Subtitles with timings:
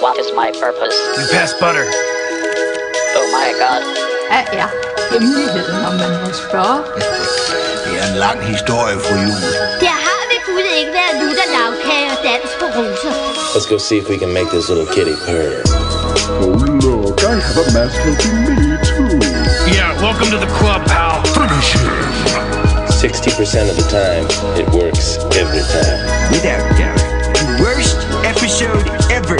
[0.00, 0.96] What is my purpose?
[1.18, 1.86] You pass butter.
[3.18, 3.82] Oh my god.
[4.30, 4.68] Hvad er
[5.12, 6.78] hemmeligheden, om man må spørge?
[7.84, 9.40] Det er en lang historie, fru Jul.
[9.86, 13.12] Der har ved Gud ikke været lutter lavkage og dans på roser.
[13.54, 15.52] Let's go see if we can make this little kitty purr.
[16.44, 19.14] Oh look, I have a mask helping me too.
[19.76, 21.14] Yeah, welcome to the club, pal.
[21.38, 21.92] Finish him.
[23.04, 24.24] 60% of the time,
[24.60, 25.06] it works
[25.42, 25.98] every time.
[26.32, 27.02] Without doubt.
[27.40, 27.98] The worst
[28.32, 28.86] episode
[29.18, 29.38] ever.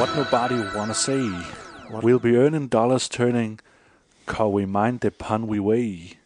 [0.00, 0.30] Here we go.
[0.30, 1.30] What nobody wanna say.
[1.90, 3.60] We'll be earning dollars turning,
[4.26, 6.18] cause we mind the pun we weigh.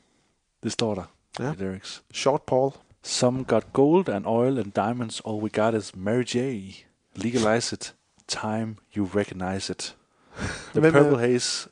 [0.62, 1.05] Det står der
[1.38, 1.52] Ja.
[1.52, 2.02] i lyrics.
[2.12, 2.73] Short Paul.
[3.02, 5.20] Some got gold and oil and diamonds.
[5.20, 6.87] All we got is Mary J.
[7.16, 7.95] Legalize it.
[8.28, 9.97] Time you recognize it.
[10.75, 11.69] The purple haze.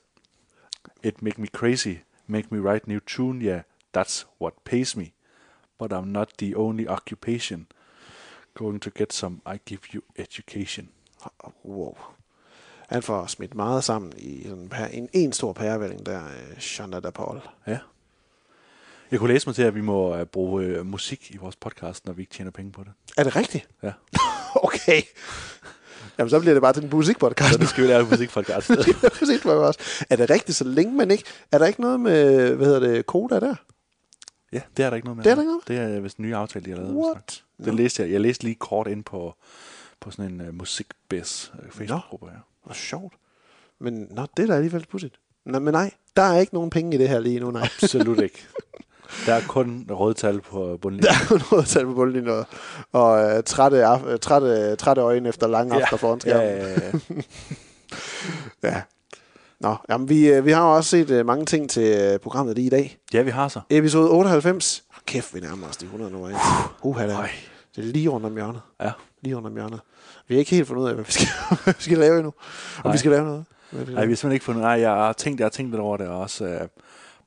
[1.03, 1.99] It make me crazy.
[2.27, 3.41] Make me write new tune.
[3.41, 5.13] Yeah, that's what pays me.
[5.79, 7.67] But I'm not the only occupation.
[8.55, 9.41] Going to get some.
[9.47, 10.89] I give you education.
[11.65, 11.97] Wow.
[12.89, 16.59] Han får smidt meget sammen i sådan en, per- en, en stor pærevælling der, øh,
[16.59, 17.41] Shonda da Paul.
[17.67, 17.79] Ja.
[19.11, 22.07] Jeg kunne læse mig til, at vi må uh, bruge uh, musik i vores podcast,
[22.07, 22.93] når vi ikke tjener penge på det.
[23.17, 23.69] Er det rigtigt?
[23.83, 23.93] Ja.
[24.65, 25.03] okay.
[26.19, 27.53] Jamen, så bliver det bare til en musikpodcast.
[27.53, 28.71] Så det skal vi lave en musikpodcast.
[29.21, 30.05] musikpodcast.
[30.11, 31.25] Er det rigtigt, så længe man ikke...
[31.53, 33.55] Er der ikke noget med, hvad hedder det, Koda der?
[34.53, 35.25] Ja, det er der ikke noget med.
[35.25, 35.69] Det er der ikke noget?
[35.69, 36.95] Det er vist en ny aftale, de har lavet.
[36.95, 37.45] What?
[37.65, 38.13] Det læste jeg.
[38.13, 39.35] Jeg læste lige kort ind på,
[40.03, 42.27] på sådan en uh, musikbiz uh, Facebook-gruppe.
[42.27, 42.33] Ja.
[42.65, 43.15] Hvor sjovt.
[43.81, 45.15] Men nå, det er da alligevel pudsigt.
[45.47, 47.69] Nå, men nej, der er ikke nogen penge i det her lige nu, nej.
[47.83, 48.47] Absolut ikke.
[49.27, 51.05] Der er kun rødtal på bundlinjen.
[51.29, 52.45] Der er kun at tage på bundlinjen og,
[52.93, 56.47] og uh, trætte, af, trætte, trætte øjne efter lange aftener foran skærmen.
[56.47, 57.23] ja, ja, ja.
[58.71, 58.83] ja.
[59.61, 62.55] Nå, jamen, vi, øh, vi har jo også set uh, mange ting til øh, programmet
[62.57, 62.99] lige i dag.
[63.15, 63.61] ja, vi har så.
[63.71, 64.85] Episode 98.
[65.07, 66.29] Kæft, vi nærmer os de 100 nu.
[66.29, 66.41] Ikke?
[66.83, 67.29] Uha, det, er- Øj.
[67.77, 68.61] det er lige rundt om hjørnet.
[68.81, 68.91] Ja.
[69.23, 69.81] Lige rundt om hjørnet.
[70.33, 71.27] Vi har ikke helt fundet ud af, hvad vi skal,
[71.65, 72.33] hvad vi skal lave endnu.
[72.77, 72.93] Om Nej.
[72.93, 73.45] vi skal lave noget.
[73.73, 74.63] Nej, vi har simpelthen ikke fundet...
[74.63, 76.69] Nej, jeg har tænkt, jeg har tænkt lidt over det, og også uh,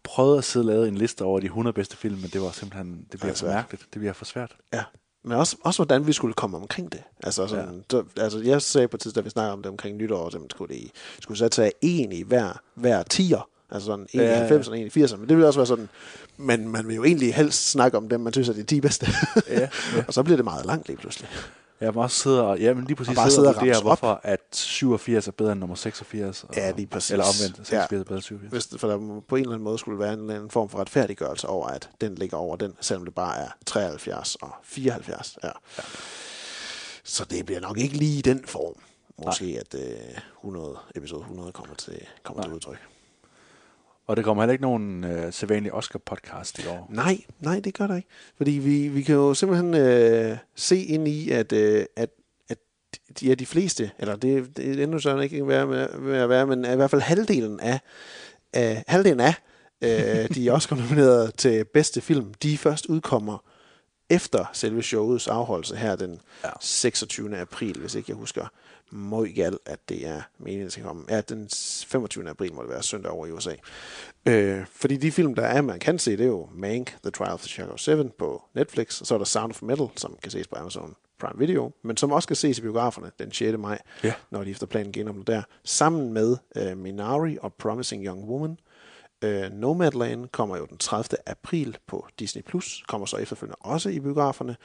[0.04, 2.52] prøvet at sidde og lave en liste over de 100 bedste film, men det var
[2.52, 3.06] simpelthen...
[3.12, 3.84] Det bliver for mærkeligt.
[3.94, 4.56] Det bliver for svært.
[4.74, 4.84] Ja.
[5.24, 7.04] Men også, også hvordan vi skulle komme omkring det.
[7.24, 7.82] Altså, sådan, ja.
[7.90, 10.40] så, altså jeg sagde på et tidspunkt, da vi snakkede om det omkring nytår, så
[10.50, 13.48] skulle det skulle så tage en i hver, hver tier.
[13.72, 14.38] Altså sådan en Ja, i ja.
[14.38, 15.16] 90 og en i 80'erne.
[15.16, 15.90] Men det vil også være sådan,
[16.38, 19.08] men man vil jo egentlig helst snakke om dem, man synes er de 10 bedste.
[19.50, 19.70] Ja, ja.
[20.08, 21.30] og så bliver det meget langt lige pludselig.
[21.82, 22.60] Jeg må også sidde og...
[22.60, 24.00] Ja, men lige præcis Og bare sidde sidde og og vurdere, ramse op.
[24.00, 26.44] hvorfor at 87 er bedre end nummer 86.
[26.44, 27.12] Og, Ja, lige præcis.
[27.12, 27.98] Eller omvendt, 86 Ja.
[27.98, 28.52] er bedre end 87.
[28.52, 30.80] Hvis, for der på en eller anden måde skulle være en eller anden form for
[30.80, 35.38] retfærdiggørelse over, at den ligger over den, selvom det bare er 73 og 74.
[35.44, 35.48] Ja.
[35.48, 35.84] ja.
[37.04, 38.74] Så det bliver nok ikke lige i den form.
[39.26, 39.60] Måske Nej.
[39.60, 42.78] at øh, 100, episode 100 kommer til, kommer til udtryk.
[44.08, 46.88] Og der kommer heller ikke nogen øh, sædvanlig Oscar-podcast i år.
[46.90, 48.08] Nej, nej, det gør der ikke.
[48.38, 52.10] Fordi vi, vi kan jo simpelthen øh, se ind i, at, øh, at,
[52.50, 52.58] at
[53.20, 56.30] de, ja, de fleste, eller det, det er endnu sådan ikke være med, med at
[56.30, 57.80] være, men i hvert fald halvdelen af,
[58.54, 59.34] af halvdelen af
[59.82, 63.44] øh, de Oscar nomineret til bedste film, de først udkommer
[64.10, 66.50] efter selve showets afholdelse her den ja.
[66.62, 67.38] 26.
[67.38, 68.48] april, hvis ikke jeg husker
[68.92, 71.04] meget galt, at det er meningen, skal komme.
[71.10, 71.50] Ja, den
[71.88, 72.30] 25.
[72.30, 73.54] april må det være søndag over i USA.
[74.26, 77.32] Øh, fordi de film, der er, man kan se, det er jo Mank, The Trial
[77.32, 80.32] of the Chicago 7 på Netflix, og så er der Sound of Metal, som kan
[80.32, 83.58] ses på Amazon Prime Video, men som også kan ses i biograferne den 6.
[83.58, 84.14] maj, Ja.
[84.32, 88.58] når de efter planen genåbner der, sammen med øh, Minari og Promising Young Woman.
[89.22, 91.18] Øh, Nomadland kommer jo den 30.
[91.26, 94.56] april på Disney+, Plus, kommer så efterfølgende også i biograferne.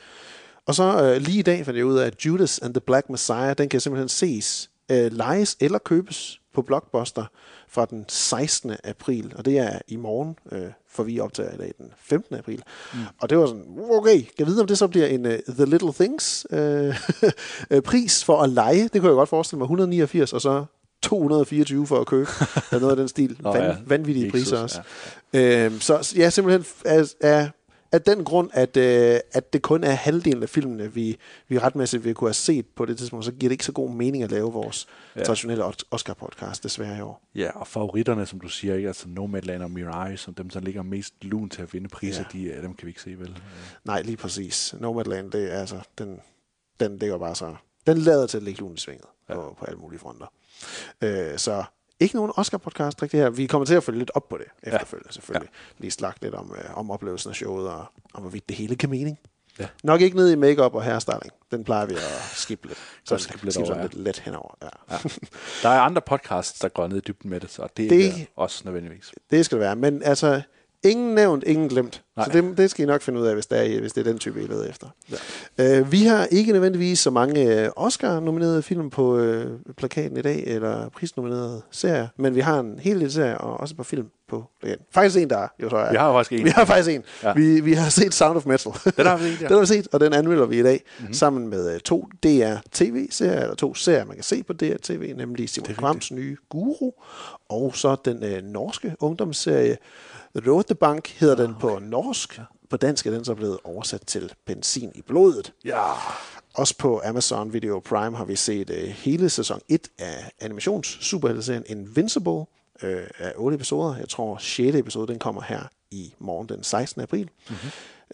[0.66, 3.10] Og så øh, lige i dag fandt jeg ud af, at Judas and the Black
[3.10, 7.24] Messiah, den kan simpelthen ses, øh, lejes eller købes på Blockbuster
[7.68, 8.72] fra den 16.
[8.84, 12.36] april, og det er i morgen, øh, for vi optager i dag den 15.
[12.36, 12.62] april.
[12.94, 12.98] Mm.
[13.20, 15.92] Og det var sådan, okay, kan vide, om det så bliver en uh, The Little
[15.92, 16.94] Things øh,
[17.70, 18.82] øh, pris for at lege?
[18.82, 20.64] Det kunne jeg godt forestille mig, 189, og så
[21.02, 22.26] 224 for at købe.
[22.70, 23.36] Der er noget af den stil.
[23.40, 24.80] Nå Van, ja, vanvittige Jesus, priser også.
[25.32, 25.64] Ja.
[25.66, 27.50] Øhm, så ja, simpelthen af, af,
[27.92, 31.18] af den grund, at, øh, at det kun er halvdelen af filmene, vi,
[31.48, 33.90] vi retmæssigt vil kunne have set på det tidspunkt, så giver det ikke så god
[33.90, 34.86] mening at lave vores
[35.16, 35.24] ja.
[35.24, 37.22] Traditionelle Os- Oscar-podcast, desværre i år.
[37.34, 38.88] Ja, og favoritterne, som du siger, ikke?
[38.88, 42.38] altså Nomadland og Mirai, som dem, der ligger mest lun til at vinde priser, Ja.
[42.38, 42.48] ja.
[42.50, 43.38] de, øh, dem kan vi ikke se, vel?
[43.84, 44.74] Nej, lige præcis.
[44.80, 46.20] Nomadland, det er altså, den,
[46.80, 47.54] den ligger bare så...
[47.86, 49.34] Den lader til at ligge lun i svinget ja.
[49.34, 50.26] på, på alle mulige fronter.
[51.00, 51.64] Øh, så
[52.00, 53.30] ikke nogen Oscar-podcast rigtig her.
[53.30, 55.50] Vi kommer til at følge lidt op på det efterfølgende, selvfølgelig.
[55.52, 55.80] Ja.
[55.82, 57.84] Lige slagt lidt om, øh, om oplevelsen af showet, og
[58.14, 59.18] om hvorvidt det hele kan mening.
[59.58, 59.66] Ja.
[59.84, 61.32] Nok ikke ned i makeup og hairstyling.
[61.50, 62.78] Den plejer vi at skippe lidt.
[63.08, 63.86] Så skippe lidt over, sådan ja.
[63.88, 64.54] lidt let henover.
[64.62, 64.68] Ja.
[64.90, 64.98] Ja.
[65.62, 68.06] Der er andre podcasts, der går ned i dybden med det, så det, Det- det
[68.22, 69.12] er også nødvendigvis.
[69.30, 69.76] Det skal det være.
[69.76, 70.42] Men altså,
[70.82, 72.02] ingen nævnt, ingen glemt.
[72.16, 72.26] Nej.
[72.26, 74.10] Så det, det skal I nok finde ud af, hvis det er, hvis det er
[74.10, 74.86] den type, I leder efter.
[75.58, 75.80] Ja.
[75.80, 79.44] Uh, vi har ikke nødvendigvis så mange uh, Oscar-nominerede film på uh,
[79.76, 83.72] plakaten i dag, eller prisnominerede serier, men vi har en hel lille serie, og også
[83.72, 84.84] et par film på plakaten.
[84.90, 85.90] Faktisk en, der er, jo så er.
[85.90, 86.44] Vi har faktisk en.
[86.44, 87.02] Vi har faktisk en.
[87.22, 87.32] Ja.
[87.32, 88.72] Vi, vi har set Sound of Metal.
[88.96, 89.46] Den har vi set, ja.
[89.48, 91.14] Den har vi set, og den anmelder vi i dag, mm-hmm.
[91.14, 95.74] sammen med uh, to DR-TV-serier, eller to serier, man kan se på DR-TV, nemlig Simon
[95.74, 96.90] Kvams nye Guru,
[97.48, 99.76] og så den uh, norske ungdomsserie
[100.36, 101.99] Rotebank hedder den på norsk.
[102.70, 105.52] På dansk er den så blevet oversat til benzin i blodet.
[105.64, 105.92] Ja.
[106.54, 111.64] Også på Amazon Video Prime har vi set uh, hele sæson 1 af animations superhelteserien
[111.66, 112.46] Invincible uh,
[113.18, 113.96] af 8 episoder.
[113.96, 114.76] Jeg tror 6.
[114.76, 117.02] episode den kommer her i morgen den 16.
[117.02, 117.30] april.
[117.48, 117.70] Mm-hmm.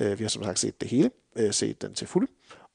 [0.07, 1.11] Uh, vi har som sagt set det hele,
[1.41, 2.29] uh, set den til fuld.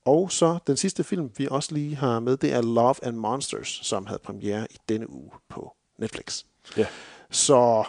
[0.06, 3.80] Og så den sidste film, vi også lige har med, det er Love and Monsters,
[3.84, 6.44] som havde premiere i denne uge på Netflix.
[6.78, 6.86] Ja.
[7.32, 7.84] Så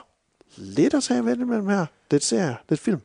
[0.57, 1.87] lidt at tage ved det mellem her.
[2.11, 3.01] Det ser det film.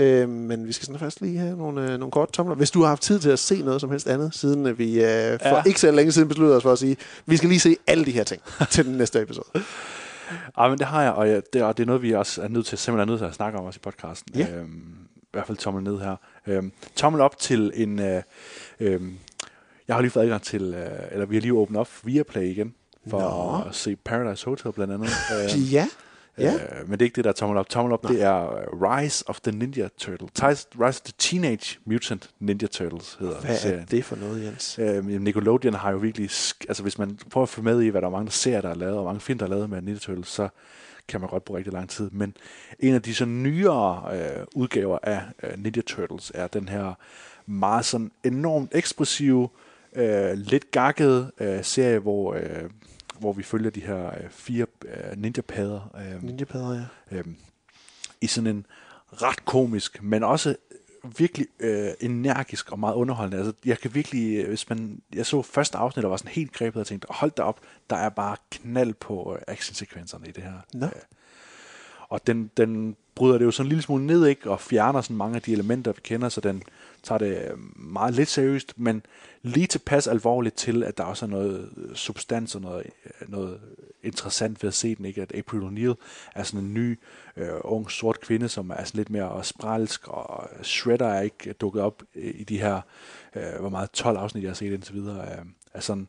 [0.00, 2.54] Øh, men vi skal sådan først lige have nogle, øh, nogle korte tomler.
[2.54, 4.94] Hvis du har haft tid til at se noget som helst andet, siden øh, vi
[5.04, 5.62] øh, for ja.
[5.66, 6.96] ikke så længe siden besluttede os for at sige,
[7.26, 9.46] vi skal lige se alle de her ting til den næste episode.
[10.58, 12.48] Ja, men det har jeg, og jeg, det, og det er noget, vi også er
[12.48, 14.34] nødt til, simpelthen er nødt til at snakke om også i podcasten.
[14.38, 14.46] Ja.
[14.54, 16.16] Øhm, I hvert fald tommel ned her.
[16.46, 17.98] Øhm, tommel op til en...
[17.98, 18.22] Øh,
[18.80, 19.00] øh,
[19.88, 22.42] jeg har lige fået adgang til, øh, eller vi har lige åbnet op for Viaplay
[22.42, 22.74] igen,
[23.10, 23.68] for Nå.
[23.68, 25.08] at se Paradise Hotel blandt andet.
[25.54, 25.88] Øhm, Ja.
[26.38, 26.54] Ja.
[26.54, 27.68] Øh, men det er ikke det, der er tommel op.
[27.68, 30.28] Tommel op, det er øh, Rise of the Ninja Turtle.
[30.42, 33.86] Rise of the Teenage Mutant Ninja Turtles hedder Hvad er serien.
[33.90, 34.78] det for noget, Jens?
[34.78, 36.24] Øh, Nickelodeon har jo virkelig...
[36.68, 38.68] Altså, hvis man prøver at følge med i, hvad der er mange der ser, der
[38.68, 40.48] er lavet, og mange film, der er lavet med Ninja Turtles, så
[41.08, 42.10] kan man godt bruge rigtig lang tid.
[42.10, 42.36] Men
[42.78, 46.94] en af de så nyere øh, udgaver af øh, Ninja Turtles er den her
[47.46, 49.48] meget sådan enormt ekspressive,
[49.96, 52.70] øh, lidt gakkede øh, serie, hvor, øh,
[53.22, 55.96] hvor vi følger de her øh, fire øh, ninja-padder.
[55.96, 57.16] Øh, Ninja-padder, ja.
[57.16, 57.36] øhm,
[58.20, 58.66] i sådan en
[59.12, 60.56] ret komisk, men også
[61.18, 63.38] virkelig øh, energisk og meget underholdende.
[63.38, 66.52] Altså, jeg kan virkelig, øh, hvis man, jeg så første afsnit, og var sådan helt
[66.52, 67.60] grebet og tænkte, hold da op,
[67.90, 70.52] der er bare knald på øh, actionsekvenserne i det her.
[70.74, 70.86] Nå.
[70.86, 70.92] Øh,
[72.08, 74.50] og den, den bryder det jo sådan en lille smule ned, ikke?
[74.50, 76.62] Og fjerner sådan mange af de elementer, vi kender, så den
[77.02, 79.02] tager det øh, meget lidt seriøst, men
[79.42, 83.60] lige tilpas alvorligt til, at der også er noget øh, substans og noget, øh, noget
[84.02, 85.22] interessant ved at se den, ikke?
[85.22, 85.94] At April O'Neil
[86.34, 86.98] er sådan en ny,
[87.36, 91.82] øh, ung, sort kvinde, som er sådan lidt mere spralsk, og Shredder er ikke dukket
[91.82, 92.80] op i de her,
[93.36, 95.44] øh, hvor meget 12 afsnit, jeg har set indtil videre, øh,
[95.74, 96.08] er sådan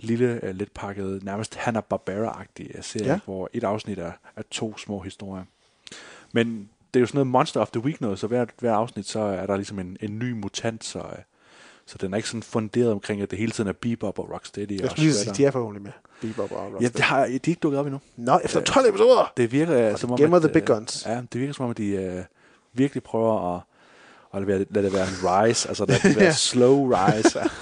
[0.00, 3.18] lille, øh, lidt pakket, nærmest Hanna-Barbera-agtig serie, ja.
[3.24, 5.44] hvor et afsnit er, er to små historier.
[6.32, 9.08] Men det er jo sådan noget Monster of the Week noget, så hver, hver afsnit,
[9.08, 11.04] så er der ligesom en, en ny mutant, så, øh,
[11.86, 14.72] så den er ikke sådan funderet omkring, at det hele tiden er Bebop og Rocksteady
[14.76, 15.92] Jeg og skulle lige sige, de er forhåbentlig med.
[16.20, 16.92] Bebop og Ja, Rocksteady.
[16.92, 18.00] det har, de er ikke dukket op endnu.
[18.16, 19.32] Nå, efter 12 episoder!
[19.36, 21.06] Det virker øh, som om, gemmer the big øh, guns.
[21.06, 22.22] Ja, det virker som om, at de øh,
[22.72, 23.62] virkelig prøver at,
[24.34, 26.32] at lade, lade det være en rise, altså lade det være Ja.
[26.32, 27.38] slow rise.
[27.38, 27.44] Ja.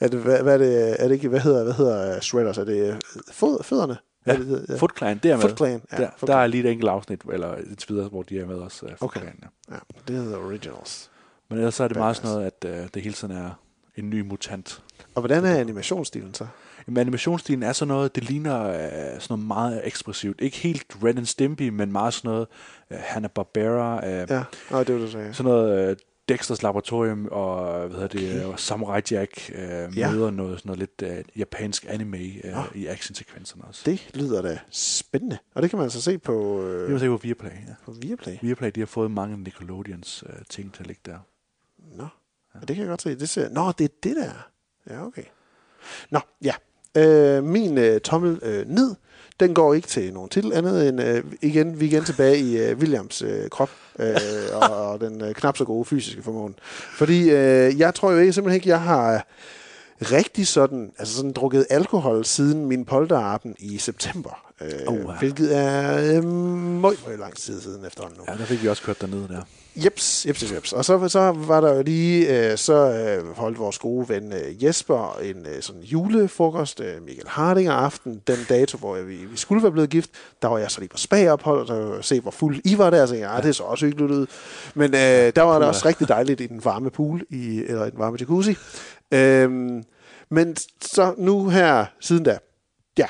[0.00, 2.58] Er det, hvad, hvad er det, er det ikke, hvad hedder, hvad hedder uh, Shredders?
[2.58, 2.96] Er det
[3.42, 3.96] uh, fødderne?
[4.26, 4.76] Ja, det, det, ja.
[4.76, 5.42] Foot Clan, det er med.
[5.42, 8.22] Foot Clan, ja, der, Foot der er lige et enkelt afsnit, eller et videre, hvor
[8.22, 8.82] de er med os.
[8.82, 9.20] Uh, Foot Okay.
[9.20, 9.38] Clan,
[9.70, 9.74] ja.
[9.74, 9.78] Ja,
[10.08, 11.10] det hedder Originals.
[11.48, 12.28] Men ellers så er det meget Badass.
[12.28, 13.50] sådan noget, at uh, det hele tiden er
[13.96, 14.82] en ny mutant.
[15.14, 16.46] Og hvordan er animationsstilen så?
[16.86, 20.40] Men animationsstilen er sådan noget, det ligner øh, sådan noget meget ekspressivt.
[20.40, 22.46] Ikke helt Red and Stimpy, men meget sådan noget
[22.90, 24.06] øh, Hanna-Barbera.
[24.06, 25.34] Øh, Ja, Nå, det var det, du sagde.
[25.34, 25.96] Sådan noget øh,
[26.28, 28.56] Dexters Laboratorium og hvad hedder det, okay.
[28.58, 30.10] Samurai Jack øh, Ja.
[30.10, 32.62] møder noget, sådan noget lidt øh, japansk anime øh, Nå.
[32.74, 33.82] i actionsekvenserne også.
[33.86, 35.38] Det lyder da spændende.
[35.54, 37.50] Og det kan man altså se på, Det øh, kan man se på Viaplay.
[37.50, 37.74] Ja.
[37.84, 38.36] på Viaplay.
[38.42, 41.18] Viaplay, de har fået mange Nickelodeons øh, ting til at ligge der.
[41.96, 42.06] Nå,
[42.54, 42.60] ja.
[42.60, 43.14] det kan jeg godt se.
[43.14, 43.48] Det ser...
[43.48, 44.48] Nå, det er det der.
[44.90, 45.24] Ja, okay.
[46.10, 46.54] Nå, ja.
[46.96, 48.94] Øh, min øh, tommel øh, ned,
[49.40, 52.58] den går ikke til nogen titel andet end, øh, igen, vi er igen tilbage i
[52.58, 54.16] øh, Williams øh, krop øh,
[54.52, 56.54] og, og den øh, knap så gode fysiske formåen.
[56.96, 59.26] Fordi øh, jeg tror jo ikke, simpelthen ikke, jeg har
[60.00, 64.52] rigtig sådan, altså sådan drukket alkohol siden min polterappen i september.
[64.60, 65.18] Øh, Oh, ja.
[65.18, 68.24] Hvilket er øh, meget, meget lang tid siden efterhånden nu.
[68.28, 69.42] Ja, der fik vi også kørt dernede der.
[69.76, 70.72] Jeps, jeps, jeps, jeps.
[70.72, 74.64] Og så, så var der jo lige, øh, så øh, holdt vores gode ven øh,
[74.64, 79.62] Jesper en øh, sådan julefrokost, øh, Michael Hardinger aften, den dato, hvor vi, vi skulle
[79.62, 80.10] være blevet gift.
[80.42, 83.14] Der var jeg så lige på spagophold, og se, hvor fuld I var der, så
[83.14, 84.26] jeg, ja, det er så også hyggeligt ud.
[84.74, 87.90] Men øh, der var det også rigtig dejligt i den varme pool, i, eller i
[87.90, 88.56] den varme jacuzzi.
[89.10, 89.84] Øhm,
[90.30, 92.38] men så nu her, siden da,
[92.98, 93.06] ja,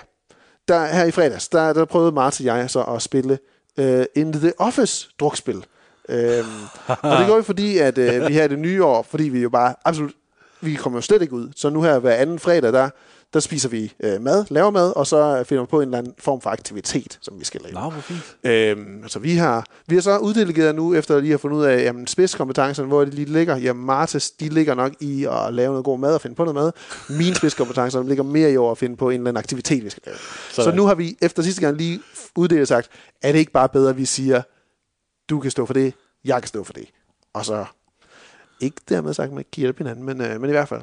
[0.69, 3.39] der, her i fredags, der, der prøvede Martin og jeg så at spille
[3.79, 5.65] øh, In The Office drukspil.
[6.09, 6.47] Øhm,
[6.87, 9.49] og det går jo fordi, at øh, vi her det nye år, fordi vi jo
[9.51, 10.13] bare absolut,
[10.61, 11.49] vi kommer jo slet ikke ud.
[11.57, 12.91] Så nu her hver anden fredag, der,
[13.35, 16.15] der spiser vi øh, mad, laver mad, og så finder vi på en eller anden
[16.19, 17.75] form for aktivitet, som vi skal lave.
[17.75, 18.37] Nå, hvor fint.
[18.45, 21.65] Øhm, altså vi har, vi har så uddelegeret nu, efter lige at have fundet ud
[21.65, 23.57] af, jamen spidskompetencerne, hvor de lige ligger.
[23.57, 26.55] Jamen Martes, de ligger nok i at lave noget god mad og finde på noget
[26.55, 26.73] mad.
[27.19, 30.03] Mine spidskompetencer ligger mere i år at finde på en eller anden aktivitet, vi skal
[30.07, 30.17] lave.
[30.51, 32.01] Så, så nu har vi efter sidste gang lige
[32.37, 32.89] uddelt sagt,
[33.23, 34.43] er det ikke bare bedre, at vi siger,
[35.31, 36.89] du kan stå for det, jeg kan stå for det.
[37.33, 37.65] Og så
[38.61, 40.83] ikke dermed sagt, at man ikke giver hinanden, men, øh, men i hvert fald.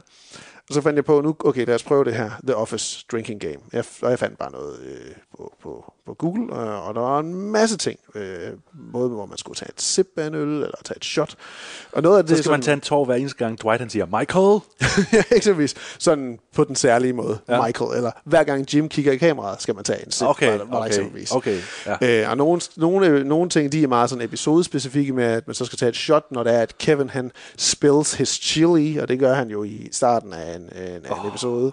[0.69, 3.41] Og så fandt jeg på, nu, okay, lad os prøve det her, The Office Drinking
[3.41, 3.59] Game.
[3.73, 7.19] Jeg, og jeg fandt bare noget øh, på, på, på Google, og, og der var
[7.19, 7.99] en masse ting.
[8.15, 8.49] Øh,
[8.93, 11.35] både hvor man skulle tage et sip af en øl, eller tage et shot.
[11.91, 13.79] Og noget af det, Så skal sådan, man tage en tår hver eneste gang, Dwight
[13.81, 14.59] han siger, Michael!
[15.31, 15.75] ja, eksempelvis.
[15.99, 17.65] Sådan på den særlige måde, Ja.
[17.65, 17.97] Michael.
[17.97, 20.27] Eller hver gang Jim kigger i kameraet, skal man tage en sip.
[20.27, 21.31] Okay, der okay, eksempelvis.
[21.31, 22.21] okay, ja.
[22.23, 25.65] Øh, og nogle, nogle, nogle ting, de er meget sådan episodespecifikke med, at man så
[25.65, 29.19] skal tage et shot, når det er, at Kevin han spills his chili, og det
[29.19, 31.71] gør han jo i starten af en, en, en oh, episode.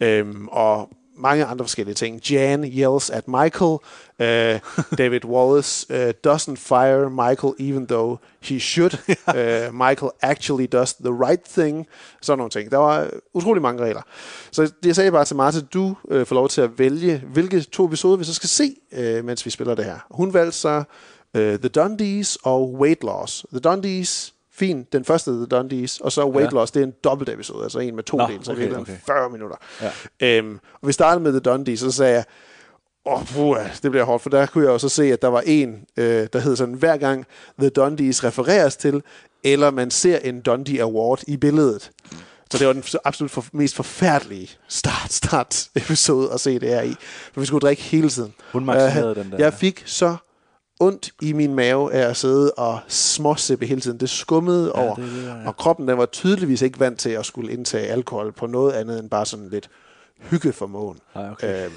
[0.00, 0.06] Ja.
[0.06, 2.30] Øhm, og mange andre forskellige ting.
[2.30, 3.78] Jan yells at Michael.
[4.18, 4.60] Uh,
[4.98, 8.98] David Wallace uh, doesn't fire Michael even though he should.
[9.28, 11.86] Uh, Michael actually does the right thing.
[12.22, 12.70] Sådan nogle ting.
[12.70, 14.02] Der var utrolig mange regler.
[14.50, 17.60] Så det jeg sagde bare til Martin, du uh, får lov til at vælge, hvilke
[17.60, 19.98] to episoder vi så skal se, uh, mens vi spiller det her.
[20.10, 20.84] Hun valgte så
[21.34, 23.46] uh, The Dundies og Weight Loss.
[23.52, 24.92] The Dundies, fint.
[24.92, 26.58] Den første The Dundies, og så Weight Ja.
[26.58, 28.80] Loss, det er en dobbelt episode, altså en med to Nå, dele, så okay, okay,
[28.80, 28.96] okay.
[29.06, 29.56] 40 minutter.
[30.20, 30.38] Ja.
[30.38, 32.24] Øhm, og vi startede med The Dundies, og så sagde jeg,
[33.06, 35.42] åh, oh, det bliver hårdt, for der kunne jeg jo så se, at der var
[35.46, 37.26] en, øh, der hed sådan, hver gang
[37.58, 39.02] The Dundies refereres til,
[39.44, 41.90] eller man ser en Dundee Award i billedet.
[42.50, 46.82] Så det var den absolut for, mest forfærdelige start, start episode at se det her
[46.82, 46.94] i.
[47.32, 48.34] For vi skulle drikke hele tiden.
[48.52, 49.38] Hun maximerede Og den der.
[49.38, 50.16] Jeg fik så
[50.80, 54.00] ondt i min mave af at sidde og småsippe hele tiden.
[54.00, 55.46] Det skummede ja, over, det det, ja.
[55.48, 58.98] og kroppen den var tydeligvis ikke vant til at skulle indtage alkohol på noget andet
[58.98, 59.70] end bare sådan lidt
[60.30, 60.98] hyggeformåen.
[61.14, 61.64] Ej, okay.
[61.64, 61.74] Øhm,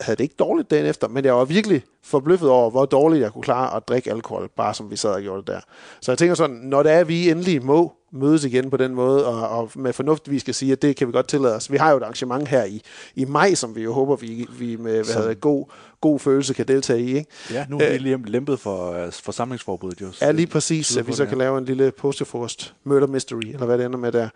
[0.00, 3.32] havde det ikke dårligt dagen efter, men jeg var virkelig forbløffet over, hvor dårligt jeg
[3.32, 5.60] kunne klare at drikke alkohol, bare som vi sad og gjorde det der.
[6.00, 8.94] Så jeg tænker sådan, når det er, at vi endelig må mødes igen på den
[8.94, 11.72] måde, og, og med fornuft, vi skal sige, at det kan vi godt tillade os.
[11.72, 12.82] Vi har jo et arrangement her i,
[13.14, 15.66] i maj, som vi jo håber, vi, vi med hvad hedder, god,
[16.02, 17.16] god følelse kan deltage i.
[17.16, 17.30] Ikke?
[17.50, 20.06] Ja, nu er vi lige lempet for uh, forsamlingsforbuddet jo.
[20.20, 23.78] Ja, lige præcis, at vi så kan lave en lille posterfrost murder mystery, eller hvad
[23.78, 24.28] det ender med der.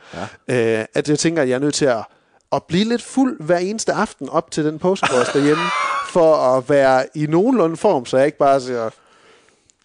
[0.49, 0.80] Ja.
[0.80, 2.04] Øh, at jeg tænker, at jeg er nødt til at,
[2.52, 5.64] at blive lidt fuld hver eneste aften op til den posterfrost derhjemme,
[6.16, 8.90] for at være i nogenlunde form, så jeg ikke bare siger,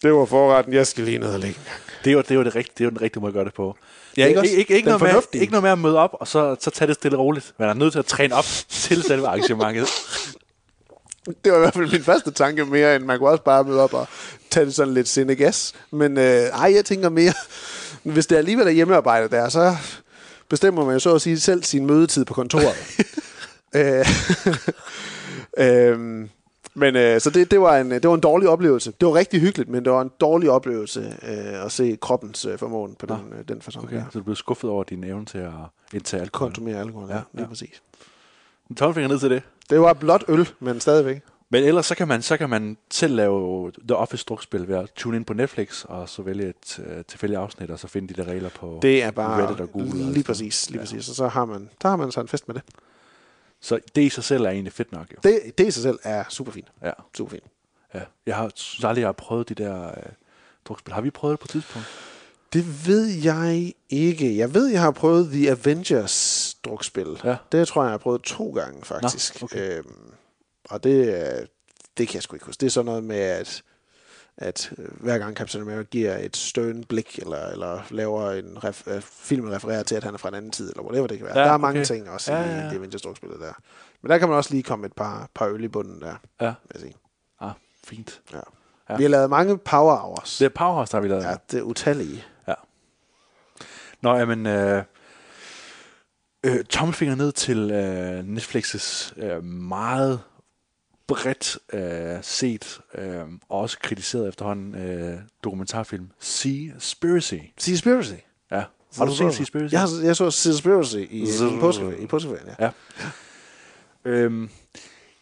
[0.02, 1.60] det var forretten, jeg skal lige ned og ligge.
[2.04, 3.34] Det er jo, det er jo, det rigtige, det er jo den rigtige måde at
[3.34, 3.76] gøre det på.
[4.16, 6.56] Ja, ikke ikke, ikke, ikke, noget med, ikke noget med at møde op, og så,
[6.60, 7.54] så tage det stille og roligt.
[7.58, 9.88] Man er nødt til at træne op til selve arrangementet.
[11.26, 13.80] Det var i hvert fald min første tanke mere, end man kunne også bare møde
[13.80, 14.08] op og
[14.50, 15.74] tage det sådan lidt sindegas.
[15.90, 17.32] Men øh, ej, jeg tænker mere,
[18.02, 19.76] hvis det alligevel er hjemmearbejde der, så
[20.48, 22.76] bestemmer man jo så at sige selv sin mødetid på kontoret.
[23.76, 24.06] øh,
[25.66, 26.28] øh,
[26.74, 28.92] men øh, så det, det, var en, det var en dårlig oplevelse.
[29.00, 32.58] Det var rigtig hyggeligt, men det var en dårlig oplevelse øh, at se kroppens øh,
[32.58, 34.06] formåen på den, øh, den fasong Okay, okay.
[34.12, 35.50] så du blev skuffet over din evne til at
[35.92, 36.48] indtage alkohol.
[36.48, 37.48] Konsumere alkohol, ja, Ja, lige ja.
[37.48, 37.82] præcis.
[38.72, 39.42] En tommelfinger ned til det.
[39.70, 41.20] Det var blot øl, men stadigvæk.
[41.50, 44.90] Men ellers så kan man, så kan man selv lave The Office drukspil ved at
[44.96, 48.22] tune ind på Netflix, og så vælge et uh, tilfældigt afsnit, og så finde de
[48.22, 49.90] der regler på Det er bare Reddit og Google.
[49.90, 50.82] og lige sådan præcis, lige Ja.
[50.84, 51.08] præcis.
[51.08, 52.62] Og så har man, der har man så en fest med det.
[53.60, 55.16] Så det i sig selv er egentlig fedt nok, jo.
[55.30, 56.68] Det, det i sig selv er super fint.
[56.82, 57.44] Ja, Super fint.
[57.94, 58.00] ja.
[58.26, 59.94] Jeg har synes aldrig, jeg har prøvet de der uh,
[60.64, 60.94] drukspil.
[60.94, 61.86] Har vi prøvet det på et tidspunkt?
[62.52, 64.36] Det ved jeg ikke.
[64.36, 67.20] Jeg ved, jeg har prøvet The Avengers drukspil.
[67.24, 67.36] Ja.
[67.52, 69.40] Det tror jeg, jeg har prøvet to gange, faktisk.
[69.40, 69.78] Nå, okay.
[69.78, 70.12] øhm,
[70.70, 71.46] og det, er-
[71.98, 72.60] det kan jeg sgu ikke huske.
[72.60, 73.62] Det er sådan noget med, at,
[74.36, 78.86] at øh, hver gang Captain America giver et støn blik, eller, eller laver en ref,
[78.86, 81.26] øh, filmen refererer til, at han er fra en anden tid, eller whatever det kan
[81.26, 81.38] være.
[81.38, 81.60] Ja, der er okay.
[81.62, 82.66] mange ting også Ja, i ja, ja.
[82.68, 83.52] The Avengers drukspillet der.
[84.02, 86.46] Men der kan man også lige komme et par, par øl i bunden der, Ja.
[86.46, 86.94] vil jeg sige.
[87.40, 87.50] Ah,
[87.84, 88.20] fint.
[88.32, 88.36] Ja.
[88.36, 88.42] Ja.
[88.88, 88.96] Ja.
[88.96, 90.38] Vi har lavet mange power hours.
[90.38, 91.22] Det er Powerhouse, der har vi lavet.
[91.24, 92.24] Ja, det er utallige.
[94.00, 94.46] Nå, jamen...
[94.46, 94.82] Øh,
[96.44, 100.20] øh, tommelfinger ned til øh, Netflix's øh, meget
[101.06, 107.34] bredt øh, set øh, og også kritiseret efterhånden øh, dokumentarfilm Seaspiracy.
[107.58, 108.12] Seaspiracy.
[108.50, 108.64] Ja.
[108.96, 109.72] Har du set Seaspiracy?
[109.72, 111.26] Jeg, har, jeg så Seaspiracy i, i
[111.60, 112.02] påskeferien.
[112.02, 112.64] I påskeferien, ja.
[112.64, 112.70] Ja.
[114.04, 114.50] Øhm,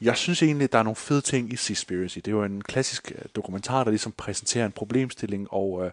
[0.01, 2.17] jeg synes egentlig, der er nogle fede ting i Seaspiracy.
[2.17, 5.91] Det er jo en klassisk øh, dokumentar, der ligesom præsenterer en problemstilling og øh,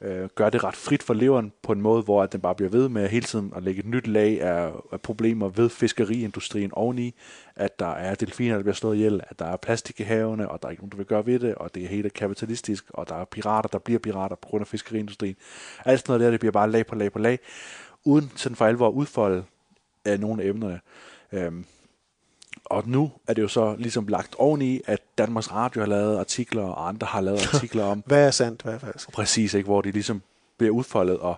[0.00, 2.70] øh, gør det ret frit for leveren på en måde, hvor at den bare bliver
[2.70, 7.14] ved med hele tiden at lægge et nyt lag af, af problemer ved fiskeriindustrien oveni,
[7.56, 10.62] at der er delfiner, der bliver slået ihjel, at der er plastik i havene, og
[10.62, 13.08] der er ikke nogen, der vil gøre ved det, og det er helt kapitalistisk, og
[13.08, 15.36] der er pirater, der bliver pirater på grund af fiskeriindustrien.
[15.84, 17.38] Alt sådan noget der, det bliver bare lag på lag på lag,
[18.04, 19.44] uden sådan for alvor at udfolde
[20.04, 20.80] af nogle af emnerne.
[21.32, 21.64] Øhm,
[22.70, 26.62] og nu er det jo så ligesom lagt oveni, at Danmarks Radio har lavet artikler,
[26.62, 29.12] og andre har lavet artikler om, Hvad er sandt, hvad er falsk?
[29.12, 30.22] præcis, ikke, hvor de ligesom
[30.58, 31.36] bliver udfoldet, og,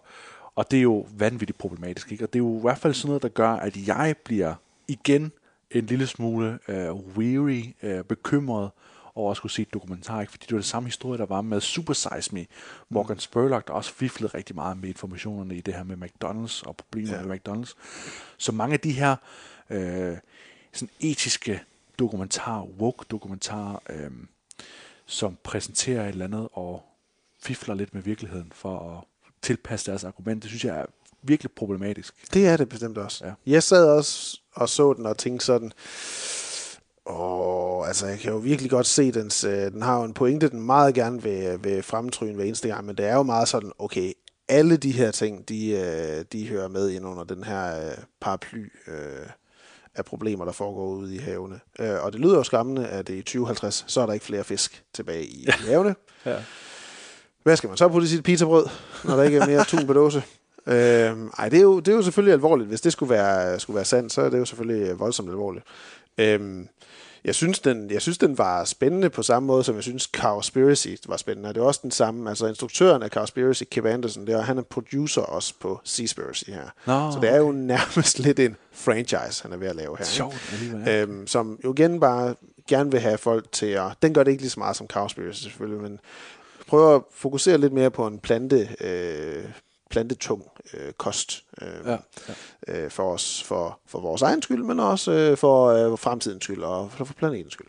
[0.54, 2.12] og det er jo vanvittigt problematisk.
[2.12, 2.24] Ikke?
[2.24, 4.54] Og det er jo i hvert fald sådan noget, der gør, at jeg bliver
[4.88, 5.32] igen
[5.70, 8.70] en lille smule øh, weary, øh, bekymret
[9.14, 10.30] over at skulle se et dokumentar, ikke?
[10.30, 12.46] fordi det var det samme historie, der var med Super Size Me.
[12.88, 16.76] Morgan Spurlock, der også fiflede rigtig meget med informationerne i det her med McDonald's og
[16.76, 17.22] problemer ja.
[17.22, 17.74] med McDonald's.
[18.38, 19.16] Så mange af de her
[19.70, 20.16] øh,
[20.72, 21.62] sådan etiske
[21.98, 24.10] dokumentarer, woke dokumentarer, øh,
[25.06, 26.82] som præsenterer et eller andet og
[27.42, 29.04] fifler lidt med virkeligheden for at
[29.42, 30.86] tilpasse deres argument, det synes jeg er
[31.22, 32.14] virkelig problematisk.
[32.34, 33.26] Det er det bestemt også.
[33.26, 33.32] Ja.
[33.46, 35.72] Jeg sad også og så den og tænkte sådan,
[37.06, 40.48] åh, altså jeg kan jo virkelig godt se, dens, øh, den har jo en pointe,
[40.48, 43.72] den meget gerne vil, vil fremtryne hver eneste gang, men det er jo meget sådan,
[43.78, 44.12] okay,
[44.48, 48.72] alle de her ting, de, øh, de hører med ind under den her øh, paraply
[48.86, 49.26] øh,
[49.94, 51.60] af problemer, der foregår ude i havene.
[51.78, 54.84] Øh, og det lyder jo skræmmende, at i 2050, så er der ikke flere fisk
[54.94, 55.94] tilbage i, i havene.
[56.26, 56.36] Ja.
[57.42, 58.66] Hvad skal man så putte i sit pizzabrød,
[59.04, 60.22] når der ikke er mere tun på dåse?
[60.66, 62.68] Øhm, ej, det er, jo, det er jo selvfølgelig alvorligt.
[62.68, 65.64] Hvis det skulle være, skulle være sandt, så er det jo selvfølgelig voldsomt alvorligt.
[66.18, 66.68] Øhm,
[67.24, 70.88] jeg synes, den, jeg synes, den var spændende på samme måde, som jeg synes, Cowspiracy
[71.08, 71.48] var spændende.
[71.48, 74.58] Og det er også den samme, altså instruktøren af Cowspiracy, Kip Anderson, det er, han
[74.58, 76.68] er producer også på Seaspiracy her.
[76.86, 80.04] Nå, så det er jo nærmest lidt en franchise, han er ved at lave her.
[80.04, 80.54] Sjovt
[80.86, 81.02] ja.
[81.02, 82.34] Øhm, som jo igen bare
[82.68, 83.92] gerne vil have folk til at...
[84.02, 86.00] Den gør det ikke lige så meget som Cowspiracy selvfølgelig, men
[86.66, 89.44] prøver at fokusere lidt mere på en plante, øh,
[89.90, 90.44] plantetung
[90.74, 91.96] øh, kost øh, Ja,
[92.28, 92.84] ja.
[92.84, 96.62] Øh, for os, for, for vores egen skyld, men også øh, for øh, fremtidens skyld
[96.62, 97.68] og for, for planetens skyld.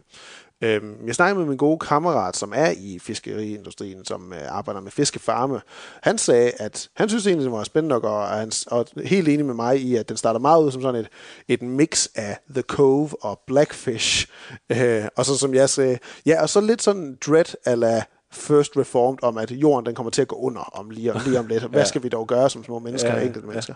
[0.64, 4.92] Øhm, jeg snakkede med min gode kammerat, som er i fiskeriindustrien, som øh, arbejder med
[4.92, 5.62] fiskefarme.
[6.02, 9.46] Han sagde, at han synes egentlig, det var spændende nok, og, han, og helt enig
[9.46, 11.10] med mig i, at den starter meget ud som sådan et,
[11.48, 14.28] et mix af The Cove og Blackfish.
[14.70, 19.18] Øh, og så som jeg sagde, ja, og så lidt sådan dread ala First Reformed
[19.22, 21.64] om, at jorden den kommer til at gå under om lige, om, lige om lidt.
[21.72, 23.74] Hvad skal vi dog gøre som små mennesker Ja, og ja, enkelte mennesker?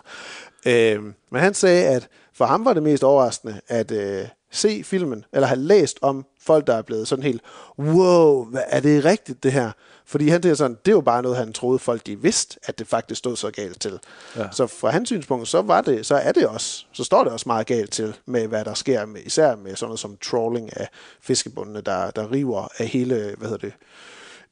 [0.66, 5.24] Øhm, men han sagde, at for ham var det mest overraskende at øh, se filmen,
[5.32, 7.42] eller have læst om folk, der er blevet sådan helt,
[7.78, 9.70] wow, hvad, er det rigtigt det her?
[10.06, 12.86] Fordi han det sådan, det var bare noget, han troede folk de vidste, at det
[12.86, 13.98] faktisk stod så galt til.
[14.36, 14.46] Ja.
[14.52, 17.48] Så fra hans synspunkt, så, var det, så er det også, så står det også
[17.48, 20.88] meget galt til med, hvad der sker, med, især med sådan noget som trawling af
[21.20, 23.72] fiskebundene, der, der river af hele, hvad hedder det,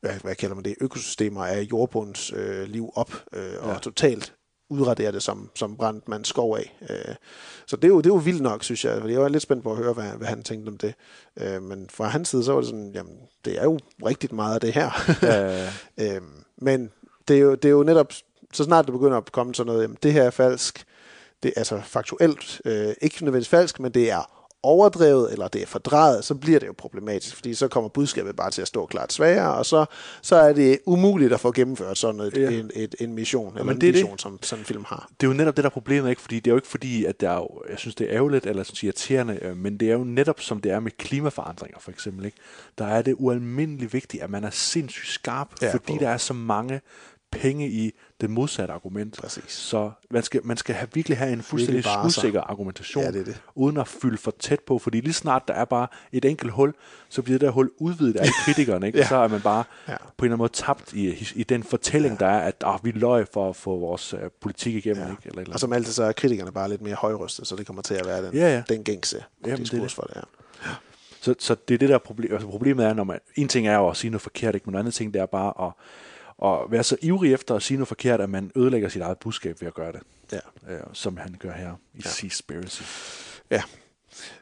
[0.04, 3.78] hvad, hvad kalder man det, økosystemer af jordbunds øh, liv op, øh, og Ja.
[3.78, 4.34] totalt
[4.70, 6.76] udraderer det som, som brændt man skov af.
[6.90, 7.14] Øh,
[7.66, 9.00] så det er, jo, det er jo vildt nok, synes jeg.
[9.00, 10.94] fordi Jeg var lidt spændt på at høre, hvad, hvad han tænkte om det.
[11.36, 14.54] Øh, men fra hans side, så var det sådan, jamen, det er jo rigtigt meget
[14.54, 14.90] af det her.
[15.22, 15.70] Ja.
[16.16, 16.90] øhm, men
[17.28, 18.12] det er, jo, det er jo netop,
[18.52, 20.84] så snart det begynder at komme sådan noget, jamen, det her er falsk,
[21.42, 24.33] det er altså faktuelt, øh, ikke nødvendigvis falsk, men det er
[24.64, 28.50] overdrevet, eller det er fordrejet, så bliver det jo problematisk, fordi så kommer budskabet bare
[28.50, 29.84] til at stå klart svagere, og så,
[30.22, 32.50] så er det umuligt at få gennemført sådan et, Ja.
[32.50, 34.02] en, et, en mission, eller men en det er det.
[34.02, 35.08] mission, som sådan en film har.
[35.20, 36.22] det er jo netop det, der er problemet, ikke?
[36.22, 38.46] Fordi det er jo ikke fordi, at det er jo, jeg synes, det er ærgerligt,
[38.46, 41.90] eller synes, irriterende, øh, men det er jo netop, som det er med klimaforandringer, for
[41.90, 42.36] eksempel, ikke?
[42.78, 45.98] Der er det ualmindeligt vigtigt, at man er sindssygt skarp, ja, fordi på.
[46.00, 46.80] der er så mange
[47.32, 47.92] penge i
[48.26, 49.16] det modsatte argument.
[49.20, 49.44] Præcis.
[49.52, 53.42] Så man skal, man skal have, virkelig have en fuldstændig skudsikker argumentation, Ja, det det.
[53.54, 56.74] uden at fylde for tæt på, fordi lige snart der er bare et enkelt hul,
[57.08, 58.98] så bliver det der hul udvidet af kritikerne, ikke?
[58.98, 59.02] Ja.
[59.04, 59.08] ja.
[59.08, 59.92] så er man bare Ja.
[59.92, 59.96] ja.
[59.98, 62.24] på en eller anden måde tabt i, i den fortælling, ja.
[62.26, 65.04] der er, at ah, vi løg for at få vores uh, politik igennem.
[65.04, 65.10] Ja.
[65.10, 65.22] Ikke?
[65.24, 67.82] Eller, eller Og som altid, så er kritikerne bare lidt mere højrystet, så det kommer
[67.82, 68.62] til at være den, Ja, ja.
[68.68, 69.92] den gængse Jamen, det er diskurs det.
[69.92, 70.22] for det her.
[71.20, 72.32] Så, så det er det der problem.
[72.32, 74.66] Altså problemet er, når man, en ting er jo at sige noget forkert, ikke?
[74.66, 75.72] men en anden ting det er bare at,
[76.44, 79.60] at være så ivrig efter at sige noget forkert, at man ødelægger sit eget budskab
[79.60, 80.00] ved at gøre det.
[80.32, 80.72] Ja.
[80.74, 82.10] Øh, som han gør her i ja.
[82.10, 82.82] Seaspiracy.
[83.50, 83.62] Ja.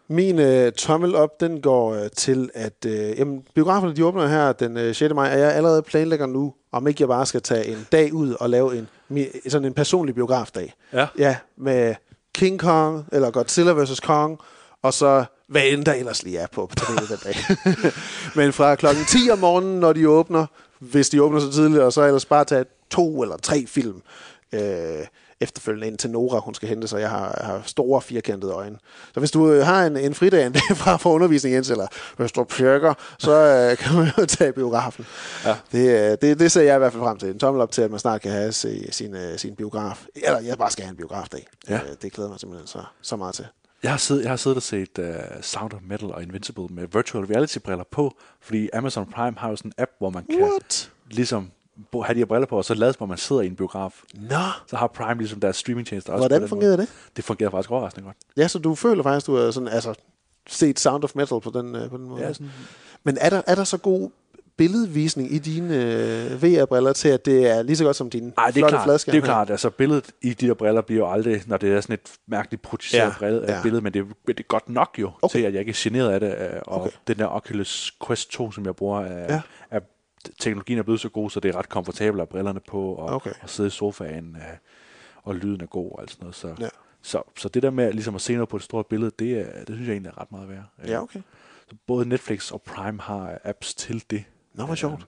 [0.08, 4.52] Min øh, tommel op, den går øh, til, at øh, jamen, biograferne de åbner her
[4.52, 5.14] den øh, 6.
[5.14, 8.34] maj, og jeg allerede planlægger nu, om ikke jeg bare skal tage en dag ud
[8.40, 8.88] og lave en
[9.48, 10.74] sådan en personlig biografdag.
[10.92, 11.06] Ja.
[11.18, 11.94] Ja, med
[12.34, 14.00] King Kong, eller Godzilla vs.
[14.00, 14.38] Kong,
[14.82, 17.36] og så hvad end der ellers lige er på på den dag.
[18.34, 20.46] Men fra klokken 10 om morgenen, når de åbner,
[20.90, 24.02] hvis de åbner så tidligt, og så ellers bare tage to eller tre film
[24.52, 25.06] øh,
[25.40, 27.00] efterfølgende ind til Nora, hun skal hente sig.
[27.00, 28.78] Jeg har, har store firkantede øjne.
[29.14, 31.86] Så hvis du øh, har en, en fridag en dag fra for undervisning, Jens, eller
[32.16, 35.06] hvis du pjørker, så øh, kan man jo tage biografen.
[35.44, 35.56] Ja.
[35.72, 37.28] Det, øh, det, det ser jeg i hvert fald frem til.
[37.28, 40.06] En tommel op til, at man snart kan have se, sin, øh, sin biograf.
[40.14, 41.46] Eller jeg bare skal have en biografdag.
[41.68, 41.80] Ja.
[42.02, 43.46] Det glæder mig simpelthen så, så meget til.
[43.82, 45.04] Jeg har, siddet, jeg har siddet og set uh,
[45.40, 49.56] Sound of Metal og Invincible med virtual reality briller på, fordi Amazon Prime har jo
[49.56, 50.92] sådan en app, hvor man kan What?
[51.10, 51.50] ligesom
[52.04, 54.02] have de her briller på, og så lade som om man sidder i en biograf.
[54.14, 56.28] Nå, Så har Prime ligesom deres streamingtjenester også.
[56.28, 56.86] Hvordan fungerede måde.
[56.86, 57.16] det?
[57.16, 58.16] Det fungerer faktisk overraskende godt.
[58.36, 59.94] ja, så du føler faktisk, du er sådan, altså,
[60.48, 62.22] set Sound of Metal på den, øh, på den måde.
[62.22, 62.50] Ja, sådan-
[63.04, 64.10] Men er der, er der så god
[64.66, 68.46] billedvisning i dine øh, VR-briller til, at det er lige så godt som dine Nej,
[68.46, 69.02] det er flotte klart.
[69.06, 69.50] Det er jo klart.
[69.50, 72.62] Altså, billedet i de der briller bliver jo aldrig, når det er sådan et mærkeligt
[72.62, 73.62] projiceret Ja, brille, ja.
[73.62, 75.32] billede, men det, er- det er godt nok jo, Okay.
[75.38, 76.34] til at jeg ikke er generet af det.
[76.66, 76.90] Og Okay.
[77.08, 79.40] den der Oculus Quest 2, som jeg bruger, er, Ja.
[79.70, 79.80] er,
[80.40, 83.30] teknologien er blevet så god, så det er ret komfortabelt at brillerne på, og, Okay.
[83.42, 84.56] og sidde i sofaen, øh,
[85.22, 86.34] og lyden er god og alt sådan noget.
[86.36, 86.68] Så, Ja.
[87.02, 89.44] så, så det der med ligesom at se noget på et stort billede, det, er,
[89.44, 90.64] det synes jeg egentlig er ret meget værd.
[90.86, 91.20] Ja, okay.
[91.70, 94.24] Så både Netflix og Prime har apps til det.
[94.54, 95.06] Nå, hvor sjovt.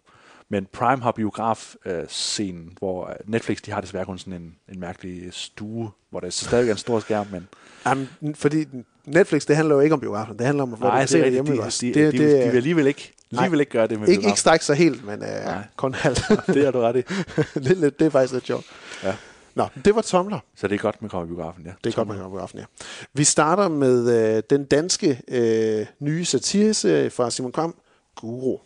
[0.48, 5.32] Men Prime har biograf-scenen, hvor øh, Netflix de har desværre kun sådan en, en mærkelig
[5.32, 7.48] stue, hvor der stadig er en stor skærm, men
[7.86, 8.64] Jamen, fordi
[9.06, 10.38] Netflix, det handler jo ikke om biografen.
[10.38, 11.50] Det handler om, hvor du nej, kan se det er det hjemme.
[11.50, 14.08] De, ikke de, det, de, det, de, vil alligevel ikke, alligevel ikke gøre det med
[14.08, 14.36] ikke, ikke biografen.
[14.36, 15.64] strække sig helt, men øh, Nej.
[15.76, 16.22] kun halvt.
[16.54, 17.02] Det har du ret i.
[17.60, 18.64] det, er lidt, det er faktisk lidt sjovt.
[19.02, 19.16] Ja.
[19.54, 20.38] Nå, det var tomler.
[20.56, 21.72] Så det er godt, man kommer i biografen, ja.
[21.84, 22.64] Det er godt, man kan biografen, ja.
[23.12, 27.74] Vi starter med øh, den danske øh, nye satireserie fra Simon Kvam,
[28.14, 28.58] Guru.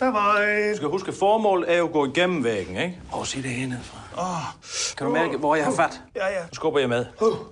[0.00, 0.34] Der var
[0.70, 3.00] Du skal huske, formålet er jo at gå igennem væggen, ikke?
[3.10, 4.22] Prøv at se det hernede fra.
[4.22, 6.02] Åh, Kan du mærke, hvor jeg har fat?
[6.16, 6.40] Ja, ja.
[6.42, 7.06] Nu skubber jeg med.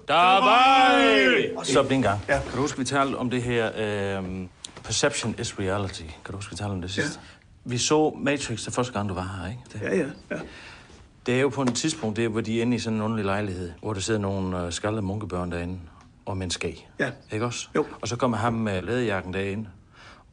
[0.08, 1.64] Der er vej!
[1.64, 2.20] Så en gang.
[2.28, 2.40] Ja.
[2.40, 3.70] Kan du huske, vi talte om det her...
[4.18, 4.48] øhm,
[4.84, 6.02] perception is reality.
[6.02, 7.20] Kan du huske, vi talte om det sidste?
[7.64, 9.62] Vi så Matrix det første gang, du var her, ikke?
[9.72, 9.80] Det.
[9.82, 10.40] Ja, ja, ja.
[11.26, 13.02] Det er jo på et tidspunkt, det er, hvor de er inde i sådan en
[13.02, 15.78] underlig lejlighed, hvor der sidder nogle øh, skaldede munkebørn derinde
[16.26, 16.88] og med en skæg.
[17.00, 17.10] Ja.
[17.32, 17.68] Ikke også?
[17.76, 17.86] Jo.
[18.00, 19.68] Og så kommer ham med læderjakken derinde,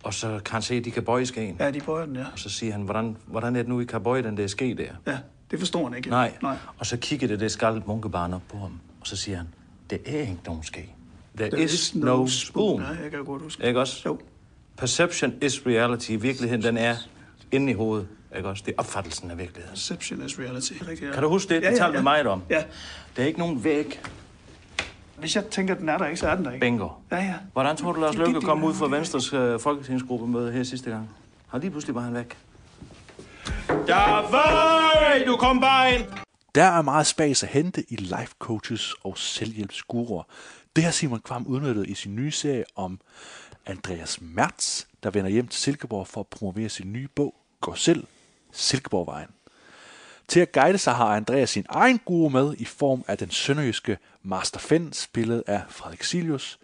[0.06, 1.56] og så kan han se, at de kan bøje skægen.
[1.60, 2.26] Ja, de bøjer den, ja.
[2.34, 4.76] Og så siger han, hvordan, hvordan er det nu, I kan bøje den der ske
[4.78, 5.12] der?
[5.14, 5.18] Ja,
[5.52, 6.10] det forstår han ikke.
[6.10, 6.34] Nej.
[6.42, 6.58] Nej.
[6.78, 9.48] Og så kigger det det skaldet munkebarn op på ham, og så siger han,
[9.90, 10.94] det er ikke nogen ske.
[11.38, 12.82] There, There is, no spoon.
[12.82, 13.68] Ja, jeg kan godt huske.
[13.68, 14.02] Ikke også?
[14.06, 14.20] Jo.
[14.78, 16.12] Perception is reality.
[16.12, 16.96] Virkeligheden, den er
[17.52, 18.08] inde i hovedet.
[18.38, 18.64] Ikke også?
[18.66, 19.70] Det er opfattelsen af virkeligheden.
[19.74, 20.74] Perception is reality.
[20.88, 21.12] Rigtig, ja.
[21.14, 21.62] Kan du huske det?
[21.62, 22.04] Ja, Det ja, talte vi ja.
[22.04, 22.42] meget om.
[22.50, 22.64] Ja.
[23.16, 24.00] Der er ikke nogen væg.
[25.18, 26.66] Hvis jeg tænker, den er der ikke, så er den der ikke.
[26.66, 26.90] Bingo.
[27.12, 27.34] Ja, ja.
[27.54, 31.10] Hvordan tror du, Lars Løkke kom ud fra Venstres øh, folketingsgruppemøde her sidste gang?
[31.48, 32.38] Har lige pludselig var han væk.
[33.68, 35.24] Der vej!
[35.28, 36.06] Du kom bare ind!
[36.56, 40.24] Der er meget spas at hente i life coaches og selvhjælpsguruer.
[40.76, 43.00] Det har Simon Kvam udnyttet i sin nye serie om
[43.66, 48.04] Andreas Mertz, der vender hjem til Silkeborg for at promovere sin nye bog, Gå selv,
[48.52, 49.28] Silkeborgvejen.
[50.28, 53.98] Til at guide sig har Andreas sin egen guru med i form af den sønderjyske
[54.24, 56.60] Master Fenn, spillet af Frederik Silius.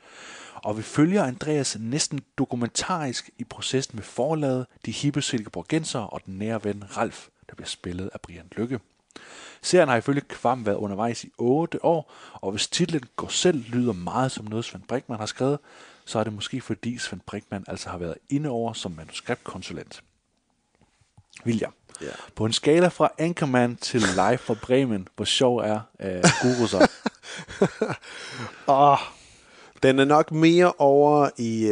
[0.56, 6.38] Og vi følger Andreas næsten dokumentarisk i processen med forlaget, de hippe Silkeborgenser og den
[6.38, 8.80] nære ven Ralf, der bliver spillet af Brian Lykke.
[9.62, 13.94] Serien har ifølge Kvam været undervejs i 8 år, og hvis titlen går selv lyder
[13.94, 15.60] meget som noget Svend Brinkmann har skrevet,
[16.06, 20.04] så er det måske fordi Svend Brinkmann altså har været inde over som manuskriptkonsulent.
[21.46, 22.08] William, Ja.
[22.36, 26.88] på en skala fra Anchorman til Live fra Bremen, hvor sjov er uh, Guru så?
[28.68, 28.98] Åh,
[29.84, 31.72] den er nok mere over i, øh,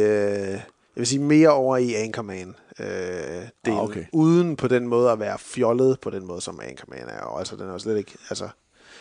[0.50, 0.62] jeg
[0.94, 2.54] vil sige mere over i Anchorman.
[2.78, 2.92] Øh, det
[3.66, 4.04] er Ah, okay.
[4.12, 7.20] uden på den måde at være fjollet på den måde, som Anchorman er.
[7.20, 8.48] Og altså, den er jo slet ikke, altså,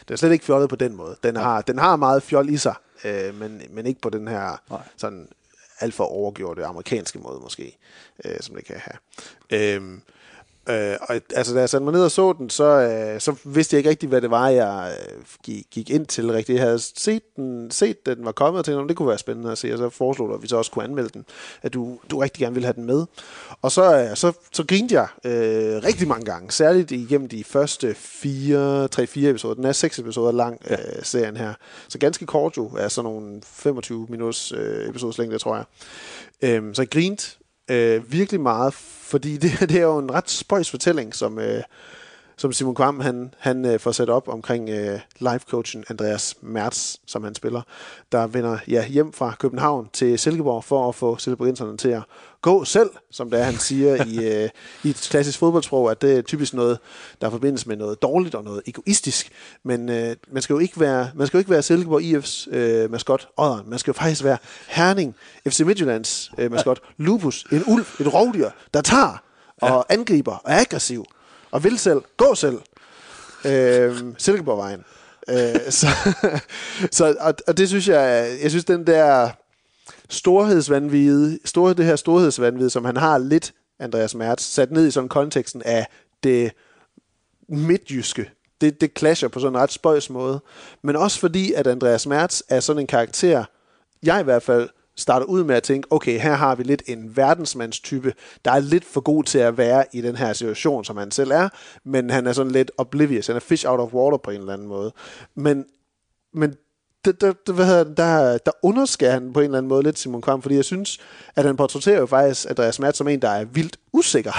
[0.08, 1.16] den er slet ikke fjollet på den måde.
[1.24, 4.62] Den har, den har meget fjol i sig, øh, men, men ikke på den her
[4.70, 4.82] Nej.
[4.98, 5.28] sådan
[5.80, 7.78] alt for overgjorte amerikanske måde måske,
[8.26, 8.98] øh, som det kan have.
[9.78, 9.98] Øh,
[10.70, 13.74] Øh, og altså, da jeg satte mig ned og så den, så, øh, så vidste
[13.74, 16.56] jeg ikke rigtig, hvad det var, jeg øh, gik, gik ind til rigtigt.
[16.60, 19.18] Jeg havde set den, set, da den var kommet, og tænkte, om det kunne være
[19.18, 21.26] spændende at se, og så foreslog du, at vi så også kunne anmelde den,
[21.62, 23.06] at du, du rigtig gerne ville have den med.
[23.62, 27.94] Og så, øh, så, så grinte jeg øh, rigtig mange gange, særligt igennem de første
[27.96, 29.54] fire, tre, fire episoder.
[29.54, 31.54] Den er seks episoder lang, øh, serien her.
[31.88, 35.66] Så ganske kort jo, er sådan nogle 25 minutters øh, episoders længde, tror jeg.
[36.42, 37.39] Øh, så jeg grinte
[37.70, 41.64] øh, virkelig meget, fordi det, det er jo en ret spøjs fortælling, som, øh,
[42.40, 47.24] som Simon Kvam han, han øh, får sat op omkring øh, life-coachen Andreas Mertz, som
[47.24, 47.62] han spiller,
[48.12, 52.02] der vender ja, hjem fra København til Silkeborg for at få silkeborgenserne til at
[52.42, 54.50] gå selv, som det er, han siger i, øh,
[54.84, 56.80] i et klassisk fodboldsprog, at det er typisk noget,
[57.22, 59.30] der forbindes med noget dårligt og noget egoistisk.
[59.64, 62.92] Men øh, man skal jo ikke være, man skal jo ikke være Silkeborg IF's øh,
[62.92, 63.70] maskot, Odderen.
[63.70, 65.16] Man skal jo faktisk være Herning,
[65.48, 69.24] FC Midtjyllands øh, maskot, Lupus, en ulv, et rovdyr, der tager
[69.62, 71.06] og angriber og er aggressiv
[71.52, 72.60] og vil selv, gå selv.
[73.46, 74.84] Øh, Silkeborgvejen.
[75.30, 75.88] Øh, så,
[76.98, 79.30] så, og, og det synes jeg, jeg synes den der
[80.10, 85.10] storhedsvandvide, store, det her storhedsvandvide, som han har lidt, Andreas Mertz, sat ned i sådan
[85.10, 85.88] konteksten af
[86.24, 86.52] det
[87.50, 88.32] midtjyske.
[88.62, 90.40] Det, det clasher på sådan en ret spøjs måde.
[90.82, 93.46] Men også fordi, at Andreas Mertz er sådan en karakter,
[94.04, 97.18] jeg i hvert fald starter ud med at tænke, okay, her har vi lidt en
[97.18, 98.14] verdensmandstype,
[98.46, 101.32] der er lidt for god til at være i den her situation, som han selv
[101.32, 101.50] er,
[101.84, 104.54] men han er sådan lidt oblivious, han er fish out of water på en eller
[104.54, 104.92] anden måde.
[105.36, 105.66] Men,
[106.34, 106.56] men
[107.06, 109.84] der, der, der, hvad hedder, det, der, der underskærer han på en eller anden måde
[109.84, 111.00] lidt Simon Kvam, fordi jeg synes,
[111.36, 114.32] at han portrætterer jo faktisk Andreas Mertz som en, der er vildt usikker.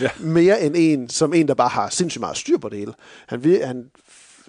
[0.00, 0.10] Ja.
[0.38, 2.92] mere end en, som en, der bare har sindssygt meget styr på det hele.
[3.26, 3.90] Han, han,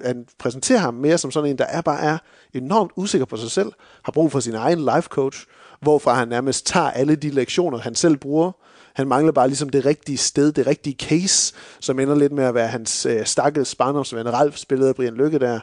[0.05, 2.17] han præsenterer ham mere som sådan en, der er bare er
[2.53, 3.71] enormt usikker på sig selv,
[4.03, 5.45] har brug for sin egen life coach,
[5.81, 8.51] hvorfra han nærmest tager alle de lektioner, han selv bruger.
[8.95, 12.53] Han mangler bare ligesom det rigtige sted, det rigtige case, som ender lidt med at
[12.53, 15.59] være hans øh, stakkels barndomsven Ralf, spillet af Brian Lykke der,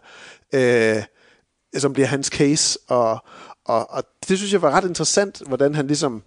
[0.54, 1.02] øh,
[1.76, 2.78] som bliver hans case.
[2.88, 3.18] Og,
[3.64, 6.22] og, og det synes jeg var ret interessant, hvordan han ligesom,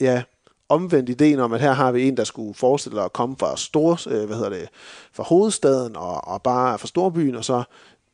[0.00, 0.22] ja,
[0.70, 3.96] omvendt ideen om, at her har vi en, der skulle forestille at komme fra store,
[4.06, 4.68] øh, hvad hedder det,
[5.12, 7.62] fra hovedstaden og, og bare fra storbyen, og så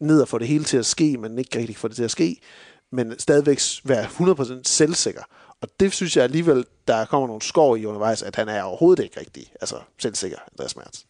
[0.01, 2.11] ned og få det hele til at ske, men ikke rigtig få det til at
[2.11, 2.41] ske,
[2.93, 5.23] men stadigvæk være 100% selvsikker.
[5.61, 9.05] Og det synes jeg alligevel, der kommer nogle skår i undervejs, at han er overhovedet
[9.05, 11.01] ikke rigtig altså selvsikker, Andreas Mertz.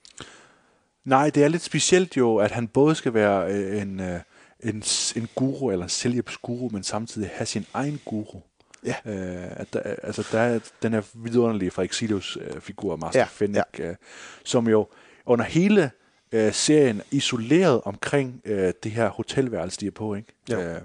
[1.05, 4.21] Nej, det er lidt specielt jo, at han både skal være øh, en, øh,
[4.61, 4.83] en,
[5.17, 8.41] en guru eller en selvhjælpsguru, men samtidig have sin egen guru.
[8.87, 8.95] Ja.
[9.05, 13.25] Øh, at der, altså der er den her vidunderlige Frederik Silius øh, figur, Master Ja,
[13.25, 13.29] ja.
[13.31, 13.89] Fennick, ja.
[13.91, 13.97] øh,
[14.45, 14.89] som jo
[15.27, 15.91] under hele
[16.33, 20.29] øh, serien isoleret omkring øh, det her hotelværelse, de er på, ikke?
[20.51, 20.61] Jo.
[20.61, 20.81] Øh,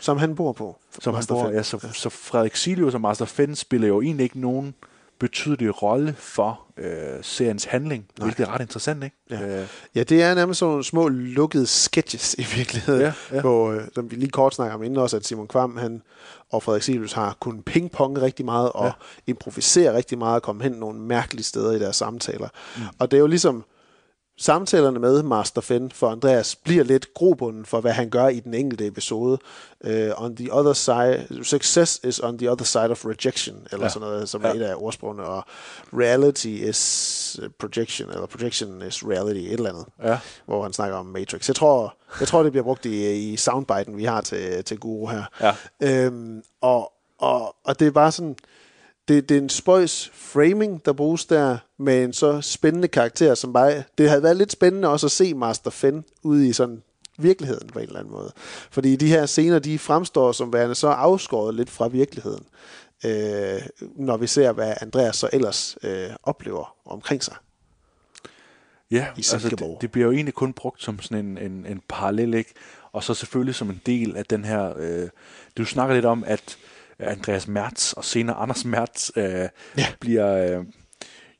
[0.00, 0.78] Som han bor på.
[1.00, 1.54] som han Master bor, Fenn.
[1.56, 1.92] ja, så, ja.
[1.92, 4.74] så Frederik Silius og Master Fenn spiller jo egentlig ikke nogen
[5.20, 8.24] betydelig rolle for øh, seriens handling, Nej.
[8.26, 9.16] hvilket er ret interessant, ikke?
[9.30, 9.60] Ja.
[9.60, 13.40] Øh, Ja, det er nærmest sådan små lukkede sketches i virkeligheden, Ja, ja.
[13.40, 16.02] hvor, øh, som vi lige kort snakker om inden også, at Simon Kvam han,
[16.50, 18.92] og Frederik Silius har kunnet pingponge rigtig meget og ja.
[19.26, 22.48] improvisere rigtig meget og komme hen nogle mærkelige steder i deres samtaler.
[22.76, 22.82] Mm.
[22.98, 23.64] Og det er jo ligesom,
[24.38, 28.54] samtalerne med Master Fenn for Andreas bliver lidt grobunden for, hvad han gør i den
[28.54, 29.38] enkelte episode.
[29.84, 29.90] Uh,
[30.24, 33.82] on the other side, success is on the other side of rejection, eller Ja.
[33.84, 33.88] ja.
[33.88, 34.48] sådan noget, som Ja.
[34.48, 35.44] er et af ordsprogene, og
[35.92, 40.18] reality is øh, projection, eller projection is reality, et eller andet ja.
[40.46, 41.48] hvor han snakker om Matrix.
[41.48, 45.06] Jeg tror, jeg tror det bliver brugt i, i soundbiten, vi har til, til Guru
[45.06, 45.24] her.
[45.40, 45.54] Ja.
[45.82, 48.36] Øhm, og, og, og det er bare sådan,
[49.08, 53.52] det, det er en spøjs framing, der bruges der, med en så spændende karakter, som
[53.52, 56.82] bare, det havde været lidt spændende også at se Master Fenn ude i sådan
[57.18, 58.32] virkeligheden på en eller anden måde.
[58.70, 62.44] Fordi de her scener, de fremstår som værende så afskåret lidt fra virkeligheden,
[63.04, 63.62] øh,
[63.96, 67.34] når vi ser, hvad Andreas så ellers øh, oplever omkring sig.
[68.90, 72.34] Ja, altså det, det bliver jo egentlig kun brugt som sådan en, en, en parallel,
[72.34, 72.54] ikke?
[72.92, 74.72] Og så selvfølgelig som en del af den her...
[74.78, 75.08] Øh,
[75.56, 76.58] du snakker lidt om, at
[77.00, 79.86] Andreas Mertz og senere Anders Mertz øh, ja.
[80.00, 80.64] bliver øh,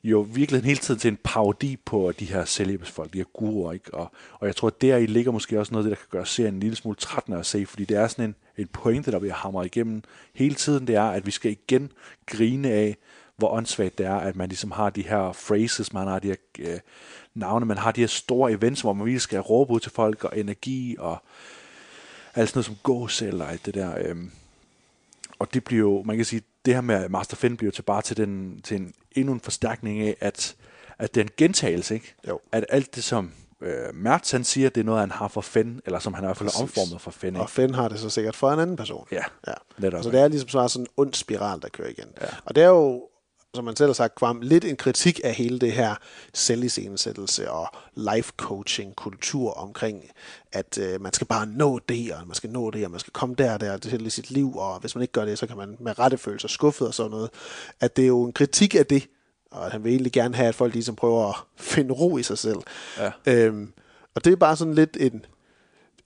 [0.04, 3.94] jo virkelig hele tiden til en parodi på de her selvhjælpsfolk, de her guruer, ikke?
[3.94, 6.18] Og, og jeg tror, at der i ligger måske også noget af det, der kan
[6.18, 9.10] gøre serien en lille smule trættende at se, fordi det er sådan en, en pointe,
[9.10, 10.02] der bliver hamret igennem
[10.34, 11.92] hele tiden, det er, at vi skal igen
[12.26, 12.96] grine af,
[13.36, 16.36] hvor åndssvagt det er, at man ligesom har de her phrases, man har de her
[16.58, 16.78] øh,
[17.34, 20.24] navne, man har de her store events, hvor man virkelig skal råbe ud til folk,
[20.24, 21.22] og energi, og
[22.34, 23.94] alt sådan noget som gåsæl og alt det der.
[23.98, 24.30] Øhm.
[25.38, 27.82] Og det bliver jo, man kan sige, det her med Master Finn bliver jo til
[27.82, 30.56] bare til, den, til en, endnu en forstærkning af, at,
[30.98, 32.14] at det er en gentagelse, ikke?
[32.28, 32.40] Jo.
[32.52, 35.80] At alt det, som øh, Mertz han siger, det er noget, han har for Finn,
[35.86, 37.40] eller som han i hvert fald har omformet for ikke?
[37.40, 39.06] Og Finn har det så sikkert for en anden person.
[39.12, 39.52] Ja, ja.
[39.78, 40.02] netop.
[40.02, 42.08] Så det er ligesom så sådan en ond spiral, der kører igen.
[42.20, 42.26] Ja.
[42.44, 43.08] Og det er jo,
[43.54, 45.94] som man selv har sagt, Kvam, lidt en kritik af hele det her
[46.34, 50.10] selviscenesættelse og life coaching kultur omkring,
[50.52, 53.12] at øh, man skal bare nå det, og man skal nå det, og man skal
[53.12, 55.46] komme der og der til i sit liv, og hvis man ikke gør det, så
[55.46, 57.30] kan man med rette føle sig skuffet og sådan noget.
[57.80, 59.08] At det er jo en kritik af det,
[59.50, 61.36] og at han vil egentlig gerne have, at folk ligesom prøver at
[61.72, 62.58] finde ro i sig selv.
[62.98, 63.10] Ja.
[63.26, 63.72] Øhm,
[64.14, 65.24] og det er bare sådan lidt en,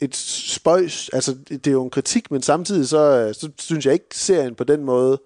[0.00, 4.06] et spøjs, altså det er jo en kritik, men samtidig så, så synes jeg ikke
[4.12, 5.20] serien på den måde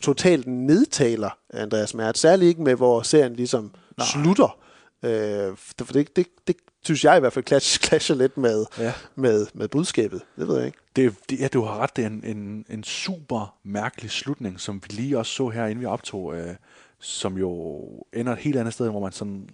[0.00, 4.06] totalt nedtaler Andreas Mertz, særligt ikke med, hvor serien ligesom Nej.
[4.06, 4.58] slutter.
[5.02, 8.92] Øh, for det, det, det synes jeg i hvert fald clash, clasher lidt med, Ja.
[9.14, 10.22] med, med budskabet.
[10.36, 10.78] Det ved jeg ikke.
[10.96, 11.96] Det, det, ja, du har ret.
[11.96, 15.80] Det er en, en, en super mærkelig slutning, som vi lige også så her, inden
[15.80, 16.54] vi optog, øh,
[16.98, 17.80] som jo
[18.12, 19.48] ender et helt andet sted, hvor man sådan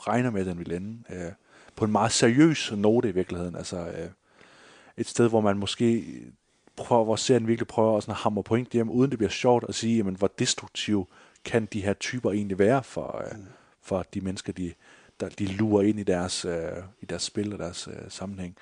[0.00, 0.98] regner med, at den vil ende.
[1.10, 1.32] Øh,
[1.76, 3.56] på en meget seriøs note i virkeligheden.
[3.56, 4.08] Altså øh,
[4.96, 6.04] et sted, hvor man måske
[6.78, 9.74] prøver, hvor serien virkelig prøver at sådan hamre point hjem, uden det bliver sjovt at
[9.74, 11.08] sige, jamen, hvor destruktiv
[11.44, 13.38] kan de her typer egentlig være for, øh,
[13.82, 14.72] for de mennesker, de,
[15.20, 18.56] der, de lurer ind i deres, øh, i deres spil og deres øh, sammenhæng.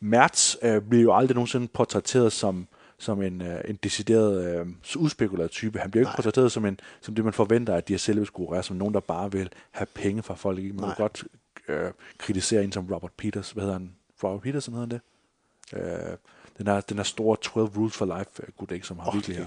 [0.00, 2.66] Mertz øh, bliver jo aldrig nogensinde portrætteret som,
[2.98, 5.78] som en, øh, en decideret øh, udspekuleret type.
[5.78, 8.58] Han bliver jo ikke portrætteret som, en, som det, man forventer, at de her selvskuere
[8.58, 10.58] er, som nogen, der bare vil have penge fra folk.
[10.58, 10.86] Man Nej.
[10.86, 11.24] kan godt
[11.68, 13.50] øh, kritisere en som Robert Peters.
[13.50, 13.94] Hvad hedder han?
[14.24, 16.10] Robert Peterson hedder han det?
[16.10, 16.16] Øh,
[16.60, 19.46] den er den er store 12 Rules for Life ikke, som har oh, virkelig her.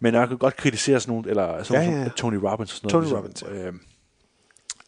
[0.00, 2.02] Men jeg kan godt kritisere sådan nogle, eller sådan Ja, ja, ja.
[2.02, 2.08] ja.
[2.16, 3.16] Tony Robbins og sådan Tony noget.
[3.16, 3.66] Robbins, ja.
[3.66, 3.72] øh,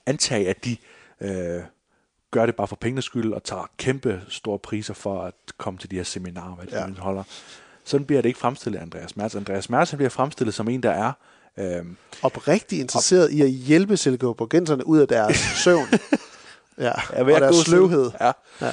[0.06, 0.76] antage, at de
[1.20, 1.62] øh,
[2.30, 5.90] gør det bare for pengenes skyld, og tager kæmpe store priser for at komme til
[5.90, 6.80] de her seminarer, hvad Ja.
[6.80, 6.86] ja.
[6.86, 7.22] de holder.
[7.84, 9.34] Sådan bliver det ikke fremstillet Andreas Mertz.
[9.34, 11.12] Andreas Mertz bliver fremstillet som en, der er
[11.58, 15.86] øhm, Oprigtigt interesseret i at hjælpe silkeborgenserne ud af deres søvn.
[16.78, 16.92] Ja,
[17.24, 18.10] ved og deres sløvhed.
[18.20, 18.32] Ja.
[18.60, 18.72] Ja.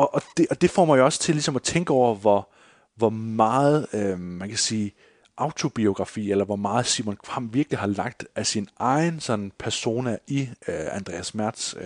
[0.00, 2.48] Og, og, det, og det får mig jo også til ligesom at tænke over, hvor,
[2.96, 4.92] hvor meget, øh, man kan sige,
[5.36, 10.40] autobiografi, eller hvor meget Simon Kvam virkelig har lagt af sin egen sådan persona i
[10.40, 11.74] øh, Andreas Mertz.
[11.74, 11.82] Øh,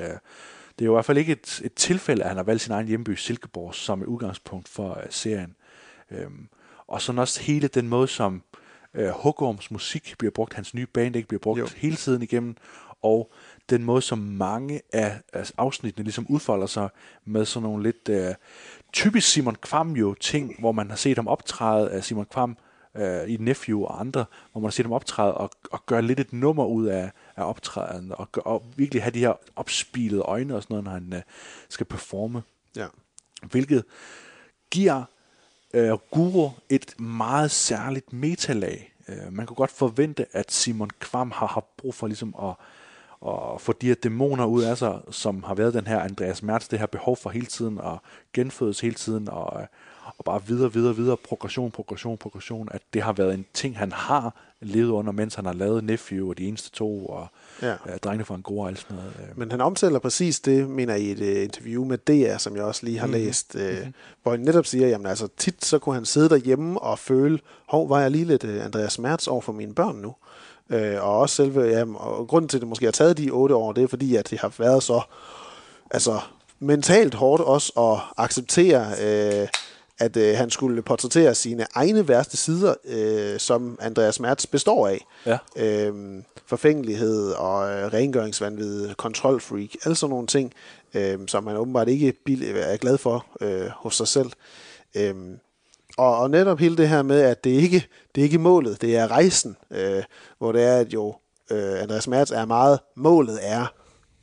[0.79, 2.73] det er jo i hvert fald ikke et, et tilfælde, at han har valgt sin
[2.73, 5.57] egen hjemby Silkeborg som et udgangspunkt for øh, serien.
[6.11, 6.49] Øhm,
[6.87, 8.43] og sådan også hele den måde, som
[8.95, 11.69] øh, Hugorms musik bliver brugt, hans nye band ikke bliver brugt jo.
[11.77, 12.57] hele tiden igennem,
[13.03, 13.33] og
[13.71, 16.89] den måde, som mange af, af afsnittene ligesom udfolder sig
[17.25, 18.35] med sådan nogle lidt øh,
[18.93, 22.57] typisk Simon Kvam jo ting, hvor man har set ham optræde af Simon Kvam
[22.97, 26.21] øh, i Nephew og andre, hvor man har set ham optræde og, og gøre lidt
[26.21, 30.57] et nummer ud af, af optræden, og, gør- og virkelig have de her opspilede øjne
[30.57, 31.23] og sådan noget, når han øh,
[31.69, 32.43] skal performe
[32.77, 32.87] Ja.
[33.51, 33.85] hvilket
[34.71, 35.05] giver
[35.75, 38.93] øh, Guru et meget særligt metalag.
[39.09, 42.55] Øh, man kunne godt forvente, at Simon Kvam har haft brug for ligesom at,
[43.29, 46.69] at få de her dæmoner ud af sig, som har været den her Andreas Mertz,
[46.69, 47.99] det her behov for hele tiden at
[48.33, 49.67] genfødes hele tiden, og, øh,
[50.17, 53.93] og bare videre, videre, videre, progression, progression, progression, at det har været en ting, han
[53.93, 57.27] har levet under, mens han har lavet Nephew og de eneste to, og
[57.63, 57.73] Ja.
[57.73, 59.13] øh, drengene fra Angora og sådan noget.
[59.21, 59.39] Øh.
[59.39, 62.87] Men han omtaler præcis det, mener i et uh, interview med DR, som jeg også
[62.87, 63.21] lige har mm-hmm.
[63.25, 63.61] læst, uh,
[64.23, 67.89] hvor han netop siger, jamen altså tit så kunne han sidde derhjemme og føle, hov,
[67.89, 70.15] var jeg lige lidt uh, Andreas Mertz over for mine børn nu?
[70.73, 73.55] Uh, og også selve, ja, og grunden til, at det måske har taget de otte
[73.55, 75.03] år, det er fordi, at det har været så
[75.91, 76.21] altså,
[76.59, 79.49] mentalt hårdt også at acceptere, uh,
[79.99, 85.07] at uh, han skulle portrættere sine egne værste sider, uh, som Andreas Mertz består af.
[85.27, 85.39] Ja.
[85.57, 90.53] Øhm, forfængelighed og øh, rengøringsvandvid, kontrolfreak, alle sådan nogle ting,
[90.95, 94.31] øhm, som man åbenbart ikke er glad for øh, hos sig selv.
[94.95, 95.39] Øhm,
[95.97, 98.97] og, og netop hele det her med, at det ikke det er ikke målet, det
[98.97, 100.03] er rejsen, øh,
[100.39, 101.15] hvor det er, at jo
[101.51, 103.67] øh, Andreas Mertz er meget, målet er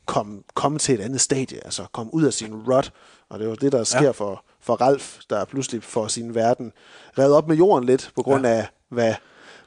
[0.06, 2.94] komme komme til et andet stadie, altså komme ud af sin rut,
[3.30, 4.12] og det er jo det, der sker ja.
[4.12, 6.72] For, for Ralf, der pludselig får sin verden
[7.18, 8.52] revet op med jorden lidt, på grund ja.
[8.52, 9.14] af, hvad,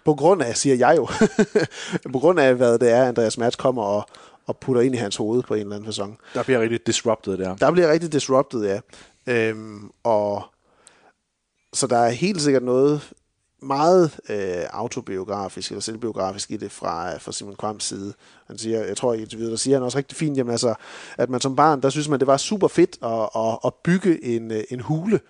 [0.05, 1.09] på grund af, siger jeg jo,
[2.13, 4.07] på grund af, hvad det er, Andreas Mertz kommer og,
[4.47, 6.19] og putter ind i hans hoved på en eller anden fasong.
[6.35, 7.57] Der bliver rigtig disrupted der.
[7.57, 8.81] Der bliver rigtig disrupted, ja.
[9.27, 10.43] Øhm, og
[11.75, 13.13] så der er helt sikkert noget
[13.63, 18.13] meget øh, autobiografisk eller selvbiografisk i det fra, fra Simon Kvams side.
[18.47, 20.75] Han siger, jeg tror i interviewet, der siger han også rigtig fint, jamen altså,
[21.19, 24.25] at man som barn, der synes man, det var super fedt at, at, at bygge
[24.25, 25.21] en, øh, en hule.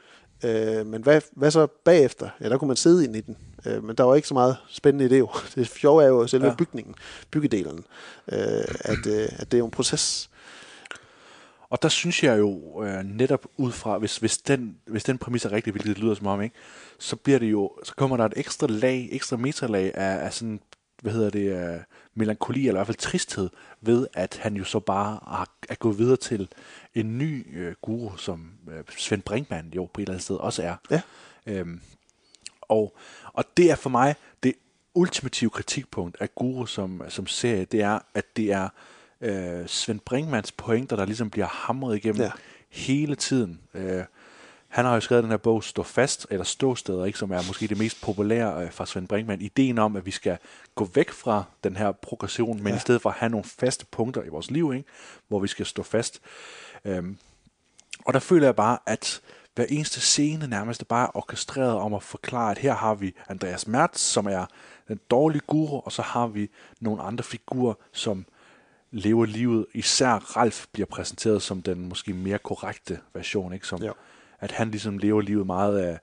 [0.45, 2.29] Øh, men hvad, hvad så bagefter?
[2.41, 3.37] Ja, der kunne man sidde ind i den.
[3.67, 5.29] Øh, men der var ikke så meget spændende i det jo.
[5.55, 6.51] Det sjove er jo selve ja.
[6.51, 6.57] Ja.
[6.57, 6.95] bygningen,
[7.31, 7.85] byggedelen.
[8.33, 8.39] Øh,
[8.81, 10.31] at, øh, at det er jo en proces.
[11.69, 15.45] Og der synes jeg jo øh, netop ud fra, hvis, hvis, den, hvis den præmis
[15.45, 16.57] er rigtig, hvilket det lyder som om, ikke,
[16.99, 20.61] så bliver det jo, så kommer der et ekstra lag, ekstra metalag af, af sådan,
[21.03, 21.81] hvad hedder det, øh,
[22.15, 23.51] melankoli, eller i hvert fald tristhed,
[23.81, 26.49] ved at han jo så bare har, er gået videre til
[26.95, 30.63] en ny øh, guru, som øh, Svend Brinkmann jo på et eller andet sted også
[30.63, 30.77] er.
[30.91, 31.01] Ja.
[31.47, 31.81] Øhm,
[32.61, 32.97] og,
[33.33, 34.55] og det er for mig det
[34.95, 38.71] ultimative kritikpunkt af Guru som, som serie, det er, at det er øh,
[39.67, 42.31] Svend Brinkmans pointer, der ligesom bliver hamret igennem Ja.
[42.69, 43.61] hele tiden.
[43.75, 44.03] Øh,
[44.69, 47.67] han har jo skrevet den her bog Stå fast, eller Ståsteder, ikke, som er måske
[47.67, 49.43] det mest populære øh, fra Svend Brinkmann.
[49.43, 50.39] Ideen om, at vi skal
[50.75, 52.77] gå væk fra den her progression, men ja.
[52.77, 54.89] i stedet for at have nogle faste punkter i vores liv, ikke,
[55.29, 56.21] hvor vi skal stå fast.
[56.85, 57.19] Øhm,
[58.05, 59.21] og der føler jeg bare, at
[59.55, 63.67] hver eneste scene nærmest er bare orkestreret om at forklare, at her har vi Andreas
[63.67, 64.47] Mertz, som er
[64.89, 68.27] den dårlige guru, og så har vi nogle andre figurer, som
[68.95, 69.67] lever livet.
[69.75, 73.67] Især Ralf bliver præsenteret som den måske mere korrekte version, ikke?
[73.67, 73.95] Som, Jo.
[74.41, 75.99] at han ligesom lever livet meget af,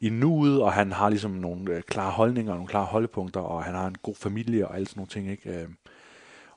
[0.00, 3.64] i nuet, og han har ligesom nogle øh, klare holdninger og nogle klare holdepunkter, og
[3.64, 5.50] han har en god familie og alle sådan nogle ting, ikke?
[5.50, 5.68] Øh,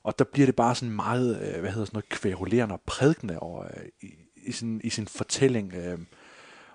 [0.02, 3.38] og der bliver det bare sådan meget, øh, hvad hedder sådan noget, kværulerende og prædikende
[3.38, 4.14] over, øh, i,
[4.46, 5.74] i, sin, i sin fortælling.
[5.74, 5.98] Øh,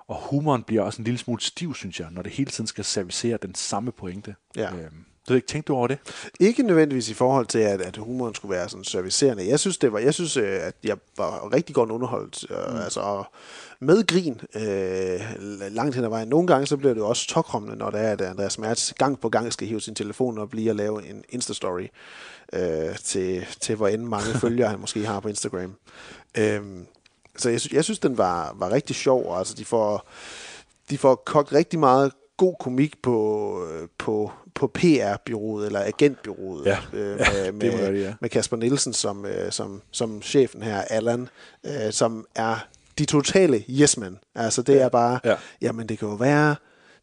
[0.08, 2.84] og humoren bliver også en lille smule stiv, synes jeg, når det hele tiden skal
[2.84, 4.36] servicere den samme pointe.
[4.56, 4.76] Ja.
[4.76, 4.92] Øh,
[5.30, 5.98] du ikke, tænkte du over det?
[6.40, 9.48] Ikke nødvendigvis i forhold til, at, at humoren skulle være sådan servicerende.
[9.48, 12.46] Jeg synes, det var, jeg synes, øh, at jeg var rigtig godt underholdt.
[12.52, 12.82] Øh, mm.
[12.82, 13.24] Altså,
[13.80, 16.28] med grin øh, langt hen ad vejen.
[16.28, 19.20] Nogle gange så bliver det jo også tokrummende, når det er, at Andreas Mertz gang
[19.20, 21.88] på gang skal hive sin telefon og blive og lave en Insta-story
[22.54, 25.76] øh, til, til hvor end mange følgere han måske har på Instagram.
[26.38, 26.62] Øh,
[27.38, 29.38] så jeg, jeg synes, den var, var rigtig sjov.
[29.38, 30.08] Altså, de får,
[30.90, 36.78] de får kogt rigtig meget god komik på, øh, på, på PR-byrået, eller agentbyrået, Ja.
[36.94, 38.14] øh, Ja, med, det må med, det, ja.
[38.22, 41.30] med Kasper Nielsen som, øh, som, som chefen her, Allan,
[41.66, 42.56] øh, som er
[42.98, 44.18] de totale yes-men.
[44.36, 45.36] Altså det er bare, Ja.
[45.62, 46.56] jamen det kan jo være,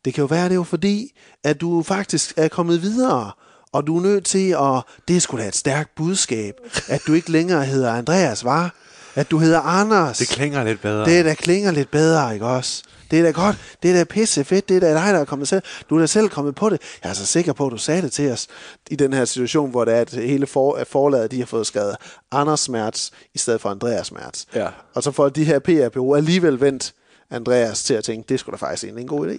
[0.05, 1.13] det kan jo være, det er jo fordi,
[1.45, 3.31] at du faktisk er kommet videre,
[3.73, 6.55] og du er nødt til at, det sgu da et stærkt budskab,
[6.89, 8.75] at du ikke længere hedder Andreas, var?
[9.15, 10.19] At du hedder Anders.
[10.19, 11.05] Det klinger lidt bedre.
[11.05, 12.83] Det der klinger lidt bedre, ikke også?
[13.11, 13.57] Det er da godt.
[13.83, 14.69] Det er da pisse fedt.
[14.69, 15.63] Det er da dig, der er kommet selv.
[15.91, 16.81] Du er da selv kommet på det.
[17.05, 18.49] Jeg er så sikker på, at du sagde det til os
[18.91, 21.67] i den her situation, hvor det er, at hele for, at forlaget, de har fået
[21.67, 21.97] skrevet
[22.33, 24.47] Anders Smerts i stedet for Andreas Smerts.
[24.55, 24.69] Ja.
[24.95, 26.95] Og så får de her PR-bureau alligevel vendt
[27.31, 29.39] Andreas til at tænke, det skulle da faktisk egentlig en god idé.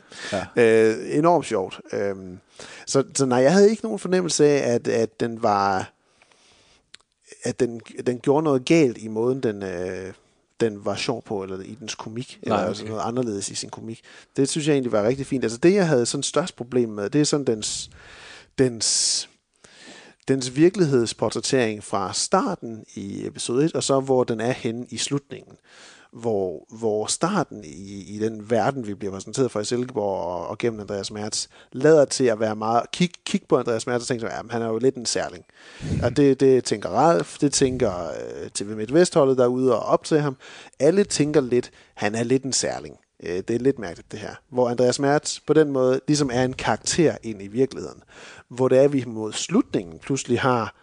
[0.55, 0.63] Ja.
[0.63, 1.79] Øh, enormt sjovt.
[1.93, 2.39] Øhm,
[2.85, 5.91] så, så nej, jeg havde ikke nogen fornemmelse af, at, at den var
[7.43, 10.13] at den, den gjorde noget galt i måden, den, øh,
[10.59, 12.69] den var sjov på, eller i dens komik, eller Nej, okay.
[12.69, 14.01] altså noget anderledes i sin komik.
[14.37, 15.43] Det synes jeg egentlig var rigtig fint.
[15.43, 17.89] Altså det, jeg havde sådan størst problem med, det er sådan dens,
[18.57, 19.29] dens,
[20.27, 25.57] dens virkelighedsportrættering fra starten i episode 1, og så hvor den er henne i slutningen.
[26.21, 30.57] Hvor, hvor starten i, i den verden, vi bliver præsenteret for i Silkeborg og, og
[30.57, 32.91] gennem Andreas Mertz, lader til at være meget...
[32.91, 35.45] Kig, kig på Andreas Mertz og tænke, at han er jo lidt en særling.
[36.03, 40.37] Og det, det tænker Ralf, det tænker øh, TV MidtVest-holdet derude og op til ham.
[40.79, 42.97] Alle tænker lidt, han er lidt en særling.
[43.23, 44.35] Øh, det er lidt mærkeligt det her.
[44.49, 48.03] Hvor Andreas Mertz på den måde ligesom er en karakter ind i virkeligheden.
[48.49, 50.75] Hvor det er, at vi mod slutningen pludselig har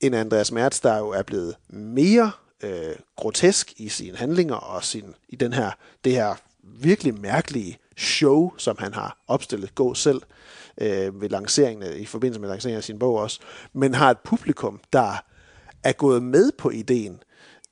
[0.00, 2.30] en Andreas Mertz, der jo er blevet mere
[2.62, 5.70] øh, grotesk i sine handlinger og sin, i den her,
[6.04, 10.22] det her virkelig mærkelige show, som han har opstillet, gå selv
[10.80, 13.40] øh, ved lanceringen, i forbindelse med lanceringen af sin bog også,
[13.72, 15.24] men har et publikum, der
[15.84, 17.22] er gået med på ideen,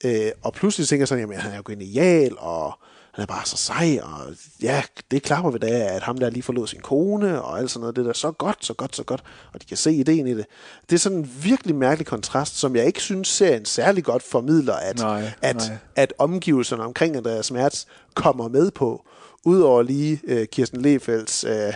[0.04, 2.78] øh, og pludselig tænker sådan, jamen han er jo genial, og
[3.20, 6.42] han er bare så sej, og ja, det klapper ved det, at ham der lige
[6.42, 9.22] forlod sin kone, og alt sådan noget, det der så godt, så godt, så godt,
[9.54, 10.46] og de kan se ideen i det.
[10.90, 14.74] Det er sådan en virkelig mærkelig kontrast, som jeg ikke synes serien særlig godt formidler,
[14.74, 15.76] at, Nej, at, nej.
[15.96, 19.06] at omgivelserne omkring Andreas Mertz kommer med på,
[19.44, 21.72] udover lige øh, Kirsten Lefelds øh,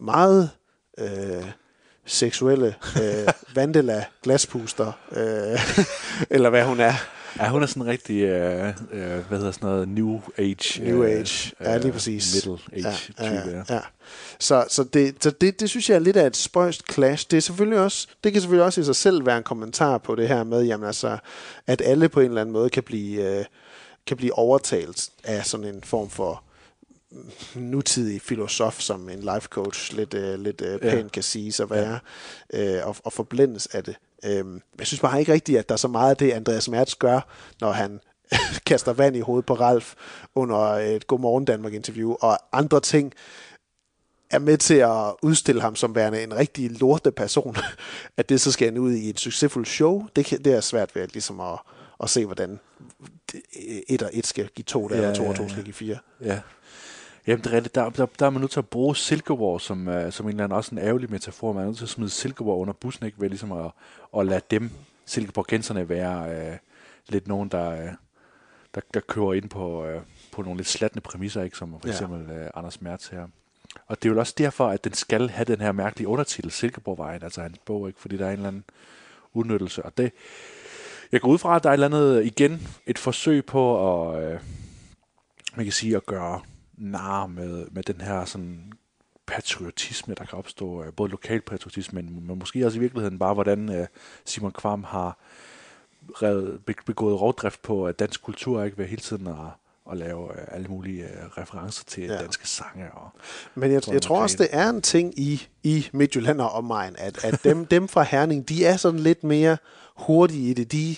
[0.00, 0.50] meget
[0.98, 1.44] øh,
[2.06, 5.60] seksuelle øh, vandela glaspuster, øh,
[6.36, 6.94] eller hvad hun er.
[7.38, 10.84] Ja, hun er sådan en rigtig, øh, øh, hvad hedder sådan noget, new age.
[10.84, 12.34] New øh, age, ja, lige præcis.
[12.46, 13.74] Middle age ja, ja, type, ja.
[13.74, 13.80] ja.
[14.38, 17.26] Så, så, det, så det, det synes jeg er lidt af et spøjst clash.
[17.30, 20.14] Det er selvfølgelig også, det kan selvfølgelig også i sig selv være en kommentar på
[20.14, 21.18] det her med, jamen altså,
[21.66, 23.44] at alle på en eller anden måde kan blive, øh,
[24.06, 26.42] kan blive overtalt af sådan en form for
[27.54, 30.90] nutidig filosof, som en life coach lidt, øh, lidt øh, Ja.
[30.90, 31.98] pænt kan sige sig være,
[32.52, 33.96] øh, og, og forblændes af det.
[34.24, 36.94] Øhm, jeg synes bare ikke rigtigt, at der er så meget af det, Andreas Mertz
[36.94, 37.20] gør,
[37.60, 38.00] når han
[38.66, 39.94] kaster vand i hovedet på Ralf
[40.34, 43.12] under et Godmorgen Danmark-interview, og andre ting
[44.30, 47.56] er med til at udstille ham som værende en rigtig lorte person,
[48.16, 50.94] at det så skal ende ud i et succesfuldt show, det, kan, det er svært
[50.94, 51.58] ved ligesom at,
[52.02, 52.60] at se, hvordan
[53.88, 55.98] et og et skal give to, der, Ja, og to og to skal give fire.
[56.20, 56.40] Ja.
[57.26, 57.74] Jamen, det er rigtigt.
[57.74, 60.44] Der, der, der er man nødt til at bruge Silkeborg som, uh, som en eller
[60.44, 61.52] anden også en ærgerlig metafor.
[61.52, 63.20] Man er nødt til at smide Silkeborg under bussen, ikke?
[63.20, 63.70] Ved ligesom at,
[64.18, 64.70] at lade dem,
[65.06, 66.56] Silkeborgenserne, være uh,
[67.08, 67.88] lidt nogen, der, uh,
[68.74, 70.02] der, der kører ind på, uh,
[70.32, 71.56] på nogle lidt slatne præmisser, ikke?
[71.56, 71.92] Som for Ja.
[71.92, 73.26] eksempel uh, Anders Mertz her.
[73.86, 77.22] Og det er jo også derfor, at den skal have den her mærkelige undertitel, Silkeborgvejen,
[77.22, 78.00] altså hans bog, ikke?
[78.00, 78.64] Fordi der er en eller anden
[79.32, 79.82] udnyttelse.
[79.82, 80.12] Og det,
[81.12, 83.62] jeg går ud fra, at der er et eller andet, igen, et forsøg på
[84.12, 84.40] at, øh,
[85.56, 86.40] man kan sige, at gøre
[86.78, 88.72] nar med, med den her sådan
[89.26, 93.34] patriotisme, der kan opstå, øh, både lokal patriotisme, men, men måske også i virkeligheden bare,
[93.34, 93.86] hvordan øh,
[94.24, 95.18] Simon Kvam har
[96.22, 99.34] revet, be- begået rovdrift på dansk kultur, ikke ved hele tiden at,
[99.90, 101.08] at lave øh, alle mulige
[101.38, 102.12] referencer til Ja.
[102.14, 102.20] ja.
[102.22, 102.92] danske sange.
[102.92, 103.08] Og,
[103.54, 107.24] Men jeg, jeg tror også, det er en ting i, i Midtjylland og omegn, at,
[107.24, 109.56] at dem, dem fra Herning, de er sådan lidt mere
[109.96, 110.72] hurtige i det.
[110.72, 110.96] De,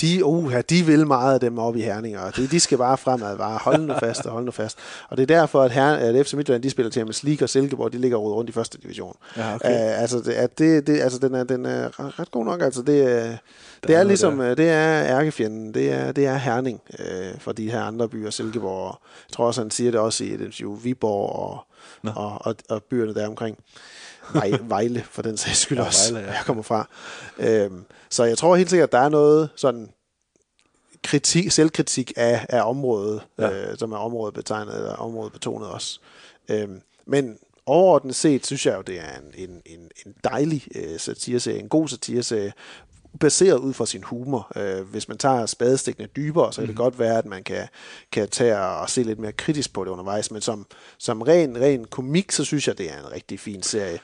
[0.00, 2.98] de, uh, de vil meget af dem oppe i Herning, og de, de skal bare
[2.98, 4.78] fremad, bare hold nu fast og hold nu fast.
[5.10, 7.92] Og det er derfor, at, her, at FC Midtjylland, de spiller Champions League, og Silkeborg,
[7.92, 9.16] de ligger rundt i første division.
[9.36, 9.70] Ja, okay.
[9.94, 12.62] Uh, altså, det, at det, det, altså den, er, den er ret- god nok.
[12.62, 13.06] Altså, det, er-
[13.82, 14.50] det er, noget ligesom, der.
[14.50, 18.30] øh, det er ærkefjenden, det er, det er Herning øh, for de her andre byer,
[18.30, 21.58] Silkeborg, og jeg tror også, han siger det også i et interview, Viborg og,
[22.16, 23.58] og, og, og byerne der omkring.
[24.32, 26.34] Vej, Vejle, for den sags skyld Ja, også, Vejle, ja.
[26.34, 26.88] jeg kommer fra.
[27.38, 29.92] Øhm, så jeg tror helt sikkert, at der er noget sådan
[31.04, 33.22] kritik, selvkritik af, af området.
[33.38, 33.70] Ja.
[33.70, 36.00] øh, som er området betegnet, eller området betonet også.
[36.48, 40.98] Øhm, men overordnet set, synes jeg jo, det er en, en, en, en dejlig øh,
[40.98, 42.52] satireserie, en god satireserie,
[43.20, 44.52] baseret ud fra sin humor.
[44.56, 46.68] Øh, hvis man tager spadestikkene dybere, så kan mm.
[46.68, 47.68] det godt være, at man kan,
[48.12, 50.66] kan tage og se lidt mere kritisk på det undervejs, men som,
[50.98, 53.98] som ren, ren komik, så synes jeg, det er en rigtig fin serie,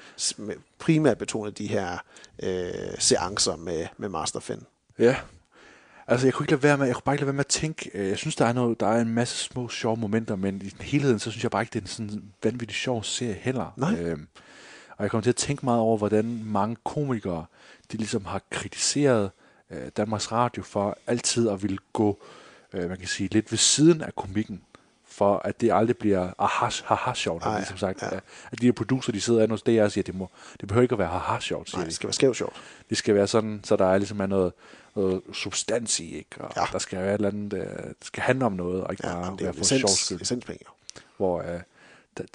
[0.78, 1.98] primært betonet de her
[2.42, 4.62] øh, seancer med, med Master Finn.
[4.98, 5.16] Ja.
[6.07, 7.46] Altså, jeg kunne ikke lade være med, jeg kunne bare ikke lade være med at
[7.46, 10.62] tænke, øh, jeg synes, der er, noget, der er en masse små sjove momenter, men
[10.64, 13.72] i helheden, så synes jeg bare ikke, det er en sådan vanvittig sjov serie heller.
[13.76, 13.94] Nej.
[13.94, 14.28] Øhm,
[14.96, 17.44] og jeg kommer til at tænke meget over, hvordan mange komikere,
[17.93, 19.30] de ligesom har kritiseret
[19.70, 22.18] øh, Danmarks Radio for altid at ville gå,
[22.72, 24.62] øh, man kan sige, lidt ved siden af komikken,
[25.09, 28.03] for at det aldrig bliver aha, haha sjovt, har de Ej, ligesom sagt.
[28.03, 28.09] ja.
[28.53, 30.30] At de her producer, de sidder hos DR og siger, at det, må,
[30.61, 31.87] det behøver ikke at være haha sjovt, siger Nej, de.
[31.89, 32.57] det skal være skævt sjovt.
[32.91, 34.53] Det skal være sådan, så der er ligesom er noget,
[34.97, 36.41] noget substans i, ikke?
[36.41, 36.62] Og ja.
[36.72, 39.12] der skal være et eller andet, øh, det skal handle om noget, og ikke Ja,
[39.14, 40.20] bare det er være for sjov skyld.
[40.20, 40.64] essenspenge.
[41.16, 41.61] Hvor øh,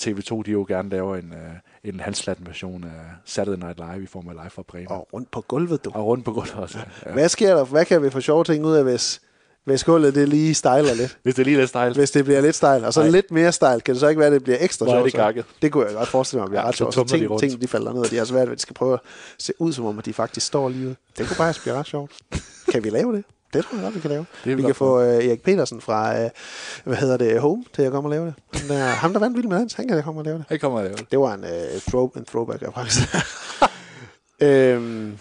[0.01, 2.89] TV2, de jo gerne laver en, øh, en halslatten version af
[3.25, 4.91] Saturday Night Live i form af live fra Bremen.
[4.91, 5.91] Og rundt på gulvet, du.
[5.93, 7.11] Og rundt på gulvet også, ja.
[7.11, 7.63] Hvad sker der?
[7.63, 9.21] Hvad kan vi få sjove ting ud af, hvis,
[9.65, 11.17] hvis gulvet det lige stejler lidt?
[11.23, 11.93] Hvis det lige er lidt stejl.
[11.93, 13.09] Hvis det bliver lidt stejl, og så Nej.
[13.09, 15.05] lidt mere stejl, kan det så ikke være, at det bliver ekstra sjovt?
[15.05, 15.45] det gakket.
[15.61, 16.93] Det kunne jeg godt forestille mig, bliver Ja, ret sjovt.
[16.93, 18.73] Tumler de ting, ting, de falder ned, og de har svært ved, at de skal
[18.73, 18.99] prøve at
[19.39, 20.95] se ud, som om at de faktisk står lige ude.
[21.17, 22.11] Det kunne faktisk blive ret sjovt.
[22.71, 23.23] Kan vi lave det?
[23.53, 24.25] Det tror jeg godt, vi kan lave.
[24.43, 26.29] Det er vi kan få uh, Erik Petersen fra, uh,
[26.83, 28.33] hvad hedder det, Home, til at komme og lave det.
[28.53, 30.45] Han, der, ham, der vandt vild med dans, han kan komme og lave det.
[30.49, 31.11] Det kommer jeg lave det.
[31.11, 32.99] Det var en, uh, throw, en throwback, jeg faktisk.
[34.41, 35.19] øhm,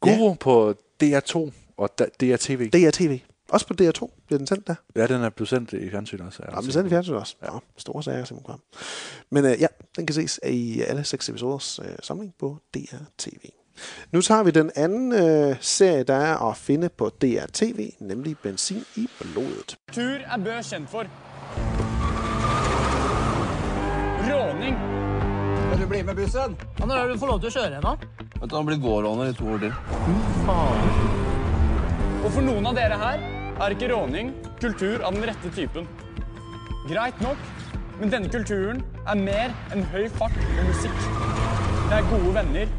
[0.00, 0.34] Guru ja.
[0.40, 2.70] på DR2 og DRTV.
[2.70, 3.18] DRTV.
[3.48, 4.74] Også på DR2 bliver den sendt der.
[4.96, 6.42] Ja, den er blevet sendt i fjernsyn også.
[6.50, 7.36] Ja, men sendt i fjernsyn også.
[7.42, 7.48] Ja.
[7.76, 8.60] store sager som program.
[9.30, 9.66] Men øh, ja,
[9.96, 13.61] den kan ses i alle seks episoders øh, samling på DRTV.
[14.12, 18.84] Nu tager vi den anden øh, serie, der er at finde på DRTV, nemlig Benzin
[18.96, 19.76] i blodet.
[19.92, 21.04] Tur er Bø kjent for.
[24.28, 24.76] Råning.
[25.70, 26.56] Vil du bli med bussen?
[26.80, 27.96] Ja, når er det du får lov til å kjøre nå?
[28.40, 29.72] Vet du, Han blitt gårdråner i to år til.
[32.22, 33.24] Og for noen av dere her
[33.62, 35.88] er ikke råning kultur av den rette typen.
[36.90, 37.40] Greit nok,
[38.00, 41.04] men denne kulturen er mer enn høy fart og musikk.
[41.88, 42.70] Det er gode venner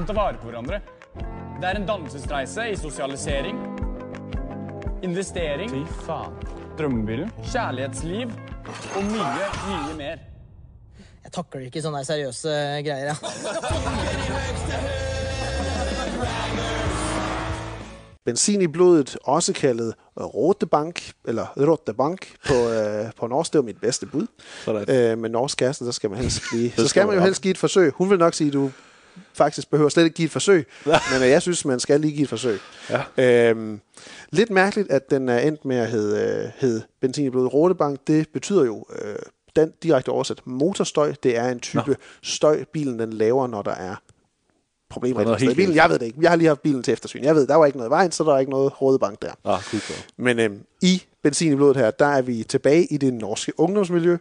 [0.00, 0.78] som tar vare på hverandre.
[1.60, 3.58] Det er en dannelsesreise i sosialisering,
[5.04, 6.32] investering Fy faen.
[6.78, 7.28] Drømmebilen.
[7.50, 8.32] Kjærlighetsliv
[8.96, 10.16] og mye, mye mer.
[11.24, 12.48] Jeg takler ikke sånne seriøse
[12.86, 13.16] greier, jeg.
[18.24, 23.52] Benzin i blodet, også kaldet Rotebank, eller Rotebank på, øh, på norsk.
[23.52, 24.26] Det var mit bedste bud.
[24.68, 27.50] Øh, med norsk kæreste, så skal man helst lige, så skal man jo helst give
[27.50, 27.92] et forsøg.
[27.94, 28.70] Hun vil nok sige, du
[29.34, 30.66] faktisk behøver slet ikke give et forsøg,
[31.12, 32.58] men øh, jeg synes, man skal lige give et forsøg.
[32.90, 33.50] Ja.
[33.50, 33.80] Øhm,
[34.30, 38.00] lidt mærkeligt, at den er endt med at hedde, øh, hedde benzin i blodet Rotebank.
[38.06, 39.16] Det betyder jo øh,
[39.56, 41.14] den direkte oversat motorstøj.
[41.22, 41.94] Det er en type Nå.
[42.22, 43.96] støj, bilen den laver, når der er
[44.90, 45.74] problemer Der er i bilen.
[45.74, 46.18] Jeg ved det ikke.
[46.20, 47.24] Jeg har lige haft bilen til eftersyn.
[47.24, 49.32] Jeg ved, der var ikke noget i vejen, så der er ikke noget Rodebank der.
[49.44, 49.98] Ah, cool.
[50.16, 54.16] Men øhm, i Benzin i blodet her, der er vi tilbage i det norske ungdomsmiljø.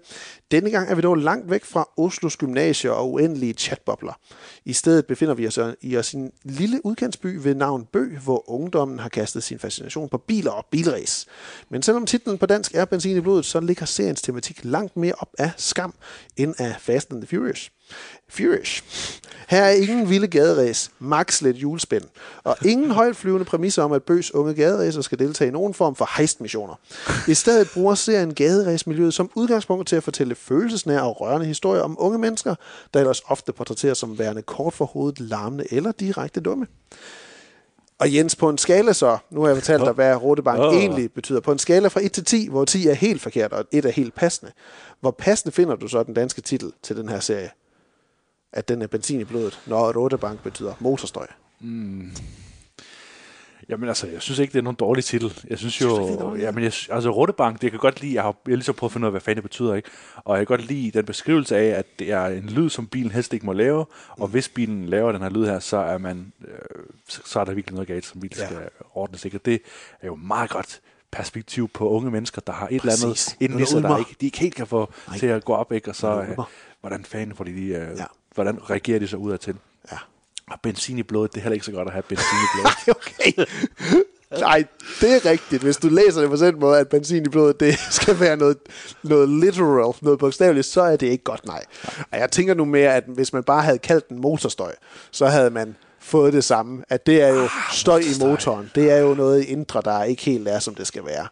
[0.52, 4.20] Denne gang er vi dog langt væk fra Oslos gymnasier og uendelige chatbobler.
[4.66, 9.00] I stedet befinder vi os i os en lille udkantsby ved navn Bø, hvor ungdommen
[9.00, 11.26] har kastet sin fascination på biler og bilræs.
[11.70, 15.14] Men selvom titlen på dansk er Benzin i blodet, så ligger seriens tematik langt mere
[15.18, 15.94] op af skam
[16.38, 17.72] end af Fast and the Furious.
[18.30, 18.84] Furious.
[19.50, 22.04] Her er ingen vilde gaderæs, max lidt julespænd,
[22.44, 26.10] og ingen højtflyvende præmisser om, at Bøs unge gaderæser skal deltage i nogen form for
[26.18, 26.76] heistmissioner.
[27.28, 31.96] I stedet bruger serien gaderæsmiljøet som udgangspunkt til at fortælle følelsesnære og rørende historier om
[32.00, 32.56] unge mennesker,
[32.94, 36.68] der ellers ofte portrætteres som værende kort for hovedet, larmende eller direkte dumme.
[38.00, 40.76] Og Jens, på en skala så, nu har jeg fortalt dig, hvad Rotebank Åh.
[40.76, 41.40] egentlig betyder.
[41.40, 43.90] På en skala fra 1 til 10, hvor 10 er helt forkert, og 1 er
[43.90, 44.52] helt passende.
[45.00, 47.50] Hvor passende finder du så den danske titel til den her serie?
[48.54, 51.28] At den er benzin i blodet, når Rotebank betyder motorstøj.
[51.60, 52.12] Mm.
[53.70, 55.40] Jamen altså, jeg synes ikke, det er nogen dårlig titel.
[55.50, 58.76] Jeg synes jo, jamen, jeg, altså Rottebank, det kan godt lide, jeg har jeg ligesom
[58.76, 59.90] prøvet at finde ud af, hvad fanden det betyder, ikke?
[60.16, 63.12] Og jeg kan godt lide den beskrivelse af, at det er en lyd, som bilen
[63.12, 64.32] helst ikke må lave, og Mm.
[64.32, 66.56] hvis bilen laver den her lyd her, så er man, øh,
[67.08, 68.46] så, så er der virkelig noget galt, som bilen Ja.
[68.46, 68.58] skal
[68.94, 69.38] ordnes, ikke?
[69.38, 69.62] Og det
[70.02, 73.02] er jo meget godt perspektiv på unge mennesker, der har et Præcis.
[73.04, 75.18] eller andet inden i Noget sig, der ikke, de ikke helt kan få Nej.
[75.18, 75.90] til at gå op, ikke?
[75.90, 76.38] Og så, øh,
[76.82, 78.04] hvordan fanden får de lige, øh, Ja.
[78.36, 79.56] hvordan reagerer de så ud af til?
[80.52, 82.76] Og benzin i blodet, det er heller ikke så godt at have benzin i blodet.
[82.98, 83.46] okay.
[84.40, 84.64] Nej,
[85.02, 85.64] det er rigtigt.
[85.64, 88.58] Hvis du læser det på den måde, at benzin i blodet, det skal være noget,
[89.04, 91.64] noget literal, noget bogstaveligt, så er det ikke godt, nej.
[92.12, 94.76] Og jeg tænker nu mere, at hvis man bare havde kaldt den motorstøj,
[95.12, 96.84] så havde man fået det samme.
[96.90, 98.72] At det er jo Ah, støj i motoren.
[98.76, 101.28] Det er jo noget indre, der ikke helt er, som det skal være.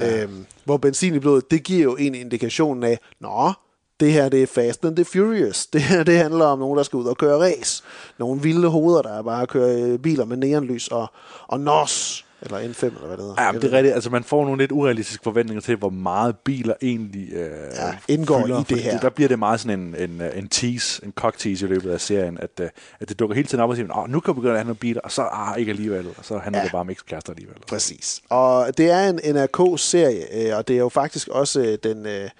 [0.00, 0.22] Ja.
[0.22, 3.52] Øhm, hvor benzin i blodet, det giver jo en indikation af, nå,
[4.00, 5.66] Det her, det er Fast and the Furious.
[5.66, 7.82] Det her, det handler om nogen, der skal ud og køre race.
[8.18, 11.06] Nogle vilde hoveder, der bare kører øh, biler med neonlys og,
[11.46, 12.26] og NOS.
[12.42, 13.42] Eller N5, eller hvad det hedder.
[13.42, 13.94] Ja, men det er rigtigt.
[13.94, 18.42] Altså, man får nogle lidt urealistiske forventninger til, hvor meget biler egentlig øh, ja, indgår
[18.42, 19.00] fylder, i det her.
[19.00, 21.90] Der bliver det meget sådan en, en, øh, en tease, en cock tease i løbet
[21.90, 22.68] af serien, at, øh,
[23.00, 24.64] at det dukker hele tiden op og siger, Åh, nu kan vi begynde at have
[24.64, 26.64] nogle biler, og så ah, ikke alligevel, og så handler ja.
[26.64, 27.56] det bare om ekskærester alligevel.
[27.68, 28.22] Præcis.
[28.28, 32.06] Og det er en NRK-serie, og det er jo faktisk også den...
[32.06, 32.30] Øh,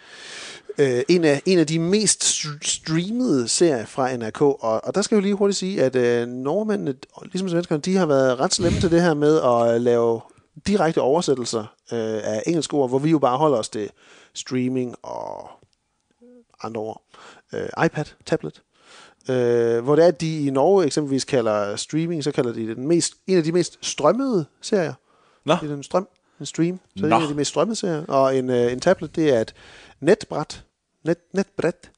[0.79, 5.03] øh, en, af, en af de mest st- streamede serier fra NRK, og, og der
[5.03, 8.55] skal jeg jo lige hurtigt sige, at øh, nordmændene, ligesom svenskerne, de har været ret
[8.55, 10.21] slemme til det her med at øh, lave
[10.67, 11.61] direkte oversættelser
[11.93, 13.91] øh, af engelske ord, hvor vi jo bare holder os til
[14.35, 15.51] streaming og
[16.63, 17.03] andre ord.
[17.53, 18.63] Øh, iPad, tablet.
[19.31, 22.77] Øh, hvor det er, at de i Norge eksempelvis kalder streaming, så kalder de det
[22.77, 24.95] den mest, en af de mest strømmede serier.
[25.45, 25.57] Nå.
[25.63, 26.09] Det er en strøm,
[26.41, 26.81] en stream.
[26.89, 27.17] Så det er Nå.
[27.17, 28.07] en af de mest strømmede serier.
[28.07, 29.55] Og en, øh, en tablet, det er et
[30.01, 30.65] netbræt.
[31.07, 31.91] Net, netbræt.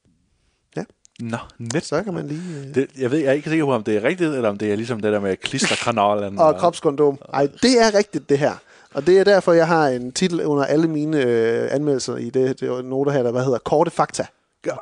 [0.75, 0.83] Ja.
[1.19, 1.85] Nå, net.
[1.85, 2.59] Så kan man lige...
[2.59, 2.75] Øh...
[2.75, 4.71] Det, jeg, ved, jeg er ikke sikker på, om det er rigtigt, eller om det
[4.71, 6.39] er ligesom det der med klisterkanalen.
[6.45, 7.17] og kropskondom.
[7.33, 8.53] Ej, det er rigtigt, det her.
[8.93, 12.59] Og det er derfor, jeg har en titel under alle mine øh, anmeldelser i det,
[12.59, 14.25] det noter her, der hvad hedder Korte Fakta.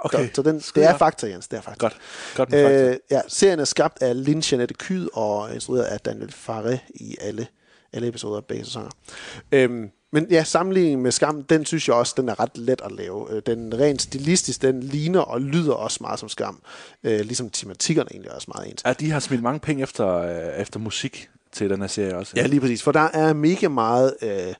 [0.01, 0.27] okay.
[0.27, 1.47] Så, så den, det er fakta, Jens.
[1.47, 1.79] Det er fakta.
[1.79, 1.97] Godt.
[2.35, 2.89] Godt med fakta.
[2.89, 7.17] Øh, ja, serien er skabt af Lynn Jeanette Kyd og instrueret af Daniel Farre i
[7.21, 7.47] alle,
[7.93, 8.89] alle episoder af begge sæsoner.
[9.51, 12.91] Øhm, men ja, sammenligningen med Skam, den synes jeg også, den er ret let at
[12.91, 13.33] lave.
[13.33, 16.61] Øh, Den rent stilistisk, den ligner og lyder også meget som Skam.
[17.03, 18.81] Øh, ligesom tematikkerne egentlig også meget ens.
[18.85, 22.33] Ja, de har smidt mange penge efter, øh, efter musik til den her serie også.
[22.35, 22.83] Ja, lige præcis.
[22.83, 24.53] For der er mega meget øh,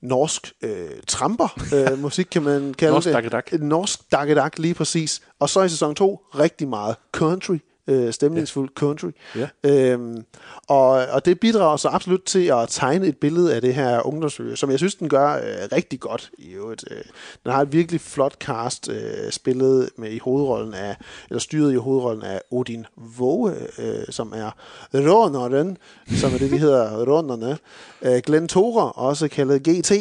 [0.00, 3.62] norsk øh, tramper øh, musik, kan man kalde Norsk det.
[3.62, 5.20] Norsk dakkedak, lige præcis.
[5.38, 7.58] Og så i sæson 2 rigtig meget country.
[7.86, 8.80] Øh, stemningsfuld ja.
[8.80, 9.10] country.
[9.36, 9.48] Ja.
[9.64, 10.24] Øhm,
[10.68, 14.54] og, og det bidrager så absolut til at tegne et billede af det her ungdomsmiljø,
[14.54, 16.84] som jeg synes, den gør øh, rigtig godt i øvrigt.
[16.90, 17.02] Øh,
[17.44, 20.96] den har et virkelig flot cast, øh, spillet med i hovedrollen af,
[21.30, 24.50] eller styret i hovedrollen af Odin Våge, øh, som er
[24.94, 25.78] råneren,
[26.16, 27.58] som er det, de hedder rånerne.
[28.02, 29.92] Øh, Glenn Thora, også kaldet GT.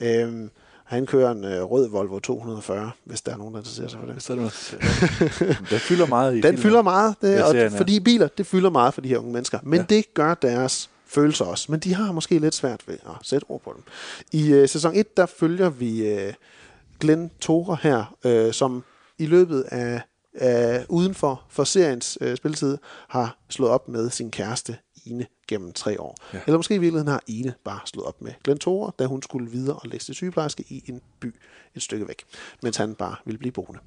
[0.00, 0.48] Øh,
[0.88, 4.06] han kører en øh, rød Volvo 240, hvis der er nogen, der interesserer sig for
[4.12, 4.22] det.
[4.22, 5.58] Så det.
[5.70, 6.58] Den fylder meget i Den filmen.
[6.62, 7.78] fylder meget, det, og serien, ja.
[7.78, 9.58] fordi biler, det fylder meget for de her unge mennesker.
[9.62, 9.84] Men Ja.
[9.88, 11.66] det gør deres følelser også.
[11.72, 13.82] Men de har måske lidt svært ved at sætte ord på dem.
[14.32, 16.32] I øh, sæson 1, der følger vi øh,
[17.00, 18.84] Glenn Thora her, øh, som
[19.18, 20.00] i løbet af,
[20.34, 22.78] af uden for, for seriens øh, spilletid
[23.08, 24.76] har slået op med sin kæreste
[25.10, 26.16] Ine gennem tre år.
[26.32, 26.38] Ja.
[26.38, 26.42] Ja.
[26.46, 29.50] Eller måske i virkeligheden har Ine bare slået op med Glenn Thora, da hun skulle
[29.50, 31.34] videre og læse til sygeplejerske i en by
[31.74, 32.24] et stykke væk,
[32.62, 33.80] mens han bare ville blive boende.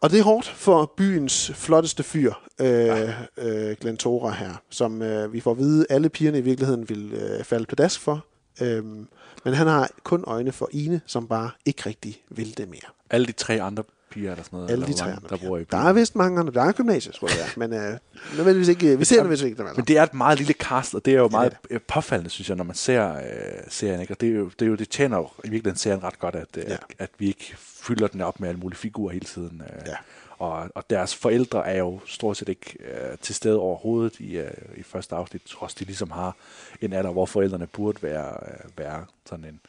[0.00, 5.32] Og det er hårdt for byens flotteste fyr, øh, øh, Glenn Thora her, som øh,
[5.32, 8.26] vi får at vide, alle pigerne i virkeligheden vil øh, falde pladask for.
[8.62, 9.08] Øhm,
[9.44, 12.90] men han har kun øjne for Ine, som bare ikke rigtig vil det mere.
[13.10, 13.82] Alle de tre andre
[14.16, 16.16] piger eller sådan noget, Alle eller de tre mange, der bor i Der er vist
[16.16, 16.52] mange andre.
[16.52, 17.68] Der er gymnasiet, det være.
[17.68, 17.98] Men øh,
[18.36, 19.76] nødvendigvis ikke, vi ser nødvendigvis ikke dem alle.
[19.76, 22.30] Men det er et meget lille cast, og det er jo meget det øh, påfaldende,
[22.30, 23.22] synes jeg, når man ser øh,
[23.68, 24.00] serien.
[24.00, 24.14] Ikke?
[24.14, 26.34] Og det, er jo, det, er jo, det tjener jo i virkeligheden serien ret godt,
[26.34, 26.62] at, ja.
[26.62, 29.62] at, at vi ikke fylder den op med alle mulige figurer hele tiden.
[29.66, 29.94] Øh, ja.
[30.38, 34.50] Og, og deres forældre er jo stort set ikke øh, til stede overhovedet i, øh,
[34.76, 36.36] i første afsnit, trods de ligesom har
[36.80, 39.60] en alder, hvor forældrene burde være, øh, være sådan en,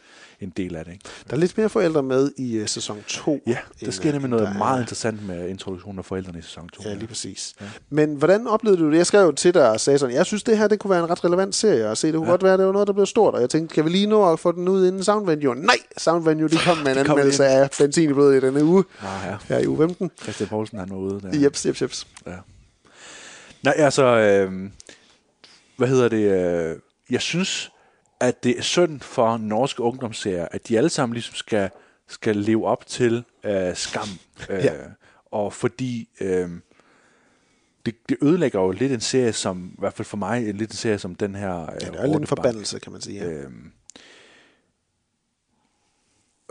[0.41, 0.91] en del af det.
[0.91, 1.05] Ikke?
[1.30, 3.39] Der er lidt mere forældre med i uh, sæson 2.
[3.47, 6.70] Ja, der sker nemlig noget der er- meget interessant med introduktionen af forældrene i sæson
[6.70, 6.84] 2.
[6.86, 7.55] Ja, lige præcis.
[7.61, 7.65] Ja.
[7.89, 8.97] Men hvordan oplevede du det?
[8.97, 11.03] Jeg skrev jo til dig og sagde sådan, jeg synes, det her det kunne være
[11.03, 12.07] en ret relevant serie at se.
[12.07, 12.32] Det kunne ja.
[12.32, 13.34] godt være, det var noget, der blev stort.
[13.34, 15.55] Og jeg tænkte, kan vi lige nå at få den ud inden Soundvenue?
[15.55, 18.84] Nej, Soundvenue, de kom med en anmeldelse af Benzin i blodet i denne uge.
[19.01, 19.38] Ah, ja.
[19.55, 20.11] Her i uge 15.
[20.24, 21.39] Christian Poulsen, han var ude der.
[21.43, 22.08] Jeps, jeps, jeps.
[22.28, 22.36] Ja.
[23.64, 24.70] Nej, altså, øh,
[25.78, 26.32] hvad hedder det?
[26.72, 26.80] Øh,
[27.10, 27.72] jeg synes,
[28.20, 31.70] at det er synd for norske ungdomsserier, at de alle sammen ligesom skal,
[32.08, 34.08] skal leve op til øh, skam.
[34.49, 34.74] Øh, Ja.
[35.32, 36.49] Og fordi øh,
[37.86, 40.72] det, det ødelægger jo lidt en serie som, i hvert fald for mig, en lidt
[40.72, 41.62] en serie som den her.
[41.62, 43.20] Øh, Ja, det er lidt en forbandelse, kan man sige.
[43.26, 43.32] Ja.
[43.32, 43.51] Øh,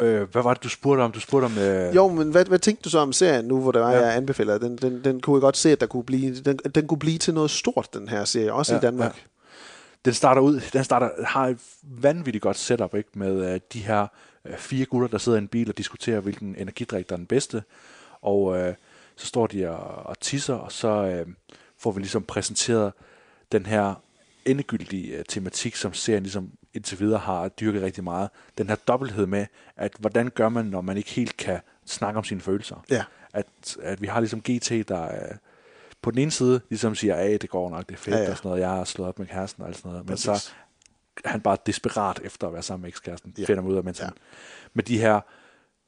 [0.00, 1.12] øh, hvad var det, du spurgte om?
[1.12, 1.58] Du spurgte om...
[1.58, 4.06] Øh, Jo, men hvad, hvad tænkte du så om serien nu, hvor det var, Ja.
[4.06, 4.58] jeg anbefaler?
[4.58, 7.18] Den, den, den kunne jeg godt se, at der kunne blive, den, den kunne blive
[7.18, 9.14] til noget stort, den her serie, også ja, i Danmark.
[9.16, 9.20] Ja.
[10.04, 14.06] Den starter ud, den starter, har et vanvittigt godt setup ikke, med uh, de her
[14.44, 17.26] uh, fire gutter, der sidder i en bil og diskuterer, hvilken energidrik, der er den
[17.26, 17.62] bedste.
[18.22, 18.58] Og uh,
[19.16, 21.32] så står de og, og tisser, og så uh,
[21.78, 22.92] får vi ligesom præsenteret
[23.52, 23.94] den her
[24.44, 28.28] endegyldige uh, tematik, som serien ligesom indtil videre har dyrket rigtig meget.
[28.58, 29.46] Den her dobbelthed med,
[29.76, 32.84] at hvordan gør man, når man ikke helt kan snakke om sine følelser.
[32.90, 33.04] Ja.
[33.32, 33.46] At,
[33.82, 35.36] at vi har ligesom GT, der uh,
[36.02, 38.30] på den ene side ligesom siger, at det går nok, det er fedt Ja, ja.
[38.30, 40.04] og sådan noget, jeg har slået op med kæresten og alt sådan noget.
[40.04, 40.24] Men Præcis.
[40.24, 40.52] så
[41.24, 43.44] er han bare desperat efter at være sammen med ekskæresten, Ja.
[43.44, 44.04] finder man ud af, mens ja.
[44.04, 44.14] han
[44.74, 45.20] med de her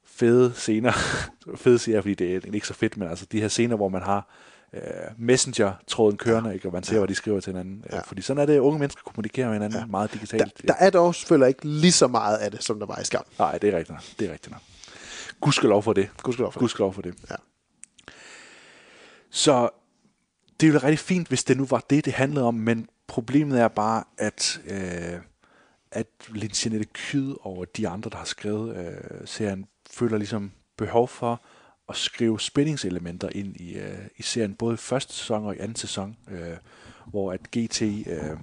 [0.04, 0.92] fede scener,
[1.64, 3.88] fede siger jeg, fordi det er ikke så fedt, men altså de her scener, hvor
[3.88, 4.28] man har
[4.72, 4.80] øh,
[5.18, 6.68] messenger-tråden kørende, ikke?
[6.68, 6.98] og man ser, ja.
[7.00, 7.84] hvad de skriver til hinanden.
[7.92, 8.00] Ja.
[8.00, 9.86] Fordi sådan er det, at unge mennesker kommunikerer med hinanden ja.
[9.86, 10.58] meget digitalt.
[10.58, 13.04] Der, der er dog selvfølgelig ikke lige så meget af det, som der var i
[13.04, 13.24] skam.
[13.38, 14.16] Nej, det er rigtigt.
[14.18, 14.62] Det er rigtigt nok.
[15.40, 16.08] Gudskelov for det.
[16.22, 16.60] Gudskelov for det.
[16.60, 17.14] Gudskelov for det.
[17.30, 17.36] Ja.
[19.30, 19.68] Så
[20.60, 23.60] det ville være rigtig fint, hvis det nu var det, det handlede om, men problemet
[23.60, 25.20] er bare, at, øh,
[25.90, 31.08] at lidt Jeanette Kyd over de andre, der har skrevet øh, serien, føler ligesom behov
[31.08, 31.42] for
[31.88, 35.76] at skrive spændingselementer ind i, øh, i serien, både i første sæson og i anden
[35.76, 36.56] sæson, øh,
[37.06, 38.36] hvor at GT øh,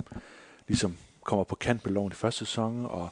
[0.67, 3.09] ligesom kommer på kant med loven i første sæson, og,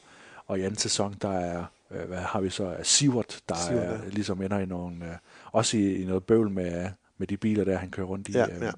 [0.47, 4.03] og i anden sæson, der er, øh, hvad har vi så, Sivert, der Sivert, er,
[4.03, 4.09] ja.
[4.09, 5.15] ligesom ender i nogle, øh,
[5.51, 8.31] også i, i noget bøvl med, med de biler der, han kører rundt i.
[8.31, 8.71] Ja, øh, ja.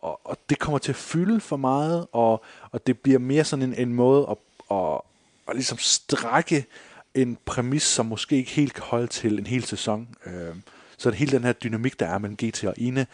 [0.00, 3.62] og, og det kommer til at fylde for meget, og, og det bliver mere sådan
[3.62, 4.36] en, en måde at,
[4.76, 5.00] at,
[5.48, 6.66] at ligesom strække
[7.14, 10.08] en præmis, som måske ikke helt kan holde til en hel sæson.
[10.26, 10.54] Øh,
[10.96, 13.06] så hele den her dynamik, der er mellem GT og Ine,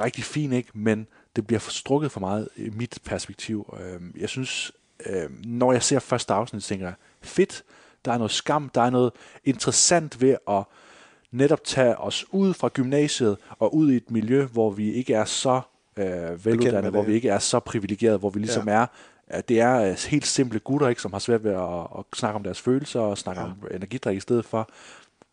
[0.00, 0.70] rigtig fin, ikke?
[0.74, 1.06] men
[1.36, 3.78] det bliver forstrukket for meget i mit perspektiv.
[3.80, 4.72] Øh, jeg synes,
[5.06, 7.62] øh, når jeg ser første afsnit, tænker jeg, fedt,
[8.04, 9.12] der er noget skam, der er noget
[9.44, 10.64] interessant ved at
[11.30, 15.24] netop tage os ud fra gymnasiet og ud i et miljø, hvor vi ikke er
[15.24, 15.60] så
[15.96, 17.08] øh, veluddannede, hvor det.
[17.08, 18.74] vi ikke er så privilegerede, hvor vi ligesom ja.
[18.74, 18.86] er,
[19.26, 22.36] at det er øh, helt simple gutter, ikke, som har svært ved at, at snakke
[22.36, 23.46] om deres følelser og snakke ja.
[23.46, 24.68] om energidrik i stedet for.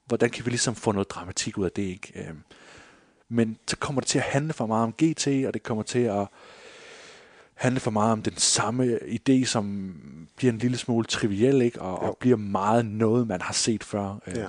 [0.05, 2.11] Hvordan kan vi ligesom få noget dramatik ud af det, ikke?
[2.15, 2.33] Øh,
[3.29, 5.99] men så kommer det til at handle for meget om GT, og det kommer til
[5.99, 6.27] at
[7.53, 9.95] handle for meget om den samme idé, som
[10.35, 11.81] bliver en lille smule triviel, ikke?
[11.81, 14.19] Og, og bliver meget noget, man har set før.
[14.27, 14.45] Ja.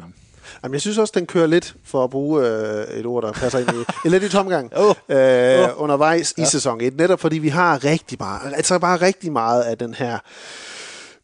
[0.64, 3.59] Jamen, jeg synes også, den kører lidt, for at bruge øh, et ord, der passer
[3.59, 3.68] ind
[4.05, 4.95] i, lidt i tomgang, oh.
[5.09, 5.82] Øh, Oh.
[5.82, 6.43] undervejs Ja.
[6.43, 6.97] i sæson 1.
[6.97, 10.18] Netop fordi vi har rigtig meget, altså bare rigtig meget af den her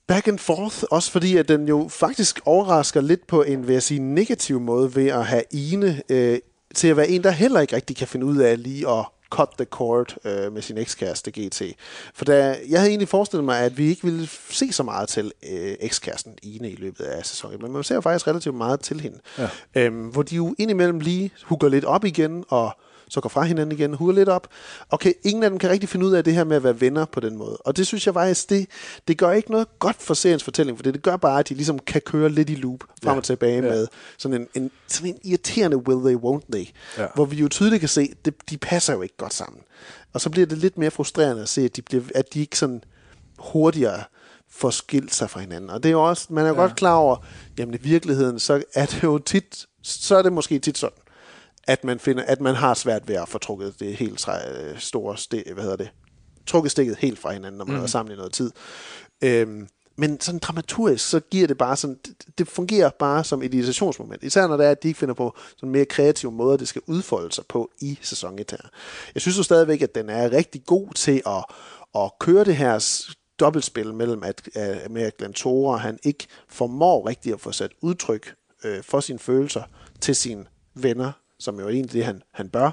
[0.09, 3.83] back and forth, også fordi at den jo faktisk overrasker lidt på en, vil jeg
[3.83, 6.39] sige, negativ måde ved at have Ine øh,
[6.75, 9.49] til at være en, der heller ikke rigtig kan finde ud af lige at cut
[9.57, 11.63] the cord øh, med sin ekskæreste GT.
[12.15, 15.33] For da, jeg havde egentlig forestillet mig, at vi ikke ville se så meget til
[15.51, 19.01] øh, ekskæresten Ine i løbet af sæsonen, men man ser jo faktisk relativt meget til
[19.01, 19.19] hende.
[19.39, 19.49] Ja.
[19.75, 22.77] Øhm, hvor de jo indimellem lige hugger lidt op igen, og
[23.09, 24.49] så går fra hinanden igen, hugger lidt op.
[24.91, 27.05] Okay, ingen af dem kan rigtig finde ud af det her med at være venner
[27.05, 27.57] på den måde.
[27.57, 28.67] Og det synes jeg faktisk, det,
[29.09, 31.55] det gør ikke noget godt for seriens fortælling, for det, det gør bare, at de
[31.55, 33.17] ligesom kan køre lidt i loop frem Ja.
[33.19, 33.61] og tilbage Ja.
[33.71, 33.87] med
[34.19, 36.67] sådan en, en, sådan en irriterende will they, won't they.
[36.99, 37.07] Ja.
[37.15, 39.63] Hvor vi jo tydeligt kan se, det, de passer jo ikke godt sammen.
[40.13, 42.59] Og så bliver det lidt mere frustrerende at se, at de, bliver, at de ikke
[42.59, 42.83] sådan
[43.39, 44.03] hurtigere
[44.51, 45.71] får skilt sig fra hinanden.
[45.71, 46.61] Og det er jo også, man er jo ja.
[46.61, 47.17] godt klar over,
[47.59, 50.99] jamen i virkeligheden, så er det jo tit, så er det måske tit sådan,
[51.69, 55.17] at man finder, at man har svært ved at få trukket det helt øh, store
[55.17, 55.91] stik, hvad hedder det,
[56.47, 57.77] trukket stikket helt fra hinanden, når man mm.
[57.77, 57.85] Mhm.
[57.85, 58.51] er sammen i noget tid.
[59.23, 63.55] Øhm, men sådan dramaturgisk, så giver det bare sådan, det, det fungerer bare som et
[63.55, 64.23] irritationsmoment.
[64.23, 66.83] Især når det er, at de ikke finder på sådan mere kreative måder, det skal
[66.87, 68.69] udfolde sig på i sæson 1 her.
[69.15, 71.45] Jeg synes jo stadigvæk, at den er rigtig god til at,
[72.03, 73.07] at køre det her
[73.41, 78.83] dobbeltspil mellem, at, at, med at han ikke formår rigtigt at få sat udtryk øh,
[78.83, 79.63] for sine følelser
[80.01, 80.45] til sine
[80.75, 82.71] venner, som jo er egentlig det, han, han bør,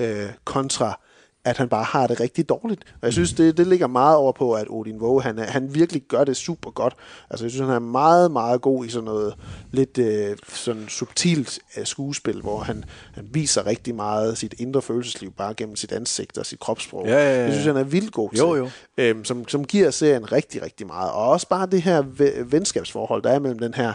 [0.00, 1.00] øh, kontra
[1.46, 2.84] at han bare har det rigtig dårligt.
[2.92, 6.02] Og jeg synes, det, det ligger meget over på, at Odin Våge, han, han virkelig
[6.02, 6.94] gør det super godt.
[7.30, 9.34] Altså, jeg synes, han er meget, meget god i sådan noget
[9.72, 12.84] lidt øh, sådan subtilt øh, skuespil, hvor han,
[13.14, 17.06] han viser rigtig meget sit indre følelsesliv bare gennem sit ansigt og sit kropssprog.
[17.06, 17.42] Ja, ja, ja.
[17.42, 18.38] Jeg synes, han er vildt god til.
[18.38, 18.70] Jo, jo.
[18.98, 21.10] Øhm, som, som giver serien rigtig, rigtig meget.
[21.10, 23.92] Og også bare det her ve- venskabsforhold, der er mellem den her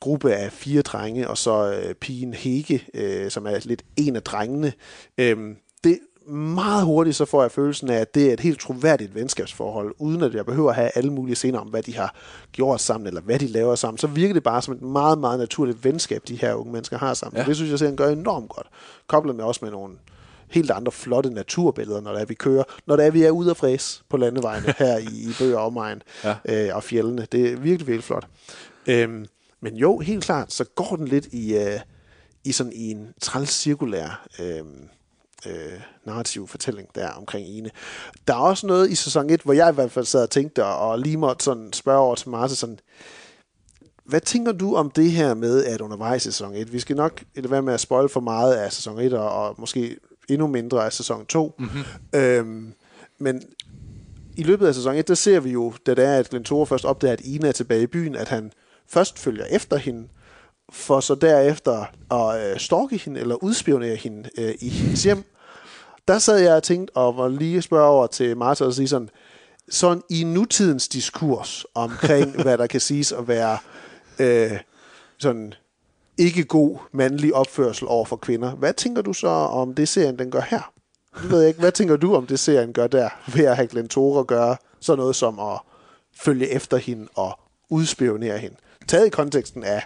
[0.00, 4.22] gruppe af fire drenge, og så øh, pigen Hege, øh, som er lidt en af
[4.22, 4.72] drengene.
[5.18, 5.56] Øhm,
[6.30, 10.22] meget hurtigt så får jeg følelsen af, at det er et helt troværdigt venskabsforhold, uden
[10.22, 12.14] at jeg behøver at have alle mulige scener om, hvad de har
[12.52, 13.98] gjort sammen, eller hvad de laver sammen.
[13.98, 17.14] Så virker det bare som et meget, meget naturligt venskab, de her unge mennesker har
[17.14, 17.40] sammen.
[17.40, 17.46] Ja.
[17.46, 18.66] Det synes jeg, serien gør enormt godt.
[19.06, 19.94] Koblet med også med nogle
[20.48, 22.64] helt andre flotte naturbilleder, når det er, vi kører.
[22.86, 25.66] Når det er, vi er ude af fræs på landevejene her i, i Bøger og
[25.66, 26.34] omegn Ja.
[26.44, 27.26] øh, og fjellene.
[27.32, 28.26] Det er virkelig, virkelig flot.
[28.86, 29.26] Øhm,
[29.60, 31.80] men jo, helt klart, så går den lidt i, øh,
[32.44, 34.64] i sådan i en træls cirkulær øh,
[35.46, 37.70] øh, narrativ fortælling der omkring Ine.
[38.28, 40.64] Der er også noget i sæson 1, hvor jeg i hvert fald sad og tænkte,
[40.64, 42.78] og lige måtte sådan spørge over til Martin sådan,
[44.04, 47.22] hvad tænker du om det her med, at undervejs i sæson 1, vi skal nok
[47.36, 49.96] lade være med at spoil for meget af sæson 1, og, og måske
[50.28, 51.68] endnu mindre af sæson 2, Mhm.
[52.14, 52.72] øhm,
[53.18, 53.42] men
[54.36, 56.66] i løbet af sæson 1, der ser vi jo, da det er, at Glenn Tore
[56.66, 58.52] først opdager, at Ina er tilbage i byen, at han
[58.88, 60.08] først følger efter hende,
[60.72, 65.24] for så derefter at øh, stalke hende, eller udspionere hende øh, i hendes hjem.
[66.08, 69.10] Der sad jeg og tænkte, og var lige spørge over til Martha og sige sådan,
[69.68, 73.58] sådan i nutidens diskurs omkring, hvad der kan siges at være
[74.18, 74.58] øh,
[75.18, 75.54] sådan
[76.18, 78.50] ikke god mandlig opførsel over for kvinder.
[78.50, 80.72] Hvad tænker du så om det serien, den gør her?
[81.22, 81.60] Det ved jeg ikke.
[81.60, 84.98] Hvad tænker du om det serien gør der, ved at have Glenn Tore gøre sådan
[84.98, 85.60] noget som at
[86.16, 87.38] følge efter hende og
[87.70, 88.56] udspionere hende?
[88.88, 89.82] Taget i konteksten af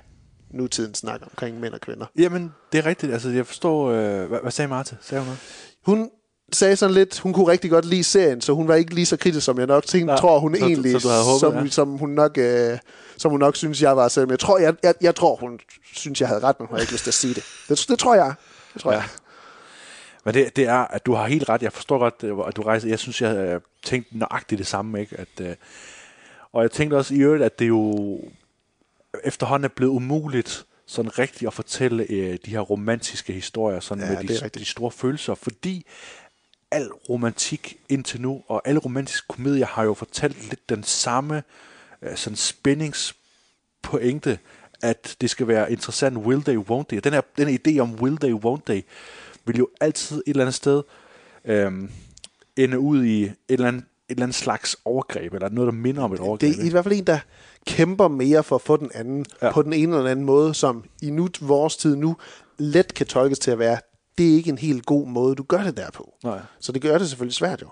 [0.55, 2.07] nutidens snak omkring mænd og kvinder.
[2.18, 3.12] Jamen, det er rigtigt.
[3.12, 3.90] Altså, jeg forstår...
[3.90, 4.96] Øh, hvad, hvad sagde Martha?
[5.02, 5.40] Sagde hun noget?
[5.86, 6.11] Hun
[6.52, 9.16] sagde sådan lidt, hun kunne rigtig godt lide serien, så hun var ikke lige så
[9.16, 11.70] kritisk, som jeg nok tænkte, Nej, tror hun så- egentlig, så havde håbet, som, ja.
[11.70, 12.78] som, hun nok, øh,
[13.16, 14.09] som hun nok synes, jeg var.
[14.09, 15.59] Selvom jeg tror, jeg, jeg, jeg tror, hun
[15.94, 17.44] synes, jeg havde ret, men hun havde ikke lyst til at sige det.
[17.68, 18.34] Det, det tror jeg.
[18.74, 18.96] Det tror Ja.
[18.98, 19.07] jeg.
[20.24, 21.62] Men det, det er, at du har helt ret.
[21.62, 22.88] Jeg forstår godt, øh, at du rejser.
[22.88, 25.00] Jeg synes, jeg øh, tænkte nøjagtigt det samme.
[25.00, 25.16] Ikke?
[25.20, 25.55] At, øh,
[26.52, 28.18] og jeg tænkte også i øvrigt, at det jo
[29.24, 34.22] efterhånden er blevet umuligt sådan rigtigt at fortælle øh, de her romantiske historier sådan Ja,
[34.22, 35.86] med de, de store følelser, fordi
[36.70, 41.42] al romantik indtil nu, og alle romantiske komedier har jo fortalt lidt den samme
[42.02, 44.38] øh, sådan spændingspointe,
[44.82, 47.00] at det skal være interessant, will they, won't they.
[47.04, 48.82] Den her, den her idé om will they, won't they,
[49.44, 50.82] vil jo altid et eller andet sted
[51.44, 51.90] øhm,
[52.56, 56.02] ende ud i et eller, andet, et eller andet slags overgreb, eller noget, der minder
[56.02, 56.56] om et overgreb.
[56.56, 57.18] Det er i hvert fald en, der
[57.66, 59.52] kæmper mere for at få den anden ja.
[59.52, 62.16] på den ene eller anden måde, som i nu, vores tid nu
[62.58, 63.78] let kan tolkes til at være,
[64.18, 66.14] det er ikke en helt god måde, du gør det der på.
[66.24, 66.38] Nej.
[66.60, 67.68] Så det gør det selvfølgelig svært jo.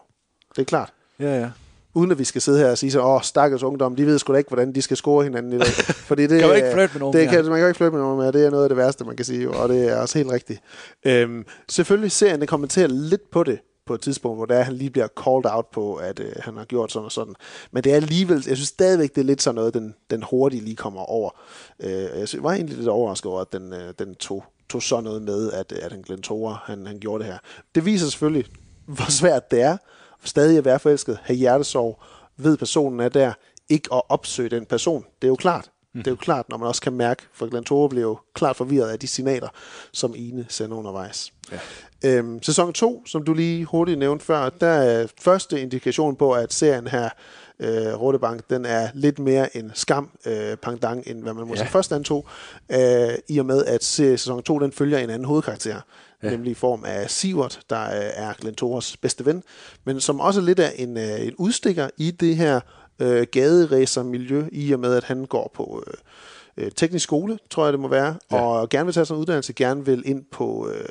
[0.57, 0.93] Det er klart.
[1.21, 1.51] Ja, ja.
[1.95, 4.33] Uden at vi skal sidde her og sige så, åh, stakkels ungdom, de ved sgu
[4.33, 5.67] da ikke, hvordan de skal score hinanden i dag.
[6.09, 7.43] Fordi det, Kan man ikke flirte med nogen det mere?
[7.43, 8.33] kan, Man kan ikke flirte med nogen mere.
[8.33, 10.31] Det er noget af det værste, man kan sige, jo, og det er også helt
[10.31, 10.61] rigtigt.
[11.07, 13.59] Øhm, selvfølgelig serien den kommenterer lidt på det
[13.93, 16.57] på et tidspunkt, hvor der er, han lige bliver called out på, at øh, han
[16.57, 17.35] har gjort sådan og sådan.
[17.71, 20.65] Men det er alligevel, jeg synes stadigvæk, det er lidt sådan noget, den, den hurtigt
[20.65, 21.31] lige kommer over.
[21.81, 25.23] Øh, jeg var egentlig lidt overrasket over, at den, øh, den tog, tog sådan noget
[25.23, 27.39] med, at, at han Glenn Tore, han, han gjorde det her.
[27.75, 28.47] Det viser selvfølgelig,
[28.97, 29.77] hvor svært det er,
[30.25, 32.03] stadig at være forelsket, have hjertesorg,
[32.37, 33.33] ved personen er der,
[33.69, 35.05] ikke at opsøge den person.
[35.23, 35.71] Det er jo klart.
[35.93, 36.03] Mm.
[36.03, 38.57] Det er jo klart, når man også kan mærke, for Glenn Tore blev jo klart
[38.57, 39.49] forvirret af de signaler,
[39.93, 41.33] som Ine sender undervejs.
[41.53, 41.59] Ja.
[42.17, 46.53] Øhm, sæson 2, som du lige hurtigt nævnte før, der er første indikation på, at
[46.53, 47.09] serien her,
[47.61, 51.69] øh, Rådebank, den er lidt mere en skam øh, pangdang, end hvad man måske Ja.
[51.71, 52.27] først antog,
[52.73, 52.79] øh,
[53.29, 55.81] i og med, at sæson 2, den følger en anden hovedkarakter,
[56.23, 56.31] Ja.
[56.31, 59.43] nemlig i form af Sivert, der øh, er Glenn Tores bedste ven,
[59.85, 62.61] men som også lidt er en, øh, en udstikker i det her
[62.99, 65.95] øh, gaderæsermiljø, i og med, at han går på øh,
[66.65, 68.41] øh, teknisk skole, tror jeg det må være, Ja.
[68.41, 70.89] og gerne vil tage sådan en uddannelse, gerne vil ind på øh,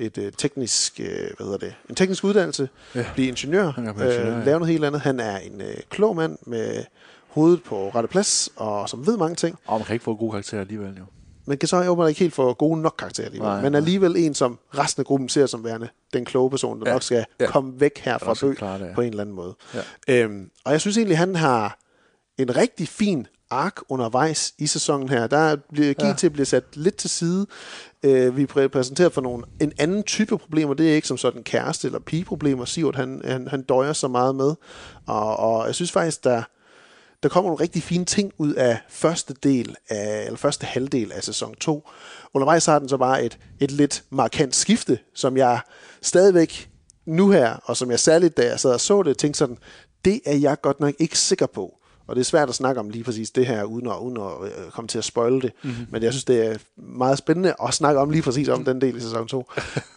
[0.00, 3.04] et øh, teknisk, øh, hvad hedder det, en teknisk uddannelse, Ja.
[3.14, 4.44] blive ingeniør, Han ingeniør, øh, ja.
[4.44, 5.00] lave noget helt andet.
[5.00, 6.84] Han er en øh, klog mand med
[7.28, 10.30] hovedet på rette plads, og som ved mange ting, Og man kan ikke få gode
[10.30, 11.04] karakterer alligevel, jo.
[11.46, 13.48] men kan så åbenbart ikke helt få gode nok karakterer alligevel.
[13.48, 16.86] Nej, men alligevel en, som resten af gruppen ser som værende den kloge person, der
[16.88, 17.46] Ja, nok skal ja.
[17.46, 18.94] komme væk her fra også skal Bø klare det, ja.
[18.94, 19.54] på en eller anden måde.
[20.08, 20.24] Ja.
[20.24, 21.78] Øhm, og jeg synes egentlig, han har
[22.38, 25.26] en rigtig fin ark undervejs i sæsonen her.
[25.26, 26.08] Der bliver givet Ja.
[26.08, 26.14] ja.
[26.14, 27.46] til at blive sat lidt til side.
[28.02, 30.74] Øh, vi er præsenteret for nogle, en anden type problemer.
[30.74, 34.34] Det er ikke som sådan kæreste- eller pigeproblemer, Sivert han, han, han døjer så meget
[34.34, 34.54] med.
[35.06, 36.42] Og, og jeg synes faktisk, der,
[37.22, 41.22] der kommer nogle rigtig fine ting ud af første del af, eller første halvdel af
[41.24, 41.88] sæson 2.
[42.34, 45.60] Undervejs har den så bare et, et lidt markant skifte, som jeg
[46.02, 46.70] stadigvæk
[47.06, 49.58] nu her, og som jeg særligt, da jeg sad og så det, tænkte sådan,
[50.04, 51.76] det er jeg godt nok ikke sikker på.
[52.10, 54.64] Og det er svært at snakke om lige præcis det her, uden at, uden at
[54.64, 55.52] øh, komme til at spoile det.
[55.62, 55.72] Mhm.
[55.72, 55.86] Mm-hmm.
[55.90, 58.96] Men jeg synes, det er meget spændende at snakke om lige præcis om den del
[58.96, 59.38] i sæson 2.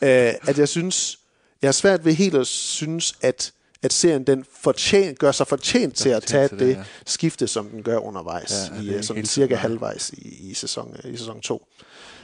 [0.01, 1.19] øh, at jeg synes,
[1.61, 3.51] jeg har svært ved helt at synes, at,
[3.83, 6.83] at serien den fortjen, gør sig fortjent til at tage til det, det, ja.
[7.05, 11.17] skifte, som den gør undervejs, Ja, i øh, helt cirka halvvejs i, i, sæson, i
[11.17, 11.65] sæson 2.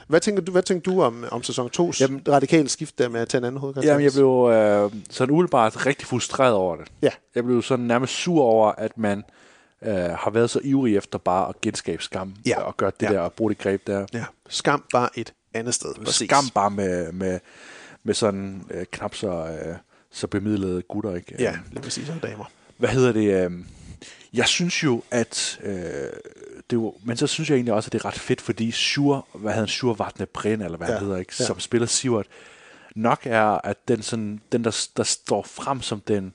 [0.08, 3.22] Hvad tænker du, hvad tænker du om, om sæson 2's Jamen, radikale skift der med
[3.22, 3.92] at tage en anden hovedkarakter?
[3.92, 6.88] Jamen, jeg blev øh, sådan umiddelbart rigtig frustreret over det.
[7.02, 7.10] Ja.
[7.36, 9.24] Jeg blev sådan nærmest sur over, at man
[9.82, 12.36] øh, har været så ivrig efter bare at genskabe skam.
[12.46, 12.62] Ja.
[12.62, 13.14] Og gøre det Ja.
[13.14, 14.06] der og bruge det greb der.
[14.14, 14.26] Ja.
[14.50, 15.94] Skam bare et andet sted.
[16.06, 16.30] Præcis.
[16.30, 17.40] Skam bare med, med,
[18.04, 19.76] med sådan øh, knap så, øh,
[20.12, 21.36] så bemidlede gutter, ikke?
[21.40, 22.46] Ja, lige præcis, og damer.
[22.78, 23.46] Hvad hedder det?
[23.46, 23.52] Øh,
[24.34, 25.60] jeg synes jo, at...
[25.64, 25.74] Øh,
[26.70, 29.28] det jo, men så synes jeg egentlig også, at det er ret fedt, fordi Sjur,
[29.34, 30.88] hvad hedder Sjur Vatne Bren, eller hvad.
[30.88, 31.34] Ja, han hedder, ikke?
[31.40, 31.46] ja.
[31.46, 32.28] som spiller Sivert,
[32.96, 36.34] nok er, at den, sådan, den der, der står frem som den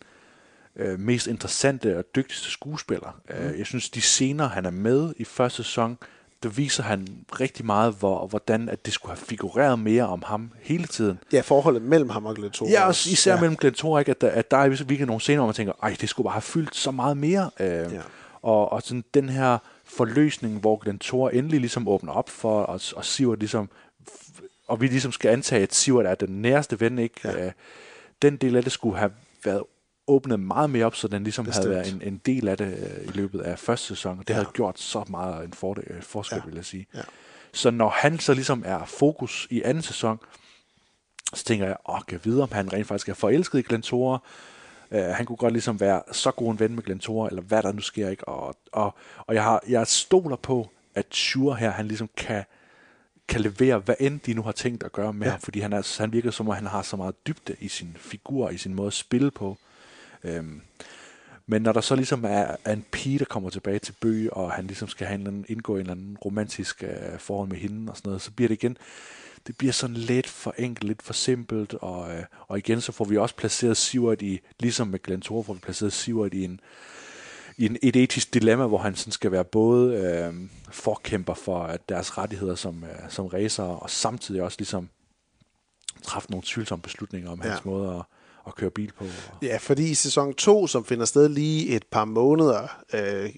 [0.76, 3.20] øh, mest interessante og dygtigste skuespiller.
[3.28, 3.34] Mm.
[3.34, 5.98] Øh, jeg synes, de scener, han er med i første sæson,
[6.44, 7.06] der viser han
[7.40, 11.18] rigtig meget, hvor, hvordan at det skulle have figureret mere om ham hele tiden.
[11.32, 12.52] Ja, forholdet mellem ham og Glenn.
[12.68, 13.40] Ja, også især ja.
[13.40, 14.10] mellem Glenn ikke?
[14.10, 16.32] At, der, at der er virkelig nogle scener, hvor man tænker, ej, det skulle bare
[16.32, 17.50] have fyldt så meget mere.
[17.60, 17.86] Øh, ja.
[18.42, 22.80] og, og sådan den her forløsning, hvor Glenn Tore endelig ligesom åbner op for, og,
[22.96, 23.70] og Sivert ligesom,
[24.68, 27.20] og vi ligesom skal antage, at Sivert er den næreste ven, ikke?
[27.24, 27.46] Ja.
[27.46, 27.52] Øh,
[28.22, 29.10] den del af det skulle have
[29.44, 29.62] været
[30.06, 31.64] åbnet meget mere op, så den ligesom Bestemt.
[31.66, 34.18] havde været en, en del af det øh, i løbet af første sæson.
[34.18, 34.34] og Det ja.
[34.34, 36.44] havde gjort så meget en fordel, øh, forskel, ja.
[36.46, 36.86] vil jeg sige.
[36.94, 37.00] Ja.
[37.52, 40.18] Så når han så ligesom er fokus i anden sæson,
[41.34, 44.18] så tænker jeg, åh, kan jeg vide, om han rent faktisk er forelsket i Glentora.
[44.90, 47.72] Uh, han kunne godt ligesom være så god en ven med Glentora, eller hvad der
[47.72, 48.28] nu sker, ikke?
[48.28, 52.44] Og, og, og jeg, har, jeg stoler på, at Shure her, han ligesom kan,
[53.28, 55.30] kan levere, hvad end de nu har tænkt at gøre med Ja.
[55.30, 57.96] ham, fordi han, er, han virker som om, han har så meget dybde i sin
[57.98, 59.58] figur, i sin måde at spille på.
[60.24, 60.60] Øhm,
[61.46, 64.52] men når der så ligesom er, er en pige, der kommer tilbage til Bøge, og
[64.52, 67.56] han ligesom skal have en anden, indgå i en eller anden romantisk øh, forhold med
[67.56, 68.76] hende og sådan noget, så bliver det igen,
[69.46, 73.04] det bliver sådan lidt for enkelt, lidt for simpelt, og, øh, og igen så får
[73.04, 76.60] vi også placeret Sivert i, ligesom med Glenn Thor, får vi placeret Sivert i en,
[77.56, 80.34] i en, et etisk dilemma, hvor han sådan skal være både øh,
[80.70, 84.88] forkæmper for at deres rettigheder som, øh, som racer, og samtidig også ligesom
[86.02, 87.48] træffe nogle tvivlsomme beslutninger om Ja.
[87.48, 88.02] hans måde at,
[88.46, 89.04] at køre bil på.
[89.42, 93.30] Ja, fordi i sæson 2, som finder sted lige et par måneder, øh,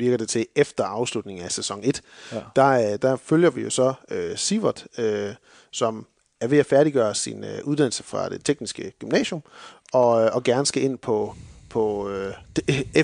[0.00, 2.40] virker det til efter afslutningen af sæson 1, Ja.
[2.56, 5.34] der, øh, der følger vi jo så øh, Sivert, øh,
[5.70, 6.06] som
[6.40, 9.42] er ved at færdiggøre sin øh, uddannelse fra det tekniske gymnasium,
[9.92, 11.34] og, øh, og gerne skal ind på,
[11.68, 12.32] på øh,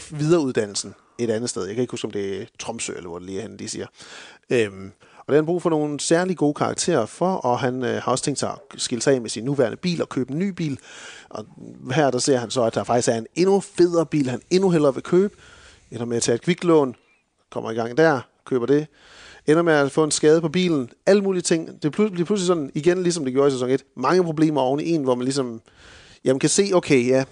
[0.01, 1.65] F-videreuddannelsen et andet sted.
[1.67, 3.69] Jeg kan ikke huske, om det er Tromsø, eller hvor det lige er henne, de
[3.69, 3.87] siger.
[4.51, 4.93] Øhm,
[5.27, 8.13] og det har han brug for nogle særlig gode karakterer for, og han øh, har
[8.13, 10.49] også tænkt sig at skille sig af med sin nuværende bil og købe en ny
[10.49, 10.79] bil.
[11.29, 11.47] Og
[11.95, 14.71] her der ser han så, at der faktisk er en endnu federe bil, han endnu
[14.71, 15.35] hellere vil købe.
[15.91, 16.95] Ender med at tage et kviklån,
[17.51, 18.87] kommer i gang der, køber det.
[19.47, 21.83] Ender med at få en skade på bilen, alle mulige ting.
[21.83, 24.91] Det bliver pludselig sådan, igen ligesom det gjorde i sæson 1, mange problemer oven i
[24.91, 25.61] en, hvor man ligesom
[26.25, 27.25] jamen, kan se, okay, ja,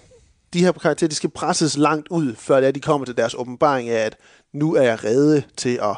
[0.53, 3.35] de her karakterer, de skal presses langt ud, før det er, de kommer til deres
[3.37, 4.17] åbenbaring af, at
[4.53, 5.97] nu er jeg rede til at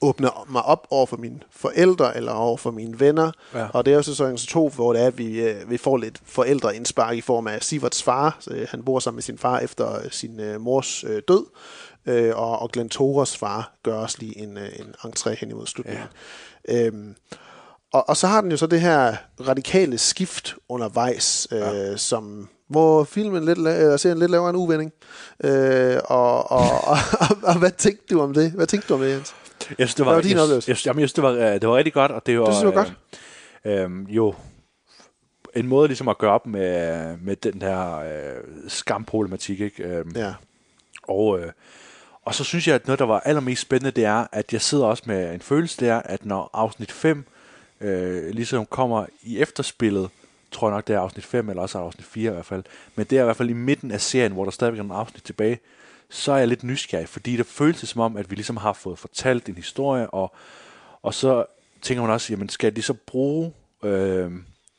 [0.00, 3.32] åbne mig op over for mine forældre eller over for mine venner.
[3.54, 3.66] Ja.
[3.72, 6.20] Og det er jo sæson 2, hvor det er, at vi, øh, vi får lidt
[6.24, 8.36] forældreindspark i form af Siverts far.
[8.40, 11.46] Så, øh, han bor sammen med sin far efter øh, sin øh, mors øh, død.
[12.06, 15.66] Øh, og, og Glenn Toras far gør også lige en, øh, en entré hen imod
[15.66, 16.06] slutningen.
[16.68, 16.86] Ja.
[16.86, 17.14] Øhm,
[17.92, 19.16] og, og så har den jo så det her
[19.48, 21.96] radikale skift undervejs, øh, ja.
[21.96, 24.92] som hvor filmen lidt, eller serien lidt laver en uvending.
[25.44, 28.50] Øh, og, og, og, og, og, hvad tænkte du om det?
[28.50, 29.34] Hvad tænkte du om det, Jens?
[29.78, 30.70] Jeg synes, det var, Hvad var din jeg, oplevelse?
[30.70, 32.52] Jeg, jamen, jeg synes, det var, øh, det var rigtig godt, og det var, Du
[32.52, 32.94] synes, det var godt?
[33.64, 34.34] Øh, øh, jo,
[35.56, 39.82] en måde ligesom at gøre op med, med den der øh, skamproblematik, ikke?
[39.82, 40.34] Øh, Ja.
[41.02, 41.52] og, øh,
[42.24, 44.84] og så synes jeg, at noget, der var allermest spændende, det er, at jeg sidder
[44.84, 47.24] også med en følelse, det er, at når afsnit 5
[47.80, 50.08] øh, ligesom kommer i efterspillet,
[50.52, 52.62] tror jeg nok, det er afsnit 5, eller også afsnit 4 i hvert fald,
[52.96, 55.00] men det er i hvert fald i midten af serien, hvor der stadigvæk er nogle
[55.00, 55.58] afsnit tilbage,
[56.10, 58.98] så er jeg lidt nysgerrig, fordi det føles som om, at vi ligesom har fået
[58.98, 60.34] fortalt en historie, og,
[61.02, 61.44] og så
[61.82, 63.52] tænker man også, jamen skal de så bruge
[63.82, 64.32] øh,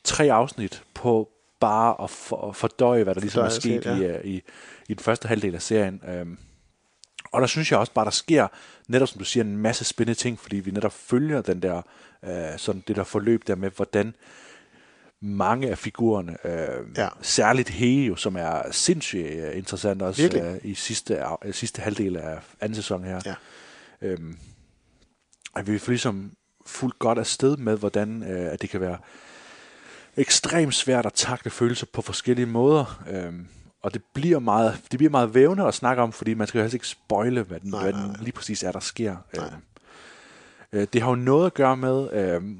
[0.04, 1.28] tre afsnit på
[1.60, 3.96] bare at for, fordøje, hvad der ligesom er sket ja.
[3.96, 4.42] i, øh, i,
[4.88, 6.02] i den første halvdel af serien.
[6.08, 6.38] Øhm,
[7.32, 8.48] og der synes jeg også bare, der sker,
[8.88, 11.82] netop som du siger, en masse spændende ting, fordi vi netop følger den der,
[12.24, 14.14] øh, sådan det der forløb der med, hvordan
[15.24, 17.08] mange af figurerne, øh, Ja.
[17.20, 20.42] særligt Hege jo, som er sindssygt øh, interessant også Virkelig.
[20.42, 23.20] øh, i sidste, øh, sidste halvdel af anden sæson her.
[23.26, 23.34] Ja.
[24.02, 24.38] Øhm,
[25.56, 26.32] at vi ligesom
[26.66, 28.98] fuldt godt afsted med, hvordan øh, at det kan være
[30.16, 33.02] ekstremt svært at takle følelser på forskellige måder.
[33.10, 33.46] Øhm,
[33.82, 36.62] og det bliver meget, det bliver meget vævende at snakke om, fordi man skal jo
[36.62, 38.20] helst ikke spoile, hvad den, Nej, hvad nej, den nej.
[38.22, 39.16] lige præcis er, der sker.
[39.36, 39.44] Øhm,
[40.72, 42.58] øh, det har jo noget at gøre med, øhm,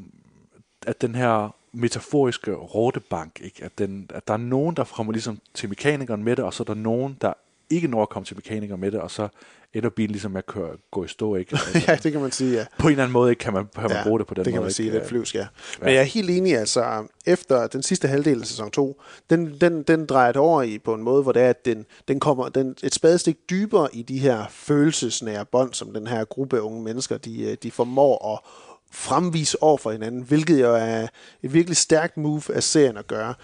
[0.86, 3.64] at den her metaforiske rådebank, ikke?
[3.64, 6.62] At, den, at der er nogen, der kommer ligesom til mekanikeren med det, og så
[6.62, 7.32] er der nogen, der
[7.70, 9.28] ikke når at komme til mekanikeren med det, og så
[9.74, 11.58] ender bilen ligesom med at køre, gå i stå, ikke?
[11.88, 12.64] ja, det kan man sige, ja.
[12.78, 14.52] På en eller anden måde ikke kan man, kan man bruge det på den det
[14.52, 14.64] kan måde.
[14.64, 14.96] man sige, ikke?
[14.98, 15.40] det er flyvsk, ja.
[15.40, 15.46] Ja.
[15.80, 19.00] Men jeg er helt enig, altså, efter den sidste halvdel af sæson 2,
[19.30, 21.86] den, den, den drejer det over i på en måde, hvor det er, at den,
[22.08, 26.62] den kommer den, et spadestik dybere i de her følelsesnære bånd, som den her gruppe
[26.62, 28.50] unge mennesker, de, øh, de formår at
[28.92, 31.06] fremvise over for hinanden, hvilket jo er
[31.42, 33.34] et virkelig stærkt move af serien at gøre.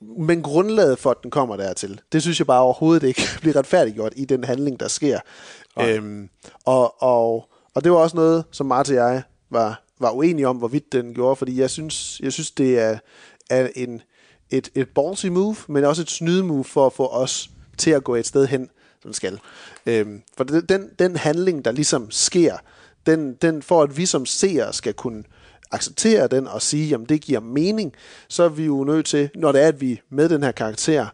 [0.00, 4.12] Men grundlaget for, at den kommer dertil, det synes jeg bare overhovedet ikke bliver retfærdiggjort
[4.16, 5.20] i den handling, der sker.
[5.80, 6.28] Øhm,
[6.64, 10.56] og, og, og det var også noget, som Martin og jeg var, var uenige om,
[10.56, 12.98] hvorvidt den gjorde, fordi jeg synes, jeg synes det er,
[13.50, 14.02] er en,
[14.50, 18.04] et, et ballsy move, men også et snyde move for at få os til at
[18.04, 18.70] gå et sted hen,
[19.02, 19.40] som skal.
[19.86, 22.56] Øhm, for den, den, den handling, der ligesom sker,
[23.06, 25.24] den, den for at vi som seere skal kunne
[25.70, 27.92] acceptere den og sige, jamen det giver mening,
[28.28, 31.06] så er vi jo nødt til, når det er, at vi med den her karakter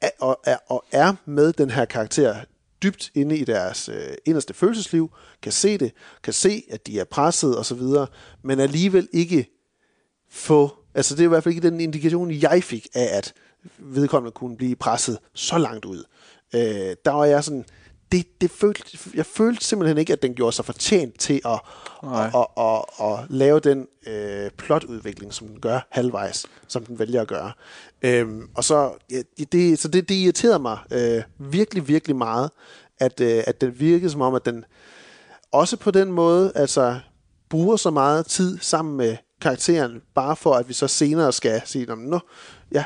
[0.00, 2.36] er, og, er, og er med den her karakter
[2.82, 5.10] dybt inde i deres øh, inderste følelsesliv,
[5.42, 5.92] kan se det,
[6.22, 8.06] kan se, at de er presset og så videre,
[8.42, 9.46] men alligevel ikke
[10.30, 13.34] få, altså det er i hvert fald ikke den indikation, jeg fik af, at
[13.78, 16.04] vedkommende kunne blive presset så langt ud.
[16.54, 17.64] Øh, der var jeg sådan,
[18.12, 21.60] det, det følte, jeg følte simpelthen ikke, at den gjorde sig fortjent til at,
[22.02, 27.20] at, at, at, at lave den øh, plotudvikling, som den gør halvvejs, som den vælger
[27.20, 27.52] at gøre.
[28.02, 32.50] Øhm, og så, ja, det, så det, det irriterede mig øh, virkelig, virkelig meget,
[32.98, 34.64] at, øh, at den virkede som om, at den
[35.52, 36.98] også på den måde, altså
[37.48, 41.96] bruger så meget tid sammen med karakteren, bare for at vi så senere skal sige,
[41.96, 42.20] nu,
[42.72, 42.84] ja,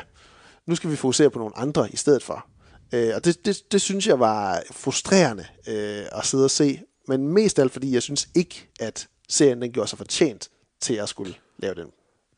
[0.65, 2.45] nu skal vi fokusere på nogle andre i stedet for.
[2.93, 7.27] Øh, og det, det, det synes jeg var frustrerende øh, at sidde og se, men
[7.27, 10.49] mest alt fordi jeg synes ikke, at serien den gjorde sig fortjent
[10.81, 11.87] til at skulle lave den.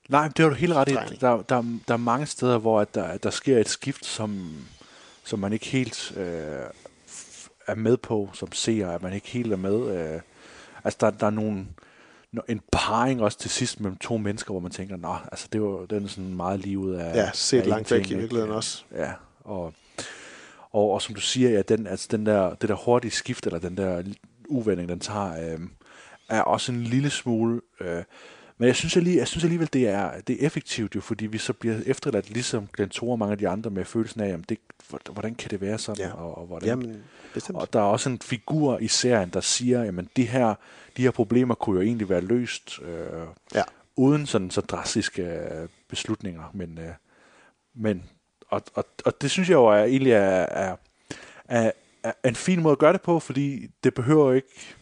[0.10, 0.94] Nej, det har du helt ret i.
[1.22, 4.56] Der, der, der er mange steder, hvor at der, der sker et skift, som,
[5.24, 6.64] som man ikke helt øh,
[7.68, 9.98] er med på som seer, at man ikke helt er med.
[9.98, 10.22] Øh,
[10.84, 11.66] altså, der, der er nogle,
[12.50, 15.86] en parring også til sidst mellem to mennesker, hvor man tænker, nå, altså det var
[15.86, 18.84] den er sådan meget lige ud af Ja, set af langt væk i virkeligheden også.
[18.96, 19.12] Ja,
[19.44, 19.74] og,
[20.76, 23.60] og, og som du siger, ja, den, altså den der, det der hurtige skift, eller
[23.60, 24.04] den der
[24.48, 25.60] uvending, den tager, øh,
[26.30, 27.62] er også en lille smule...
[27.82, 28.04] Øh,
[28.58, 31.38] men jeg synes, alligevel, jeg synes alligevel, det er, det er effektivt jo, fordi vi
[31.38, 34.46] så bliver efterladt ligesom Glenn Thor og mange af de andre med følelsen af, jamen
[34.50, 34.58] det,
[35.10, 36.06] hvordan kan det være sådan?
[36.06, 36.14] Ja.
[36.14, 37.04] Og, og, hvordan, Jamen,
[37.34, 37.60] bestemt.
[37.60, 40.56] og der er også en figur i serien, der siger, jamen de her,
[40.98, 43.64] de her problemer kunne jo egentlig være løst øh, ja.
[43.96, 46.44] uden sådan så drastiske øh, beslutninger.
[46.54, 46.94] Men, øh,
[47.76, 48.04] men
[48.50, 50.76] og, og, og det synes jeg jo er, egentlig er, er,
[51.46, 51.72] er,
[52.04, 54.76] er en fin måde at gøre det på, fordi det behøver ikke...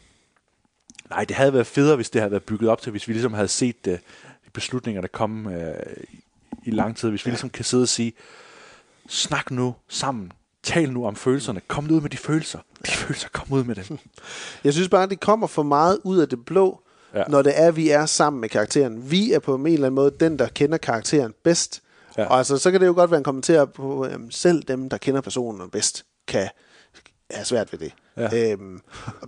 [1.09, 3.34] Nej, det havde været federe, hvis det havde været bygget op til, hvis vi ligesom
[3.34, 3.99] havde set det,
[4.45, 5.74] de beslutninger, der kom øh,
[6.11, 6.20] i,
[6.66, 7.09] i lang tid.
[7.09, 8.14] Hvis vi ligesom kan sidde og sige,
[9.07, 10.32] snak nu sammen,
[10.64, 12.59] tal nu om følelserne, kom nu ud med de følelser.
[12.86, 13.97] De følelser, kom ud med dem.
[14.64, 16.80] Jeg synes bare, at det kommer for meget ud af det blå,
[17.14, 17.20] Ja.
[17.20, 17.24] ja.
[17.28, 19.11] når det er, at vi er sammen med karakteren.
[19.11, 21.82] Vi er på en eller anden måde den, der kender karakteren bedst.
[22.18, 22.26] Ja.
[22.26, 24.97] Og altså, så kan det jo godt være en kommentar på, at selv dem, der
[24.97, 26.49] kender personen bedst, kan
[27.32, 27.93] have svært ved det.
[28.17, 28.51] Ja.
[28.51, 28.82] Øhm,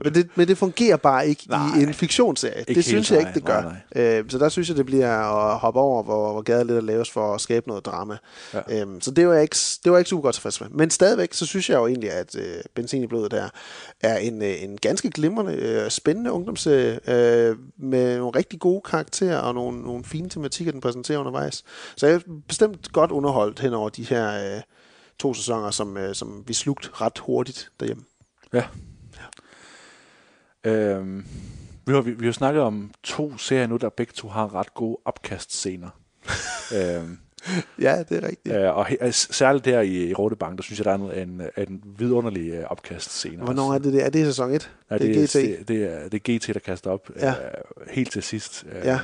[0.03, 1.79] men, det men det fungerer bare ikke Nej.
[1.79, 2.59] i en fiktionsserie.
[2.59, 3.75] Ikke det synes jeg ikke, det nej, gør.
[3.95, 5.09] nej, Øhm, så der synes jeg, det bliver
[5.51, 8.17] at hoppe over, hvor, hvor gaden lidt er laves for at skabe noget drama.
[8.53, 8.59] Ja.
[8.69, 10.69] Øhm, så det var, jeg ikke, det var jeg ikke super godt tilfreds med.
[10.69, 13.49] Men stadigvæk, så synes jeg jo egentlig, at øh, Benzin i blodet der
[14.01, 19.37] er en, øh, en ganske glimrende, øh, spændende ungdomsserie øh, med nogle rigtig gode karakterer
[19.37, 21.63] og nogle, nogle fine tematikker, den præsenterer undervejs.
[21.97, 24.61] Så jeg er bestemt godt underholdt hen over de her øh,
[25.19, 28.03] to sæsoner, som, øh, som vi slugt ret hurtigt derhjemme.
[28.53, 28.63] Ja.
[30.63, 31.25] Øhm,
[31.85, 34.73] vi, har, vi, vi har snakket om to serier nu, der begge to har ret
[34.73, 35.89] gode opkastscener.
[36.77, 37.17] øhm,
[37.81, 38.55] Ja, det er rigtigt.
[38.55, 41.29] øh, og he, altså, særligt der i, i Rotebank, der synes jeg, der er en,
[41.29, 43.43] en, en vidunderlig øh, opkastscene.
[43.43, 44.05] Hvornår er det det?
[44.05, 44.71] Er det sæson 1?
[44.91, 45.33] Ja, det, er GT.
[45.33, 47.29] Det, det, er, det er GT, der kaster op Ja.
[47.31, 47.37] øh,
[47.91, 48.65] helt til sidst.
[48.71, 48.99] Øh, Ja.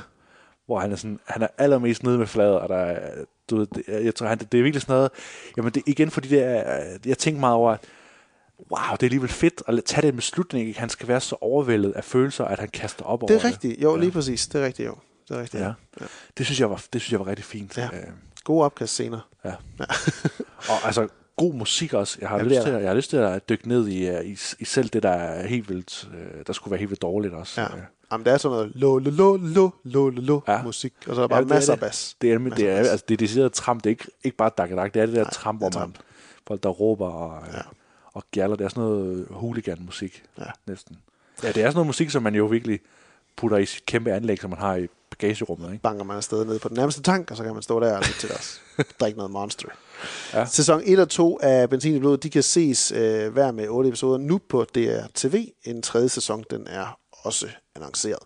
[0.72, 3.66] Hvor han er, sådan, han er allermest nede med fladet, og der er, du ved,
[3.66, 5.10] det, jeg tror, han, det er virkelig sådan noget,
[5.56, 7.80] jamen det, igen, fordi det er, jeg tænker meget over, at
[8.70, 10.80] wow, det er alligevel fedt at tage den beslutning, ikke?
[10.80, 13.82] han skal være så overvældet af følelser, at han kaster op Det over er rigtigt.
[13.82, 14.46] Jo, lige præcis.
[14.46, 14.96] Det er rigtigt, jo.
[15.28, 15.62] Det er rigtigt.
[15.62, 15.72] Ja.
[16.00, 16.06] ja.
[16.38, 17.78] Det synes jeg var, det synes jeg var rigtig fint.
[17.78, 17.84] Ja.
[17.84, 18.06] Øh,
[18.44, 19.28] Gode opkastscener.
[19.44, 19.52] Ja.
[19.78, 19.84] ja.
[20.72, 22.18] og altså, god musik også.
[22.20, 23.88] Jeg har, Ja, ja, det lyst, er til, jeg har lyst til at dykke ned
[23.88, 26.90] i, øh, i, i selv det, der er helt vildt, øh, der skulle være helt
[26.90, 27.60] vildt dårligt også.
[27.60, 27.66] Ja.
[28.12, 30.62] Jamen, der er sådan noget lo, lo, lo, lo, lo, lo, Ja.
[30.62, 31.86] musik, og så er der bare det masser af det.
[31.86, 32.16] bas.
[32.22, 33.84] Det er, det er, altså, det er decideret tramp.
[33.84, 34.94] Det er ikke, ikke bare dakkedak.
[34.94, 35.96] Det er det der tramp, hvor man,
[36.46, 37.58] folk der råber og, ja.
[38.12, 38.56] og gjaller.
[38.56, 40.44] Det er sådan noget hooligan-musik Ja.
[40.66, 40.98] næsten.
[41.42, 42.80] Ja, det er sådan noget musik, som man jo virkelig
[43.36, 45.72] putter i sit kæmpe anlæg, som man har i bagagerummet.
[45.72, 45.82] Ikke?
[45.82, 48.02] banker man afsted ned på den nærmeste tank, og så kan man stå der og
[48.02, 48.60] lytte til os.
[49.00, 49.68] Drikke noget Monster.
[50.32, 50.44] Ja.
[50.46, 53.88] Sæson 1 og 2 af Benzin i blodet, de kan ses øh, hver med 8
[53.88, 55.44] episoder nu på DRTV.
[55.64, 58.18] En tredje sæson, den er også annonceret.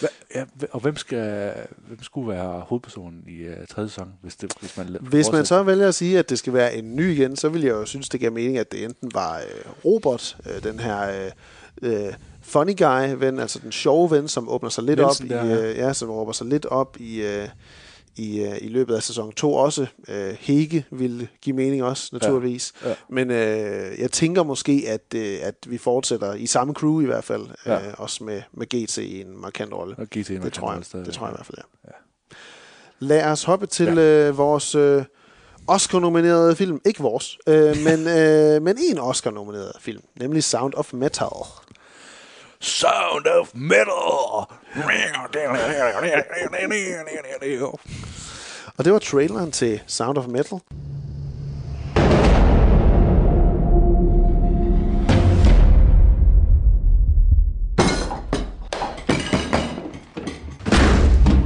[0.00, 1.52] Hva, ja, og hvem, skal,
[1.86, 5.62] hvem skulle være hovedpersonen i uh, tredje sæson, hvis, det, hvis man Hvis man så
[5.62, 8.08] vælger at sige, at det skal være en ny igen, så vil jeg jo synes,
[8.08, 11.30] det giver mening, at det enten var øh, Robert, øh, den her
[11.82, 15.44] øh, funny guy ven, altså den sjove ven, som åbner sig lidt Nielsen op, der,
[15.44, 15.70] i, ja.
[15.70, 17.48] øh, ja, som råber sig lidt op i, øh,
[18.16, 19.86] i, øh, i løbet af sæson 2 også.
[20.08, 22.72] Øh, Hege vil give mening også, naturligvis.
[22.82, 22.94] Ja, ja.
[23.10, 27.24] Men øh, jeg tænker måske, at, øh, at vi fortsætter i samme crew i hvert
[27.24, 27.86] fald, Ja.
[27.88, 29.94] øh, også med, med GT i en markant rolle.
[29.98, 31.36] Og GT en det tror jeg, stadigvæk, det tror jeg i ja.
[31.36, 31.90] hvert fald, ja.
[32.98, 34.28] Lad os hoppe til ja.
[34.28, 35.04] øh, vores øh,
[35.66, 36.80] Oscar-nominerede film.
[36.86, 41.28] Ikke vores, øh, men, øh, men en Oscar-nomineret film, nemlig Sound of Metal.
[42.64, 44.46] Sound of Metal!
[48.76, 50.58] Og det var traileren til Sound of Metal.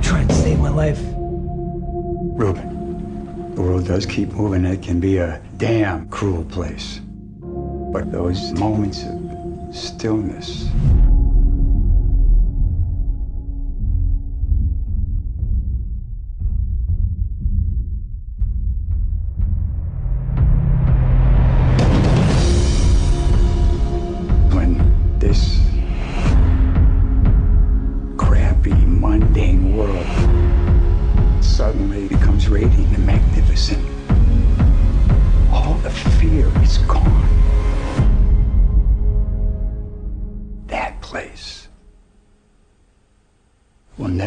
[0.02, 1.00] Trying to save my life.
[2.38, 4.64] Ruben, the world does keep moving.
[4.64, 7.00] It can be a damn cruel place.
[7.92, 9.17] But those moments of
[9.72, 10.68] stillness.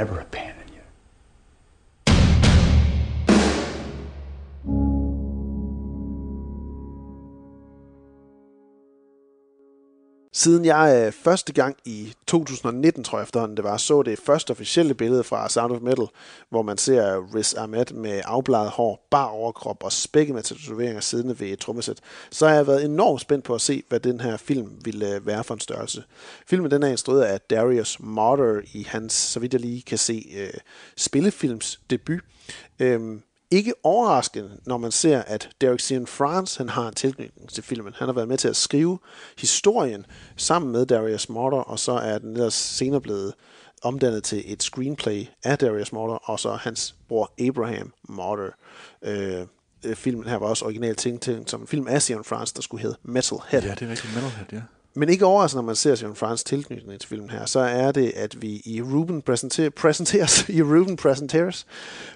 [0.01, 0.40] never appear.
[10.41, 14.51] Siden jeg øh, første gang i 2019, tror jeg efterhånden det var, så det første
[14.51, 16.07] officielle billede fra Sound of Metal,
[16.49, 21.39] hvor man ser Riz Ahmed med afbladet hår, bar overkrop og spækket med tatoveringer siddende
[21.39, 21.99] ved et trommesæt,
[22.31, 25.27] så har jeg været enormt spændt på at se, hvad den her film ville øh,
[25.27, 26.03] være for en størrelse.
[26.47, 30.25] Filmen den er instrueret af Darius Marder i hans, så vidt jeg lige kan se,
[30.37, 30.53] øh,
[30.97, 32.21] spillefilms debut.
[32.79, 33.21] Øhm,
[33.51, 37.93] ikke overraskende, når man ser, at Derek Cian France han har en tilknytning til filmen.
[37.97, 38.99] Han har været med til at skrive
[39.37, 40.05] historien
[40.35, 43.33] sammen med Darius Morter, og så er den ellers senere blevet
[43.81, 48.49] omdannet til et screenplay af Darius Morter, og så hans bror Abraham Morter.
[49.01, 49.45] Øh,
[49.85, 52.81] øh, filmen her var også originalt tænkt som en film af Cian France, der skulle
[52.81, 53.63] hedde Metalhead.
[53.63, 54.15] Ja, det er rigtigt.
[54.15, 54.61] Metalhead, ja.
[54.93, 58.11] Men ikke overraskende, når man ser Sean Frans tilknytning til filmen her, så er det,
[58.15, 61.65] at vi i Ruben præsenterer, præsenteres, i Ruben præsenteres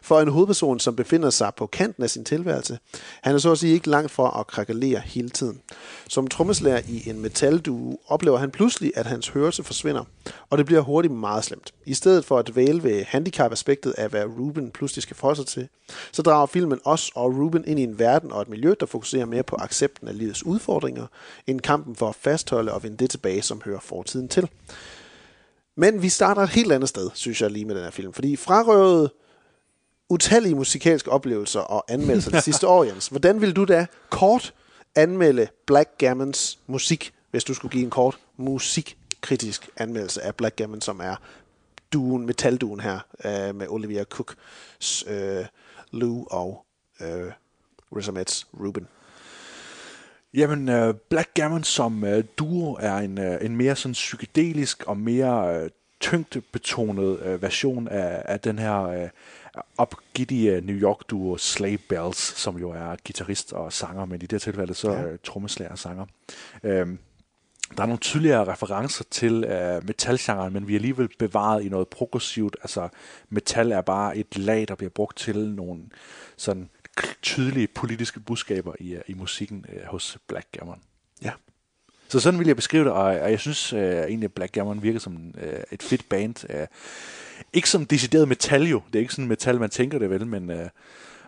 [0.02, 2.80] for en hovedperson, som befinder sig på kanten af sin tilværelse.
[3.22, 5.62] Han er så at sige ikke langt fra at krakalere hele tiden.
[6.10, 10.04] Som trommeslager i en metalduo oplever han pludselig, at hans hørelse forsvinder,
[10.50, 11.74] og det bliver hurtigt meget slemt.
[11.86, 15.68] I stedet for at dvæle ved handicap-aspektet af, hvad Ruben pludselig skal forholde sig til,
[16.12, 19.26] så drager filmen os og Ruben ind i en verden og et miljø, der fokuserer
[19.26, 21.08] mere på accepten af livets udfordringer,
[21.48, 24.50] end kampen for at fastholde og vende det tilbage, som hører fortiden til.
[25.76, 28.36] Men vi starter et helt andet sted, synes jeg lige med den her film, fordi
[28.36, 29.12] frarøvet
[30.10, 33.08] utallige musikalske oplevelser og anmeldelser det sidste år, Jens.
[33.08, 34.54] Hvordan vil du da kort
[34.96, 41.16] anmelde Blackgammons musik, hvis du skulle give en kort musikkritisk anmeldelse af Blackgammon, som er
[41.94, 44.36] duen, metalduen her, øh, med Olivia Cook,
[45.08, 45.46] øh,
[45.92, 46.66] Lou og
[47.02, 47.32] øh,
[47.96, 48.88] Riz Ahmed's Ruben.
[50.36, 55.62] Jamen, uh, Blackgammon som uh, duo er en, uh, en mere sådan psykedelisk og mere
[55.64, 55.68] uh,
[56.00, 59.10] tyngdebetonet version af, af den her
[59.78, 64.40] opgidtige New York-duo Slave Bells, som jo er guitarist og sanger, men i det her
[64.40, 65.04] tilfælde så Ja.
[65.24, 66.06] trommeslager og sanger.
[66.64, 67.00] Um,
[67.78, 69.34] der er nogle tydeligere referencer til
[69.84, 72.58] metalgenren, men vi er alligevel bevaret i noget progressivt.
[72.62, 72.90] Altså,
[73.30, 75.82] metal er bare et lag, der bliver brugt til nogle
[76.38, 76.70] sådan
[77.22, 80.80] tydelige politiske budskaber i, uh, i musikken uh, hos Blackgammon.
[81.24, 81.32] Ja.
[82.08, 85.00] Så sådan vil jeg beskrive det, og, og jeg synes uh, egentlig, at Blackgammon virker
[85.00, 86.36] som uh, et fedt band.
[86.50, 86.66] Uh,
[87.54, 90.50] ikke som decideret metal jo, det er ikke sådan metal, man tænker det vel, men,
[90.50, 90.58] uh,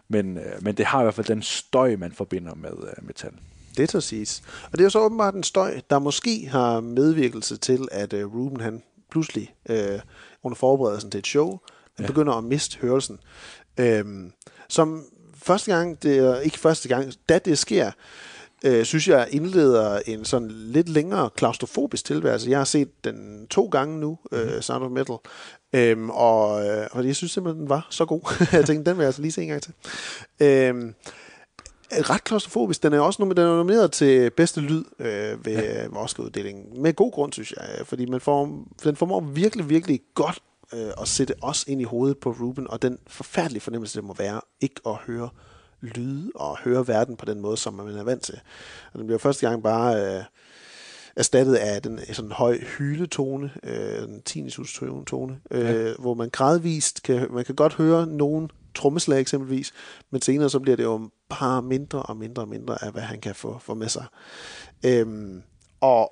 [0.08, 3.32] men, uh, men det har i hvert fald den støj, man forbinder med uh, metal.
[3.78, 4.44] Det til siges.
[4.64, 8.36] Og det er jo så åbenbart en støj, der måske har medvirkelse til, at uh,
[8.36, 9.76] Ruben han pludselig uh,
[10.44, 11.60] under forberedelsen til et show,
[11.96, 12.08] han ja.
[12.08, 13.20] begynder at miste hørelsen.
[13.78, 14.32] Øhm,
[14.68, 15.06] som
[15.48, 17.92] første gang, det er ikke første gang, da det sker,
[18.66, 22.50] øh, synes jeg indleder en sådan lidt længere klaustrofobisk tilværelse.
[22.50, 25.18] Jeg har set den to gange nu, øh, Sound of Metal,
[25.74, 28.34] øhm, og, øh, og jeg synes simpelthen, den var så god.
[28.58, 29.74] jeg tænkte, den vil jeg altså lige se en gang til.
[30.40, 30.94] Øhm,
[31.92, 32.84] ret klaustrofobisk.
[32.84, 35.98] Den er også den er nomineret til bedste lyd øh, ved ja.
[35.98, 36.82] Oscar-uddelingen.
[36.82, 37.86] Med god grund, synes jeg.
[37.86, 40.40] Fordi man får, den formår virkelig, virkelig godt
[40.74, 44.14] øh, at sætte os ind i hovedet på Ruben, og den forfærdelige fornemmelse, det må
[44.14, 45.30] være, ikke at høre
[45.82, 48.40] lyde og høre verden på den måde, som man er vant til.
[48.94, 50.24] Og den bliver første gang bare øh,
[51.16, 55.94] erstattet af den sådan høj hyletone, øh, en tinnitus-tone, øh, ja.
[56.00, 59.74] hvor man gradvist kan, man kan godt høre nogen trommeslag eksempelvis,
[60.12, 63.22] men senere så bliver det jo bare mindre og mindre og mindre af, hvad han
[63.22, 64.06] kan få, få med sig.
[64.86, 65.44] Øhm,
[65.82, 66.12] og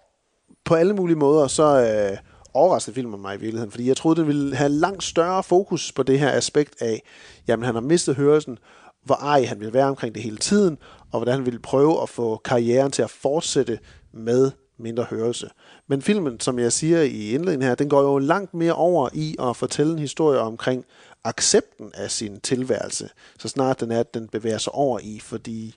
[0.65, 2.17] på alle mulige måder, så øh,
[2.55, 6.03] overraskede filmen mig i virkeligheden, fordi jeg troede, den ville have langt større fokus på
[6.03, 7.03] det her aspekt af,
[7.47, 8.57] jamen han har mistet hørelsen,
[9.03, 10.77] hvor ej han ville være omkring det hele tiden,
[11.11, 13.79] og hvordan han ville prøve at få karrieren til at fortsætte
[14.13, 15.49] med mindre hørelse.
[15.87, 19.35] Men filmen, som jeg siger i indledningen her, den går jo langt mere over i
[19.39, 20.85] at fortælle en historie omkring
[21.23, 23.09] accepten af sin tilværelse,
[23.39, 25.75] så snart den er, at den bevæger sig over i, fordi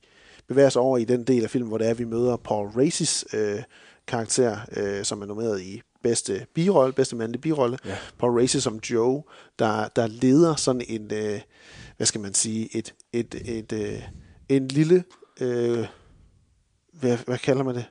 [0.48, 2.68] bevæger sig over i den del af filmen, hvor det er, at vi møder Paul
[2.68, 3.62] Racis øh,
[4.06, 7.78] karakter, øh, som er nomineret i bedste birolle, bedste mandlige birolle.
[7.84, 7.96] Ja.
[8.18, 9.22] Paul Racis som Joe,
[9.58, 11.40] der, der leder sådan en, øh,
[11.96, 14.02] hvad skal man sige, et, et, et, øh,
[14.48, 15.04] en lille,
[15.40, 15.86] øh,
[16.92, 17.84] hvad, hvad kalder man det?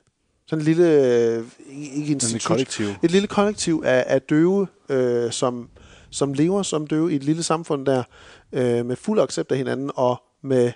[0.48, 2.88] sådan en lille, øh, ikke institut, kollektiv.
[3.04, 5.70] et lille kollektiv af, af døve, øh, som,
[6.10, 8.04] som lever som døve i et lille samfund der,
[8.52, 10.72] øh, med fuld accept af hinanden, og med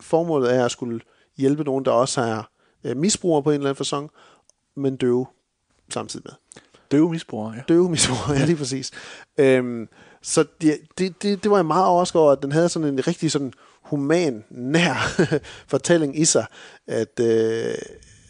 [0.00, 1.00] formålet af at skulle
[1.36, 2.42] hjælpe nogen, der også er
[2.84, 4.10] øh, misbrugere på en eller anden fasong,
[4.76, 5.26] men døve
[5.90, 6.62] samtidig med.
[6.90, 7.62] Døve misbrugere, ja.
[7.68, 8.90] Døve misbrugere, ja lige præcis.
[9.38, 9.88] Øhm,
[10.22, 13.06] så det, det, det, det var jeg meget overrasket over, at den havde sådan en
[13.06, 13.52] rigtig sådan
[13.82, 15.22] human, nær
[15.72, 16.46] fortælling i sig,
[16.86, 17.74] at, øh,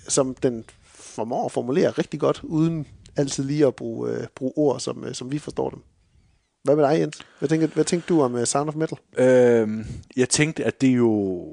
[0.08, 0.64] som den
[0.94, 5.14] formår at formulere rigtig godt, uden altid lige at bruge, øh, bruge ord, som, øh,
[5.14, 5.82] som vi forstår dem.
[6.64, 7.18] Hvad med dig, Jens?
[7.38, 8.98] Hvad tænker, hvad tænkte du om uh, Sound of Metal?
[9.18, 11.44] Øhm, jeg tænkte, at det jo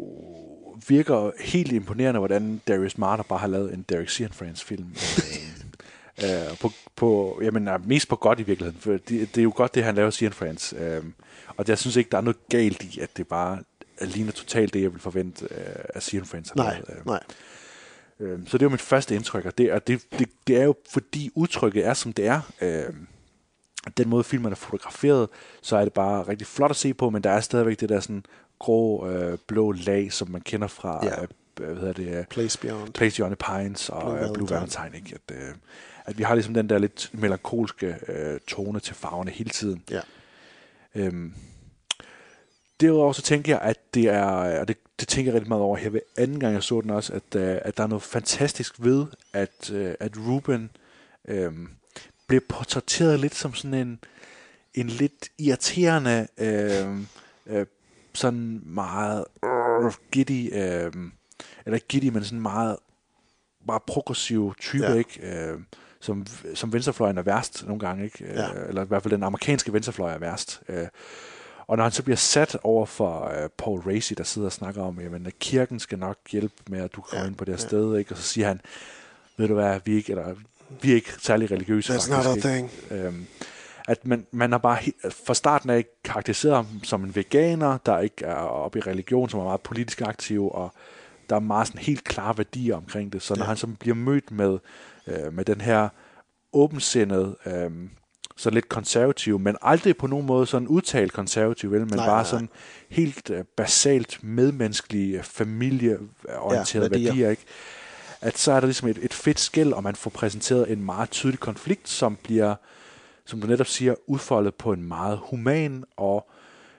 [0.87, 4.85] virker helt imponerende, hvordan Darius Marder bare har lavet en Derek Cianfrance film.
[6.23, 9.43] øh, øh, på, på, jamen, øh, mest på godt i virkeligheden, for det, det er
[9.43, 10.75] jo godt, det han laver Cianfrance.
[10.75, 11.03] Øh,
[11.57, 13.59] og jeg synes ikke, der er noget galt i, at det bare
[14.01, 16.99] ligner totalt det, jeg vil forvente, øh, at Cianfrance har Nej, lavet.
[16.99, 17.05] Øh.
[17.05, 17.19] nej.
[18.19, 20.75] Øh, så det var mit første indtryk, og det, og det, det, det er jo
[20.91, 22.41] fordi udtrykket er, som det er.
[22.61, 22.83] Øh,
[23.97, 25.29] den måde filmen er fotograferet,
[25.61, 27.99] så er det bare rigtig flot at se på, men der er stadigvæk det der
[27.99, 28.25] sådan
[28.59, 31.21] grå, øh, blå lag, som man kender fra, Ja.
[31.21, 31.27] øh,
[31.57, 32.17] hvad hedder det?
[32.17, 32.93] øh, Place Beyond.
[32.93, 34.83] Place Beyond the Pines og Blue Blue, Blue Valentine.
[34.83, 34.97] Valentine.
[35.05, 35.19] Ikke?
[35.29, 35.53] At, øh,
[36.05, 39.83] at vi har ligesom den der lidt melankolske øh, tone til farverne hele tiden.
[39.91, 40.01] Ja.
[40.95, 41.33] Øhm,
[42.81, 44.25] derudover så tænker jeg, at det er,
[44.59, 46.89] og det, det tænker jeg rigtig meget over her ved anden gang, jeg så den
[46.89, 50.69] også, at, øh, at der er noget fantastisk ved, at, øh, at Ruben
[51.27, 51.53] øh,
[52.27, 53.99] bliver portrætteret lidt som sådan en,
[54.73, 56.97] en lidt irriterende, øh,
[57.45, 57.65] øh,
[58.13, 60.91] sådan meget øh, giddy, øh,
[61.65, 62.77] eller giddy, men sådan meget
[63.67, 64.93] bare progressiv type, ja.
[64.93, 65.19] ikke?
[65.21, 65.59] Øh,
[66.03, 66.25] som,
[66.55, 68.25] som venstrefløjen er værst nogle gange, ikke?
[68.33, 68.53] Ja.
[68.53, 70.61] Øh, eller i hvert fald den amerikanske venstrefløj er værst.
[70.69, 70.87] Øh,
[71.67, 74.81] og når han så bliver sat over for øh, Paul Racy, der sidder og snakker
[74.81, 77.27] om, jamen, at kirken skal nok hjælpe med, at du kommer Ja, ja.
[77.27, 77.67] ind på det her ja.
[77.67, 78.11] sted, ikke?
[78.11, 78.61] og så siger han,
[79.37, 80.35] ved du hvad, vi er ikke, eller,
[80.81, 81.93] vi er ikke særlig religiøse.
[81.93, 82.71] That's faktisk, not a thing.
[82.91, 83.25] Øhm,
[83.87, 84.77] at man, man har bare
[85.25, 89.39] fra starten af karakteriseret ham som en veganer, der ikke er oppe i religion, som
[89.39, 90.73] er meget politisk aktiv, og
[91.29, 93.21] der er meget sådan helt klare værdier omkring det.
[93.21, 93.47] Så når Ja.
[93.47, 94.57] han så bliver mødt med,
[95.07, 95.89] øh, med den her
[96.53, 97.71] åbensindede, øh,
[98.37, 102.21] så lidt konservativ, men aldrig på nogen måde sådan udtalt konservativ, vel, men Nej, bare
[102.21, 102.29] nej.
[102.29, 102.49] sådan
[102.89, 106.89] helt øh, basalt medmenneskelige, øh, familieorienterede Ja, værdier.
[106.89, 107.43] værdier, ikke?
[108.21, 111.09] At så er der ligesom et, et fedt skæld, og man får præsenteret en meget
[111.09, 112.55] tydelig konflikt, som bliver,
[113.25, 116.29] som du netop siger, udfoldet på en meget human og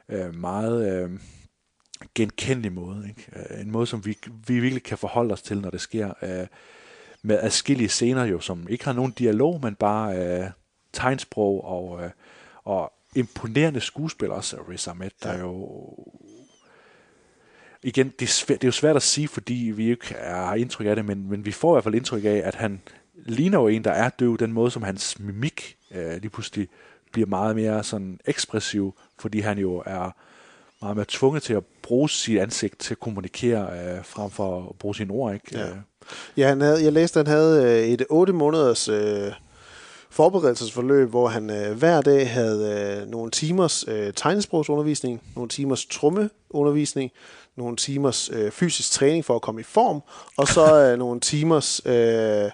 [0.08, 1.10] øh, meget øh,
[2.14, 3.08] genkendelig måde.
[3.08, 3.54] Ikke?
[3.54, 6.12] Øh, En måde, som vi, vi virkelig kan forholde os til, når det sker.
[7.24, 10.46] Øh, med adskillige scener jo, som ikke har nogen dialog, men bare øh,
[10.92, 12.10] tegnsprog og, øh,
[12.64, 15.38] og imponerende skuespil også Riz Ahmed, der Ja.
[15.38, 15.78] jo
[17.82, 20.54] igen, det er, svært, det er jo svært at sige, fordi vi ikke er, har
[20.54, 22.82] indtryk af det, men, men vi får i hvert fald indtryk af, at han
[23.14, 26.68] ligner jo en, der er døv, den måde, som hans mimik øh, lige pludselig
[27.12, 30.10] bliver meget mere sådan ekspressiv, fordi han jo er
[30.82, 34.76] meget mere tvunget til at bruge sit ansigt til at kommunikere, øh, frem for at
[34.78, 35.58] bruge sine ord, ikke?
[35.58, 35.68] Ja.
[36.36, 39.32] Ja, han havde, jeg læste, at han havde øh, et 8 måneders øh,
[40.10, 47.10] forberedelsesforløb, hvor han øh, hver dag havde øh, nogle timers øh, tegnesprogsundervisning, nogle timers trommeundervisning,
[47.56, 50.02] nogle timers øh, fysisk træning for at komme i form,
[50.36, 52.50] og så øh, nogle timers øh,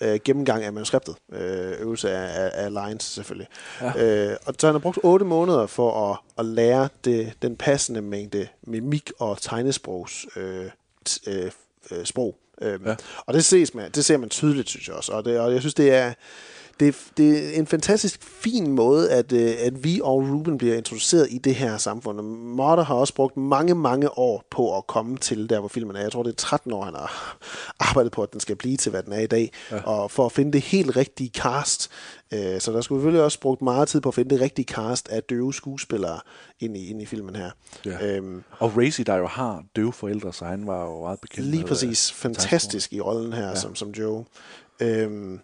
[0.00, 1.16] øh, gennemgang af manuskriptet.
[1.32, 3.48] Øh, øvelse af, af, af lines selvfølgelig.
[3.80, 4.30] Ja.
[4.30, 8.02] Øh, og så han har brugt 8 måneder for at, at lære det, den passende
[8.02, 10.66] mængde mimik og tegnesprogs øh,
[11.08, 11.50] t- øh,
[11.90, 12.36] øh, sprog.
[12.60, 12.94] Øhm, ja.
[13.26, 15.12] Og det, ses man, det ser man tydeligt, synes jeg også.
[15.12, 16.12] Og, det, og jeg synes, det er,
[16.80, 20.76] det, er- det er en fantastisk fin måde, at, øh, at vi og Ruben bliver
[20.76, 22.20] introduceret i det her samfund.
[22.60, 26.00] Og har også brugt mange, mange år på at komme til der, hvor filmen er.
[26.00, 27.38] Jeg tror, det er 13 år, han har
[27.90, 29.52] arbejdet på, at den skal blive til, hvad den er i dag.
[29.70, 29.80] Ja.
[29.82, 31.90] Og for at finde det helt rigtige cast.
[32.34, 35.08] Øh, så der skulle selvfølgelig også brugt meget tid på at finde det rigtige cast
[35.08, 36.20] af døve skuespillere
[36.60, 37.50] ind i, ind i filmen her.
[37.86, 38.06] Ja.
[38.16, 41.60] Øhm, og Racy, der jo har døve forældre, så han var jo meget bekendt Lige
[41.62, 42.10] med, præcis.
[42.10, 43.54] øh, Fantastisk i rollen her ja.
[43.54, 44.24] som, som Joe.
[44.80, 45.40] Øhm,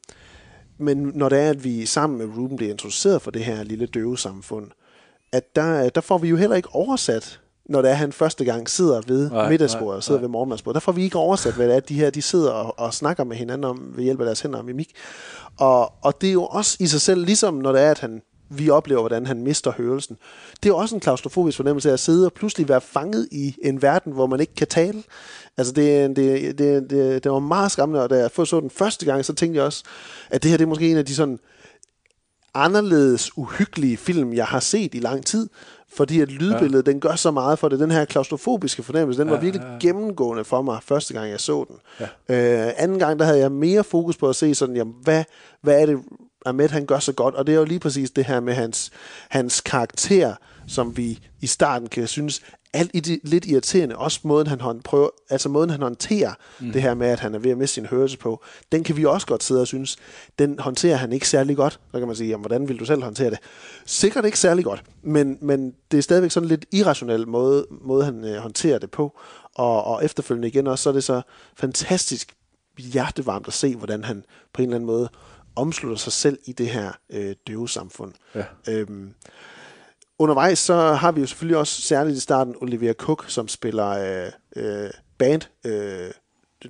[0.79, 3.87] men når det er, at vi sammen med Ruben bliver introduceret for det her lille
[3.87, 4.67] døve samfund,
[5.33, 8.45] at der, der får vi jo heller ikke oversat, når det er, at han første
[8.45, 10.25] gang sidder ved Nej, middagsbordet, nej, sidder nej.
[10.25, 10.75] ved morgenmadsbordet.
[10.75, 13.25] Der får vi ikke oversat, hvad det er, de her de sidder og, og snakker
[13.25, 14.91] med hinanden om ved hjælp af deres hænder og mimik.
[15.59, 18.23] Og, og det er jo også i sig selv, ligesom når det er, at han,
[18.51, 20.17] vi oplever, hvordan han mister hørelsen.
[20.63, 23.83] Det er også en klaustrofobisk fornemmelse af at sidde og pludselig være fanget i en
[23.83, 25.03] verden, hvor man ikke kan tale.
[25.57, 29.07] Altså, det, det, det, det, det var meget skræmmende, og da jeg så den første
[29.07, 29.85] gang, så tænkte jeg også,
[30.31, 31.39] at det her det er måske en af de sådan
[32.55, 35.49] anderledes uhyggelige film, jeg har set i lang tid,
[35.93, 36.91] fordi at lydbilledet, ja.
[36.91, 37.79] den gør så meget for det.
[37.81, 39.79] Den her klaustrofobiske fornemmelse, den var Ja, virkelig ja, ja.
[39.79, 41.77] gennemgående for mig, første gang jeg så den.
[42.29, 42.67] Ja.
[42.67, 45.25] Øh, anden gang, der havde jeg mere fokus på at se sådan, jamen, hvad,
[45.63, 45.99] hvad er det,
[46.47, 47.35] Ahmed han gør så godt?
[47.35, 48.91] Og det er jo lige præcis det her med hans,
[49.29, 50.35] hans karakter,
[50.67, 52.41] som vi i starten kan synes
[52.73, 53.97] alt i det, lidt irriterende.
[53.97, 56.73] Også måden, han hånd, prøver, altså måden, han håndterer Mm.
[56.73, 58.45] det her med, at han er ved at miste sin hørelse på.
[58.73, 59.97] Den kan vi også godt sidde og synes,
[60.39, 61.81] den håndterer han ikke særlig godt.
[61.93, 63.39] Så kan man sige, jamen, hvordan vil du selv håndtere det?
[63.87, 68.05] Sikkert ikke særlig godt, men, men det er stadigvæk sådan en lidt irrationel måde, måde
[68.05, 69.19] han øh, håndterer det på.
[69.55, 71.23] Og, og efterfølgende igen også, så er det så
[71.57, 72.35] fantastisk
[72.79, 75.09] hjertevarmt at se, hvordan han på en eller anden måde
[75.59, 78.13] omslutter sig selv i det her øh, døve samfund.
[78.35, 78.45] Ja.
[78.69, 79.15] Øhm,
[80.19, 84.33] undervejs så har vi jo selvfølgelig også særligt i starten Olivia Cook, som spiller øh,
[84.57, 86.11] øh, band, øh,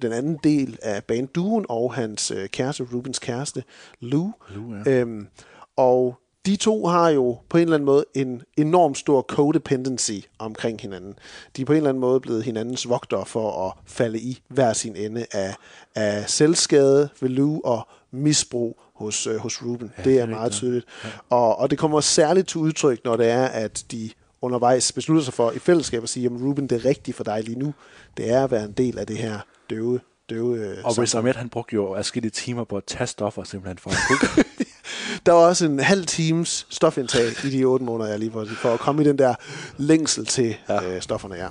[0.02, 3.64] den anden del af bandduen, og hans øh, kæreste, Rubens kæreste,
[4.00, 4.32] Lou.
[4.54, 4.90] Lou, ja.
[4.90, 5.28] øhm,
[5.76, 10.80] og de to har jo på en eller anden måde en enorm stor codependency omkring
[10.80, 11.14] hinanden.
[11.56, 14.72] De er på en eller anden måde blevet hinandens vogtere for at falde i hver
[14.72, 15.54] sin ende af,
[15.94, 19.92] af selvskade ved Lou og misbrug hos, øh, hos Ruben.
[19.98, 20.86] Ja, det er meget tydeligt.
[21.04, 21.08] Ja.
[21.30, 24.10] Og, og det kommer særligt til udtryk, når det er, at de
[24.42, 27.44] undervejs beslutter sig for i fællesskab at sige, at Ruben, det er rigtigt for dig
[27.44, 27.74] lige nu.
[28.16, 29.38] Det er at være en del af det her
[29.70, 31.14] døve, døve øh, Og Riz.
[31.14, 34.46] Ahmed, han brugte jo adskillige timer på at tage stoffer, simpelthen for at.
[35.26, 38.74] Der var også en halv times stofindtag i de otte måneder, jeg lige var for
[38.74, 39.34] at komme i den der
[39.76, 40.94] længsel til ja.
[40.94, 41.48] øh, stofferne, ja.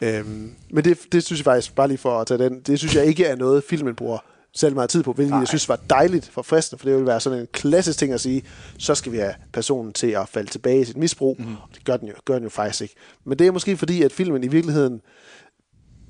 [0.00, 2.94] Øhm, men det, det synes jeg faktisk, bare lige for at tage den, det synes
[2.94, 4.18] jeg ikke er noget, filmen bruger
[4.54, 5.38] selv meget tid på, hvilket Nej.
[5.38, 8.20] jeg synes var dejligt for fristende, for det ville være sådan en klassisk ting at
[8.20, 8.44] sige,
[8.78, 11.46] så skal vi have personen til at falde tilbage i sit misbrug, mm.
[11.46, 12.94] og det gør den, jo, gør den jo faktisk ikke.
[13.24, 15.00] Men det er måske fordi, at filmen i virkeligheden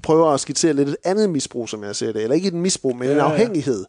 [0.03, 2.23] prøver at skitsere lidt et andet misbrug, som jeg ser det.
[2.23, 3.85] Eller ikke et misbrug, men ja, en afhængighed.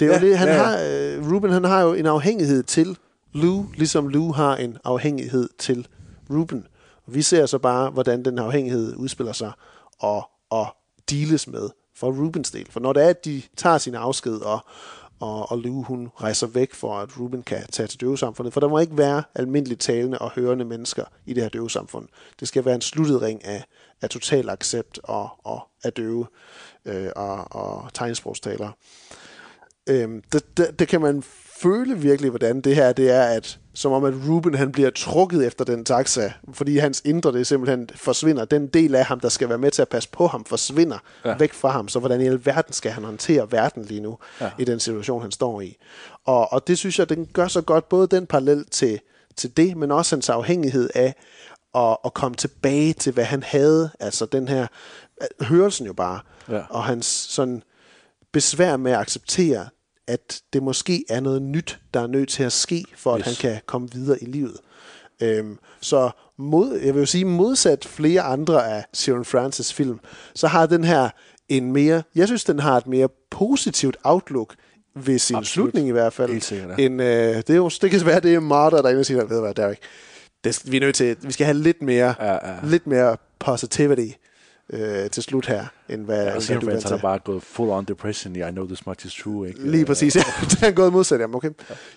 [0.00, 2.62] Det er Ja, jo det, han ja, har, øh, Ruben han har jo en afhængighed
[2.62, 2.96] til
[3.32, 5.88] Lou, ligesom Lou har en afhængighed til
[6.30, 6.66] Ruben.
[7.06, 9.52] Vi ser så bare, hvordan den afhængighed udspiller sig
[9.98, 10.66] og, og
[11.10, 11.68] deales med
[12.00, 12.66] for Rubens del.
[12.70, 14.58] For når det er, at de tager sin afsked, og,
[15.20, 18.68] og, og Lou hun rejser væk for, at Ruben kan tage til døvesamfundet, for der
[18.68, 22.08] må ikke være almindeligt talende og hørende mennesker i det her døvesamfund.
[22.40, 23.64] Det skal være en sluttet ring af,
[24.02, 26.26] af total accept og, og af døve
[26.84, 28.72] øh, og, og tegnsprogstalere.
[29.88, 31.22] Øhm, det, det, det kan man
[31.62, 35.46] føle virkelig, hvordan det her det er, at som om at Ruben han bliver trukket
[35.46, 38.44] efter den taxa, fordi hans indre det simpelthen forsvinder.
[38.44, 41.36] Den del af ham, der skal være med til at passe på ham, forsvinder Ja.
[41.38, 41.88] væk fra ham.
[41.88, 44.44] Så hvordan i alverden skal han håndtere verden lige nu, Ja.
[44.44, 44.50] ja.
[44.58, 45.76] i den situation, han står i.
[46.24, 49.00] Og, og det synes jeg, den gør så godt, både den parallel til,
[49.36, 51.14] til det, men også hans afhængighed af
[51.74, 53.90] at, at komme tilbage til, hvad han havde.
[54.00, 54.66] Altså den her,
[55.40, 56.62] hørelsen jo bare, Ja.
[56.70, 57.62] og hans sådan
[58.32, 59.66] besvær med at acceptere,
[60.10, 63.26] at det måske er noget nyt, der er nødt til at ske, for at Yes.
[63.26, 64.56] han kan komme videre i livet.
[65.22, 70.00] Øhm, så mod, jeg vil jo sige, modsat flere andre af Sharon Francis film,
[70.34, 71.08] så har den her
[71.48, 74.54] en mere, jeg synes, den har et mere positivt outlook
[74.94, 75.46] ved sin Absolut.
[75.46, 76.30] slutning i hvert fald.
[76.30, 76.84] Helt sikkert, ja.
[76.86, 79.06] En, øh, det, er jo, det kan være, det er Martha, der er inde og
[79.06, 79.78] siger, ved hvad, Derek,
[80.44, 82.56] det, vi er nødt til, vi skal have lidt mere, Ja, ja.
[82.62, 84.14] lidt mere positivity
[84.72, 87.70] øh, til slut her, end hvad, Ja, og hvad du han er bare gået full
[87.70, 89.70] on depression i I know this much is true, ikke?
[89.70, 90.22] Lige præcis, ja.
[90.50, 91.50] det er gået modsat, jamen okay.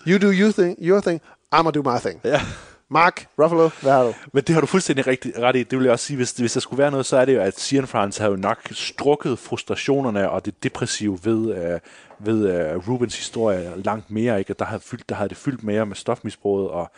[0.06, 1.20] You do you thing, your thing,
[1.54, 2.20] I'm do my thing.
[2.24, 2.40] Ja.
[2.88, 4.14] Mark Ruffalo, hvad har du?
[4.32, 5.62] Men det har du fuldstændig rigtig, ret i.
[5.62, 7.40] Det vil jeg også sige, hvis, hvis der skulle være noget, så er det jo,
[7.40, 12.88] at Cian France har jo nok strukket frustrationerne og det depressive ved, uh, ved uh,
[12.88, 14.38] Rubens historie langt mere.
[14.38, 14.50] Ikke?
[14.50, 16.90] At der havde, fyldt, der havde det fyldt mere med stofmisbruget, og,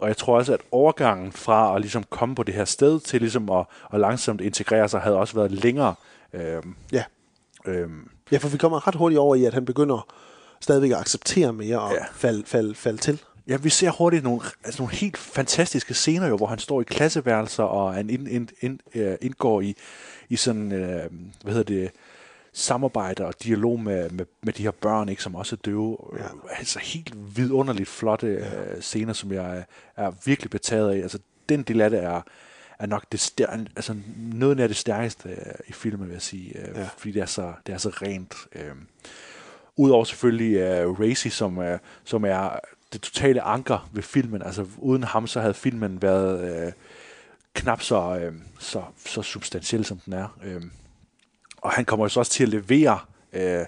[0.00, 3.20] og, jeg tror også, at overgangen fra at ligesom komme på det her sted til
[3.20, 5.94] ligesom at, at langsomt integrere sig, havde også været længere.
[6.32, 7.04] Øhm, Ja.
[7.66, 10.06] øhm, Ja, for vi kommer ret hurtigt over i, at han begynder
[10.60, 11.96] stadigvæk at acceptere mere og Ja.
[11.96, 12.04] ja.
[12.12, 13.22] falde fald, fald til.
[13.48, 16.84] Ja, vi ser hurtigt nogle, altså nogle helt fantastiske scener, jo, hvor han står i
[16.84, 19.76] klasseværelser, og han ind, ind, ind, øh, indgår i,
[20.28, 21.02] i sådan, øh,
[21.42, 21.90] hvad hedder det,
[22.52, 25.98] samarbejde og dialog med, med, med de her børn, ikke, som også er døve.
[26.18, 26.24] Ja.
[26.58, 28.72] Altså helt vidunderligt flotte ja.
[28.74, 29.64] øh, scener, som jeg
[29.96, 30.96] er, virkelig betaget af.
[30.96, 31.18] Altså
[31.48, 32.20] den del af det er,
[32.78, 35.36] er nok det stær- altså noget af det stærkeste øh,
[35.68, 36.58] i filmen, vil jeg sige.
[36.58, 36.88] Øh, Ja.
[36.96, 38.34] Fordi det er så, det er så rent.
[38.54, 38.72] Øh.
[39.76, 41.64] Udover selvfølgelig uh, Racy, som, uh,
[42.04, 42.58] som er
[42.92, 44.42] det totale anker ved filmen.
[44.42, 46.72] Altså uden ham, så havde filmen været uh,
[47.54, 50.38] knap så, uh, så, så substantiel, som den er.
[50.46, 50.62] Uh,
[51.62, 52.98] og han kommer jo så også til at levere
[53.36, 53.66] uh,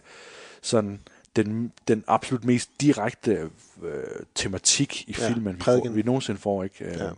[0.62, 1.00] sådan
[1.36, 3.50] den, den absolut mest direkte
[3.82, 3.88] uh,
[4.34, 6.64] tematik i Ja, filmen, vi, får, vi nogensinde får.
[6.64, 6.86] Ikke?
[6.86, 7.10] Uh, Ja.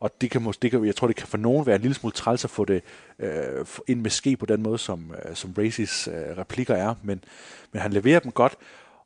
[0.00, 2.12] Og det kan, det kan, jeg tror, det kan for nogen være en lille smule
[2.12, 2.82] træls at få det
[3.18, 7.24] øh, ind med ske på den måde, som, øh, som Racis øh, replikker er, men,
[7.72, 8.56] men han leverer dem godt,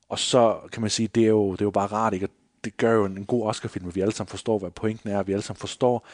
[0.09, 2.31] og så kan man sige, det er jo, det er jo bare rart ikke at
[2.65, 5.21] det gør jo en, en god Oscar-film, at vi alle sammen forstår, hvad pointen er,
[5.21, 6.07] at vi alle sammen forstår,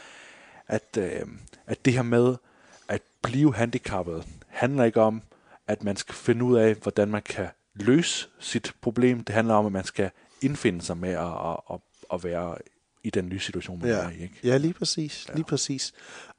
[0.69, 1.27] at, øh,
[1.67, 2.37] at det her med
[2.89, 5.23] at blive handicappet, handler ikke om,
[5.67, 9.25] at man skal finde ud af, hvordan man kan løse sit problem.
[9.25, 10.11] Det handler om, at man skal
[10.43, 11.81] indfinde sig med at, at, at,
[12.13, 12.57] at være
[13.05, 13.97] i den nye situation, man ja.
[13.97, 14.23] er i.
[14.23, 14.35] Ikke?
[14.45, 15.27] Ja, lige præcis.
[15.29, 15.35] Ja.
[15.35, 15.93] Lige præcis.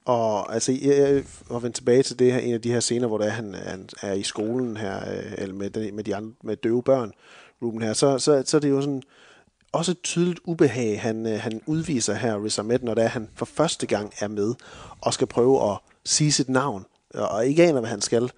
[0.05, 3.17] Og altså, jeg, og vende tilbage til det her, en af de her scener, hvor
[3.17, 6.55] der er, han, han er i skolen her, øh, eller med, med de andre, med
[6.55, 7.11] døve børn,
[7.61, 9.03] Ruben her, så, så, så er det jo sådan,
[9.71, 13.29] også et tydeligt ubehag, han, øh, han udviser her, Riz Ahmed, når det er, han
[13.35, 14.53] for første gang er med,
[15.01, 18.31] og skal prøve at sige sit navn, og ikke aner, hvad han skal.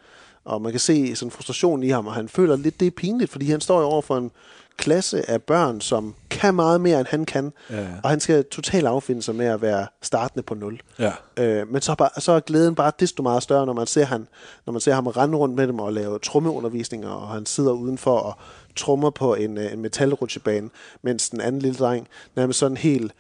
[0.45, 3.31] Og man kan se sådan frustration i ham, og han føler lidt, det er pinligt,
[3.31, 4.31] fordi han står jo over for en
[4.77, 7.53] klasse af børn, som kan meget mere, end han kan.
[7.69, 7.87] Ja.
[8.03, 10.79] Og han skal totalt affinde sig med at være startende på nul.
[10.99, 11.11] Ja.
[11.37, 14.27] Øh, men så, bare, så er glæden bare desto meget større, når man ser, han,
[14.65, 18.19] når man ser ham rende rundt med dem og lave trommeundervisninger, og han sidder udenfor
[18.19, 18.33] og
[18.75, 20.69] trommer på en, øh, en metalrutsjebane,
[21.01, 23.11] mens den anden lille dreng nærmest sådan helt,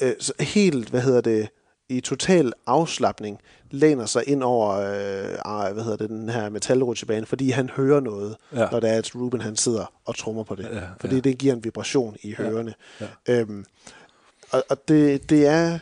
[0.00, 1.48] øh, helt, hvad hedder det,
[1.88, 3.40] i total afslappning
[3.70, 8.36] læner sig ind over øh, hvad hedder det, den her metalrutsjebane, fordi han hører noget,
[8.52, 8.68] Ja.
[8.72, 10.68] når det er, at Ruben han sidder og trommer på det.
[10.72, 11.20] Ja, fordi ja.
[11.20, 12.74] det giver en vibration i Ja, hørerne.
[13.00, 13.06] ja.
[13.28, 13.64] Øhm,
[14.50, 15.78] og, og det, det er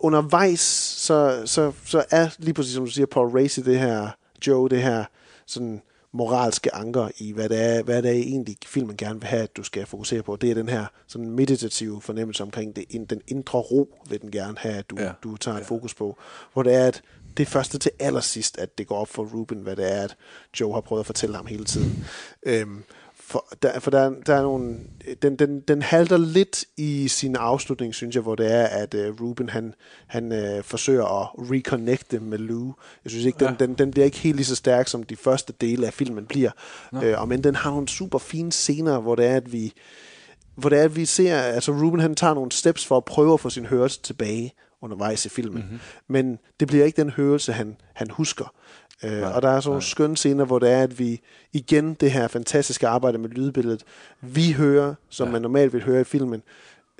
[0.00, 4.08] undervejs, så, så, så er lige præcis som du siger, Paul Racy, det her,
[4.46, 5.04] Joe, det her
[5.46, 5.82] sådan
[6.12, 9.56] moralske anker i, hvad det er, hvad det er egentlig filmen gerne vil have, at
[9.56, 10.36] du skal fokusere på.
[10.36, 14.58] Det er den her sådan meditative fornemmelse omkring det, den indre ro, vil den gerne
[14.58, 15.04] have, at du, Ja.
[15.04, 15.12] ja.
[15.22, 16.18] du tager et fokus på.
[16.52, 17.02] Hvor det er, at
[17.36, 20.16] det er første til allersidst, at det går op for Ruben, hvad det er, at
[20.60, 22.04] Joe har prøvet at fortælle ham hele tiden.
[22.42, 22.82] Øhm,
[23.30, 24.76] for der, for der, der er nogle,
[25.22, 29.20] den, den, den halter lidt i sin afslutning, synes jeg, hvor det er, at uh,
[29.20, 29.74] Ruben han,
[30.06, 32.74] han uh, forsøger at reconnecte med Lou.
[33.04, 33.66] Jeg synes ikke, den, Ja.
[33.66, 36.50] den, den bliver ikke helt lige så stærk, som de første dele af filmen bliver.
[36.92, 37.02] Nå.
[37.02, 39.72] Øh, og men den har nogle super fine scener, hvor det er, at vi,
[40.54, 43.32] hvor det er, at vi ser, altså Ruben han tager nogle steps for at prøve
[43.34, 44.52] at få sin hørelse tilbage
[44.82, 45.58] undervejs i filmen.
[45.62, 45.64] Mhm.
[45.64, 45.80] Mm-hmm.
[46.08, 48.52] Men det bliver ikke den hørelse, han, han husker.
[49.02, 51.20] Øh, Nej, og der er sådan nogle skønne scener, hvor det er, at vi
[51.52, 53.84] igen det her fantastiske arbejde med lydbilledet,
[54.20, 55.32] vi hører, som ja.
[55.32, 56.42] man normalt vil høre i filmen,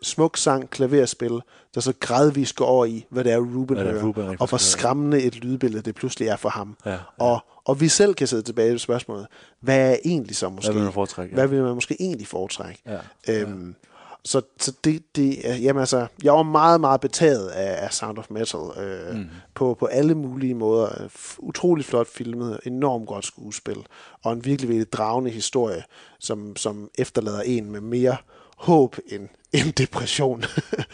[0.03, 1.41] smuk sang, klaverspil,
[1.75, 4.49] der så gradvist går over i, hvad det er, Ruben Hvad er, hører, Ruben og
[4.49, 6.77] hvor skræmmende et lydbillede det pludselig er for ham.
[6.85, 6.99] Ja, ja.
[7.19, 9.27] Og, og vi selv kan sidde tilbage med spørgsmålet,
[9.61, 10.75] hvad er egentlig så måske?
[10.75, 11.35] vil man foretrække, ja.
[11.35, 12.83] Hvad vil man måske egentlig foretrække?
[12.87, 12.99] Ja,
[13.29, 13.75] Øhm,
[14.25, 18.27] så, så det, det jamen altså, jeg var meget, meget betaget af, af Sound of
[18.31, 19.27] Metal øh, Mm.
[19.55, 21.09] på, på alle mulige måder.
[21.39, 23.77] Utrolig flot filmet, enormt godt skuespil,
[24.25, 25.83] og en virkelig, virkelig dragende historie,
[26.21, 28.17] som, som efterlader en med mere
[28.57, 30.45] håb end, end depression.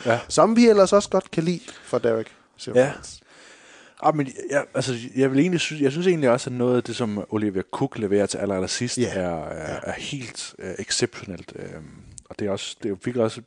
[0.06, 0.20] Ja.
[0.28, 2.26] som vi ellers også godt kan lide for Derek.
[2.74, 2.92] Ja.
[4.02, 6.82] Ah, men jeg, altså, jeg, vil egentlig synes, jeg synes egentlig også, at noget af
[6.82, 9.10] det, som Olivia Cook leverer til aller, aller sidst, Ja.
[9.14, 11.52] er, er, er helt uh, exceptionelt.
[11.76, 11.84] Um,
[12.30, 13.42] og det er, også, det er virkelig også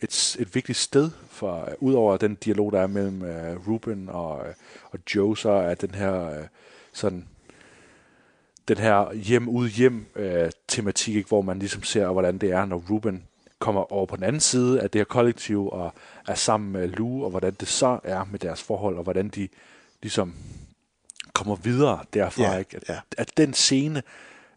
[0.00, 4.38] et, et vigtigt sted, for uh, udover den dialog, der er mellem uh, Ruben og,
[4.38, 4.54] uh,
[4.90, 6.44] og Joe, så er den her uh,
[6.92, 7.28] sådan
[8.68, 10.50] den her hjem ud hjem øh,
[11.28, 13.24] hvor man ligesom ser, hvordan det er, når Ruben
[13.58, 15.92] kommer over på den anden side af det her kollektiv og
[16.26, 19.48] er sammen med Lou, og hvordan det så er med deres forhold, og hvordan de
[20.02, 20.34] ligesom
[21.32, 22.42] kommer videre derfra.
[22.42, 22.76] Ja, ikke?
[22.76, 23.00] At, ja.
[23.18, 24.02] at den scene,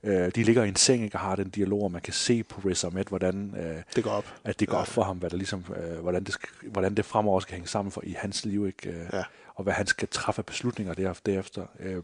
[0.03, 2.44] øh, de ligger i en seng ikke, og har den dialog, og man kan se
[2.44, 4.26] på Riz Ahmed, hvordan øh, Det går op.
[4.44, 7.40] at det går op for ham, hvad der ligesom, øh, hvordan, det hvordan det fremover
[7.40, 8.90] skal hænge sammen for i hans liv, ikke?
[8.90, 9.23] Øh, Ja.
[9.56, 11.65] og hvad han skal træffe beslutninger deref- derefter.
[11.80, 12.03] Øh,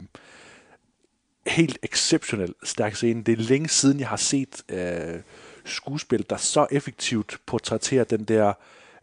[1.47, 3.23] helt exceptionelt stærk scene.
[3.23, 5.19] Det er længe siden, jeg har set øh,
[5.65, 8.53] skuespil, der så effektivt portrætterer den der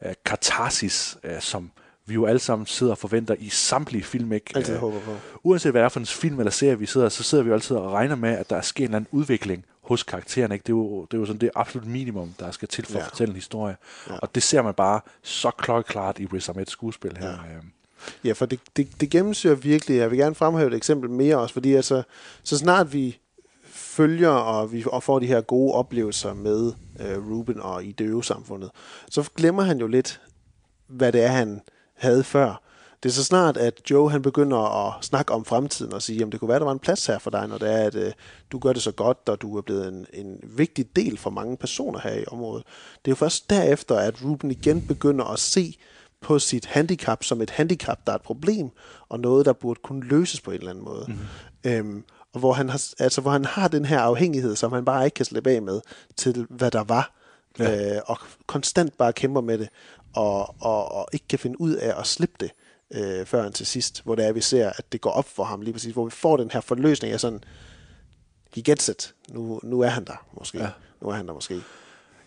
[0.04, 1.70] øh, katarsis, øh, som
[2.06, 4.32] vi jo alle sammen sidder og forventer i samtlige film.
[4.32, 4.52] Ikke?
[4.54, 5.16] Altid Øh, håber på.
[5.42, 7.54] Uanset hvad det er for en film eller serie, vi sidder, så sidder vi jo
[7.54, 10.54] altid og regner med, at der er sket en eller anden udvikling hos karaktererne.
[10.54, 10.62] Ikke?
[10.62, 12.98] Det, er jo, det er jo sådan det absolut minimum, der skal til for Ja.
[13.04, 13.76] at fortælle en historie.
[14.10, 14.16] Ja.
[14.18, 17.28] Og det ser man bare så klokkeklart i Riz Ahmeds skuespil her.
[17.30, 17.36] Ja.
[18.24, 19.96] Ja, for det, det, det gennemsyrer virkelig.
[19.96, 22.02] Jeg vil gerne fremhæve et eksempel mere også, fordi altså,
[22.42, 23.18] så snart vi
[23.66, 28.70] følger og vi og får de her gode oplevelser med øh, Ruben og i døvesamfundet,
[29.10, 30.20] så glemmer han jo lidt,
[30.86, 31.60] hvad det er, han
[32.04, 32.60] havde før.
[33.02, 36.32] Det er så snart, at Joe han begynder at snakke om fremtiden og sige, at
[36.32, 38.12] det kunne være, der var en plads her for dig, når det er, at øh,
[38.52, 41.56] du gør det så godt, og du er blevet en, en vigtig del for mange
[41.56, 42.64] personer her i området.
[43.04, 45.78] Det er jo først derefter, at Ruben igen begynder at se
[46.20, 48.70] på sit handicap som et handicap, der er et problem,
[49.08, 51.06] og noget, der burde kunne løses på en eller anden måde.
[51.08, 51.70] Mm.
[51.70, 55.04] Øhm, og hvor han, har, altså, hvor han har den her afhængighed, som han bare
[55.04, 55.80] ikke kan slippe af med,
[56.16, 57.12] til hvad der var,
[57.58, 57.96] ja.
[57.96, 59.68] øh, og konstant bare kæmper med det,
[60.14, 62.50] og, og, og ikke kan finde ud af at slippe det,
[62.94, 65.60] øh, før til sidst, hvor det er, vi ser, at det går op for ham
[65.60, 67.44] lige præcis, hvor vi får den her forløsning af sådan,
[68.54, 70.70] he gets it, nu, nu er han der måske, ja.
[71.00, 71.60] nu er han der måske.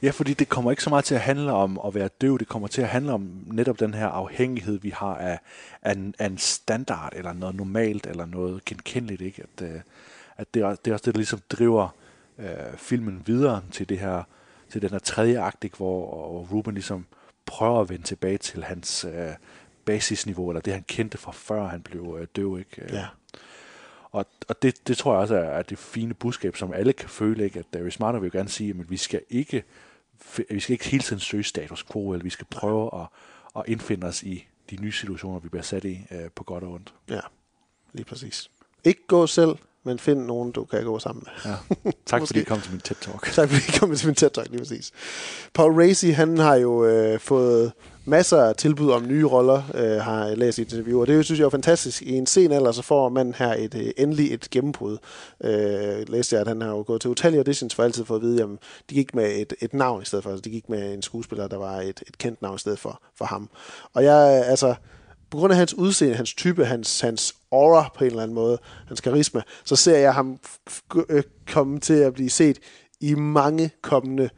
[0.01, 2.47] Ja, fordi det kommer ikke så meget til at handle om at være døv, det
[2.47, 5.39] kommer til at handle om netop den her afhængighed, vi har af,
[5.81, 9.43] af, en, af en standard, eller noget normalt, eller noget genkendeligt, ikke?
[9.43, 9.81] At, øh,
[10.37, 11.89] at det, er, det er også det, der ligesom driver
[12.39, 14.23] øh, filmen videre til det her,
[14.71, 15.77] til den her tredje akt, ikke?
[15.77, 17.05] Hvor, hvor Ruben ligesom
[17.47, 19.33] prøver at vende tilbage til hans øh,
[19.85, 22.93] basisniveau, eller det han kendte fra før han blev øh, døv, ikke?
[22.93, 23.05] Ja.
[24.11, 27.09] Og, og det, det tror jeg også er, er det fine budskab, som alle kan
[27.09, 27.59] føle, ikke?
[27.59, 29.63] at Darius Smarter vil jo gerne sige, at vi skal ikke
[30.49, 33.07] vi skal ikke hele tiden søge status quo, eller vi skal prøve at,
[33.55, 36.71] at indfinde os i de nye situationer, vi bliver sat i, øh, på godt og
[36.71, 36.93] ondt.
[37.09, 37.19] Ja,
[37.93, 38.51] lige præcis.
[38.83, 39.55] Ikke gå selv,
[39.87, 41.51] men find nogen, du kan gå sammen med.
[41.51, 41.91] Ja.
[42.05, 43.31] Tak fordi I kom til min TED-talk.
[43.35, 44.91] tak fordi I kom til min TED-talk, lige præcis.
[45.53, 47.71] Paul Racy, han har jo øh, fået
[48.05, 51.25] masser af tilbud om nye roller, øh, har jeg læst i et interview, og det
[51.25, 52.01] synes jeg er fantastisk.
[52.01, 54.97] I en sen alder, så får man her et, øh, endelig et gennembrud.
[55.43, 58.21] Øh, læste jeg, at han har jo gået til utallige auditions for altid for at
[58.21, 58.49] vide, at
[58.89, 60.31] de gik med et, et navn i stedet for.
[60.31, 63.01] Altså, de gik med en skuespiller, der var et, et kendt navn i stedet for,
[63.17, 63.49] for ham.
[63.93, 64.75] Og jeg, altså,
[65.31, 68.57] på grund af hans udseende, hans type, hans, hans aura på en eller anden måde,
[68.87, 70.39] hans karisma, så ser jeg ham
[71.09, 71.23] øh,
[71.53, 72.59] komme til at blive set
[73.01, 74.29] i mange kommende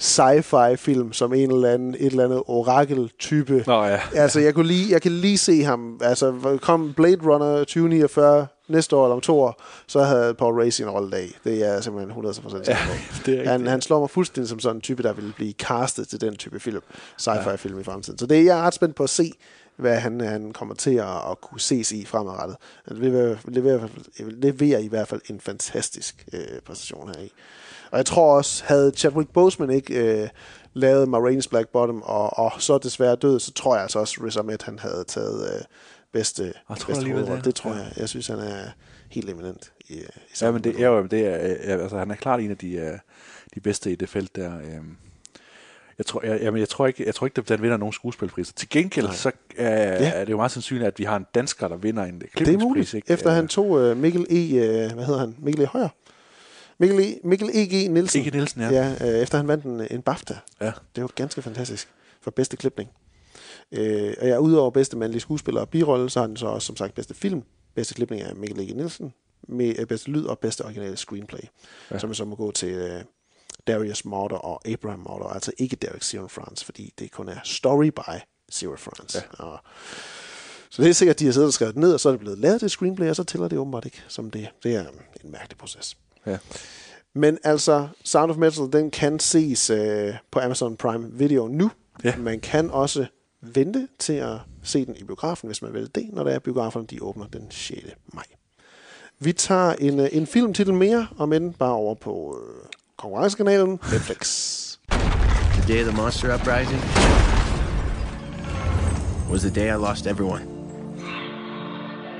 [0.00, 3.64] sci-fi film som en eller anden, et eller andet orakel-type.
[3.66, 4.00] Nå, ja.
[4.22, 8.96] Altså, jeg, kunne lige, jeg kan lige se ham, altså, kom Blade Runner 2049 næste
[8.96, 11.30] år eller om to år, så havde Paul Racy en rolle dag.
[11.44, 12.76] Det er jeg simpelthen 100% sikker ja,
[13.26, 16.08] det er han, han slår mig fuldstændig som sådan en type, der vil blive castet
[16.08, 16.82] til den type film,
[17.20, 17.80] sci-fi film ja.
[17.80, 18.18] i fremtiden.
[18.18, 19.32] Så det er jeg ret spændt på at se,
[19.80, 22.56] hvad han, han kommer til at, at kunne ses i fremadrettet.
[22.88, 23.88] Han leverer, leverer,
[24.18, 27.32] leverer i hvert fald en fantastisk øh, præstation her i.
[27.90, 30.28] Og jeg tror også, havde Chadwick Boseman ikke øh,
[30.72, 34.36] lavet Marines Black Bottom, og, og så desværre død, så tror jeg altså også, Riz
[34.36, 35.60] Ahmed, han havde taget øh,
[36.12, 37.26] bedste, jeg tror bedste det.
[37.26, 37.44] det.
[37.44, 37.92] det tror jeg.
[37.96, 38.64] Jeg synes, han er
[39.10, 40.02] helt eminent i, i
[40.40, 42.98] ja, men det, ja, det er, altså, han er klart en af de, uh,
[43.54, 44.54] de bedste i det felt der.
[44.78, 44.96] Um,
[46.00, 48.52] jeg tror, jeg, jamen, jeg tror ikke, jeg tror ikke, at den vinder nogen skuespilpriser.
[48.52, 49.14] Til gengæld, Nej.
[49.14, 50.12] så uh, ja.
[50.14, 52.58] er det jo meget sandsynligt, at vi har en dansker, der vinder en Det er
[52.58, 53.12] muligt, ikke?
[53.12, 54.84] efter han tog uh, Mikkel E.
[54.84, 55.36] Uh, hvad hedder han?
[55.38, 55.66] Mikkel E.
[55.66, 55.88] Højer.
[56.78, 57.90] Mikkel, e, Mikkel E.G.
[57.90, 58.22] Nielsen.
[58.22, 58.32] E.G.
[58.32, 58.70] Nielsen, ja.
[58.70, 60.34] ja øh, efter han vandt en, en BAFTA.
[60.60, 60.72] Ja.
[60.96, 61.88] Det var ganske fantastisk
[62.20, 62.90] for bedste klipning.
[63.72, 66.76] Øh, og ja, udover bedste mandlige skuespiller og birolle, så har han så også som
[66.76, 67.42] sagt bedste film.
[67.74, 68.76] Bedste klipning af Mikkel E.G.
[68.76, 69.14] Nielsen.
[69.48, 71.40] Med øh, bedste lyd og bedste originale screenplay.
[71.90, 71.98] Ja.
[71.98, 73.00] Som så må gå til øh,
[73.72, 75.26] Darius Morder og Abraham Morder.
[75.26, 78.20] Altså ikke Derek Zero France, fordi det kun er story by
[78.52, 79.22] Zero France.
[79.38, 79.44] Ja.
[79.44, 79.58] Og,
[80.70, 82.20] så det er sikkert, at de har siddet og skrevet ned, og så er det
[82.20, 84.48] blevet lavet det screenplay, og så tæller det åbenbart ikke som det.
[84.62, 84.84] Det er
[85.24, 85.96] en mærkelig proces.
[86.26, 86.38] Ja.
[87.14, 91.70] Men altså, Sound of Metal, den kan ses øh, på Amazon Prime Video nu.
[92.04, 92.16] Ja.
[92.16, 93.06] Man kan også
[93.40, 96.86] vente til at se den i biografen, hvis man vil det, når der er biograferne,
[96.86, 97.80] de åbner den 6.
[98.12, 98.24] maj.
[99.18, 102.64] Vi tager en, en filmtitel mere, om end bare over på øh,
[103.00, 104.76] konkurrencekanalen Netflix.
[104.88, 106.78] The day of the monster uprising
[109.30, 110.46] was the day I lost everyone.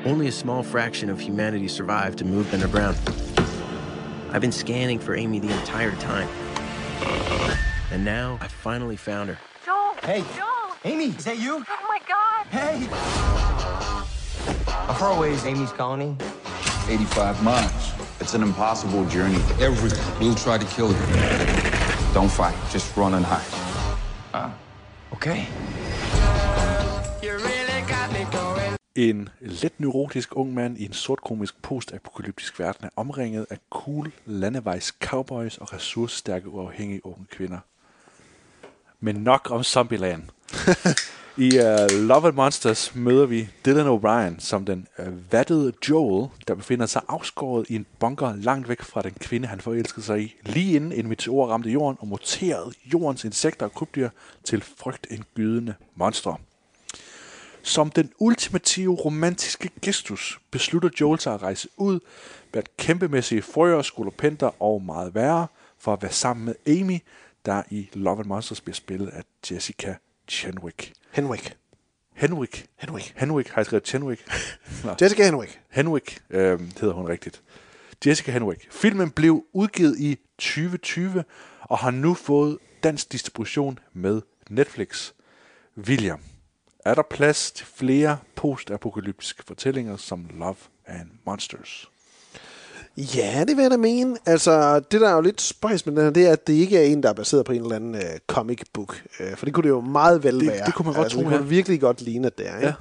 [0.07, 2.97] Only a small fraction of humanity survived to move underground.
[4.33, 6.29] I've been scanning for Amy the entire time.
[7.93, 9.39] And now I finally found her.
[9.67, 9.95] Joel!
[10.03, 10.25] Hey!
[10.35, 10.77] Joel!
[10.85, 11.63] Amy, is that you?
[11.69, 12.47] Oh my god!
[12.47, 12.87] Hey!
[14.87, 16.17] How far away is Amy's colony?
[16.89, 18.00] 85 miles.
[18.21, 19.41] It's an impossible journey.
[19.61, 21.07] Everyone will try to kill you.
[22.15, 22.55] Don't fight.
[22.73, 23.51] Just run and hide.
[24.35, 24.51] Ah,
[25.13, 25.47] okay.
[28.95, 34.95] En let neurotisk ung mand i en sortkomisk postapokalyptisk verden er omringet af cool landevejs
[35.01, 37.59] cowboys og ressourcestærke uafhængige unge kvinder.
[39.01, 40.23] Men nok om Zombieland.
[41.41, 46.55] I uh, Love and Monsters møder vi Dylan O'Brien som den uh, vattede Joel, der
[46.55, 50.37] befinder sig afskåret i en bunker langt væk fra den kvinde, han forelskede sig i,
[50.43, 54.09] lige inden en meteor ramte jorden og muterede jordens insekter og krybdyr
[54.45, 56.37] til frygtindgydende monstre.
[57.63, 62.01] Som den ultimative romantiske gestus beslutter Joel sig at rejse ud
[62.55, 65.47] med kæmpemæssige frøer, skolopenter og meget værre
[65.79, 66.99] for at være sammen med Amy,
[67.47, 69.95] der i Love and Monsters bliver spillet af Jessica
[70.31, 70.93] Chenwick.
[71.11, 71.57] Henwick.
[72.15, 72.67] Henwick.
[72.77, 73.15] Henwick.
[73.17, 73.49] Henwick.
[73.49, 74.25] Har jeg skrevet Chenwick?
[75.03, 75.61] Jessica Henwick.
[75.71, 77.43] Henwick øh, hedder hun rigtigt.
[78.07, 78.73] Jessica Henwick.
[78.73, 81.25] Filmen blev udgivet i 2020
[81.61, 85.13] og har nu fået dansk distribution med Netflix.
[85.79, 86.21] William,
[86.85, 91.91] er der plads til flere postapokalyptiske fortællinger som Love and Monsters?
[92.97, 94.17] Ja, det vil jeg da mene.
[94.27, 96.79] Altså, det der er jo lidt spøjs med den her, det er, at det ikke
[96.79, 99.03] er en, der er baseret på en eller anden uh, comic book.
[99.21, 100.67] Uh, for det kunne det jo meget vel det, være.
[100.67, 102.57] Det kunne man godt altså, tro, det kunne virkelig godt ligne, at det er.
[102.57, 102.75] Ikke?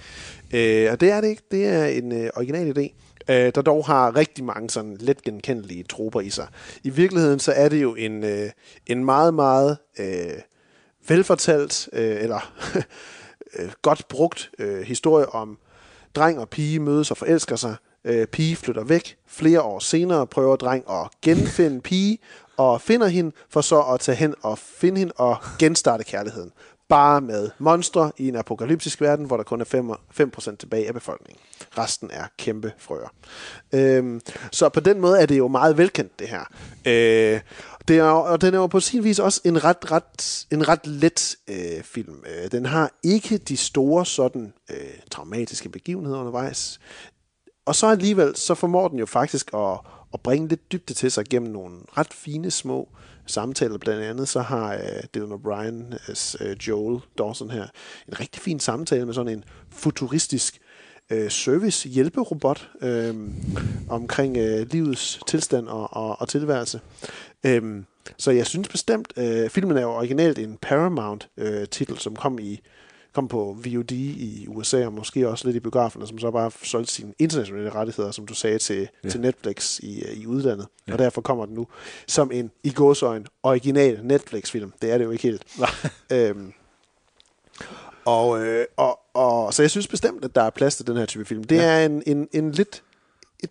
[0.54, 0.88] Ja.
[0.88, 1.44] Uh, og det er det ikke.
[1.52, 2.94] Det er en uh, original idé
[3.30, 6.48] øh, der dog har rigtig mange sådan let genkendelige troper i sig.
[6.84, 8.50] I virkeligheden så er det jo en, øh,
[8.88, 10.42] en meget, meget øh,
[11.08, 12.54] velfortalt, øh, eller
[13.60, 15.58] øh, godt brugt øh, historie om
[16.16, 17.76] dreng og pige mødes og forelsker sig.
[18.06, 19.18] Øh, pige flytter væk.
[19.28, 22.20] Flere år senere prøver dreng at genfinde pige
[22.58, 26.52] og finder hende, for så at tage hen og finde hende og genstarte kærligheden.
[26.90, 30.94] Bare med monstre i en apokalyptisk verden, hvor der kun er 5, 5% tilbage af
[30.94, 31.42] befolkningen.
[31.78, 33.14] Resten er kæmpe frøer.
[33.74, 34.22] Øhm,
[34.52, 36.44] så på den måde er det jo meget velkendt, det her.
[36.86, 37.40] Øh,
[37.88, 40.88] det er, og den er jo på sin vis også en ret, ret, en ret
[40.88, 42.24] let øh, film.
[42.26, 44.78] Øh, den har ikke de store sådan øh,
[45.12, 46.80] traumatiske begivenheder undervejs.
[47.66, 49.80] Og så alligevel, så formår den jo faktisk at,
[50.14, 52.90] at bringe lidt dybde til sig gennem nogle ret fine små
[53.26, 53.78] samtaler.
[53.78, 55.98] Blandt andet så har øh, Dylan O'Brien,
[56.42, 57.68] øh, øh, Joel Dawson her,
[58.08, 60.60] en rigtig fin samtale med sådan en futuristisk
[61.10, 63.16] øh, service hjælperobot øh,
[63.90, 66.82] omkring øh, livets tilstand og, og, og tilværelse.
[67.44, 67.84] Øh,
[68.18, 72.62] så jeg synes bestemt, øh, filmen er jo originalt en Paramount-titel, øh, som kom i
[73.20, 76.94] kom på VOD i USA, og måske også lidt i biograferne, som så bare solgte
[76.94, 79.10] sine internationale rettigheder, som du sagde, til, Ja.
[79.10, 80.68] til Netflix i, øh, i udlandet.
[80.88, 80.94] Ja.
[80.94, 81.68] Og derfor kommer den nu
[82.08, 84.74] som en, i gåsøjne, original Netflix-film.
[84.82, 85.44] Det er det jo ikke helt.
[86.14, 86.54] øhm,
[88.06, 91.06] og, øh, og, og, så jeg synes bestemt, at der er plads til den her
[91.06, 91.44] type film.
[91.44, 91.64] Det Ja.
[91.64, 92.84] er en, en, en lidt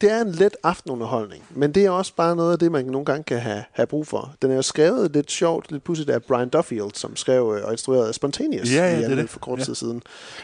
[0.01, 3.05] det er en let aftenunderholdning, men det er også bare noget af det, man nogle
[3.05, 4.35] gange kan have, have brug for.
[4.43, 7.73] Den er jo skrevet lidt sjovt, lidt pudsigt af Brian Duffield, som skrev øh, og
[7.73, 9.65] instruerede Spontaneous Ja, ja, i det for kort Ja.
[9.65, 10.03] tid siden.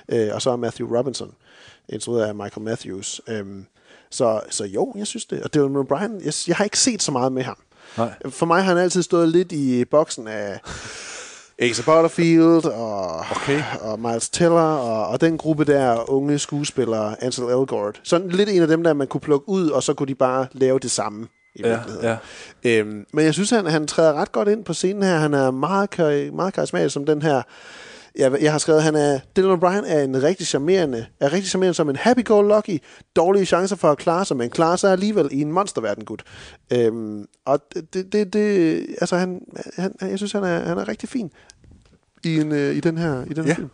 [0.09, 1.33] Øh, og så er Matthew Robinson,
[1.89, 3.21] instrueret af Michael Matthews.
[3.29, 3.67] Øhm,
[4.11, 5.43] så, så jo, jeg synes det.
[5.43, 7.57] Og Dylan O'Brien, jeg, jeg har ikke set så meget med ham.
[7.99, 8.13] Nej.
[8.31, 10.61] For mig har han altid stået lidt i boksen af
[11.59, 13.63] Asa Butterfield og, okay.
[13.81, 18.01] og Miles Teller og, og den gruppe der unge skuespillere, Ansel Elgort.
[18.05, 20.47] Sådan lidt en af dem der, man kunne plukke ud, og så kunne de bare
[20.53, 22.17] lave det samme i Ja, ja.
[22.65, 25.17] Øhm, men jeg synes, han, han træder ret godt ind på scenen her.
[25.17, 25.99] Han er meget,
[26.35, 27.43] meget karismatisk som den her...
[28.19, 29.19] Jeg, jeg har skrevet, han er...
[29.37, 31.07] Dylan O'Brien er en rigtig charmerende...
[31.21, 32.79] Er rigtig charmerende som en happy-go-lucky.
[33.17, 36.23] Dårlige chancer for at klare sig, men klarer sig alligevel i en monsterverden, gut.
[36.73, 37.61] Øhm, og
[37.93, 38.87] det, det, det...
[39.01, 39.41] Altså, han,
[39.77, 41.31] han, jeg synes, han er, han er rigtig fin
[42.25, 43.55] i, en, øh, i den her, i den her Ja.
[43.55, 43.71] film.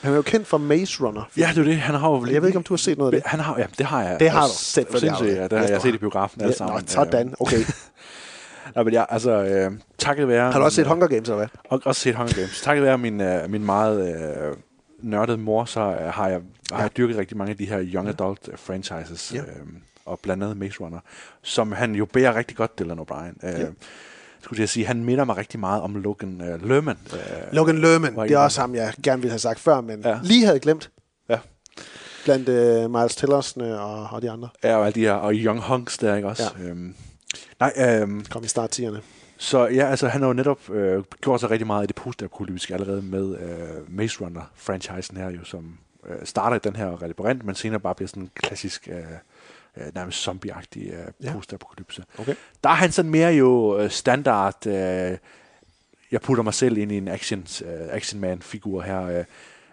[0.00, 1.22] Han er jo kendt for Maze Runner.
[1.36, 1.76] Ja, det er det.
[1.76, 3.30] Han har jo Jeg ved ikke, om du har set noget af det.
[3.30, 4.20] Han har, ja, det har jeg.
[4.20, 4.48] Det har du.
[4.48, 5.36] Du sindssygt, det.
[5.36, 6.86] Ja, det har jeg du set i biografen Ja, alle nå, sammen.
[6.86, 7.34] sådan.
[7.40, 7.56] Okay.
[8.74, 10.52] Nej, men jeg, altså, øh, takket være...
[10.52, 11.46] Har du også set Hunger Games, eller hvad?
[11.70, 12.60] Og også set Hunger Games.
[12.60, 14.14] Takket være min, øh, min meget
[14.50, 14.56] øh,
[15.02, 16.40] nørdede mor, så øh, har jeg,
[16.72, 19.32] har jeg dyrket rigtig mange af de her young adult øh, franchises.
[19.34, 19.40] Ja.
[19.40, 19.46] Øh,
[20.06, 20.98] og blandt andet Maze Runner,
[21.42, 23.46] som han jo bærer rigtig godt, Dylan O'Brien.
[23.48, 23.66] Øh, Ja.
[24.42, 26.96] Skulle jeg sige, han minder mig rigtig meget om Logan øh, Lerman.
[27.12, 27.18] Øh,
[27.52, 30.08] Logan Lerman, det er også ham, jeg gerne ville have sagt før, men Ja.
[30.08, 30.18] ja.
[30.22, 30.90] lige havde glemt.
[31.28, 31.38] Ja.
[32.24, 34.48] Blandt øh, Miles Tellersne og, og de andre.
[34.64, 36.42] Ja, og alle de her, og Young Hunks der, ikke også?
[36.58, 36.64] Ja.
[36.64, 36.94] Øhm,
[37.60, 38.70] nej, øhm, Kom i start
[39.38, 42.74] Så ja, altså han har jo netop øh, gjort sig rigtig meget i det postapokalyptiske
[42.74, 47.54] allerede med øh, Maze Runner-franchisen her jo, som øh, starter i den her labyrint, men
[47.54, 48.98] senere bare bliver sådan en klassisk, øh,
[49.76, 51.32] øh, nærmest zombie-agtig øh, Ja.
[51.32, 52.04] postapokalypse.
[52.18, 52.34] Okay.
[52.64, 55.18] Der er han sådan mere jo øh, standard, øh,
[56.12, 59.02] jeg putter mig selv ind i en action, øh, action man-figur her.
[59.02, 59.24] Øh,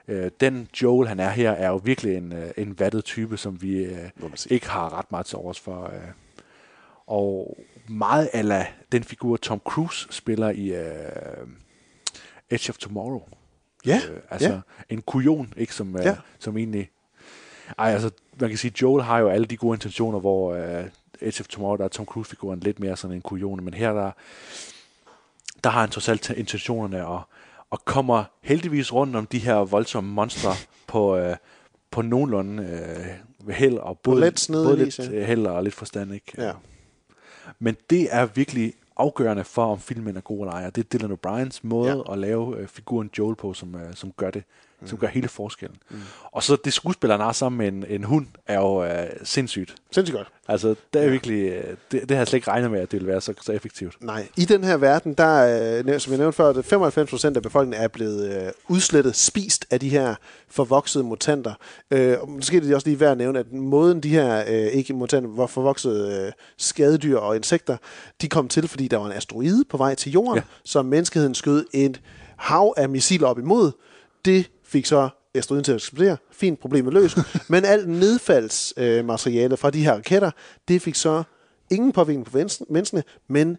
[0.08, 3.62] øh, den Joel, han er her, er jo virkelig en, øh, en vattet type, som
[3.62, 4.10] vi øh,
[4.50, 5.86] ikke har ret meget til overs for.
[5.86, 6.25] Øh.
[7.08, 7.58] Og
[7.90, 11.48] meget ala den figur, Tom Cruise spiller i øh,
[12.50, 13.22] Edge of Tomorrow.
[13.86, 14.60] Ja, Øh, altså ja.
[14.90, 16.16] en kujon, ikke som, øh, Ja.
[16.40, 16.90] som egentlig...
[17.80, 18.10] Ej, altså,
[18.40, 20.86] man kan sige, Joel har jo alle de gode intentioner, hvor øh,
[21.22, 24.12] Edge of Tomorrow, der er Tom Cruise-figuren lidt mere sådan en kujon, men her der,
[25.64, 27.22] der har han trods alt intentionerne og,
[27.70, 30.52] og kommer heldigvis rundt om de her voldsomme monstre
[30.88, 31.36] på, øh,
[31.92, 32.64] på nogenlunde
[33.48, 35.12] øh, held og både, let snedig både lidt ja.
[35.12, 36.32] øh, held og lidt forstand, ikke?
[36.38, 36.52] Ja.
[37.60, 40.66] Men det er virkelig afgørende for, om filmen er god eller ej.
[40.66, 42.14] Og det er Dylan O'Briens måde ja.
[42.14, 44.44] at lave øh, figuren Joel på, som, øh, som gør det.
[44.86, 44.90] Mm.
[44.90, 45.78] Som gør hele forskellen.
[45.90, 46.02] Mm.
[46.32, 49.76] Og så det skuespilleren har sammen med en, en hund, er jo øh, sindssygt.
[49.92, 50.28] Sindssygt godt.
[50.48, 51.50] Altså, det er virkelig...
[51.50, 53.52] Øh, det, det har jeg slet ikke regnet med, at det ville være så, så
[53.52, 53.96] effektivt.
[54.04, 56.74] Nej, i den her verden, der er, øh, som jeg nævnte før, at
[57.34, 60.16] 95% af befolkningen er blevet øh, udslettet, spist af de her
[60.50, 61.54] forvoksede mutanter.
[61.92, 64.68] Øh, og måske er det også lige værd at nævne, at måden de her, øh,
[64.68, 67.78] ikke mutanter, hvor forvoksede øh, skadedyr og insekter,
[68.22, 70.44] de kom til, fordi der var en asteroide på vej til jorden, ja.
[70.64, 72.02] som menneskeheden skød et
[72.38, 73.72] hav af missiler op imod.
[74.26, 76.18] Det fik så asteroiden til at eksplodere.
[76.32, 77.18] Fint, problemet løst.
[77.50, 80.32] Men alt nedfaldsmateriale øh, fra de her raketter,
[80.68, 81.24] det fik så
[81.72, 83.58] ingen påvirkning på mennesken- menneskene, men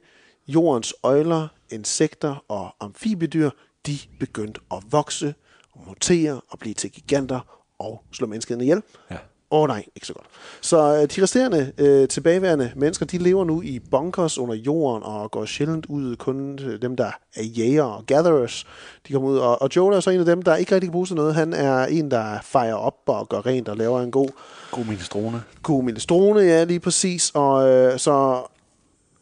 [0.48, 3.50] jordens øjler, insekter og amfibiedyr,
[3.86, 5.34] de begyndte at vokse
[5.72, 8.82] og mutere og blive til giganter og slå menneskeheden ihjel.
[9.10, 9.16] Ja.
[9.50, 10.26] Åh oh, nej, ikke så godt.
[10.60, 15.30] Så øh, de resterende øh, tilbageværende mennesker, de lever nu i bunkers under jorden og
[15.30, 16.16] går sjældent ud.
[16.16, 18.66] Kun øh, dem, der er jæger og gatherers,
[19.08, 19.38] de kommer ud.
[19.38, 21.34] Og, og Joel er så en af dem, der ikke rigtig kan bruge til noget.
[21.34, 24.28] Han er en, der fejrer op og gør rent og laver en god...
[24.70, 25.42] God minestrone.
[25.62, 27.30] God minestrone, ja, lige præcis.
[27.34, 28.42] Og øh, så...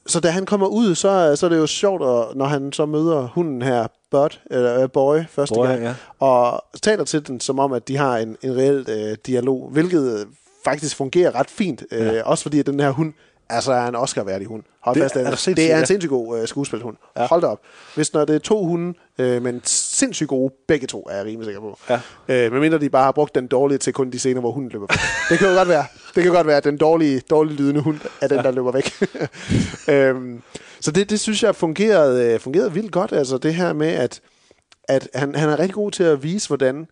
[0.06, 2.86] Så da han kommer ud, så, så er det jo sjovt, at, når han så
[2.86, 5.94] møder hunden her, Bud, eller øh, Boy, første Boy, gang, ja.
[6.20, 10.18] og taler til den, som om, at de har en, en reel øh, dialog, hvilket
[10.20, 10.26] øh,
[10.64, 11.84] faktisk fungerer ret fint.
[11.92, 12.22] Øh, Ja.
[12.22, 13.12] Også fordi, at den her hund,
[13.48, 14.62] altså er en Oscar-værdig hund.
[14.80, 16.96] Hold Det fast, er det, det er en sindssygt god øh, skuespilhund.
[17.16, 17.26] Ja.
[17.26, 17.60] Hold da op.
[17.94, 21.44] Hvis når det er to hunde, øh, men sindssygt gode, begge to, er jeg rimelig
[21.44, 21.78] sikker på.
[21.90, 22.00] Ja.
[22.28, 24.86] Øh, medmindre de bare har brugt den dårlige til kun de scener, hvor hunden løber
[24.90, 24.98] væk.
[25.30, 25.84] Det kan jo godt være.
[26.14, 28.92] Det kan godt være, at den dårlige, dårlige lydende hund er den, der løber væk.
[29.94, 30.42] øhm,
[30.80, 33.12] så det, det synes jeg fungerede, øh, fungerede vildt godt.
[33.12, 34.20] Altså det her med, at,
[34.88, 36.86] at han, han er rigtig god til at vise, hvordan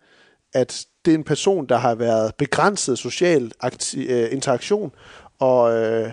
[0.53, 4.91] at det er en person, der har været begrænset social akti- øh, interaktion,
[5.39, 6.11] og, øh,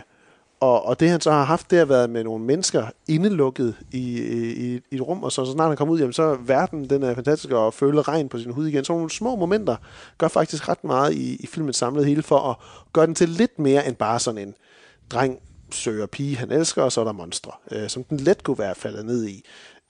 [0.61, 4.21] og, og det han så har haft, det har været med nogle mennesker indelukket i,
[4.53, 6.91] i, i et rum, og så, så snart han kommer ud, jamen, så er verden,
[6.91, 8.85] den er fantastisk, og føle regn på sin hud igen.
[8.85, 9.77] Så nogle små momenter
[10.19, 12.57] gør faktisk ret meget i, i filmens samlede hele, for at
[12.93, 14.55] gøre den til lidt mere end bare sådan en
[15.11, 15.39] dreng
[15.71, 18.75] søger pige, han elsker, og så er der monstre, øh, som den let kunne være
[18.75, 19.45] faldet ned i.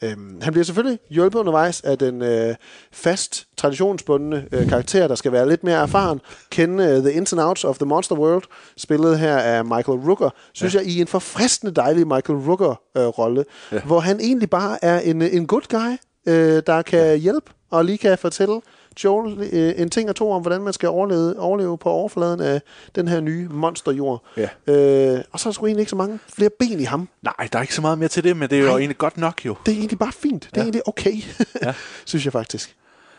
[0.04, 2.54] Øhm, han bliver selvfølgelig hjulpet undervejs af den øh,
[2.92, 6.20] fast, traditionsbundne øh, karakter, der skal være lidt mere erfaren,
[6.50, 8.42] kende øh, The Ins and Outs of the Monster World,
[8.76, 10.78] spillet her af Michael Rooker, synes ja.
[10.78, 13.80] jeg, i en forfriskende dejlig Michael Rooker-rolle, øh, ja.
[13.80, 15.96] hvor han egentlig bare er en, en good guy,
[16.32, 17.14] øh, der kan ja.
[17.14, 18.60] hjælpe og lige kan fortælle
[19.04, 22.62] Joel øh, en ting og to om, hvordan man skal overleve, overleve på overfladen af
[22.94, 24.24] den her nye monsterjord.
[24.36, 24.48] Ja.
[24.66, 27.08] Øh, og så er der sgu egentlig ikke så mange flere ben i ham.
[27.22, 28.76] Nej, der er ikke så meget mere til det, men det er jo Nej.
[28.78, 29.54] egentlig godt nok jo.
[29.66, 30.42] Det er egentlig bare fint.
[30.42, 30.62] Det er Ja.
[30.62, 31.12] egentlig okay,
[31.62, 31.74] Ja.
[32.04, 32.76] synes jeg faktisk.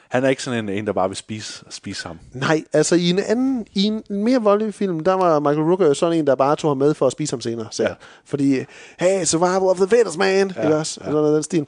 [0.10, 2.20] Han er ikke sådan en, en der bare vil spise, spise ham.
[2.34, 5.94] Nej, altså i en anden, i en mere voldelig film, der var Michael Rooker jo
[5.94, 7.68] sådan en, der bare tog ham med for at spise ham senere.
[7.72, 7.84] Så.
[7.84, 7.90] Ja.
[8.26, 8.60] Fordi,
[9.00, 10.52] hey, survival of the fittest, man.
[10.56, 10.64] Ja.
[10.64, 11.00] Ikke også?
[11.06, 11.12] Ja.
[11.12, 11.66] Noget af den stil.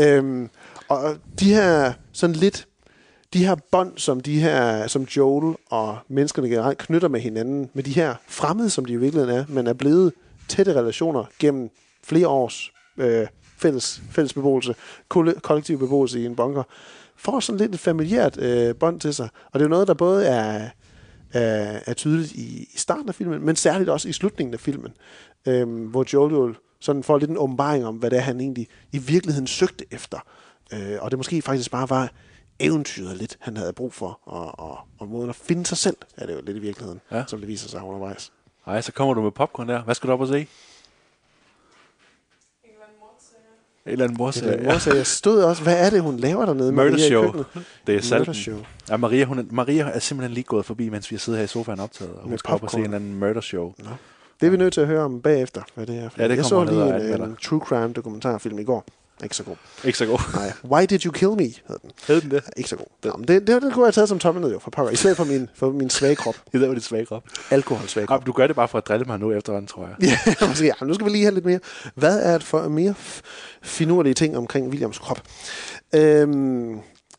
[0.00, 0.50] Øhm,
[0.88, 2.66] og de her sådan lidt,
[3.32, 7.82] de her bånd, som de her, som Joel og menneskerne generelt knytter med hinanden, med
[7.82, 10.12] de her fremmede, som de i virkeligheden er, men er blevet
[10.48, 11.70] tætte relationer gennem
[12.04, 13.26] flere års øh,
[13.58, 14.74] fælles, fælles beboelse,
[15.42, 16.62] kollektiv beboelse i en bunker,
[17.16, 19.28] får sådan lidt et familiært øh, bånd til sig.
[19.52, 20.68] Og det er noget, der både er,
[21.32, 24.92] er, er tydeligt i, i starten af filmen, men særligt også i slutningen af filmen,
[25.46, 28.68] øh, hvor Joel jo sådan får lidt en åbenbaring om, hvad det er, han egentlig
[28.92, 30.18] i virkeligheden søgte efter.
[30.72, 32.12] Øh, og det måske faktisk bare var
[32.60, 36.26] eventyret lidt, han havde brug for, og, og, og måden at finde sig selv, er
[36.26, 37.24] det jo lidt i virkeligheden, Ja.
[37.26, 38.32] som det viser sig undervejs.
[38.66, 39.82] Nej, så kommer du med popcorn der.
[39.82, 40.46] Hvad skal du op og se?
[43.86, 44.58] En eller anden morserie.
[44.58, 46.72] Det er så jeg stod også, hvad er det, hun laver dernede?
[46.72, 47.22] Murder Maria Show.
[47.32, 47.42] Det er
[47.86, 48.34] Murder salten.
[48.34, 48.58] Show.
[48.90, 51.48] Ja, Maria, hun Maria er simpelthen lige gået forbi, mens vi har siddet her i
[51.48, 52.12] sofaen optaget.
[52.14, 52.94] Og hun Med skal op og se en popcorn.
[52.94, 53.74] eller anden murder show.
[53.78, 53.84] Nå.
[54.40, 56.08] Det er vi nødt til at høre om bagefter, hvad det er.
[56.08, 58.84] for Ja, det jeg så lige en, en true crime dokumentarfilm i går.
[59.22, 59.56] Ikke så god.
[59.84, 60.18] Ikke så god.
[60.34, 60.52] Nej.
[60.64, 61.90] Why Did You Kill Me hed den.
[62.08, 62.42] Hed den det?
[62.56, 62.86] Ikke så god.
[63.04, 64.92] Nå, men det, det, det kunne jeg have taget som toppen jo, for pokker.
[64.92, 66.34] I stedet for min, for min svage krop.
[66.46, 67.22] I stedet for dit svage krop.
[67.50, 68.26] Alkohol svage Ja, krop.
[68.26, 70.18] du gør det bare for at drille mig nu efterhånden, tror jeg.
[70.40, 70.64] Ja, måske.
[70.66, 71.60] Ja, nu skal vi lige have lidt mere.
[71.94, 72.94] Hvad er det for mere
[73.62, 75.22] finurlige ting omkring Williams krop?
[75.94, 76.72] Øhm,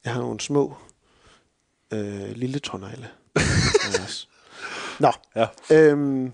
[0.06, 0.74] jeg har nogle små
[1.94, 3.08] øh, lille tårnegle.
[5.00, 5.12] Nå.
[5.36, 5.46] Ja.
[5.72, 6.32] Øhm,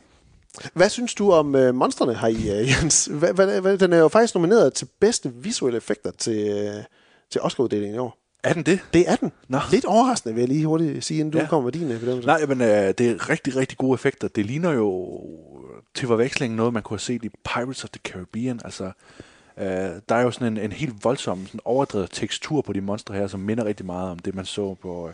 [0.74, 3.06] hvad synes du om øh, monstrene her i, øh, Jens?
[3.06, 6.84] Hvad, hvad, hvad, den er jo faktisk nomineret til bedste visuelle effekter til, øh,
[7.32, 8.18] til Oscar-uddelingen i år.
[8.44, 8.80] Er den det?
[8.94, 9.32] Det er den.
[9.48, 9.60] Nå.
[9.72, 11.44] Lidt overraskende, vil jeg lige hurtigt sige, inden du Ja.
[11.44, 11.50] ja.
[11.50, 12.28] kommer med din øh, bedømmelse.
[12.28, 12.68] Nej, men øh,
[12.98, 14.28] det er rigtig, rigtig gode effekter.
[14.28, 15.20] Det ligner jo
[15.96, 18.60] til forveksling noget, man kunne have set i Pirates of the Caribbean.
[18.66, 18.92] Altså,
[19.58, 19.66] øh,
[20.10, 23.28] der er jo sådan en, en helt voldsom, sådan overdrevet tekstur på de monstre her,
[23.28, 25.14] som minder rigtig meget om det, man så på øh,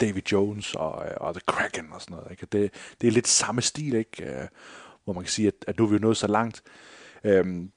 [0.00, 2.30] Davy Jones og, øh, og The Kraken og sådan noget.
[2.30, 2.46] Ikke?
[2.52, 4.48] Det, det er lidt samme stil, ikke?
[5.00, 6.62] Øh, hvor man kan sige, at, at nu er vi jo nået så langt.
[7.24, 7.70] Øhm,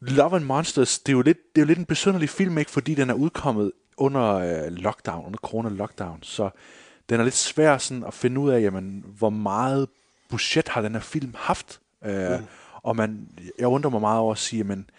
[0.00, 2.70] Love and Monsters, det er jo lidt, det er jo lidt en besynderlig film, ikke?
[2.70, 6.50] fordi den er udkommet under øh, lockdown, under corona-lockdown, så
[7.08, 9.88] den er lidt svær sådan at finde ud af, jamen, hvor meget
[10.28, 11.80] budget har den her film haft.
[12.04, 12.46] Øh, mm.
[12.82, 13.28] Og man,
[13.58, 14.90] jeg undrer mig meget over at sige, men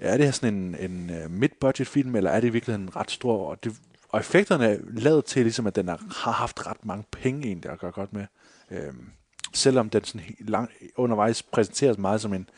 [0.00, 3.10] er det her sådan en, en uh, mid-budget film, eller er det i virkeligheden ret
[3.10, 3.50] stor?
[3.50, 3.76] Og, det,
[4.08, 7.70] og effekterne er lavet til, ligesom, at den er, har haft ret mange penge egentlig
[7.70, 8.26] at gøre godt med.
[8.70, 9.10] Øhm,
[9.54, 12.48] selvom den sådan lang, undervejs præsenteres meget som en,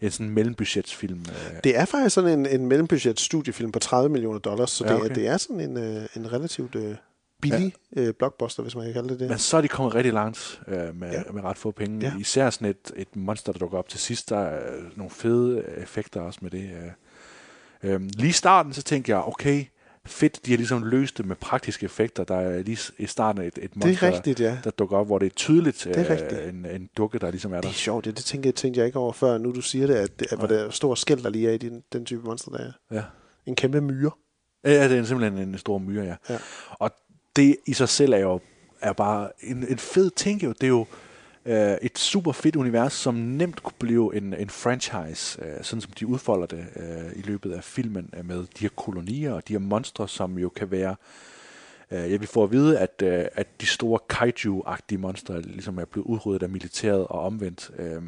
[0.00, 1.20] en sådan mellembudgetsfilm.
[1.20, 4.90] Øh, Det er faktisk sådan en, en mellembudget studiefilm på 30 millioner dollars, så Ja,
[4.92, 5.10] det, okay.
[5.10, 6.94] er, det er sådan en, øh, en relativt øh,
[7.42, 8.00] billig ja.
[8.00, 9.28] øh, blockbuster, hvis man kan kalde det det.
[9.28, 11.22] Men så er de kommet rigtig langt øh, med, ja.
[11.32, 12.06] Med ret få penge.
[12.06, 12.12] Ja.
[12.20, 14.30] Især sådan et, et monster, der dukker op til sidst.
[14.30, 16.70] Der er nogle fede effekter også med det.
[17.82, 17.90] Øh.
[17.90, 19.64] Øhm, lige i starten, så tænkte jeg, okay,
[20.06, 22.24] fedt, de har ligesom løst det med praktiske effekter.
[22.24, 24.58] Der er lige i starten et, et Det er monster, rigtigt, ja.
[24.64, 26.48] der dukker op, hvor det er tydeligt Det er øh, rigtigt.
[26.48, 27.60] en, en dukke, der ligesom er der.
[27.60, 29.86] Det er sjovt, ja, det tænkte jeg, tænkte jeg ikke over før, nu du siger
[29.86, 32.22] det, at, at hvor der er stor skæld, der lige er i den, den type
[32.22, 32.72] monster, der er.
[32.96, 33.02] Ja.
[33.46, 34.10] En kæmpe myre.
[34.64, 36.16] Ja, det er simpelthen en stor myre, ja.
[36.30, 36.38] Ja.
[36.70, 36.90] Og
[37.36, 38.40] det i sig selv er jo
[38.80, 40.52] er bare en, en fed ting jo.
[40.52, 40.86] Det er jo
[41.46, 45.92] øh, et super fedt univers, som nemt kunne blive en, en franchise, øh, sådan som
[45.92, 49.52] de udfolder det øh, i løbet af filmen øh, med de her kolonier og de
[49.52, 50.96] her monstre, som jo kan være
[51.92, 55.84] Øh, ja, vi får at vide, at, øh, at de store kaiju-agtige monstre ligesom er
[55.84, 57.70] blevet udryddet af militæret og omvendt.
[57.78, 58.02] Øh,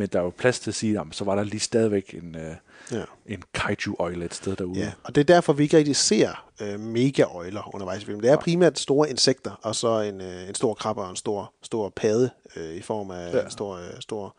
[0.00, 2.36] men der er jo plads til at sige, jamen, så var der lige stadigvæk en,
[2.36, 2.54] øh,
[2.92, 3.02] Ja.
[3.26, 4.78] en kaiju-øjle et sted derude.
[4.80, 8.22] Ja, og det er derfor, vi ikke rigtig ser øh, mega-øjler undervejs i filmen.
[8.22, 11.52] Det er primært store insekter, og så en, øh, en stor krabbe og en stor,
[11.62, 13.44] stor padde øh, i form af ja.
[13.44, 14.36] en stor, øh, stor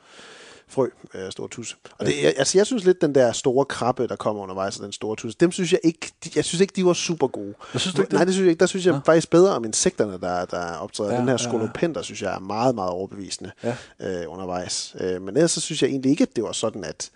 [0.71, 1.75] frø, øh, stor tusse.
[1.97, 4.83] Og det, jeg, altså, jeg synes lidt, den der store krabbe, der kommer undervejs, og
[4.83, 7.53] den store tusse, dem synes jeg ikke, de, jeg synes ikke, de var super gode.
[7.73, 8.33] Jeg synes du ikke Nej, det?
[8.33, 8.59] synes jeg ikke.
[8.59, 11.09] Der synes jeg faktisk bedre om insekterne, der, der optræder.
[11.09, 11.31] Ja, Ja, den her
[11.81, 12.01] ja, ja.
[12.01, 13.75] synes jeg er meget, meget overbevisende Ja.
[13.99, 14.95] øh, undervejs.
[14.99, 17.11] Øh, men ellers så synes jeg egentlig ikke, at det var sådan, at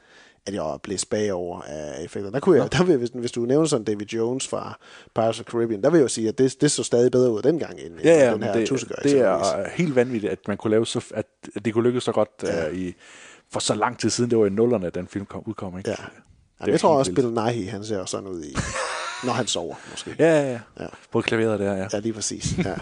[0.47, 2.31] at jeg var blæst bagover af effekter.
[2.31, 4.79] Der kunne jeg, der vil, hvis, hvis du nævner sådan David Jones fra
[5.15, 7.31] Pirates of the Caribbean, der vil jeg jo sige, at det, det så stadig bedre
[7.31, 8.95] ud dengang, end, Ja, ja, end den her det, tusse gør.
[8.95, 11.25] det er helt vanvittigt, at man kunne lave så, at
[11.55, 12.69] at det kunne lykkes så godt ja.
[12.69, 12.93] uh, i,
[13.51, 14.29] for så lang tid siden.
[14.29, 15.89] Det var i nullerne, at den film kom, udkom, ikke?
[15.89, 15.95] Ja.
[16.59, 17.13] Jamen, jeg tror også.
[17.13, 18.55] Bill Nighy, han ser sådan ud i,
[19.25, 20.15] når han sover, måske.
[20.19, 20.59] Ja, ja, ja.
[20.79, 20.87] ja.
[21.11, 21.87] På klaveret der, ja.
[21.93, 22.57] Ja, lige præcis.
[22.57, 22.75] Ja.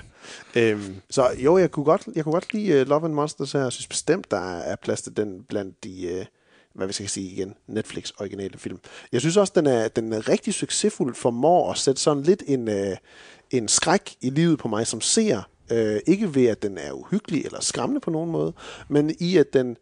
[0.55, 3.61] øhm, så jo, jeg kunne godt, jeg kunne godt lide uh, Love and Monsters her.
[3.61, 6.25] Jeg synes bestemt, der er plads til den blandt de, uh,
[6.73, 8.79] hvad vi skal sige igen, Netflix originale film.
[9.11, 12.67] Jeg synes også, den er, den er rigtig succesfuld, formår at sætte sådan lidt en,
[12.67, 12.97] uh,
[13.51, 15.49] en skræk i livet på mig som ser.
[15.71, 18.53] Uh, ikke ved, at den er uhyggelig eller skræmmende på nogen måde,
[18.87, 19.77] men i at den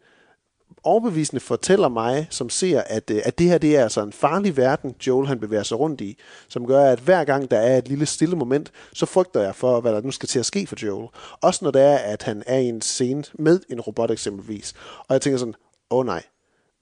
[0.84, 4.56] overbevisende fortæller mig, som ser, at, øh, at det her det er altså en farlig
[4.56, 6.18] verden, Joel han bevæger sig rundt i,
[6.48, 9.80] som gør, at hver gang der er et lille stille moment, så frygter jeg for,
[9.80, 11.08] hvad der nu skal til at ske for Joel.
[11.40, 14.74] Også når det er, at han er i en scene med en robot eksempelvis.
[14.98, 15.54] Og jeg tænker sådan,
[15.90, 16.22] åh oh, nej,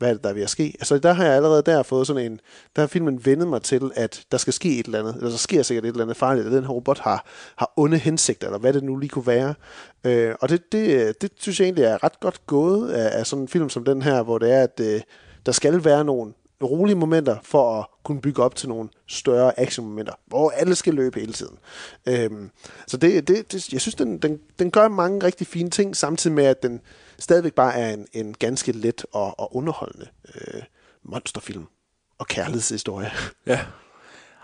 [0.00, 0.74] hvad er det, der er ved at ske?
[0.80, 2.40] Altså, der har jeg allerede der fået sådan en,
[2.76, 5.36] der har filmen vendet mig til, at der skal ske et eller andet, eller der
[5.36, 8.58] sker sikkert et eller andet farligt, eller den her robot har, har onde hensigter, eller
[8.58, 9.54] hvad det nu lige kunne være.
[10.04, 13.42] Øh, og det, det, det synes jeg egentlig er ret godt gået af, af sådan
[13.42, 15.00] en film som den her, hvor det er, at øh,
[15.46, 16.32] der skal være nogle
[16.62, 21.20] rolige momenter for at kunne bygge op til nogle større actionmomenter, hvor alle skal løbe
[21.20, 21.56] hele tiden.
[22.08, 22.50] Øhm,
[22.86, 26.34] så det, det, det, jeg synes, den, den, den gør mange rigtig fine ting, samtidig
[26.34, 26.80] med, at den
[27.20, 30.62] stadigvæk bare er en, en ganske let og, og underholdende øh,
[31.02, 31.66] monsterfilm
[32.18, 33.10] og kærlighedshistorie.
[33.46, 33.60] Ja.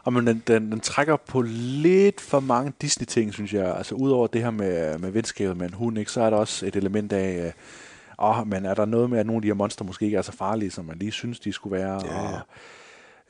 [0.04, 3.76] Og men den, den, den trækker på lidt for mange Disney-ting, synes jeg.
[3.76, 6.66] Altså udover det her med, med venskabet med en hund, ikke, så er der også
[6.66, 7.52] et element af, øh,
[8.18, 10.22] åh, men er der noget med, at nogle af de her monster måske ikke er
[10.22, 12.00] så farlige, som man lige synes, de skulle være?
[12.04, 12.40] Ja, ja.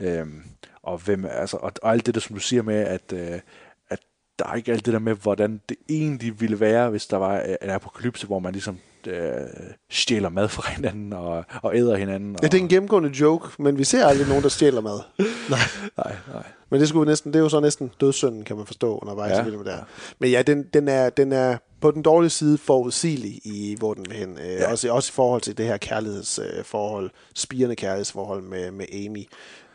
[0.01, 0.43] Og, øhm,
[0.83, 3.41] og, hvem, altså, og, og alt det der, som du siger med, at, øh,
[3.89, 4.01] at
[4.39, 7.37] der er ikke alt det der med, hvordan det egentlig ville være, hvis der var
[7.37, 9.47] øh, en apokalypse, hvor man ligesom øh,
[9.91, 12.35] stjæler mad fra hinanden og, og æder hinanden.
[12.37, 15.01] Og, Ja, det er en gennemgående joke, men vi ser aldrig nogen, der stjæler mad.
[15.51, 15.59] nej.
[15.97, 16.43] nej, nej.
[16.71, 19.43] Men det, skulle næsten, det er jo så næsten dødssynden, kan man forstå undervejs Ja,
[19.43, 19.79] filmen der.
[20.19, 24.05] Men ja, den, den, er, den er på den dårlige side forudsigelig i, hvor den
[24.09, 24.39] vil hen.
[24.39, 24.71] Øh, ja.
[24.71, 29.25] også, også i forhold til det her kærlighedsforhold, spirende kærlighedsforhold med, med Amy.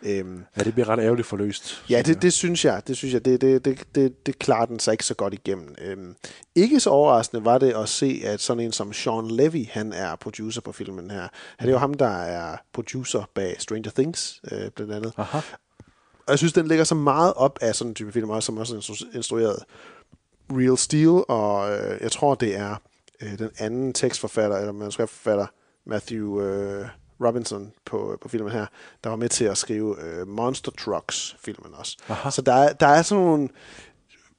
[0.04, 1.84] Øhm, Ja, det bliver ret ærgerligt forløst.
[1.90, 2.82] Ja, det, det synes jeg.
[2.88, 3.26] Det synes jeg.
[3.26, 5.76] Det, det, det, det, det klarer den sig ikke så godt igennem.
[5.82, 6.16] Øhm,
[6.56, 10.16] ikke så overraskende var det at se, at sådan en som Sean Levy, han er
[10.16, 11.28] producer på filmen her.
[11.58, 15.14] Han er jo ham, der er producer bag Stranger Things, øh, blandt andet.
[15.18, 15.38] Aha.
[16.28, 18.58] Og jeg synes, den ligger så meget op af sådan en type film, også, som
[18.58, 19.64] også er instru- instrueret
[20.52, 22.76] Real Steel, og øh, jeg tror, det er
[23.22, 25.46] øh, den anden tekstforfatter, eller manuskriptforfatter,
[25.86, 26.88] Matthew øh,
[27.28, 28.66] Robinson på, på filmen her,
[29.04, 31.98] der var med til at skrive øh, Monster Trucks-filmen også.
[32.10, 32.30] Aha.
[32.30, 33.50] Så der er, der er sådan nogle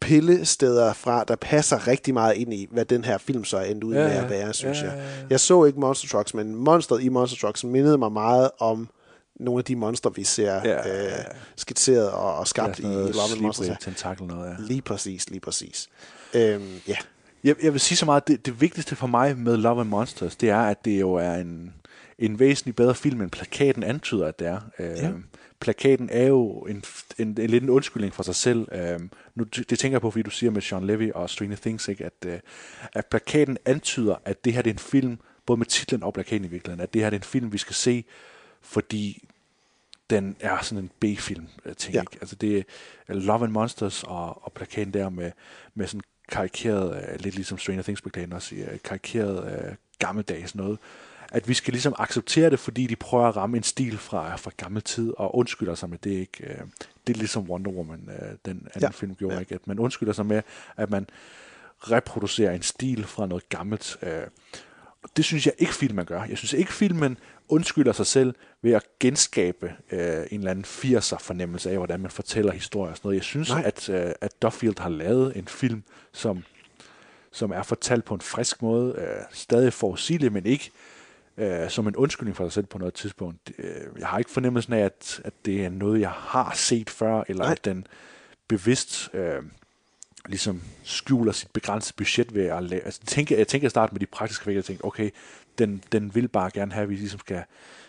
[0.00, 3.84] pillesteder fra, der passer rigtig meget ind i, hvad den her film så er endt
[3.84, 4.24] ud Ja, med ja.
[4.24, 4.94] at være, synes Ja, jeg.
[4.96, 5.26] ja, ja.
[5.30, 8.88] Jeg så ikke Monster Trucks, men monsteret i Monster Trucks mindede mig meget om
[9.40, 11.24] nogle af de monstre, vi ser Ja, øh,
[11.56, 14.54] skitseret og, og skabt Ja, ja, i noget Love slippery tentakel noget, ja.
[14.58, 15.88] Lige præcis, lige præcis.
[16.34, 16.96] Øhm, ja.
[17.44, 20.36] Jeg, jeg vil sige så meget, det, det vigtigste for mig med Love and Monsters,
[20.36, 21.74] det er, at det jo er en,
[22.18, 24.60] en væsentlig bedre film, end plakaten antyder, at det er.
[24.78, 25.10] Øh, Ja.
[25.60, 26.84] Plakaten er jo en,
[27.18, 28.68] en, en, lidt en undskyldning for sig selv.
[28.72, 29.00] Øh,
[29.34, 32.04] nu, det tænker jeg på, fordi du siger med Sean Levy og Stranger Things, ikke,
[32.04, 32.38] at, øh,
[32.92, 36.44] at plakaten antyder, at det her det er en film, både med titlen og plakaten
[36.44, 38.04] i virkeligheden, at det her det er en film, vi skal se,
[38.60, 39.28] fordi
[40.10, 41.94] den er sådan en B-film øh, ting.
[41.94, 42.00] Ja.
[42.00, 42.18] Ikke?
[42.20, 42.58] Altså det
[43.08, 45.30] er Love and Monsters og, og plakaten der med,
[45.74, 50.78] med sådan karikeret, øh, lidt ligesom Stranger Things plakaten også, karikeret øh, gammeldags noget,
[51.32, 54.50] at vi skal ligesom acceptere det, fordi de prøver at ramme en stil fra, fra
[54.56, 56.44] gammel tid, og undskylder sig med det ikke.
[56.44, 56.58] Øh,
[57.06, 58.88] det er ligesom Wonder Woman, øh, den anden Ja.
[58.90, 59.40] film gjorde, ja.
[59.40, 59.54] ikke?
[59.54, 60.42] At man undskylder sig med,
[60.76, 61.06] at man
[61.78, 63.96] reproducerer en stil fra noget gammelt.
[64.02, 64.22] Øh,
[65.16, 66.24] det synes jeg ikke filmen gør.
[66.24, 67.18] Jeg synes ikke filmen
[67.48, 72.10] undskylder sig selv ved at genskabe øh, en eller anden 80'er fornemmelse af, hvordan man
[72.10, 73.16] fortæller historier og sådan noget.
[73.16, 73.62] Jeg synes, Nej.
[73.64, 75.82] at, øh, at Duffield har lavet en film,
[76.12, 76.44] som,
[77.32, 80.70] som er fortalt på en frisk måde, øh, stadig forudsigelig, men ikke
[81.36, 83.52] øh, som en undskyldning for sig selv på noget tidspunkt.
[83.58, 87.24] Øh, jeg har ikke fornemmelsen af, at, at det er noget, jeg har set før,
[87.28, 87.52] eller Nej.
[87.52, 87.86] at den
[88.48, 89.42] bevidst øh,
[90.26, 92.82] ligesom skjuler sit begrænsede budget ved at lave...
[92.82, 95.10] Altså, jeg, tænker, jeg tænker at starte med de praktiske effekter, jeg tænkte, okay,
[95.58, 97.42] den, den vil bare gerne have, at vi ligesom skal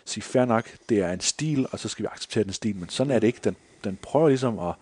[0.04, 2.88] sige, fair nok, det er en stil, og så skal vi acceptere den stil, men
[2.88, 3.40] sådan er det ikke.
[3.44, 4.74] Den, den prøver ligesom at,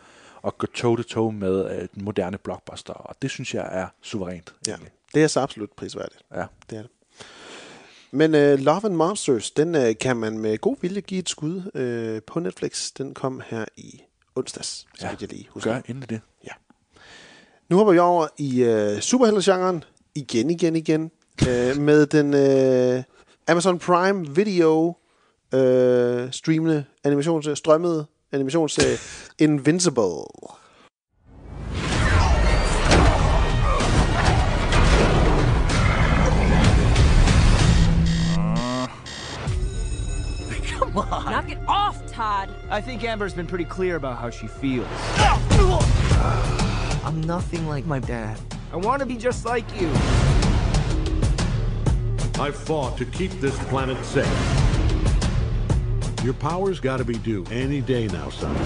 [0.46, 4.54] at gå toe-to-toe med øh, den moderne blockbuster, og det synes jeg er suverænt.
[4.66, 4.76] Ja,
[5.14, 6.22] det er så absolut prisværdigt.
[6.34, 6.44] Ja.
[6.70, 6.90] Det er det.
[8.12, 11.56] Men uh, Love and Monsters, den uh, kan man med god vilje give et skud
[11.56, 12.92] uh, på Netflix.
[12.98, 14.02] Den kom her i
[14.34, 14.68] onsdags,
[14.98, 15.72] så Ja, jeg lige husker.
[15.72, 16.20] gør endelig det.
[16.44, 16.50] Ja.
[17.68, 18.62] Nu hopper vi over i
[18.94, 19.84] uh, superheltegenren
[20.14, 21.10] igen, igen, igen.
[21.42, 22.26] uh, med den
[22.98, 23.02] uh,
[23.48, 24.86] Amazon Prime Video
[25.54, 28.96] uh, streamende animations strømmede animationsserie
[29.48, 30.24] Invincible.
[40.92, 41.24] Come on.
[41.24, 42.50] Knock it off, Todd.
[42.68, 44.86] I think Amber's been pretty clear about how she feels.
[47.04, 48.38] I'm nothing like my dad.
[48.72, 49.88] I want to be just like you.
[52.38, 54.26] I've fought to keep this planet safe.
[56.22, 58.56] Your power's gotta be due any day now, son.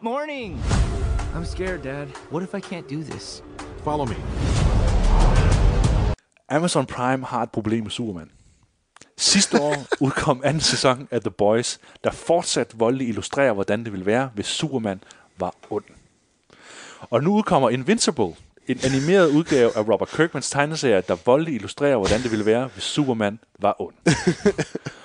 [0.00, 0.60] Morning.
[1.34, 2.08] I'm scared, Dad.
[2.30, 3.42] What if I can't do this?
[3.84, 4.16] Follow me.
[6.48, 8.30] Amazon Prime har et problem med Superman.
[9.18, 9.74] Sidste år
[10.04, 14.46] udkom anden sæson af The Boys, der fortsat voldeligt illustrerer, hvordan det ville være, hvis
[14.46, 15.02] Superman
[15.38, 15.84] var ond.
[17.00, 18.34] Og nu udkommer Invincible,
[18.68, 22.84] en animeret udgave af Robert Kirkmans tegneserie, der voldeligt illustrerer, hvordan det ville være, hvis
[22.84, 23.94] Superman var ond.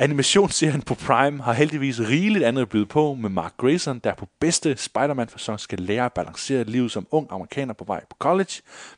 [0.00, 4.28] Animationsserien på Prime har heldigvis rigeligt andet at byde på med Mark Grayson, der på
[4.40, 8.52] bedste Spider-Man-fasong skal lære at balancere livet som ung amerikaner på vej på college,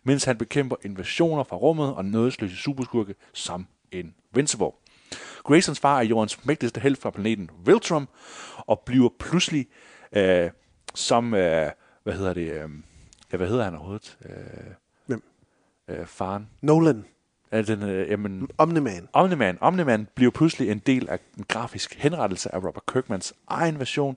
[0.05, 4.71] mens han bekæmper invasioner fra rummet og nådesløse superskurke som Invincible.
[5.45, 8.09] Graysons far er jordens mægtigste held fra planeten Viltrum,
[8.57, 9.67] og bliver pludselig
[10.13, 10.51] øh,
[10.95, 11.71] som, øh,
[12.03, 12.71] hvad hedder det, øh,
[13.33, 14.19] ja, hvad hedder han overhovedet?
[14.25, 14.33] Øh,
[15.07, 15.23] Hvem?
[15.89, 16.49] Øh, faren.
[16.61, 17.05] Nolan.
[17.53, 19.09] Ja, den, øh, jamen, Omni-Man.
[19.13, 19.59] Omni-Man.
[19.61, 24.17] Omni-Man bliver pludselig en del af en grafisk henrettelse af Robert Kirkmans egen version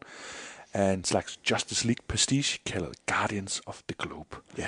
[0.74, 4.38] af en slags Justice League pastiche kaldet Guardians of the Globe.
[4.58, 4.68] Ja.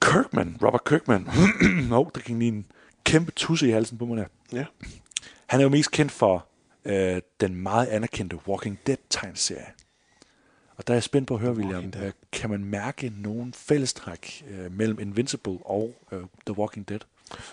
[0.00, 1.28] Kirkman, Robert Kirkman,
[1.98, 2.66] oh, der gik lige en
[3.04, 4.24] kæmpe tusse i halsen på mig der.
[4.52, 4.64] Ja.
[5.46, 6.46] Han er jo mest kendt for
[6.84, 9.66] øh, den meget anerkendte Walking Dead-tegnserie.
[10.82, 14.44] Og der er jeg spændt på at høre, William, øh, kan man mærke nogen fællestræk
[14.50, 17.00] øh, mellem Invincible og øh, The Walking Dead?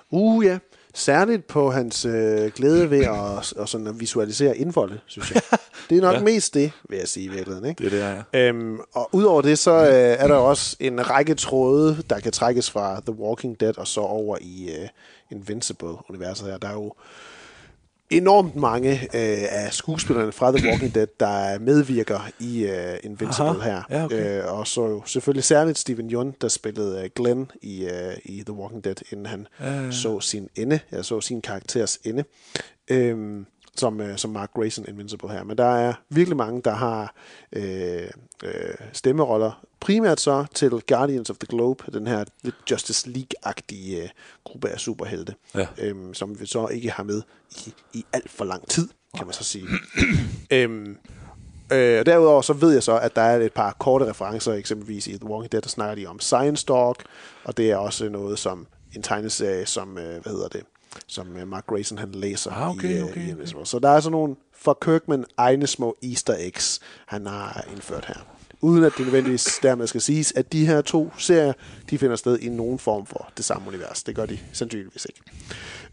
[0.10, 0.60] Uh, ja.
[0.93, 5.41] Særligt på hans øh, glæde ved at, og sådan at visualisere indholdet, synes jeg.
[5.89, 6.18] Det er nok ja.
[6.18, 6.23] Ja.
[6.23, 7.69] mest det, vil jeg sige i virkeligheden.
[7.69, 7.84] Ikke?
[7.84, 8.47] Det er det, ja.
[8.47, 12.72] Øhm, og udover det, så øh, er der også en række tråde, der kan trækkes
[12.72, 14.88] fra The Walking Dead og så over i øh,
[15.31, 16.57] Invincible-universet her.
[16.57, 16.93] Der er jo
[18.10, 23.69] enormt mange øh, af skuespillerne fra The Walking Dead, der medvirker i øh, Invincible Aha.
[23.69, 23.84] her.
[23.90, 24.40] Ja, okay.
[24.40, 28.44] øh, og så jo selvfølgelig særligt Steven Yeun, der spillede øh, Glenn i, øh, i
[28.45, 29.91] The Walking Dead, inden han Ja, ja, ja.
[29.91, 32.23] så sin ende, jeg så sin karakters ende.
[32.91, 33.45] Øhm,
[33.76, 35.44] som, øh, som Mark Grayson Invincible her.
[35.44, 37.14] Men der er virkelig mange, der har
[37.54, 38.08] øh,
[38.44, 38.52] øh,
[38.94, 39.66] stemmeroller.
[39.80, 44.10] Primært så til Guardians of the Globe, den her lidt Justice League-agtige øh,
[44.44, 45.68] gruppe af superhelte, Ja.
[45.78, 47.22] øhm, som vi så ikke har med
[47.52, 48.88] i, i alt for lang tid,
[49.18, 49.66] kan man så sige.
[50.52, 50.98] øhm,
[51.72, 55.08] øh, og derudover så ved jeg så, at der er et par korte referencer, eksempelvis
[55.08, 56.96] i The Walking Dead, der snakker de om Science Dog,
[57.44, 60.64] og det er også noget som en tegneserie, som, øh, hvad hedder det,
[61.07, 63.66] som øh, Mark Grayson han læser Ah, okay, i, øh, okay, i Invincible.
[63.66, 68.16] Så der er sådan nogle for Kirkman egne små easter eggs, han har indført her.
[68.61, 71.53] Uden at det nødvendigvis dermed skal siges, at de her to serier,
[71.90, 74.03] de finder sted i nogen form for det samme univers.
[74.03, 75.22] Det gør de sandsynligvis ikke.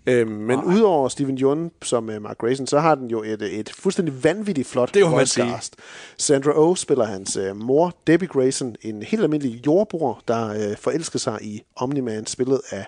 [0.07, 3.71] Øhm, men udover Steven Yeun som uh, Mark Grayson, så har den jo et, et
[3.71, 5.51] fuldstændig vanvittigt flot Det må man voice sige.
[5.51, 5.77] cast.
[6.19, 11.19] Sandra Oh spiller hans uh, mor, Debbie Grayson, en helt almindelig jordbror, der uh, forelsker
[11.19, 12.87] sig i Omni-Man, spillet af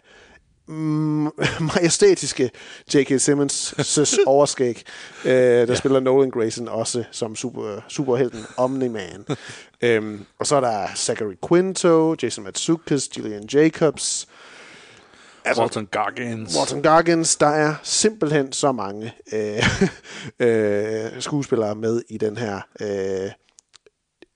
[0.68, 1.30] mm,
[1.74, 2.50] majestætiske
[2.94, 3.10] J.K.
[3.10, 4.82] Simmons' overskæg,
[5.24, 5.74] øh, der ja.
[5.74, 9.24] spiller Nolan Grayson også som super, superhelten Omni-Man.
[9.80, 14.28] øhm, og så er der Zachary Quinto, Jason Matsoukas, Gillian Jacobs,
[15.44, 16.56] Altså, Walton Goggins.
[16.56, 17.36] Walton Goggins.
[17.36, 19.62] Der er simpelthen så mange øh,
[20.48, 23.30] øh, skuespillere med i den her øh,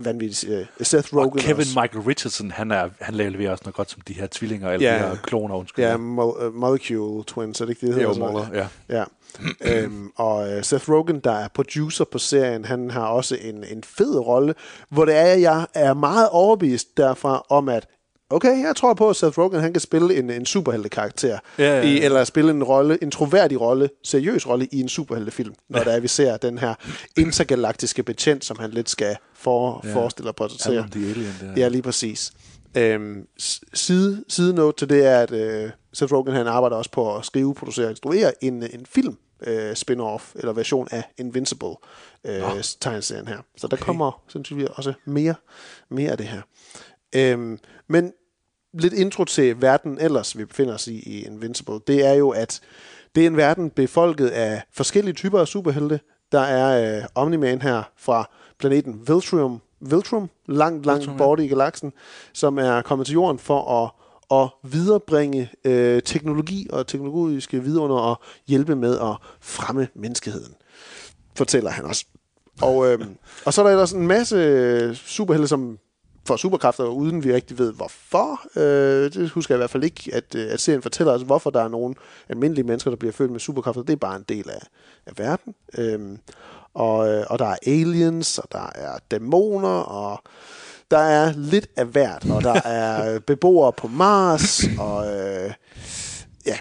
[0.04, 1.80] vanvittige øh, Seth Rogen Og Kevin også.
[1.80, 4.94] Michael Richardson, han, er, han leverer også noget godt som de her tvillinger, eller Ja.
[5.02, 5.84] de her kloner, undskyld.
[5.84, 8.32] Ja, mo- uh, Molecule Twins, er det ikke det, det Jo, hedder?
[8.32, 8.66] Moller, ja.
[8.88, 9.04] ja.
[9.60, 13.82] øhm, og uh, Seth Rogen, der er producer på serien, han har også en, en
[13.84, 14.54] fed rolle,
[14.88, 17.86] hvor det er, at jeg er meget overbevist derfra om, at
[18.32, 21.76] okay, jeg tror på, at Seth Rogen han kan spille en, en superheltekarakter, Ja, ja,
[21.76, 21.82] ja.
[21.82, 25.84] I, eller spille en rolle, en troværdig rolle, seriøs rolle i en superheltefilm, når ja.
[25.84, 26.74] der er, vi ser den her
[27.16, 29.88] intergalaktiske betjent, som han lidt skal for, Ja.
[29.88, 29.94] ja.
[29.94, 30.36] forestille og
[30.90, 31.52] the Alien, der.
[31.56, 32.32] Ja, lige præcis.
[32.76, 33.26] Øhm,
[33.74, 37.24] side, side note til det er, at øh, Seth Rogen han arbejder også på at
[37.24, 41.74] skrive, producere og instruere en, en film øh, spin-off eller version af Invincible
[42.26, 42.46] øh, Nå.
[42.80, 43.38] tegneserien her.
[43.56, 45.34] Så der kommer sandsynligvis også mere,
[45.90, 46.40] mere af det her.
[47.14, 48.12] Øhm, men
[48.74, 52.60] lidt intro til verden ellers, vi befinder os i i Invincible, det er jo, at
[53.14, 56.00] det er en verden befolket af forskellige typer af superhelte.
[56.32, 61.18] Der er øh, Omni-Man her fra planeten Viltrum, Viltrum langt, langt Viltrum, ja.
[61.18, 61.92] borte i galaksen,
[62.32, 63.90] som er kommet til jorden for at,
[64.42, 70.54] at viderebringe øh, teknologi og teknologiske vidunder og hjælpe med at fremme menneskeheden,
[71.36, 72.04] fortæller han også.
[72.62, 73.06] Og, øh,
[73.46, 75.78] og så er der ellers en masse superhelte, som
[76.26, 78.40] får superkræfter, uden vi rigtig ved hvorfor.
[78.56, 81.50] Øh, det husker jeg i hvert fald ikke, at, øh, at serien fortæller os, hvorfor
[81.50, 81.94] der er nogle
[82.28, 83.82] almindelige mennesker, der bliver født med superkræfter.
[83.82, 84.62] Det er bare en del af,
[85.06, 85.54] af verden.
[85.78, 86.18] Øh,
[86.74, 86.96] og,
[87.30, 90.22] og der er aliens, og der er dæmoner, og
[90.90, 92.30] der er lidt af hvert.
[92.30, 95.52] Og der er beboere på Mars, og øh,
[96.46, 96.56] ja,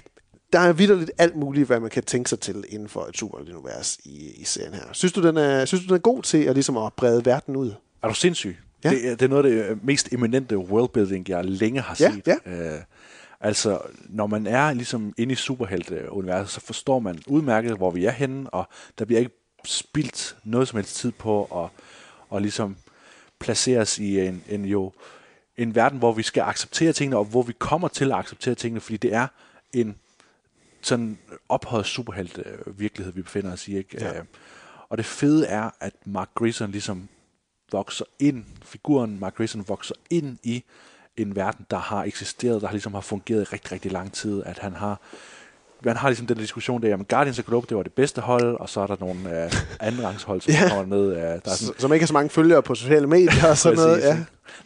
[0.54, 3.98] der er vidderligt alt muligt, hvad man kan tænke sig til inden for et superunivers
[4.04, 4.84] i, i serien her.
[4.92, 7.56] Synes du, den er, synes du, den er god til at, ligesom at brede verden
[7.56, 7.74] ud?
[8.04, 8.58] Er du sindssyg?
[8.84, 8.90] Ja.
[8.90, 12.28] Det, er- det er noget af det mest eminente worldbuilding, jeg længe har Ja, set.
[12.28, 12.36] ja.
[12.76, 12.82] Øh,
[13.40, 13.80] altså,
[14.10, 18.50] når man er ligesom inde i superhelte-universet, så forstår man udmærket, hvor vi er henne,
[18.50, 18.68] og
[19.00, 19.32] der bliver ikke
[19.66, 21.70] spildt noget som helst tid på at,
[22.36, 22.76] at ligesom
[23.40, 24.94] placere os i en, en jo
[25.58, 28.80] en verden, hvor vi skal acceptere tingene, og hvor vi kommer til at acceptere tingene,
[28.82, 29.28] fordi det er
[29.74, 29.96] en
[30.82, 31.18] sådan
[31.50, 33.78] ophøjet superhelt øh, virkelighed, vi befinder os i.
[33.78, 33.98] Ikke?
[34.00, 34.18] Ja.
[34.18, 34.24] Øh,
[34.90, 37.10] og det fede er, at Mark Grayson ligesom
[37.72, 40.64] vokser ind, figuren Mark Grayson vokser ind i
[41.18, 44.44] en verden, der har eksisteret, der har ligesom har fungeret i rigtig, rigtig lang tid,
[44.46, 45.00] at han har
[45.84, 48.56] man har ligesom den diskussion der, at Guardians of Globe, det var det bedste hold,
[48.60, 49.52] og så er der nogle øh,
[49.88, 50.70] andenrangshold, som Ja.
[50.70, 51.12] kommer ned.
[51.12, 53.78] Øh, der er S- Som ikke har så mange følgere på sociale medier og sådan
[53.78, 54.02] noget.
[54.02, 54.18] Ja.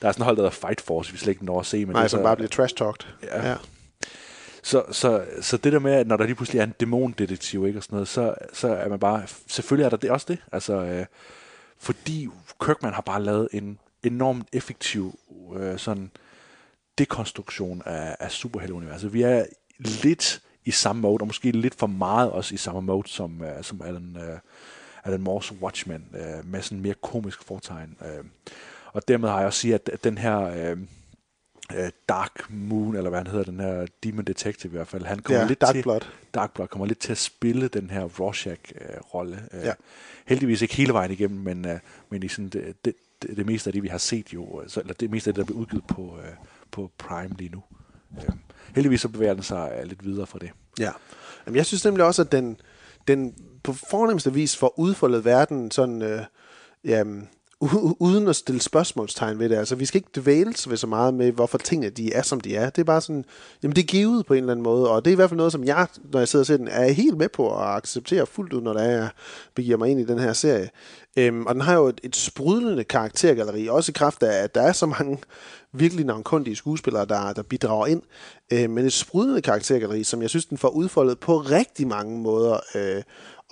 [0.01, 1.85] Der er sådan et hold, der hedder Fight Force, vi slet ikke når at se.
[1.85, 3.07] Men Nej, det som så- bare bliver trash-talked.
[3.23, 3.49] Ja.
[3.49, 3.55] Ja.
[4.63, 7.79] Så, så, så det der med, at når der lige pludselig er en dæmondetektiv, ikke,
[7.79, 10.73] og sådan noget, så, så er man bare, selvfølgelig er der det også det, altså,
[10.73, 11.05] øh,
[11.77, 12.27] fordi
[12.65, 15.19] Kirkman har bare lavet en enormt effektiv
[15.55, 16.11] øh, sådan
[16.97, 19.13] dekonstruktion af, af superhelteuniverset.
[19.13, 19.45] Vi er
[19.79, 23.63] lidt i samme mode, og måske lidt for meget også i samme mode, som, øh,
[23.63, 24.39] som Alan, øh,
[25.03, 27.97] Alan Moores Watchmen, øh, med sådan mere komisk fortegn.
[28.01, 28.25] Øh.
[28.93, 30.39] Og dermed har jeg også sige, at den her...
[30.39, 30.77] Øh,
[31.75, 35.19] øh, Dark Moon, eller hvad han hedder, den her Demon Detective i hvert fald, han
[35.19, 36.01] kommer Ja, lidt Dark til, Blood.
[36.33, 39.43] Dark Blood kommer lidt til at spille den her Rorschach-rolle.
[39.53, 39.73] Øh, Ja.
[40.25, 41.79] Heldigvis ikke hele vejen igennem, men, øh,
[42.09, 44.69] men i sådan det, det, det, det meste af det, vi har set jo, øh,
[44.69, 46.33] så, eller det meste af det, der bliver udgivet på, øh,
[46.71, 47.63] på Prime lige nu.
[48.17, 48.29] Øh,
[48.75, 50.51] heldigvis så bevæger den sig øh, lidt videre fra det.
[50.79, 50.91] Ja.
[51.45, 52.57] Jamen, jeg synes nemlig også, at den,
[53.07, 53.33] den
[53.63, 56.21] på fornemmeste vis får udfoldet verden sådan, øh,
[56.83, 57.29] jamen,
[57.99, 59.55] uden at stille spørgsmålstegn ved det.
[59.55, 62.55] Altså, vi skal ikke dvæles ved så meget med, hvorfor tingene de er, som de
[62.55, 62.69] er.
[62.69, 63.25] Det er bare sådan,
[63.63, 65.37] jamen det er givet på en eller anden måde, og det er i hvert fald
[65.37, 68.25] noget, som jeg, når jeg sidder og ser den, er helt med på at acceptere
[68.25, 69.09] fuldt ud, når der er, jeg
[69.55, 70.69] begiver mig ind i den her serie.
[71.17, 74.61] Øhm, og den har jo et, et sprudlende karaktergalleri, også i kraft af, at der
[74.61, 75.17] er så mange
[75.73, 78.01] virkelig navnkundige skuespillere, der, der bidrager ind,
[78.53, 82.59] øh, men et sprudlende karaktergalleri, som jeg synes, den får udfoldet på rigtig mange måder,
[82.75, 83.03] øh,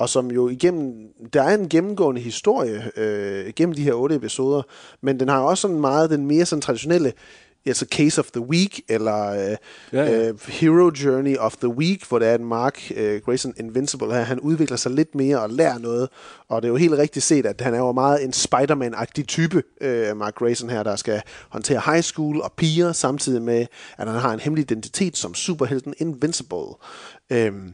[0.03, 0.93] og som jo igennem,
[1.33, 4.61] der er en gennemgående historie øh, gennem de her otte episoder,
[5.01, 7.13] men den har også sådan meget den mere sådan traditionelle
[7.65, 9.57] altså Case of the Week, eller øh,
[9.93, 10.27] Ja, ja.
[10.27, 14.21] Øh, Hero Journey of the Week, hvor det er en Mark øh, Grayson Invincible her,
[14.21, 16.09] han udvikler sig lidt mere og lærer noget,
[16.47, 19.63] og det er jo helt rigtigt set, at han er jo meget en Spider-Man-agtig type,
[19.81, 23.65] øh, Mark Grayson her, der skal håndtere high school og piger, samtidig med,
[23.97, 26.73] at han har en hemmelig identitet som superhelten Invincible.
[27.29, 27.73] Øhm,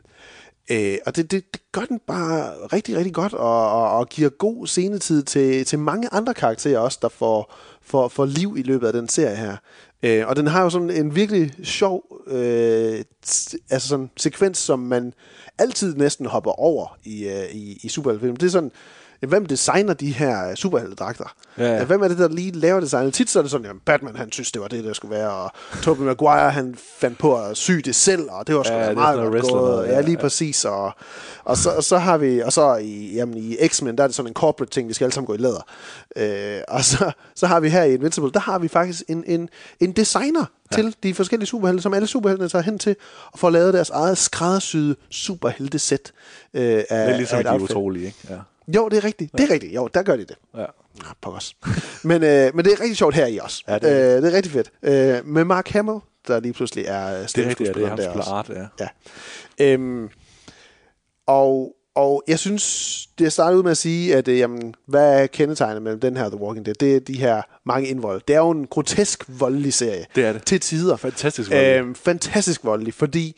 [0.70, 4.30] Øh, og det, det, det gør den bare rigtig, rigtig godt, og, og, og giver
[4.30, 8.88] god scenetid til, til mange andre karakterer også, der får, får, får liv i løbet
[8.88, 9.56] af den serie her.
[10.04, 14.80] Øh, og den har jo sådan en virkelig sjov øh, t- altså sådan sekvens, som
[14.80, 15.14] man
[15.58, 18.36] altid næsten hopper over i, øh, i, i superheltefilm.
[18.36, 18.72] Det er sådan,
[19.28, 21.36] hvem designer de her superheltedragter?
[21.58, 21.84] Ja, ja.
[21.84, 23.14] Hvem er det, der lige laver designet?
[23.14, 25.30] Tit så er det sådan, at Batman han synes, det var det, der skulle være,
[25.32, 25.52] og
[25.82, 29.20] Tobey Maguire han fandt på at sy det selv, og det var sgu Ja, meget
[29.32, 29.88] godt gået.
[29.88, 30.22] Ja, ja, lige ja.
[30.22, 30.66] præcis.
[30.66, 30.91] Og,
[31.44, 34.16] og, så, og så har vi, og så i, jamen, i X-Men, der er det
[34.16, 35.66] sådan en corporate ting, vi skal alle sammen gå i læder.
[36.16, 39.50] Øh, og så, så har vi her i Invincible, der har vi faktisk en, en,
[39.80, 40.76] en designer ja.
[40.76, 42.96] til de forskellige superhelte, som alle superheltene tager hen til,
[43.32, 46.12] og får lavet deres eget skræddersyede superheltesæt.
[46.54, 47.70] Øh, af, Det er ligesom af de outfit.
[47.70, 48.18] utrolige, ikke?
[48.30, 48.36] Ja.
[48.76, 49.32] Jo, det er rigtigt.
[49.38, 49.76] Det er rigtigt.
[49.76, 50.36] Jo, der gør de det.
[50.56, 50.60] Ja.
[50.62, 51.56] Ja, på os.
[52.04, 53.64] men, øh, men det er rigtig sjovt her i også.
[53.68, 54.72] Ja, Ja, det er øh, det er rigtig fedt.
[54.84, 55.98] Øh, med Mark Hamill,
[56.28, 58.30] der lige pludselig er er ja, er stemmeskuespilleren ham, der også.
[58.32, 58.86] art, ja.
[59.60, 59.74] Ja.
[59.74, 60.10] Øhm,
[61.28, 65.28] og, og jeg synes, det startede ud med at sige, at øh, jamen, hvad er
[65.28, 66.76] kendetegnet mellem den her The Walking Dead?
[66.76, 68.22] Det er de her mange indvold.
[68.28, 70.06] Det er jo en grotesk voldelig serie.
[70.16, 70.46] Det er det.
[70.46, 70.96] Til tider.
[70.96, 71.76] Fantastisk voldelig.
[71.80, 73.36] Øhm, fantastisk voldelig, fordi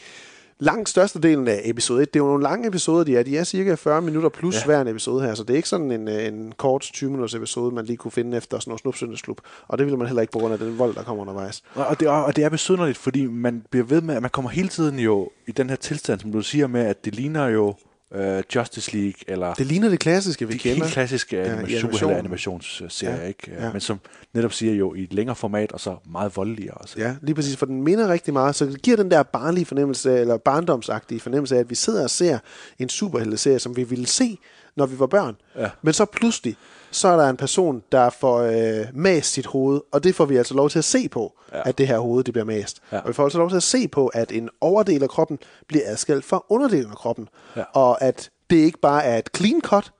[0.61, 3.23] langt størstedelen af episode 1, det er jo nogle lange episoder, de er.
[3.23, 4.65] De er cirka 40 minutter plus Ja.
[4.65, 7.33] hver en episode her, så det er ikke sådan en, øh, en kort 20 minutters
[7.35, 9.41] episode, man lige kunne finde efter sådan noget snupsøndagsklub.
[9.67, 11.63] Og det ville man heller ikke på grund af den vold, der kommer undervejs.
[11.75, 14.49] Og det, er, og det er besynderligt, fordi man bliver ved med, at man kommer
[14.51, 17.73] hele tiden jo i den her tilstand, som du siger med, at det ligner jo
[18.15, 20.83] uh, Justice League, eller Det ligner det klassiske, vi de kender.
[20.83, 21.81] helt klassiske Ja, animation.
[21.81, 23.51] superhelte animationsserier, Ja, ikke?
[23.59, 23.71] ja.
[23.71, 23.99] Men som
[24.33, 26.99] netop siger jo i et længere format, og så meget voldeligere også.
[26.99, 30.17] Ja, lige præcis, for den minder rigtig meget, så det giver den der barnlige fornemmelse,
[30.19, 32.39] eller barndomsagtige fornemmelse af, at vi sidder og ser
[32.79, 34.37] en superhelteserie, som vi ville se,
[34.75, 35.35] når vi var børn.
[35.57, 35.69] Ja.
[35.81, 36.55] Men så pludselig,
[36.91, 40.37] så er der en person, der får øh, mast sit hoved, og det får vi
[40.37, 41.69] altså lov til at se på, ja.
[41.69, 42.81] at det her hoved, det bliver mast.
[42.91, 42.99] Ja.
[42.99, 45.83] Og vi får altså lov til at se på, at en overdel af kroppen bliver
[45.85, 47.27] adskilt fra underdelen af kroppen.
[47.55, 47.63] Ja.
[47.73, 49.91] Og at det ikke bare er et clean cut,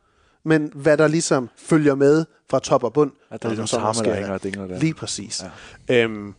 [0.43, 3.11] men hvad der ligesom følger med fra top og bund.
[3.31, 4.79] At der er ligesom så tarme, der hænger og dingler der.
[4.79, 5.43] Lige præcis.
[5.89, 6.03] Ja.
[6.03, 6.33] Øhm,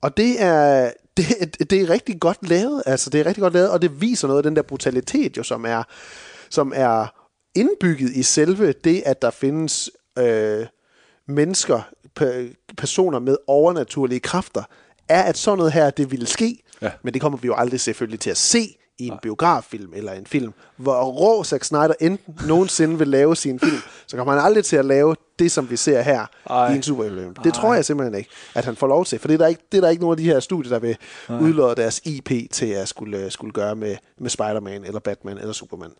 [0.00, 1.26] og det er, det,
[1.70, 4.38] det er rigtig godt lavet, altså det er rigtig godt lavet, og det viser noget
[4.38, 5.82] af den der brutalitet, jo, som er,
[6.50, 7.23] som er
[7.54, 10.66] indbygget i selve det, at der findes øh,
[11.28, 11.80] mennesker,
[12.20, 14.62] pe- personer med overnaturlige kræfter,
[15.08, 16.90] er, at sådan noget her, det ville ske, Ja.
[17.02, 20.26] men det kommer vi jo aldrig selvfølgelig til at se i en biograffilm eller en
[20.26, 24.64] film, hvor rå Zack Snyder enten nogensinde vil lave sin film, så kommer han aldrig
[24.64, 26.72] til at lave det, som vi ser her Ej.
[26.72, 27.34] i en superheltefilm.
[27.34, 29.62] Det tror jeg simpelthen ikke, at han får lov til, for det er der ikke,
[29.72, 30.96] det er der ikke nogen af de her studier, der vil
[31.28, 31.40] Nej.
[31.40, 35.90] udlåde deres IP til at skulle, skulle gøre med, med Spider-Man eller Batman eller Superman.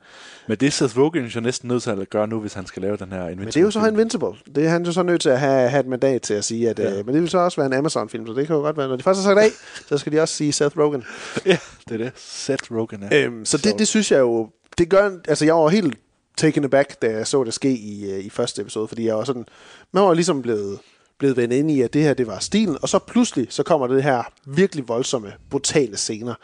[0.49, 2.83] Men det er Seth Rogen jo næsten nødt til at gøre nu, hvis han skal
[2.83, 3.87] lave den her Invincible Men det er jo så.
[3.87, 4.55] Invincible.
[4.55, 6.71] Det er han jo så nødt til at have, have et mandat til at sige,
[6.71, 6.99] at, ja.
[6.99, 8.89] øh, men det vil så også være en Amazon-film, så det kan jo godt være,
[8.89, 9.51] når de først har sagt af,
[9.89, 11.05] så skal de også sige Seth Rogen.
[11.47, 11.59] Ja,
[11.89, 12.13] det er det.
[12.17, 13.25] Seth Rogen, ja.
[13.25, 14.49] Øhm, så det, det synes jeg jo,
[14.79, 15.99] det gør, altså jeg var helt
[16.37, 19.25] taken aback, da jeg så det ske i, øh, i første episode, fordi jeg var
[19.25, 19.47] sådan,
[19.93, 20.79] man var ligesom blevet,
[21.19, 23.87] blevet vendt ind i, at det her, det var stilen, og så pludselig, så kommer
[23.87, 26.35] det her virkelig voldsomme, brutale scener,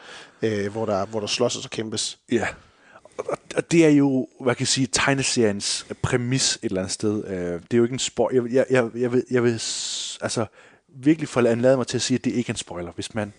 [0.43, 2.19] øh, hvor, der, hvor der slås og så kæmpes.
[2.33, 2.47] Ja.
[3.19, 3.25] Og-
[3.57, 7.25] Og det er jo, hvad kan jeg sige, tegneseriens præmis et eller andet sted.
[7.27, 8.43] Øh, det er jo ikke en spoiler.
[8.43, 9.53] Jeg, jeg, jeg, jeg, vil, jeg vil
[10.21, 10.47] altså
[10.97, 12.93] virkelig forlade mig til at sige, at det ikke er en spoiler.
[12.93, 13.33] Hvis man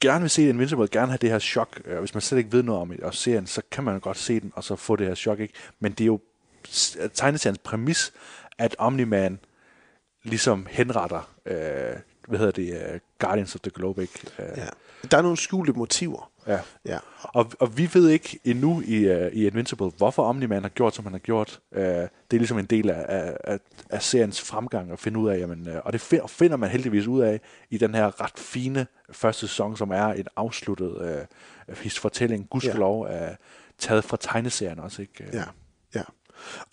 [0.00, 2.62] gerne vil se Invincible, gerne have det her chok, øh, hvis man slet ikke ved
[2.62, 5.06] noget om det, og serien, så kan man godt se den, og så få det
[5.06, 5.54] her chok, ikke?
[5.80, 6.20] Men det er jo
[7.14, 8.12] tegneseriens præmis,
[8.58, 9.38] at Omni-Man
[10.22, 11.56] ligesom henretter, øh,
[12.28, 14.20] hvad hedder det, uh, Guardians of the Globe, ikke?
[14.38, 14.66] Uh, Ja.
[15.10, 16.30] Der er nogle skjulte motiver.
[16.46, 16.58] Ja.
[16.84, 16.98] Ja.
[17.22, 21.04] Og, og vi ved ikke endnu i, uh, i Invincible, hvorfor Omni-Man har gjort, som
[21.04, 21.60] han har gjort.
[21.72, 23.58] Uh, det er ligesom en del af, af,
[23.90, 25.38] af, seriens fremgang at finde ud af.
[25.38, 27.40] Jamen, uh, og det finder, finder man heldigvis ud af
[27.70, 31.26] i den her ret fine første sæson, som er en afsluttet
[31.68, 33.30] uh, his fortælling, gudskelov, ja.
[33.30, 33.36] uh,
[33.78, 35.02] taget fra tegneserien også.
[35.02, 35.24] Ikke?
[35.32, 35.44] Ja,
[35.94, 36.02] ja.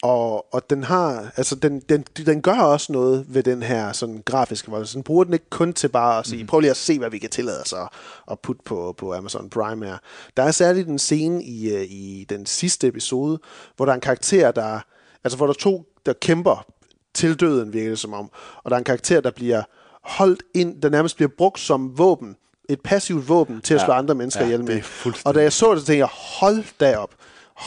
[0.02, 4.22] Og, og den har, altså den, den, den gør også noget ved den her sådan
[4.26, 4.94] grafiske vold.
[4.94, 6.48] Den bruger den ikke kun til bare at sige, mm.
[6.48, 7.90] prøv lige at se, hvad vi kan tillade os at,
[8.32, 9.98] at putte på, på Amazon Prime her.
[10.38, 13.40] Der er særligt en scene i, øh, i den sidste episode,
[13.76, 14.80] hvor der er en karakter, der,
[15.24, 16.66] altså hvor der er to, der kæmper
[17.14, 18.30] til døden, virker det som om.
[18.64, 19.64] Og der er en karakter, der bliver
[20.04, 22.36] holdt ind, der nærmest bliver brugt som våben,
[22.70, 23.86] et passivt våben til at Ja.
[23.86, 24.82] slå andre mennesker Ja, ihjel med.
[25.26, 26.08] Og da jeg så det, så tænkte jeg,
[26.40, 27.10] hold da op.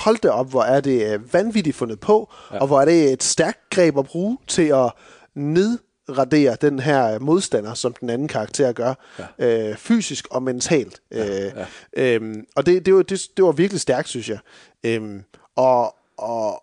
[0.04, 2.58] Hold da op, hvor er det øh, vanvittigt fundet på, ja.
[2.58, 4.92] og hvor er det et stærkt greb at bruge til at
[5.34, 8.94] nedradere den her modstander, som den anden karakter gør,
[9.38, 9.70] ja.
[9.70, 11.00] øh, fysisk og mentalt.
[11.12, 11.52] Ja, øh,
[11.96, 12.14] ja.
[12.14, 14.38] Øhm, og det, det, var, det, det var virkelig stærkt, synes jeg.
[14.84, 15.22] Øhm,
[15.56, 16.62] og, og,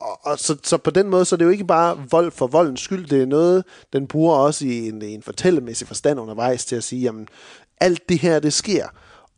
[0.00, 2.46] og, og så, så på den måde, så er det jo ikke bare vold for
[2.46, 6.76] voldens skyld, det er noget, den bruger også i en, en fortællemæssig forstand undervejs til
[6.76, 7.28] at sige, jamen,
[7.80, 8.88] alt det her, det sker,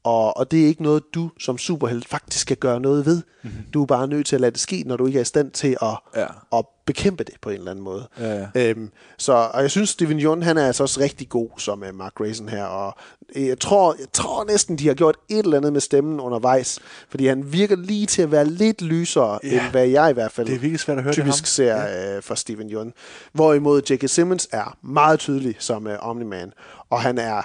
[0.06, 3.16] Og, og det er ikke noget, du som superhelt faktisk skal gøre noget ved.
[3.16, 3.52] Mhm.
[3.52, 3.64] Mm-hmm.
[3.74, 5.50] Du er bare nødt til at lade det ske, når du ikke er i stand
[5.50, 6.26] til at, Ja.
[6.58, 8.08] at bekæmpe det på en eller anden måde.
[8.20, 8.70] Ja, ja.
[8.70, 11.94] Øhm, så, og jeg synes, Steven Yeun, han er altså også rigtig god som uh,
[11.94, 12.94] Mark Grayson her, og
[13.36, 16.78] øh, jeg tror, jeg tror næsten, de har gjort et eller andet med stemmen undervejs,
[17.08, 19.48] fordi han virker lige til at være lidt lysere, Ja.
[19.48, 21.46] end hvad jeg i hvert fald Det er virkelig svært at høre det typisk ham.
[21.46, 22.92] ser øh, for Steven Yeun.
[23.32, 24.08] Hvorimod J.K.
[24.10, 26.52] Simmons er meget tydelig som øh, Omni-Man,
[26.90, 27.42] og han er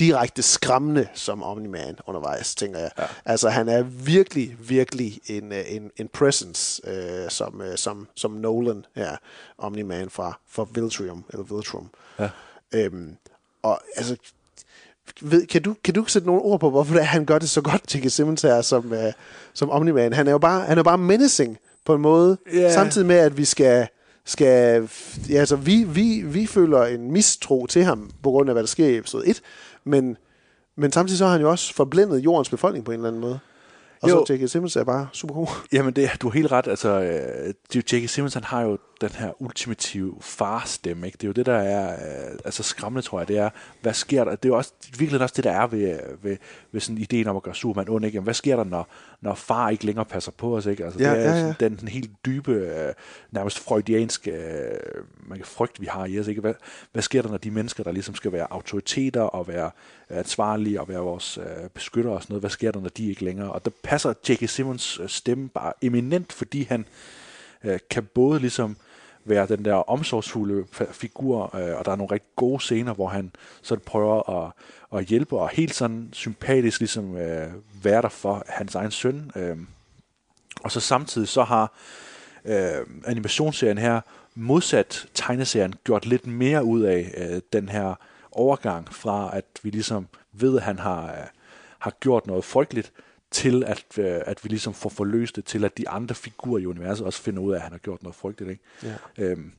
[0.00, 2.90] direkte skræmmende som Omni-Man undervejs, tænker jeg.
[2.98, 3.04] Ja.
[3.24, 8.30] Altså, han er virkelig, virkelig en, øh, en, en presence øh, som, øh, som, som
[8.30, 9.16] Nolan her,
[9.58, 11.90] Omni-Man fra, fra Viltrum, eller Viltrum.
[12.18, 12.28] Ja.
[12.72, 13.16] Øhm,
[13.62, 14.16] og altså,
[15.20, 17.50] ved, kan, du, kan du sætte nogle ord på, hvorfor det er, han gør det
[17.50, 18.10] så godt, J.K.
[18.10, 19.12] Simmons her, som, øh,
[19.52, 20.12] som Omni-Man?
[20.12, 22.72] Han er jo bare, han er bare menacing på en måde, Ja.
[22.72, 23.88] samtidig med, at vi skal
[24.24, 24.88] skal,
[25.28, 28.66] ja, altså vi, vi, vi føler en mistro til ham, på grund af, hvad der
[28.66, 29.40] sker i episode 1,
[29.84, 30.16] men,
[30.76, 33.38] men samtidig så har han jo også forblændet jordens befolkning på en eller anden måde.
[34.02, 34.24] Og Jo.
[34.26, 34.48] så J.K.
[34.50, 35.46] Simmons er bare super god.
[35.72, 36.66] Jamen, det, du har helt ret.
[36.66, 38.08] Altså, øh, J.K.
[38.08, 41.16] Simmons, han har jo den her ultimative farstemme, ikke?
[41.16, 43.28] Det er jo det, der er øh, altså skræmmende, tror jeg.
[43.28, 43.50] Det er,
[43.82, 44.30] hvad sker der?
[44.30, 46.36] Det er jo også, virkelig også det, der er ved, ved,
[46.72, 48.16] ved sådan ideen om at gøre Superman ond, ikke?
[48.16, 48.88] Jamen, hvad sker der, når,
[49.20, 50.84] når far ikke længere passer på os, ikke?
[50.84, 51.40] Altså, Ja, det er ja, ja.
[51.40, 52.92] sådan, den, den helt dybe, øh,
[53.30, 56.40] nærmest freudianske øh, man kan frygt, vi har i os, ikke?
[56.40, 56.54] Hvad,
[56.92, 59.70] hvad sker der, når de mennesker, der ligesom skal være autoriteter og være
[60.08, 63.24] ansvarlige og være vores øh, beskyttere og sådan noget, hvad sker der, når de ikke
[63.24, 63.52] længere?
[63.52, 64.48] Og der passer J.K.
[64.48, 66.84] Simmons øh, stemme bare eminent, fordi han
[67.64, 68.76] øh, kan både ligesom
[69.30, 73.32] være den der omsorgsfulde figur, øh, og der er nogle rigtig gode scener, hvor han
[73.62, 74.52] sådan prøver at,
[74.98, 77.48] at hjælpe, og helt sådan sympatisk ligesom øh,
[77.82, 79.30] være der for hans egen søn.
[79.36, 79.56] Øh.
[80.64, 81.72] Og så samtidig så har
[82.44, 84.00] øh, animationsserien her
[84.34, 87.94] modsat tegneserien gjort lidt mere ud af øh, den her
[88.32, 91.26] overgang fra, at vi ligesom ved, at han har, øh,
[91.78, 92.92] har gjort noget frygteligt,
[93.30, 96.66] til at, øh, at vi ligesom får forløst det, til at de andre figurer i
[96.66, 98.50] universet også finder ud af, at han har gjort noget frygteligt.
[98.50, 98.62] Ikke?
[99.18, 99.24] Ja.
[99.24, 99.52] Øhm,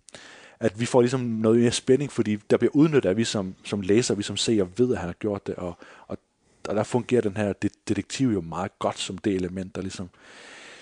[0.59, 3.81] at vi får ligesom noget mere spænding, fordi der bliver udnyttet, at vi som, som
[3.81, 5.77] læser, vi som seer ved, at han har gjort det, og,
[6.07, 6.17] og,
[6.67, 10.09] og der fungerer den her det- detektiv jo meget godt som det element, der ligesom,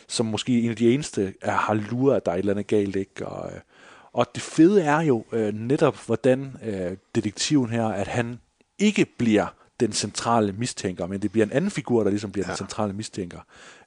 [0.08, 2.68] som måske en af de eneste er, har luret, at der er et eller andet
[2.68, 3.28] galt, ikke?
[3.28, 3.60] Og, øh,
[4.14, 8.40] og det fede er jo øh, netop, hvordan øh, detektiven her, at han
[8.80, 12.52] ikke bliver den centrale mistænker, men det bliver en anden figur, der ligesom bliver ja.
[12.52, 13.40] den centrale mistænker.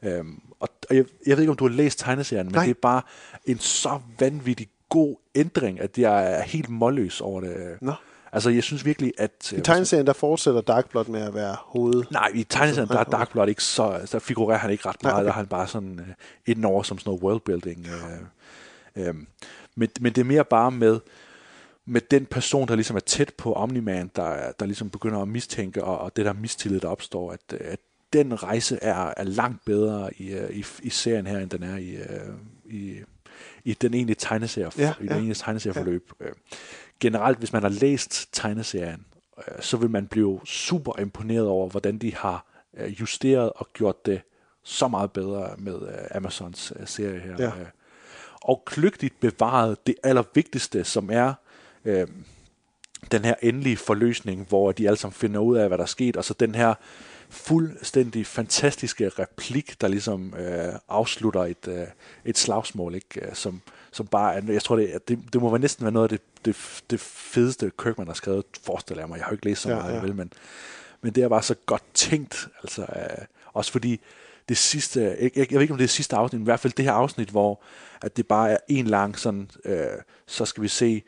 [0.02, 2.64] Øhm, og og jeg, jeg ved ikke, om du har læst tegneserien, men Nej.
[2.64, 3.02] det er bare
[3.44, 7.56] en så vanvittig god ændring, at jeg er helt målløs over det.
[7.80, 7.92] Nå.
[8.32, 9.52] Altså, jeg synes virkelig, at...
[9.52, 12.04] I tegneserien, der fortsætter Darkblood med at være hoved.
[12.10, 14.08] Nej, i tegneserien, der er Darkblood ikke så...
[14.12, 15.20] Der figurerer han ikke ret Nej, meget.
[15.20, 15.24] okay.
[15.24, 16.06] Der er han bare sådan øh,
[16.46, 17.86] inden over som sådan noget worldbuilding.
[17.86, 19.14] Øh, øh,
[19.76, 21.00] men, men det er mere bare med
[21.86, 25.28] med den person, der ligesom er tæt på Omni-Man, der, er- der ligesom begynder at
[25.28, 27.78] mistænke, og, og det der mistillid, der opstår, at, at
[28.12, 31.76] den rejse er, er langt bedre i, øh, i, i serien her, end den er
[31.76, 32.34] i, øh,
[32.64, 33.00] i,
[33.64, 35.14] i den egentlige tegneserie, Ja, i den ja.
[35.14, 36.10] egentlige tegneserieforløb.
[36.20, 36.26] Ja.
[37.00, 39.04] Generelt, hvis man har læst tegneserien,
[39.38, 42.46] øh, så vil man blive super imponeret over, hvordan de har
[42.76, 44.20] øh, justeret og gjort det
[44.62, 47.36] så meget bedre med øh, Amazons øh, serie her.
[47.38, 47.46] Ja.
[47.46, 47.66] Øh,
[48.42, 51.34] og kløgtigt bevaret det allervigtigste, som er
[51.84, 52.06] øh,
[53.12, 56.16] den her endelige forløsning, hvor de alle sammen finder ud af, hvad der er sket,
[56.16, 56.74] og så den her
[57.30, 61.86] fuldstændig fantastiske replik, der ligesom øh, afslutter et, øh,
[62.24, 63.20] et slagsmål, ikke?
[63.26, 63.60] Øh, Som,
[63.92, 66.44] som bare, er- jeg tror, det, det, det må være næsten være noget af det,
[66.44, 69.16] det, det fedeste Kirkman har skrevet, forestiller jeg mig.
[69.16, 69.96] Jeg har jo ikke læst så meget, ja.
[69.96, 70.02] ja.
[70.02, 70.32] Vel, men,
[71.02, 74.00] men det er bare så godt tænkt, altså øh, også fordi
[74.48, 76.60] det sidste, jeg, jeg, jeg ved ikke om det er sidste afsnit, men i hvert
[76.60, 77.62] fald det her afsnit, hvor
[78.02, 79.86] at det bare er en lang sådan, øh,
[80.26, 81.02] så skal vi se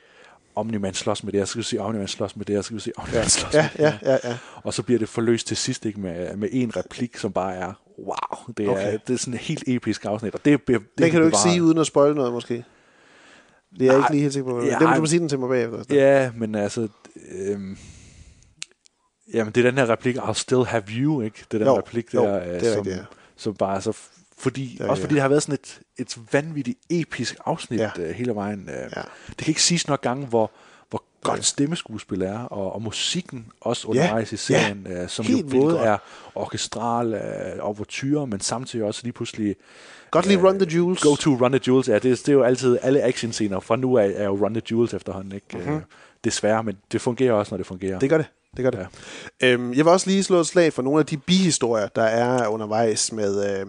[0.56, 2.66] Omni-Man slås med det her, så skal vi se Omni-Man slås med det her, så
[2.66, 4.36] skal vi se Omni-Man Ja, slås ja, med det ja, ja, ja.
[4.62, 7.72] Og så bliver det forløst til sidst ikke med, med en replik, som bare er,
[7.98, 8.98] wow, det er, Okay.
[9.06, 11.36] det er sådan et helt episk afsnit, og det, det Den kan du ikke bevaret.
[11.52, 12.64] sige uden at spoil noget, måske.
[13.78, 14.60] Det er jeg ikke lige helt sikker på.
[14.62, 15.94] ja, Ja, det må du sige den til mig bagefter.
[15.96, 16.88] Ja, men altså...
[17.32, 17.76] Øhm,
[19.34, 21.44] jamen, det er den her replik, I'll still have you, ikke?
[21.52, 23.02] Det er den Jo, replik jo, der, øh, det er som, rigtigt, ja.
[23.36, 23.96] som bare er så...
[24.38, 25.14] Fordi, er også fordi ja.
[25.14, 27.90] det har været sådan et, et vanvittigt episk afsnit Ja.
[27.96, 28.02] ja.
[28.02, 28.68] øh, hele vejen.
[28.68, 29.02] Øh, Ja.
[29.28, 30.50] Det kan ikke siges nok gange, hvor,
[30.90, 35.60] hvor godt stemmeskuespil er, og, og musikken også undervejs i serien, øh, som Helt jo
[35.60, 35.98] både er
[36.34, 37.20] orkestral øh,
[37.60, 39.56] overture, men samtidig også lige pludselig
[40.10, 41.00] Godt lige Run the Jewels.
[41.02, 43.76] Go to Run the Jewels, ja, det, er- det er jo altid, alle actionscener fra
[43.76, 45.46] nu af er jo Run the Jewels efterhånden, ikke?
[45.52, 45.66] Mhm.
[45.66, 45.82] Mm-hmm.
[46.24, 47.98] Desværre, men det fungerer også, når det fungerer.
[47.98, 48.26] Det gør det.
[48.56, 48.86] Det gør det.
[49.42, 49.46] Ja.
[49.52, 52.48] Øhm, jeg vil også lige slå et slag for nogle af de bihistorier, der er
[52.48, 53.66] undervejs med, øh,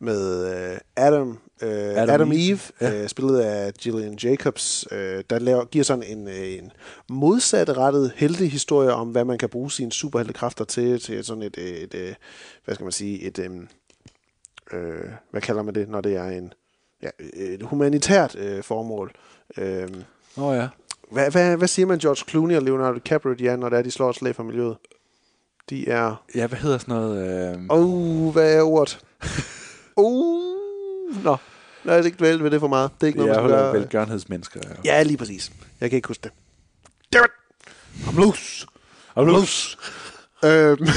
[0.00, 3.02] med øh, Adam øh, Adam, Adam Eve, Eve, ja.
[3.02, 6.72] øh, spillet af Gillian Jacobs, øh, der laver, giver sådan en, øh, en
[7.08, 12.16] modsatrettet heltehistorie om, hvad man kan bruge sine superheltekræfter til, til sådan et, et, et
[12.64, 13.50] hvad skal man sige, et, øh,
[14.72, 16.52] øh, hvad kalder man det, når det er en,
[17.02, 19.12] ja, et humanitært øh, formål.
[19.56, 19.88] Øh,
[20.36, 20.68] oh, ja.
[21.12, 23.82] hvad, hvad, hvad siger man George Clooney og Leonardo DiCaprio, de er, når det er,
[23.82, 24.76] de slår et slag for miljøet?
[25.70, 26.24] De er...
[26.34, 27.54] Ja, hvad hedder sådan noget?
[27.54, 27.60] Øh...
[27.70, 29.00] Åh, oh, hvad er ordet?
[29.96, 31.36] uh, nå.
[31.84, 32.90] Lad os ikke dvæle ved det for meget.
[33.00, 33.72] Det er ikke noget, Ja, man skal gøre.
[33.72, 34.60] velgørenhedsmennesker.
[34.84, 34.96] Ja.
[34.96, 35.52] Ja, lige præcis.
[35.80, 36.30] Jeg kan ikke huske det.
[37.12, 37.70] Damn it!
[38.06, 38.66] I'm loose.
[39.18, 39.76] I'm loose.
[40.44, 40.80] Øhm,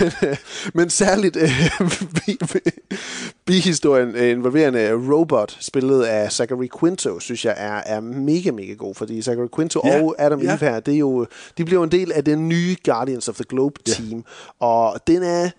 [0.00, 0.36] men, øh,
[0.74, 1.50] men særligt øh,
[2.26, 2.96] bi- bi-
[3.44, 8.94] bihistorien øh, involverende Robot, spillet af Zachary Quinto, synes jeg er, er mega, mega god,
[8.94, 10.50] fordi Zachary Quinto Ja, og Adam ja.
[10.50, 11.26] Eve her, det er jo,
[11.58, 14.24] de bliver jo en del af den nye Guardians of the Globe team,
[14.60, 15.50] og den er,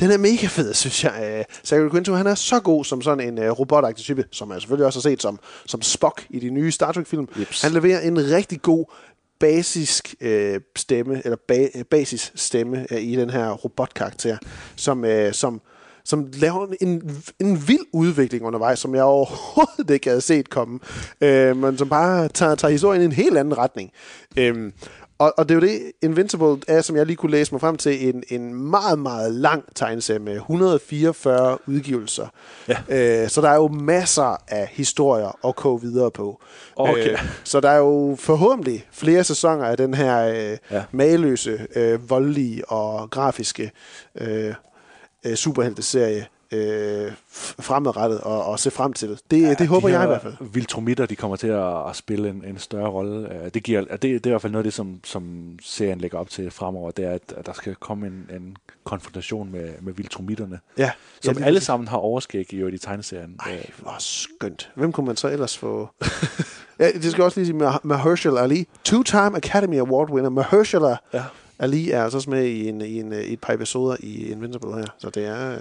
[0.00, 1.34] den er mega fed, synes jeg.
[1.38, 4.60] Øh, Zachary Quinto, han er så god som sådan en uh, robotagtig type, som jeg
[4.60, 7.28] selvfølgelig også har set som, som Spock i de nye Star Trek-film.
[7.40, 7.62] Jeps.
[7.62, 8.84] Han leverer en rigtig god
[9.40, 14.36] basisk øh, stemme, eller ba- basis stemme øh, i den her robotkarakter,
[14.76, 15.60] som, øh, som,
[16.04, 20.78] som laver en, en vild udvikling undervejs, som jeg overhovedet ikke havde set komme,
[21.20, 23.90] øh, men som bare tager, tager historien i en helt anden retning.
[24.36, 24.72] Øh,
[25.22, 27.76] og, og det er jo det, Invincible er, som jeg lige kunne læse mig frem
[27.76, 32.26] til, en, en meget, meget lang tegneserie med 144 udgivelser.
[32.68, 32.76] Ja.
[32.88, 36.40] Øh, så der er jo masser af historier at koge videre på.
[36.76, 37.12] Okay.
[37.12, 40.84] Øh, så der er jo forhåbentlig flere sæsoner af den her øh, ja.
[40.92, 43.70] mageløse, øh, voldelige og grafiske
[44.20, 44.54] øh,
[45.24, 47.12] øh, superhelteserie øh,
[47.60, 49.18] fremadrettet og, og se frem til.
[49.30, 50.34] Det, ja, det håber de jeg i hvert fald.
[50.40, 53.34] Viltromitter, de kommer til at, at spille en, en større rolle.
[53.34, 55.98] Øh, Det, giver, det, det er i hvert fald noget af det, som, som serien
[56.00, 59.68] lægger op til fremover, det er, at, at der skal komme en, en konfrontation med,
[59.80, 63.40] med Viltromitterne, Ja, som ja, alle sammen har overskæg i, i tegneserien.
[63.48, 64.70] Øh, Ej, hvor skønt.
[64.74, 65.88] Hvem kunne man så ellers få?
[66.80, 70.30] ja, det skal også lige sige, Mah- Mahershala Ali, two-time Academy Award winner.
[70.30, 71.22] Mahershala Ja.
[71.58, 74.74] Ali er altså også med i, en, i, en, i et par episoder i Invincible
[74.74, 75.58] her, så det er øh,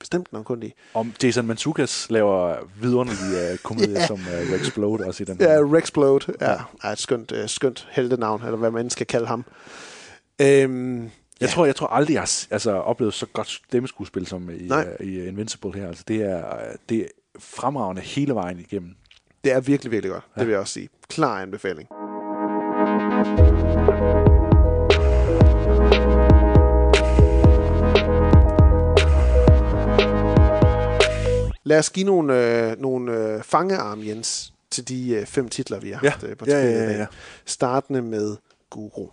[0.00, 0.70] bestemt nok kun de.
[0.94, 3.96] Om Jason Mantzoukas laver vidunderlige uh, komedier, Ja.
[3.98, 4.06] yeah.
[4.06, 5.74] som uh, Rexplode også i den Ja, her.
[5.74, 9.44] Rexplode ja, er et skønt, øh, skønt heldenavn, eller hvad man skal kalde ham.
[10.40, 11.10] Øhm,
[11.40, 14.86] Jeg, tror, jeg tror aldrig, jeg har altså, oplevet så godt stemmeskuespil som i, Nej.
[15.00, 15.88] uh, i Invincible her.
[15.88, 17.04] Altså, det, er, øh, det er
[17.38, 18.94] fremragende hele vejen igennem.
[19.44, 20.24] det er virkelig, virkelig godt.
[20.38, 20.88] Det vil jeg også sige.
[21.08, 21.88] Klar anbefaling.
[31.70, 35.90] Lad os give nogle, øh, nogle øh, fangearm, Jens, til de øh, fem titler, vi
[35.90, 36.10] har Ja.
[36.10, 37.06] haft øh, på Ja, ja, ja, ja.
[37.46, 38.36] Startende med
[38.70, 39.08] Guru.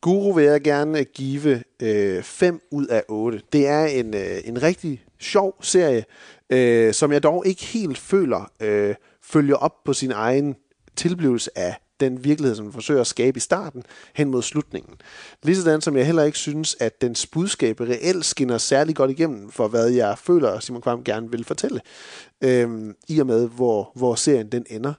[0.00, 3.40] Guru vil jeg gerne give øh, 5 ud af 8.
[3.52, 6.04] Det er en, øh, en rigtig sjov serie,
[6.50, 10.56] øh, som jeg dog ikke helt føler øh, følger op på sin egen
[10.96, 13.82] tilblivelse af den virkelighed, som den forsøger at skabe i starten,
[14.14, 14.94] hen mod slutningen.
[15.42, 19.68] Ligesådan som jeg heller ikke synes, at dens budskab reelt skinner særlig godt igennem for,
[19.68, 21.80] hvad jeg føler, Simon Kvam gerne vil fortælle,
[22.40, 24.92] øhm, i og med, hvor, hvor serien den ender.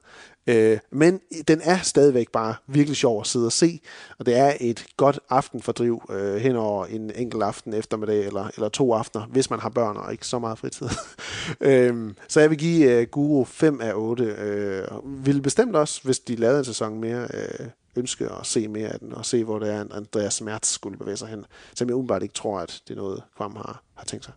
[0.47, 3.79] Øh, men den er stadigvæk bare virkelig sjov at sidde og se,
[4.19, 8.69] og det er et godt aftenfordriv øh, hen over en enkelt aften eftermiddag, eller, eller
[8.69, 10.87] to aftener, hvis man har børn og ikke så meget fritid.
[11.61, 14.23] øh, så jeg vil give øh, Guru 5 af 8.
[14.23, 14.87] Øh,
[15.25, 18.99] vil bestemt også, hvis de lavede en sæson mere, øh, ønske at se mere af
[18.99, 21.45] den, og se, hvor det er, Andreas Mertz skulle bevæge sig hen.
[21.75, 24.33] Som jeg umiddelbart ikke tror, at det er noget, Kvam har, har tænkt sig.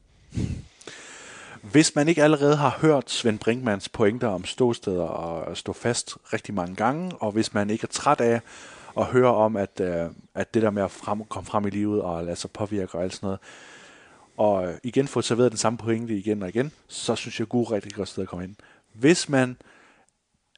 [1.72, 6.54] Hvis man ikke allerede har hørt Svend Brinkmans pointer om ståsteder og stå fast rigtig
[6.54, 8.40] mange gange, og hvis man ikke er træt af
[8.96, 12.02] at høre om, at, øh, at det der med at frem, komme frem i livet
[12.02, 13.40] og lade sig påvirke og alt sådan noget,
[14.36, 17.64] og øh, igen få serveret den samme pointe igen og igen, så synes jeg, Guru
[17.64, 18.56] er rigtig godt sted at komme ind.
[18.92, 19.56] Hvis man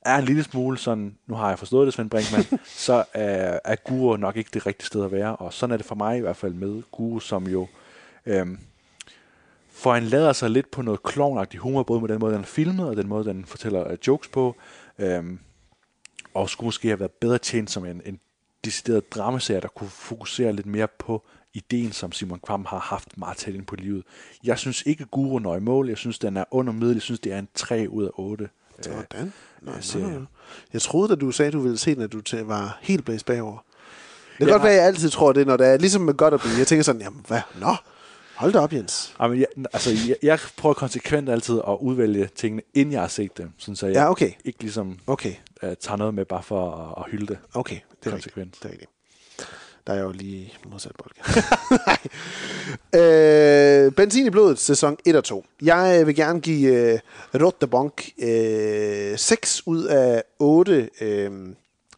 [0.03, 3.77] er en lille smule sådan, nu har jeg forstået det, Svend Brinkmann, så er, er
[3.77, 6.21] Guru nok ikke det rigtige sted at være, og sådan er det for mig i
[6.21, 7.67] hvert fald med Guru, som jo
[8.27, 8.59] øhm,
[9.79, 12.47] for han lader sig lidt på noget klovnagtig humor, både med den måde, den er
[12.47, 14.57] filmet, og den måde, den fortæller uh, jokes på.
[14.99, 15.39] Øhm,
[16.35, 18.21] og skulle måske have været bedre tjent som en, en
[18.65, 21.23] decideret dramaserie, der kunne fokusere lidt mere på
[21.55, 24.05] ideen, som Simon Kvam har haft meget tæt ind på livet.
[24.45, 25.89] Jeg synes ikke, Guru når i mål.
[25.89, 26.95] Jeg synes, den er under middel.
[26.95, 28.49] Jeg synes, det er en 3 ud af 8.
[28.81, 29.05] Sådan.
[29.13, 29.27] Nå, øh,
[29.63, 30.19] nå, serie.
[30.19, 30.25] nå.
[30.73, 33.27] Jeg troede, at du sagde, at du ville se den, at du var helt blæst
[33.27, 33.59] bagover.
[33.59, 34.53] Det kan Ja.
[34.53, 36.59] godt være, at jeg altid tror det, når det er ligesom med godt at blive.
[36.59, 37.41] Jeg tænker sådan, jamen hvad?
[37.61, 37.75] Nå,
[38.39, 39.15] hold da op, Jens.
[39.21, 43.39] Jamen, jeg, altså, jeg, jeg prøver konsekvent altid at udvælge tingene, inden jeg har set
[43.39, 43.51] dem.
[43.59, 44.31] Sådan, så jeg Ja, okay.
[44.45, 45.35] ikke ligesom Okay.
[45.63, 47.39] uh, tager noget med bare for at, at hylde det.
[47.55, 48.47] Okay, det er konsekvent.
[48.47, 48.63] rigtigt.
[48.63, 48.91] Det er rigtigt.
[49.87, 51.13] Der er jeg jo lige modsat bold.
[53.87, 55.45] øh, Benzin i blodet, sæson 1 og 2.
[55.63, 56.99] Jeg vil gerne give øh,
[57.43, 61.31] Rotte Bonk øh, 6 ud af 8 øh,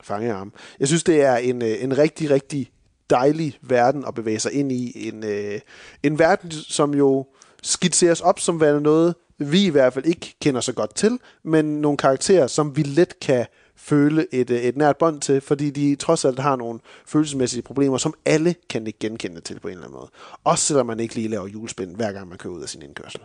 [0.03, 0.51] fangearme.
[0.81, 2.71] Jeg synes, det er en, øh, en rigtig, rigtig
[3.11, 5.09] dejlig verden at bevæge sig ind i.
[5.09, 5.61] En, øh,
[6.03, 7.27] en verden, som jo
[7.63, 11.65] skitseres op som værende noget, vi i hvert fald ikke kender så godt til, men
[11.65, 13.47] nogle karakterer, som vi let kan
[13.77, 17.99] føle et, øh, et nært bånd til, fordi de trods alt har nogle følelsesmæssige problemer,
[17.99, 20.11] som alle kan ikke genkende til på en eller anden måde.
[20.45, 23.21] Også selvom man ikke lige laver julespind, hver gang man kører ud af sin indkørsel.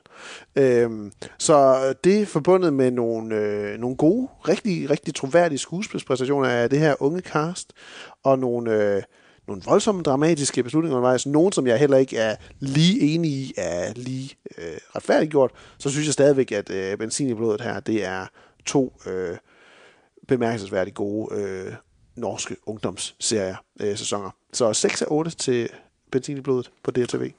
[0.55, 6.69] Øhm, så det er forbundet med nogle, øh, nogle gode, rigtig, rigtig troværdige skuespilspræstationer af
[6.69, 7.73] det her unge cast,
[8.23, 8.95] og nogle...
[8.95, 9.03] Øh,
[9.47, 13.93] nogle voldsomme dramatiske beslutninger undervejs, nogen som jeg heller ikke er lige enig i, er
[13.95, 18.25] lige øh, retfærdiggjort, så synes jeg stadigvæk, at øh, benzin i blodet her, det er
[18.65, 19.37] to øh,
[20.27, 21.73] bemærkelsesværdigt gode øh,
[22.15, 24.29] norske ungdomsserier øh, sæsoner.
[24.53, 25.69] Så 6 af 8 til
[26.11, 27.31] benzin i blodet på DTV.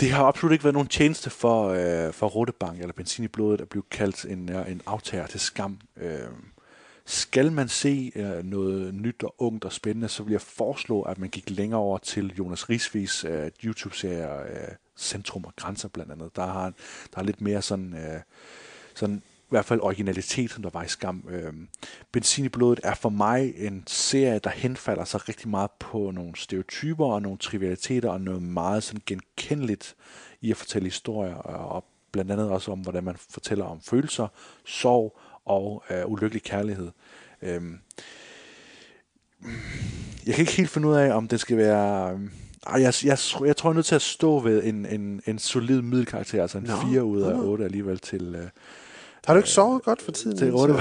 [0.00, 3.60] Det har absolut ikke været nogen tjeneste for, øh, for Rottebank eller benzin i blodet
[3.60, 5.78] at blive kaldt en, en aftager til skam.
[5.96, 6.20] Øh,
[7.06, 11.18] skal man se øh, noget nyt og ungt og spændende, så vil jeg foreslå, at
[11.18, 16.36] man gik længere over til Jonas Risvis øh, YouTube-serie øh, Centrum og Grænser blandt andet.
[16.36, 16.72] Der har,
[17.14, 18.20] der er lidt mere sådan, øh,
[18.94, 21.24] sådan i hvert fald originalitet, som der var i Skam.
[21.28, 21.52] Øh,
[22.12, 26.36] Benzin i blodet er for mig en serie, der henfalder sig rigtig meget på nogle
[26.36, 29.96] stereotyper og nogle trivialiteter og noget meget sådan genkendeligt
[30.40, 34.28] i at fortælle historier og blandt andet også om, hvordan man fortæller om følelser,
[34.64, 36.90] sorg og øh, ulykkelig kærlighed.
[37.42, 37.78] Øhm,
[40.26, 42.12] jeg kan ikke helt finde ud af, om det skal være...
[42.12, 42.20] Øh,
[42.72, 45.38] jeg, jeg, jeg, jeg tror, jeg er nødt til at stå ved en, en, en
[45.38, 47.42] solid middelkarakter, altså en Nå, 4 ud af nå.
[47.44, 48.34] 8 alligevel til...
[48.38, 48.48] Øh,
[49.26, 50.38] Har du ikke sovet godt for tiden?
[50.38, 50.74] til Så, otte.
[50.74, 50.80] øh,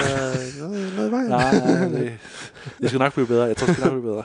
[0.59, 1.27] noget, noget i vejen?
[1.29, 2.17] nej, nej, det,
[2.81, 3.43] det skal nok blive bedre.
[3.43, 4.23] Jeg tror, det skal nok blive bedre.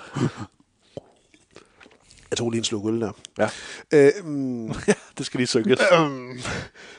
[2.30, 3.12] Jeg tog lige en slug øl der.
[3.38, 3.48] Ja.
[3.92, 5.80] Øh, mm, ja, det skal lige synges.
[5.98, 6.38] Um,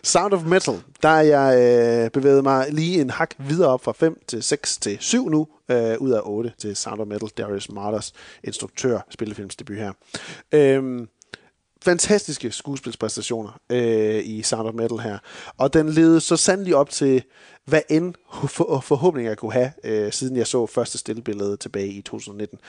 [0.03, 1.57] Sound of Metal, der er jeg
[2.05, 5.47] øh, bevæget mig lige en hak videre op fra 5 til 6 til 7 nu,
[5.69, 8.13] øh, ud af 8 til Sound of Metal, Darius Marters
[8.43, 9.93] instruktør, spillefilmsdebut her.
[10.51, 11.07] Øhm,
[11.83, 15.17] fantastiske skuespilspræstationer øh, i Sound of Metal her,
[15.57, 17.23] og den levede så sandelig op til,
[17.65, 18.13] hvad end
[18.47, 22.59] for, forhåbninger jeg kunne have, øh, siden jeg så første stillbillede tilbage i 2019.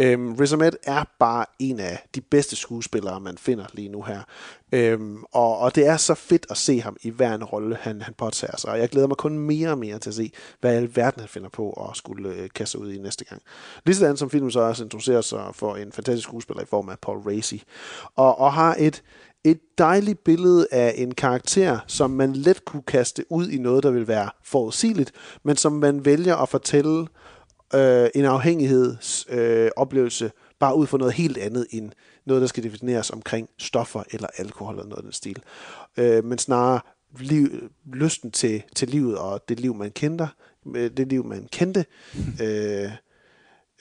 [0.00, 4.20] Øhm, Riz Ahmed er bare en af de bedste skuespillere, man finder lige nu her.
[4.72, 8.02] Øhm, og, og det er så fedt at se ham i hver en rolle, han,
[8.02, 8.70] han påtager sig.
[8.70, 11.28] Og jeg glæder mig kun mere og mere til at se, hvad al verden han
[11.28, 13.42] finder på og skulle øh, kaste ud i næste gang.
[13.86, 17.18] Ligesådan som filmen så også introducerer sig for en fantastisk skuespiller i form af Paul
[17.18, 17.54] Racy.
[18.16, 19.02] Og, og har et,
[19.44, 23.90] et dejligt billede af en karakter, som man let kunne kaste ud i noget, der
[23.90, 25.12] vil være forudsigeligt,
[25.42, 27.06] men som man vælger at fortælle
[27.74, 31.92] øh, en afhængighedsoplevelse øh, oplevelse bare ud fra noget helt andet end
[32.24, 35.42] noget, der skal defineres omkring stoffer eller alkohol eller noget af den stil.
[35.96, 36.80] Øh, men snarere
[37.18, 37.48] liv,
[37.92, 40.28] lysten til, til livet og det liv, man kender,
[40.74, 41.84] øh, det liv, man kendte,
[42.42, 42.90] øh,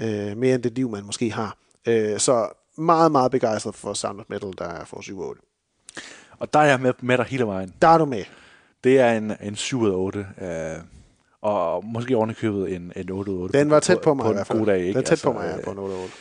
[0.01, 1.57] øh, mere end det liv, man måske har.
[1.87, 4.97] Øh, så meget, meget begejstret for Sound of Metal, der er for
[5.33, 5.50] 7-8.
[6.41, 7.73] Og der er jeg med, med dig hele vejen.
[7.81, 8.23] Der er du med.
[8.83, 10.25] Det er en, en 7 ud af 8.
[10.41, 10.47] Øh,
[11.41, 13.59] og måske ovenikøbet en, en 8 ud af 8.
[13.59, 14.59] Den var tæt på mig på i hvert fald.
[14.59, 14.79] god dag.
[14.79, 14.89] Ikke?
[14.93, 16.13] Den er tæt på mig, ja, på en 8 8.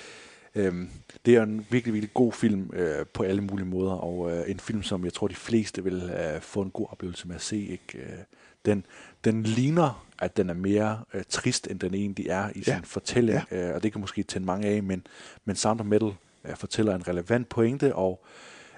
[0.54, 0.88] Øhm,
[1.26, 4.60] det er en virkelig, virkelig god film øh, på alle mulige måder, og øh, en
[4.60, 6.02] film, som jeg tror, de fleste vil
[6.34, 7.56] øh, få en god oplevelse med at se.
[7.58, 7.98] Ikke?
[7.98, 8.18] Øh,
[8.66, 8.86] den,
[9.24, 12.80] den ligner, at den er mere øh, trist, end den egentlig er i sin Ja.
[12.84, 15.06] fortælling, øh, og det kan måske tænde mange af, men,
[15.44, 16.12] men Sound of Metal
[16.44, 18.24] øh, fortæller en relevant pointe, og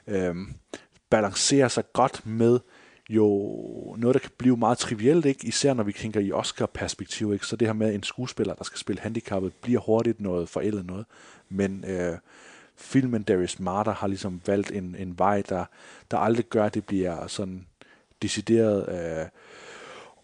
[0.07, 0.35] øh,
[1.13, 2.61] balancerer sig godt med
[3.11, 3.27] jo
[3.99, 5.47] noget, der kan blive meget trivielt, ikke?
[5.47, 7.33] især når vi tænker i Oscar-perspektiv.
[7.33, 7.47] Ikke?
[7.47, 11.07] Så det her med en skuespiller, der skal spille handicappet, bliver hurtigt noget forældet noget.
[11.49, 12.19] Men øh,
[12.77, 15.65] filmen Darius Marder har ligesom valgt en, en vej, der,
[16.11, 17.67] der aldrig gør, at det bliver sådan
[18.23, 19.27] decideret øh,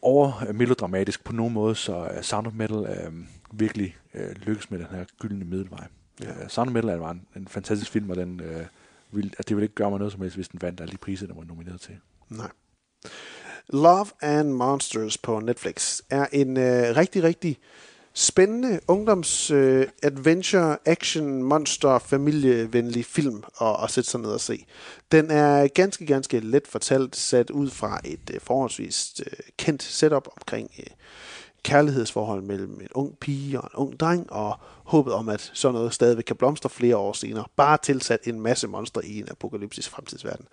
[0.03, 3.13] over melodramatisk på nogen måde, så øh, Sound of Metal øh,
[3.53, 5.87] virkelig øh, lykkes med den her gyldne middelvej.
[6.23, 6.31] Ja.
[6.31, 8.67] Uh, Sound of Metal er en, en fantastisk film, og den, øh,
[9.13, 10.97] vil, altså, det ville ikke gøre mig noget som helst, hvis den vandt alle de
[10.97, 11.97] priser, den var nomineret til.
[12.29, 12.51] Nej.
[13.69, 17.59] Love and Monsters på Netflix er en øh, rigtig, rigtig
[18.15, 24.67] spændende ungdoms øh, adventure, action, monster, familievenlig film at, at sætte sig ned og se.
[25.13, 30.29] Den er ganske, ganske let fortalt, sat ud fra et øh, forholdsvis øh, kendt setup
[30.37, 30.87] omkring øh,
[31.63, 35.95] kærlighedsforhold mellem en ung pige og en ung dreng, og håbet om, at sådan noget
[35.95, 37.45] stadigvæk kan blomstre flere år senere.
[37.57, 40.47] Bare tilsat en masse monstre i en apokalyptisk fremtidsverden.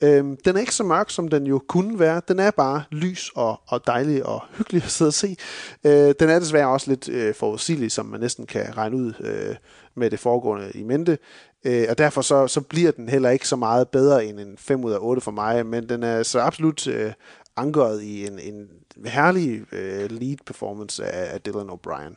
[0.00, 2.22] Øhm, den er ikke så mørk, som den jo kunne være.
[2.28, 5.36] Den er bare lys og, og dejlig og hyggelig at sidde og se.
[5.84, 9.56] Øh, den er desværre også lidt øh, forudsigelig, som man næsten kan regne ud øh,
[9.94, 11.18] med det foregående i mente.
[11.64, 14.84] Øh, og derfor så, så bliver den heller ikke så meget bedre end en 5
[14.84, 17.12] ud af 8 for mig, men den er så absolut øh,
[17.56, 18.68] ankeret i en, en
[19.06, 22.14] herlig øh, lead performance af, af Dylan O'Brien.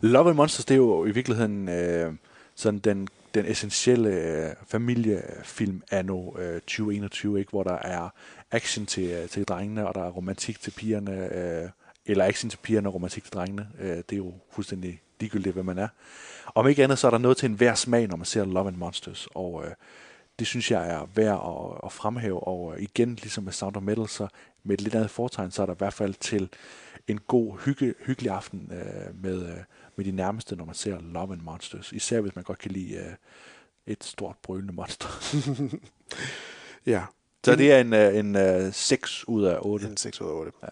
[0.00, 2.12] Love and Monsters, det er jo i virkeligheden øh,
[2.54, 7.50] sådan den, den essentielle øh, familiefilm anno øh, 2021, ikke?
[7.50, 8.08] hvor der er
[8.50, 11.68] action til, øh, til drengene, og der er romantik til pigerne, øh,
[12.06, 13.68] eller action til pigerne og romantik til drengene.
[13.80, 15.88] Øh, det er jo fuldstændig ligegyldigt, hvad man er.
[16.54, 18.76] Om ikke andet, så er der noget til enhver smag, når man ser Love and
[18.76, 19.72] Monsters, og øh,
[20.42, 24.08] det synes jeg er værd at, at fremhæve, og igen, ligesom med Sound of Metal,
[24.08, 24.28] så
[24.64, 26.48] med et lidt andet fortegn, så er der i hvert fald til
[27.08, 29.56] en god, hygge, hyggelig aften øh, med, øh,
[29.96, 31.92] med de nærmeste, når man ser Love and Monsters.
[31.92, 33.12] Især hvis man godt kan lide øh,
[33.86, 35.08] et stort brølende monster.
[36.92, 37.02] ja.
[37.44, 39.86] Så det er en, øh, en øh, 6 ud af 8.
[39.86, 40.52] En 6 ud af 8.
[40.62, 40.68] Ja.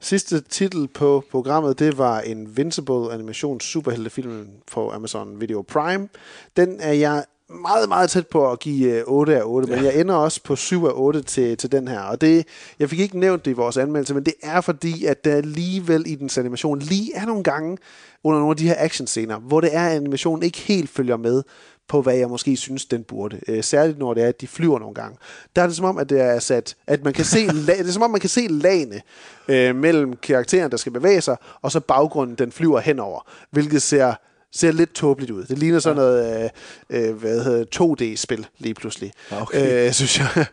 [0.00, 6.08] Sidste titel på programmet, det var Invincible animations superheltefilm på Amazon Video Prime.
[6.56, 9.76] Den er jeg meget, meget tæt på at give øh, 8 af 8, ja.
[9.76, 12.00] men jeg ender også på 7 af 8 til, til den her.
[12.00, 12.46] Og det,
[12.78, 16.02] jeg fik ikke nævnt det i vores anmeldelse, men det er fordi, at der alligevel
[16.06, 17.78] i dens animation lige er nogle gange
[18.24, 21.42] under nogle af de her actionscener, hvor det er, at animationen ikke helt følger med
[21.88, 23.40] på, hvad jeg måske synes, den burde.
[23.48, 25.18] Øh, særligt når det er, at de flyver nogle gange.
[25.56, 27.88] Der er det som om, at det er sat, at man kan se, la- det
[27.88, 29.00] er som om, man kan se lagene
[29.48, 34.14] øh, mellem karakteren, der skal bevæge sig, og så baggrunden, den flyver henover, hvilket ser
[34.52, 35.44] ser lidt tåbeligt ud.
[35.44, 36.02] Det ligner sådan ja.
[36.02, 36.50] noget,
[36.90, 39.86] øh, øh, hvad hedder 2D-spil lige pludselig, okay.
[39.86, 40.46] øh, synes jeg.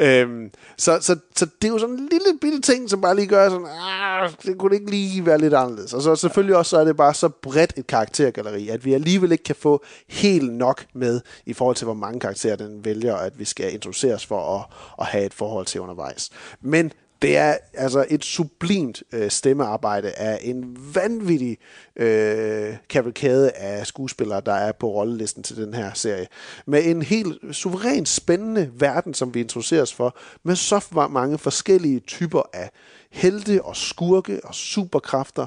[0.00, 3.26] øhm, så, så, så det er jo sådan en lille bitte ting, som bare lige
[3.26, 5.92] gør sådan, ah, det kunne ikke lige være lidt anderledes.
[5.92, 9.32] Og så selvfølgelig også, så er det bare så bredt et karaktergalleri, at vi alligevel
[9.32, 13.38] ikke kan få helt nok med i forhold til, hvor mange karakterer den vælger, at
[13.38, 14.64] vi skal introduceres for at,
[15.00, 16.30] at have et forhold til undervejs.
[16.60, 16.92] Men
[17.22, 21.58] det er altså et sublimt øh, stemmearbejde af en vanvittig
[21.96, 26.26] øh, kavalkade af skuespillere, der er på rollelisten til den her serie.
[26.66, 32.42] Med en helt suverænt spændende verden, som vi introduceres for, med så mange forskellige typer
[32.52, 32.70] af
[33.10, 35.46] helte og skurke og superkræfter,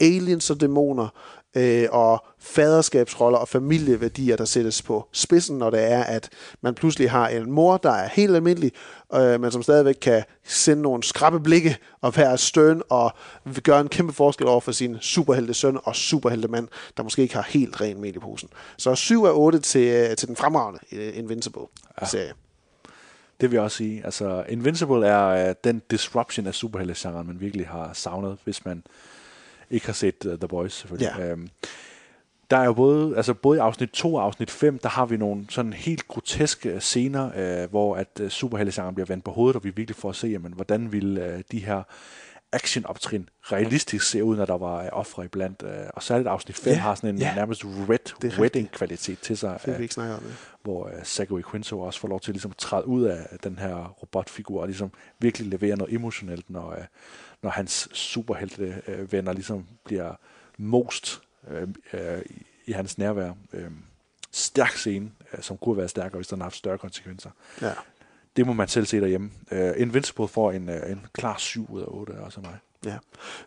[0.00, 1.08] aliens og dæmoner,
[1.54, 6.28] øh, og faderskabsroller og familieværdier, der sættes på spidsen, når det er, at
[6.60, 8.72] man pludselig har en mor, der er helt almindelig,
[9.14, 13.12] øh, men som stadigvæk kan sende nogle skrappe blikke og være støn og
[13.62, 17.34] gøre en kæmpe forskel over for sin superhelte søn og superhelte mand, der måske ikke
[17.34, 18.48] har helt ren mel i posen.
[18.76, 22.26] Så 7 af 8 til, øh, til den fremragende øh, Invincible-serie.
[22.26, 22.32] Ja.
[23.40, 24.04] Det vil jeg også sige.
[24.04, 28.82] Altså, Invincible er øh, den disruption af superhelte-genren, man virkelig har savnet, hvis man
[29.70, 31.12] ikke har set uh, The Boys, selvfølgelig.
[31.18, 31.30] Ja.
[31.30, 31.48] Øhm,
[32.50, 35.16] der er jo både, altså både i afsnit 2 og afsnit 5, der har vi
[35.16, 39.64] nogle sådan helt groteske scener, øh, hvor at øh, superheltesangeren bliver vendt på hovedet, og
[39.64, 41.82] vi virkelig får at se, jamen, hvordan ville øh, de her
[42.54, 45.62] action-optrin realistisk se ud, når der var øh, ofre iblandt.
[45.62, 47.34] Øh, og særligt afsnit 5 Ja, har sådan en ja.
[47.34, 49.58] nærmest red wedding-kvalitet til sig.
[49.58, 50.22] Det vil vi øh, ikke snakke om.
[50.62, 53.94] Hvor øh, Zachary Quinto også får lov til ligesom, at træde ud af den her
[54.02, 56.84] robotfigur og ligesom virkelig levere noget emotionelt, når, øh,
[57.44, 60.14] når hans superhelte øh, venner ligesom bliver
[60.58, 62.22] most øh, øh,
[62.66, 63.32] i, hans nærvær.
[63.52, 63.70] Øh,
[64.30, 67.30] stærk scene, øh, som kunne været stærkere, hvis den havde haft større konsekvenser.
[67.62, 67.72] Ja.
[68.36, 69.30] Det må man selv se derhjemme.
[69.52, 72.58] Uh, Invincible får en, uh, en klar 7 ud af 8, også af mig.
[72.84, 72.94] Ja.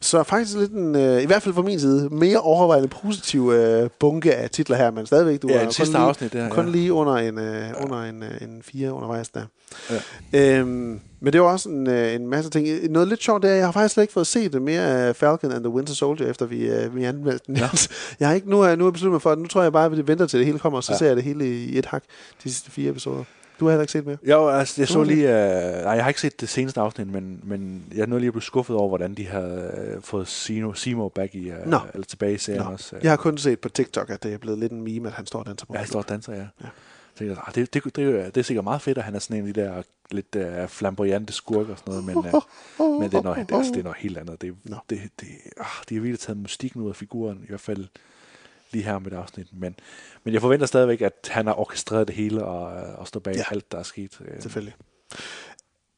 [0.01, 3.89] Så faktisk lidt en, øh, i hvert fald fra min side, mere overvejende positiv øh,
[3.99, 6.49] bunke af titler her, men stadigvæk, du Ja, er en kun sidste lige, afsnit der,
[6.49, 6.71] kun ja.
[6.71, 7.83] lige under en, øh, ja.
[7.83, 9.41] under en, øh, en fire undervejs der.
[10.33, 10.59] Ja.
[10.59, 12.91] Øhm, men det var også en, øh, en masse ting.
[12.91, 15.15] Noget lidt sjovt det er, jeg har faktisk slet ikke fået set det mere af
[15.15, 17.57] Falcon and the Winter Soldier, efter vi, øh, vi anmeldte den.
[17.57, 17.69] Ja.
[18.19, 19.71] jeg har ikke, nu har jeg, nu har besluttet mig for, at nu tror jeg
[19.73, 20.97] bare, at vi venter til det hele kommer, og så Ja.
[20.97, 22.03] ser jeg det hele i et hak,
[22.43, 23.23] de sidste fire episoder.
[23.59, 24.17] Du har heller ikke set mere?
[24.23, 25.23] Jo, altså, jeg Du så har lige...
[25.27, 28.33] Uh, nej, jeg har ikke set det seneste afsnit, men, men jeg nåede lige at
[28.33, 31.79] blive skuffet over, hvordan de havde uh, fået Sino, Simo back i, uh, Nå.
[31.93, 32.71] eller tilbage i serien Nå.
[32.71, 32.95] også.
[32.95, 35.13] Uh, Jeg har kun set på TikTok, at det er blevet lidt en meme, at
[35.13, 35.73] han står og danser på.
[35.73, 36.45] Ja, han står og danser, ja.
[37.19, 37.25] Ja.
[37.25, 39.41] jeg, ah, det, det, det, det, det, er sikkert meget fedt, at han er sådan
[39.41, 43.17] en af de der lidt uh, flamboyante skurke og sådan noget, men, uh, men det,
[43.17, 44.41] er noget, det, er, altså, det er noget helt andet.
[44.41, 44.77] Det, Nå.
[44.89, 45.27] det, det,
[45.59, 47.87] ah, de har virkelig taget mystikken ud af figuren, i hvert fald
[48.71, 49.47] lige her med det afsnit.
[49.53, 49.75] Men,
[50.23, 53.35] men jeg forventer stadigvæk, at han har orkestreret det hele og, øh, og står bag
[53.35, 53.43] Ja.
[53.51, 54.17] alt, der er sket.
[54.21, 54.75] Øh, Selvfølgelig.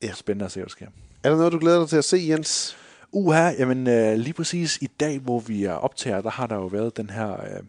[0.01, 0.14] Ja.
[0.14, 0.88] Spændende at se, hvad der sker.
[1.23, 2.77] Er der noget, du glæder dig til at se, Jens?
[3.11, 6.65] Uha, jamen øh, lige præcis i dag, hvor vi er optager, der har der jo
[6.65, 7.64] været den her øh,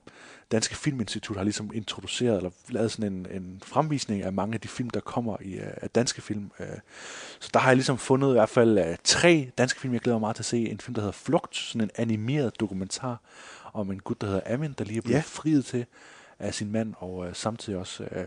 [0.53, 4.69] Danske Filminstitut har ligesom introduceret, eller lavet sådan en, en fremvisning af mange af de
[4.69, 6.51] film, der kommer i øh, af danske film.
[6.61, 6.67] Øh.
[7.41, 10.17] Så der har jeg ligesom fundet i hvert fald øh, tre danske film, jeg glæder
[10.17, 10.59] mig meget til at se.
[10.59, 13.21] En film, der hedder Flugt, sådan en animeret dokumentar
[13.73, 15.23] om en gut, der hedder Amin, der lige er blevet Ja.
[15.27, 15.87] friet til
[16.39, 18.27] af sin mand, og øh, samtidig også øh,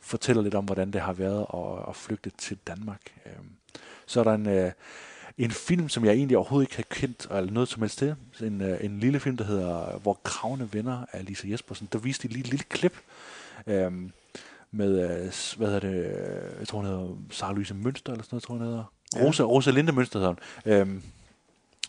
[0.00, 3.00] fortæller lidt om, hvordan det har været at, at flygte til Danmark.
[3.26, 3.32] Øh.
[4.06, 4.72] Så er der en, øh,
[5.38, 8.14] en film, som jeg egentlig overhovedet ikke har kendt, eller noget som helst til.
[8.42, 11.88] En, øh, en lille film, der hedder Hvor kravene venner af Lisa Jespersen.
[11.92, 12.96] Der viste de lige et lille klip
[13.66, 13.92] øh,
[14.70, 18.24] med, øh, s- hvad hedder det, øh, jeg tror hun hedder Sara Louise Mønster, eller
[18.24, 18.84] sådan noget, tror hun hedder.
[19.16, 19.22] Ja.
[19.24, 20.72] Rosa, Rosa Linde Mønster hedder hun.
[20.72, 21.02] Øhm,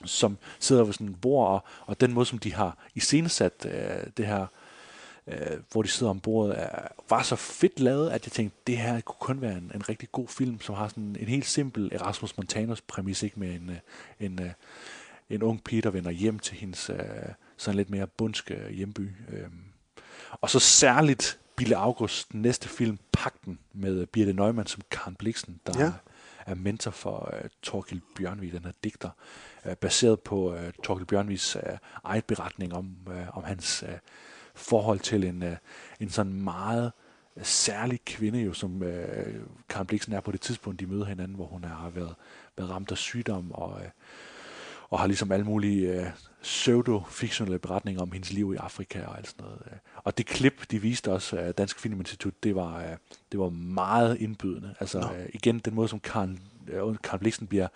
[0.05, 4.07] som sidder ved sådan et bord, og, og den måde, som de har iscenesat øh,
[4.17, 4.45] det her,
[5.27, 8.77] øh, hvor de sidder om bordet, er, var så fedt lavet, at jeg tænkte, det
[8.77, 11.89] her kunne kun være en, en rigtig god film, som har sådan en helt simpel
[11.91, 13.77] Erasmus Montanus præmis, ikke med en, øh,
[14.19, 14.51] en, øh,
[15.29, 16.97] en ung pige, der vender hjem til hendes øh,
[17.57, 19.11] sådan lidt mere bundske øh, hjemby.
[19.29, 19.47] Øh.
[20.41, 25.79] Og så særligt Bille August næste film, Pakten, med Birte Neumann som Karen Bliksen, der
[25.79, 25.91] Ja
[26.45, 29.09] er mentor for uh, Torkild Bjørnvig, den her digter,
[29.65, 31.61] uh, baseret på uh, Torkild Bjørnvigs uh,
[32.03, 33.93] eget beretning om, uh, om hans uh,
[34.55, 35.55] forhold til en, uh,
[35.99, 36.91] en sådan meget
[37.41, 38.87] særlig kvinde, jo, som uh,
[39.69, 42.15] Karen Bliksen er på det tidspunkt, de møder hinanden, hvor hun har været,
[42.57, 43.87] været ramt af sygdom og, uh,
[44.89, 46.07] og har ligesom alle mulige øh,
[46.43, 49.61] pseudo-fiktionelle beretninger om hendes liv i Afrika og alt sådan noget.
[49.71, 49.77] øh.
[49.95, 52.97] Og det klip, de viste os af Dansk Filminstitut, det var, øh,
[53.31, 54.75] det var meget indbydende.
[54.79, 55.07] Altså Nå.
[55.07, 57.67] øh, igen, den måde, som Karen, øh, Karen Bliksen bliver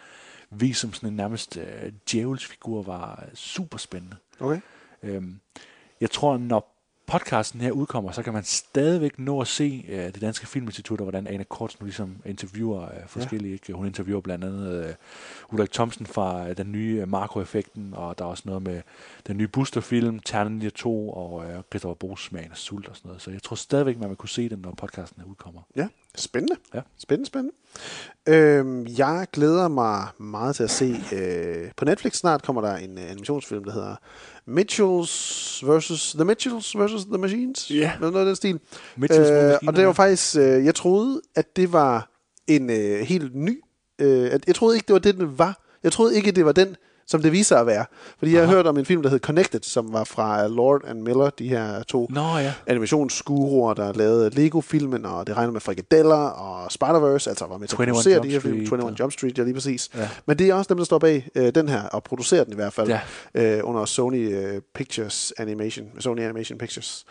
[0.50, 4.16] vist som sådan en nærmest øh, djævelsfigur, var super spændende.
[4.40, 4.60] Okay.
[5.04, 5.40] Øhm,
[6.02, 6.77] jeg tror, når
[7.08, 11.04] podcasten her udkommer, så kan man stadigvæk nå at se øh, det danske filminstitut, og
[11.06, 13.54] hvordan Ane Kortsen ligesom interviewer øh, forskellige.
[13.54, 13.74] Ikke?
[13.74, 14.94] Hun interviewer blandt andet øh,
[15.52, 18.82] Ulrik Thomsen fra øh, den nye øh, Makroeffekten, og der er også noget med
[19.28, 23.22] den nye Booster-film, Ternen 2, og øh, Christopher Bos Smagen af Sult og sådan noget.
[23.22, 25.62] Så jeg tror stadigvæk, man vil kunne se den, når podcasten her udkommer.
[25.76, 26.56] Ja, spændende.
[26.74, 26.82] Ja.
[26.98, 27.56] Spændende, spændende.
[28.28, 32.98] Øhm, jeg glæder mig meget til at se, øh, på Netflix snart kommer der en
[32.98, 33.96] øh, animationsfilm, der hedder
[34.48, 37.72] Mitchells versus The Mitchells versus The Machines.
[37.72, 37.92] Ja.
[38.00, 38.60] Noget af den stil.
[38.98, 42.12] Mitchells øh, og det var faktisk, øh, jeg troede, at det var
[42.48, 43.62] en øh, helt ny,
[44.00, 45.64] øh, at, jeg troede ikke, det var det, den var.
[45.84, 46.76] Jeg troede ikke, det var den,
[47.08, 47.86] som det viser at være.
[48.20, 51.02] Fordi jeg har hørt om en film, der hed Connected, som var fra Lord and
[51.02, 52.54] Miller, de her to Nå ja.
[52.68, 57.76] animationsguruer, der lavede Lego-filmen, og det regner med frikadeller og Spider-Verse, altså var med til
[57.76, 58.66] at 21 producere de her film.
[58.66, 59.90] Street, 21 Jump Street, ja lige præcis.
[59.96, 60.10] Ja.
[60.26, 62.56] Men det er også dem, der står bag øh, den her, og producerer den i
[62.56, 63.00] hvert fald, Ja.
[63.58, 67.06] øh, under Sony øh, Pictures Animation, Sony Animation Pictures,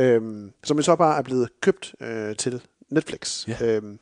[0.00, 3.48] øhm, som jo så bare er blevet købt øh, til Netflix.
[3.48, 3.56] Ja.
[3.66, 3.98] Øhm,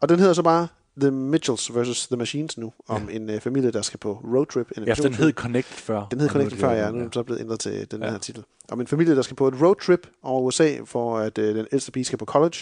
[0.00, 0.68] og den hedder så bare
[1.00, 4.70] The Mitchells versus The Machines nu, om en øh, familie, der skal på roadtrip.
[4.76, 6.06] En Ja, den hed Connected før.
[6.10, 6.90] den hed det før, ja.
[6.90, 8.10] Nu er den så blevet ændret til den ja.
[8.10, 8.44] her titel.
[8.70, 11.92] Om en familie, der skal på et roadtrip over USA, for at øh, den ældste
[11.92, 12.56] pige skal på college,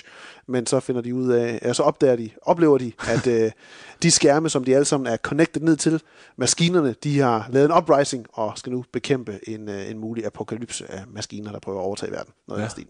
[0.47, 3.51] men så finder de ud af, ja, så opdager de, oplever de, at øh,
[4.02, 6.02] de skærme, som de alle sammen er connected ned til,
[6.36, 10.91] maskinerne, de har lavet en uprising og skal nu bekæmpe en, øh, en mulig apokalypse
[10.91, 12.33] af maskiner, der prøver at overtage verden.
[12.49, 12.68] Noget ja.
[12.68, 12.86] Stil.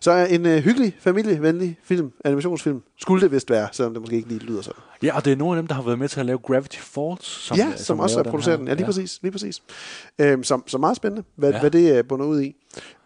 [0.00, 4.16] Så er en øh, hyggelig, familievenlig film, animationsfilm, skulle det vist være, selvom det måske
[4.16, 4.82] ikke lige lyder sådan.
[5.02, 6.76] Ja, og det er nogle af dem, der har været med til at lave Gravity
[6.78, 7.26] Falls.
[7.26, 8.68] Som, ja, øh, som, som også er produceret den.
[8.68, 8.86] Ja, lige Ja.
[8.86, 9.18] præcis.
[9.22, 9.62] Lige præcis.
[10.18, 11.60] Øhm, som, som meget spændende, hvad, ja.
[11.60, 12.54] Hvad det er bundet ud i.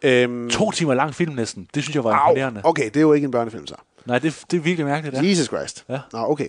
[0.02, 1.68] Øhm, To timer lang film næsten.
[1.74, 2.60] Det synes jeg var Au, imponerende.
[2.64, 3.74] okay, det er jo ikke en børnefilm så.
[4.06, 5.16] Nej, det, det er virkelig mærkeligt.
[5.22, 5.28] Ja.
[5.28, 5.84] Jesus Christ.
[5.88, 5.98] Ja.
[6.12, 6.48] Nå, okay.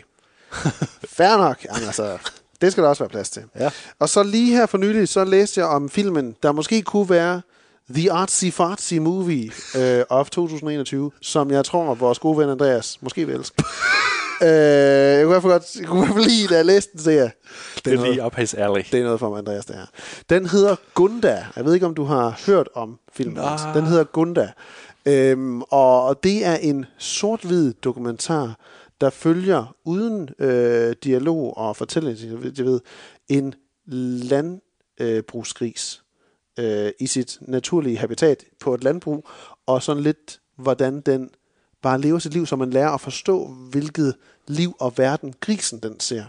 [1.17, 1.65] Fair nok.
[1.65, 2.17] Jamen, altså,
[2.61, 3.43] det skal der også være plads til.
[3.59, 3.69] Ja.
[3.99, 7.41] Og så lige her for nylig, så læste jeg om filmen, der måske kunne være
[7.95, 13.25] The Artsy Fartsy Movie uh, of 2021, som jeg tror, vores gode ven Andreas måske
[13.27, 13.63] vil elske.
[14.43, 16.99] uh, jeg kunne i godt jeg kunne i hvert fald lide, da jeg læste den,
[16.99, 17.31] så jeg,
[17.85, 18.81] Det er lige op hans alley.
[18.91, 19.85] det er noget for mig, Andreas, det her.
[20.29, 21.45] Den hedder Gunda.
[21.55, 23.37] Jeg ved ikke, om du har hørt om filmen.
[23.37, 23.61] Hans.
[23.75, 24.51] Den hedder Gunda.
[25.05, 28.59] Øhm, og det er en sort-hvid dokumentar,
[29.01, 32.79] der følger uden øh, dialog og fortælling, jeg ved, jeg ved
[33.29, 33.53] en
[33.87, 36.03] landbrugsgris
[36.59, 39.27] øh, i sit naturlige habitat på et landbrug,
[39.65, 41.29] og sådan lidt, hvordan den
[41.81, 44.15] bare lever sit liv, så man lærer at forstå, hvilket
[44.47, 46.23] liv og verden grisen den ser.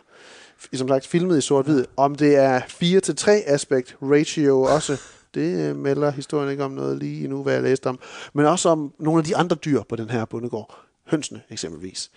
[0.72, 1.84] Som sagt, filmet i sort-hvid.
[1.96, 5.00] Om det er 4 til 3 aspekt ratio også,
[5.34, 7.98] det øh, melder historien ikke om noget lige nu, hvad jeg læste om.
[8.32, 10.74] Men også om nogle af de andre dyr på den her bondegård.
[11.06, 12.10] Hønsene eksempelvis.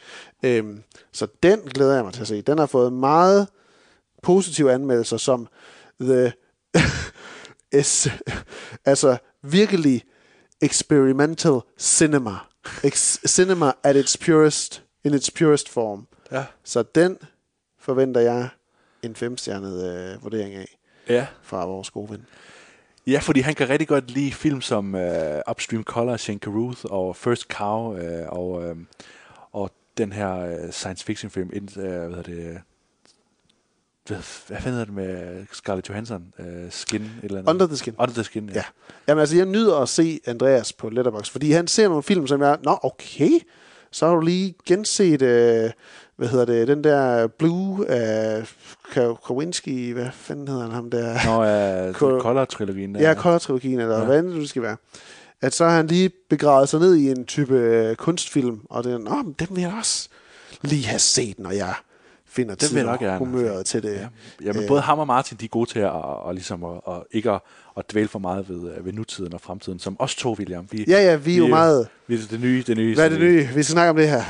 [0.44, 2.42] Øhm, så den glæder jeg mig til at se.
[2.42, 3.48] Den har fået meget
[4.24, 5.48] positive anmeldelser som
[6.02, 6.34] the
[7.80, 8.08] is,
[8.86, 10.04] altså virkelig
[10.62, 12.36] experimental cinema.
[12.84, 16.08] Ex- cinema at its purest, in its purest form.
[16.32, 16.46] Ja.
[16.64, 17.18] Så den
[17.80, 18.50] forventer jeg
[19.04, 20.78] en femstjernet øh, vurdering af
[21.10, 21.28] Ja.
[21.42, 22.26] fra vores gode ven.
[23.08, 25.02] Ja, fordi han kan rigtig godt lide film som uh,
[25.52, 28.88] Upstream Color, Shane Carruth og First Cow uh, og, um,
[29.52, 32.62] og den her uh, science fiction film, uh, hvad hedder det,
[34.08, 36.34] hvad, hvad fanden hedder det med Scarlett Johansson?
[36.40, 37.02] Uh, skin?
[37.02, 37.50] Et eller andet.
[37.52, 37.96] Under the Skin.
[38.00, 38.56] Under the Skin, ja.
[38.56, 38.64] Ja.
[39.08, 42.42] Jamen altså, jeg nyder at se Andreas på Letterboxd, fordi han ser nogle film, som
[42.42, 42.58] jeg...
[42.64, 43.30] Nå, okay.
[43.98, 45.72] Så har du lige genset, øh,
[46.16, 48.48] hvad hedder det, den der Blue af
[49.24, 51.14] Kowinski, hvad fanden hedder han ham der?
[51.26, 52.96] Nå, uh, Ko- Color-trilogien.
[52.96, 54.06] Ja, Color-trilogien, eller ja.
[54.06, 54.78] hvad end det skal være.
[55.42, 58.94] At så har han lige begravet sig ned i en type øh, kunstfilm, og det
[58.94, 60.10] er, Nå, men dem vil jeg også
[60.62, 61.74] lige have set, når jeg
[62.38, 63.18] finder Den vil tid jeg nok og gerne.
[63.18, 63.94] humøret til det.
[63.94, 64.08] Ja,
[64.46, 66.94] ja men både ham og Martin, de er gode til at, og ligesom at, at
[67.12, 67.40] ikke at,
[67.78, 70.68] at dvæle for meget ved, øh, ved nutiden og fremtiden, som os to, William.
[70.72, 72.96] Vi, Ja, ja, vi er jo meget- Vi er det nye, det nye.
[72.96, 73.40] Hvad er det nye?
[73.56, 74.24] Vi skal snakke om det her.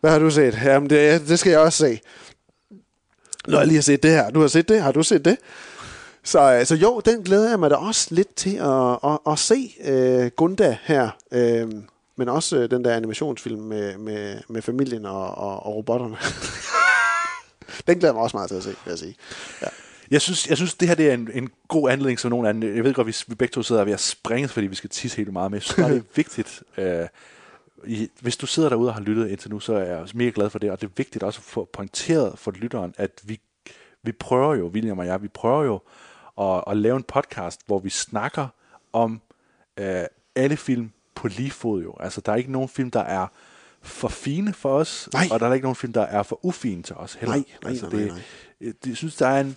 [0.00, 0.58] Hvad har du set?
[0.64, 2.00] Jamen, det, det skal jeg også se.
[3.48, 4.30] Når jeg lige har set det her.
[4.30, 4.82] Du har set det?
[4.82, 5.36] Har du set det?
[6.24, 9.38] Så, øh, så jo, den glæder jeg mig da også lidt til at, at, at
[9.38, 11.08] se uh, Gunda her.
[11.36, 11.72] Uh,
[12.18, 16.16] men også den der animationsfilm med, med, med familien og, og, og robotterne.
[17.86, 19.16] den glæder mig også meget til at se, vil jeg sige.
[19.62, 19.66] Ja.
[20.10, 22.76] Jeg synes, jeg synes, det her det er en, en god anledning som nogen anden.
[22.76, 25.16] Jeg ved godt, vi, vi begge to sidder ved at springe, fordi vi skal tisse
[25.16, 26.62] helt meget, men jeg synes bare, det er vigtigt.
[26.76, 27.06] Øh,
[27.86, 30.50] i, hvis du sidder derude og har lyttet indtil nu, så er jeg mega glad
[30.50, 33.40] for det, og det er vigtigt også at få pointeret for lytteren, at vi,
[34.02, 35.80] vi prøver jo, William og jeg, vi prøver jo
[36.40, 38.48] at, at lave en podcast, hvor vi snakker
[38.92, 39.20] om
[39.76, 41.94] øh, alle film på lige fod jo.
[42.00, 43.26] Altså, der er ikke nogen film, der er
[43.86, 45.28] for fine for os, Nej.
[45.30, 47.36] og der er ikke nogen film, der er for ufine til os heller.
[47.36, 48.22] Nej, nej, altså, nej, det, nej,
[48.60, 49.56] Jeg, jeg synes, der er en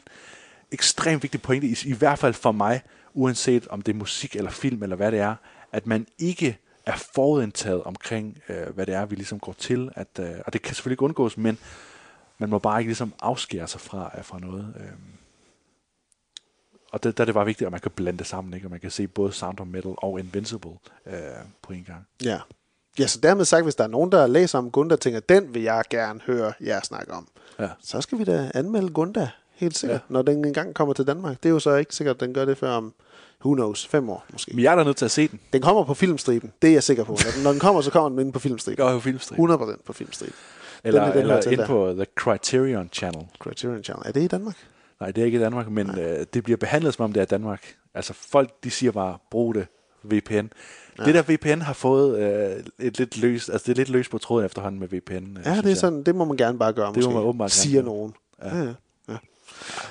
[0.72, 2.82] ekstremt vigtig pointe, i, i hvert fald for mig,
[3.14, 5.35] uanset om det er musik eller film eller hvad det er,
[5.72, 9.91] at man ikke er forudindtaget omkring, øh, hvad det er, vi ligesom går til.
[9.95, 11.58] At, øh, og det kan selvfølgelig ikke undgås, men
[12.38, 14.74] man må bare ikke ligesom afskære sig fra, øh, fra noget.
[14.80, 14.91] Øh.
[16.91, 18.67] Og der, der er det bare vigtigt, at man kan blande det sammen, ikke?
[18.67, 20.74] og man kan se både Sound of Metal og Invincible
[21.06, 21.19] øh,
[21.61, 22.08] på en gang.
[22.24, 22.40] Ja.
[23.00, 25.53] Ja, så dermed sagt, hvis der er nogen, der læser om Gunda og tænker, den
[25.53, 27.28] vil jeg gerne høre jer snakke om,
[27.60, 27.68] Ja.
[27.82, 30.14] så skal vi da anmelde Gunda, helt sikkert, Ja.
[30.14, 31.38] når den engang kommer til Danmark.
[31.44, 32.94] Det er jo så ikke sikkert, at den gør det før om,
[33.45, 34.52] who knows, fem år måske.
[34.56, 35.40] Men jeg er da nødt til at se den.
[35.53, 37.11] Den kommer på filmstriben, det er jeg sikker på.
[37.11, 38.86] Når den, når den kommer, så kommer den ind på filmstriben.
[38.86, 39.50] Går jo filmstriben.
[39.52, 40.36] 100% på filmstriben.
[40.84, 43.26] Eller, Den den eller ind på The Criterion Channel.
[43.40, 44.08] Criterion Channel.
[44.08, 44.56] Er det i Danmark?
[45.00, 47.26] Nej, det er ikke i Danmark, men øh, det bliver behandlet som om det er
[47.26, 47.76] Danmark.
[47.94, 49.68] Altså folk, de siger bare, brug det,
[50.03, 50.34] VPN.
[51.00, 51.06] Ja.
[51.06, 54.18] Det der VPN har fået øh, et lidt løs, altså det er lidt løs på
[54.18, 55.14] tråden efterhånden med VPN.
[55.38, 55.78] Øh, Ja, det er jeg.
[55.78, 58.14] sådan, det må man gerne bare gøre, Det må måske, man åbenbart siger nogen.
[58.44, 58.58] Ja.
[58.58, 58.64] Ja.
[58.64, 58.74] Ja,
[59.10, 59.18] ja.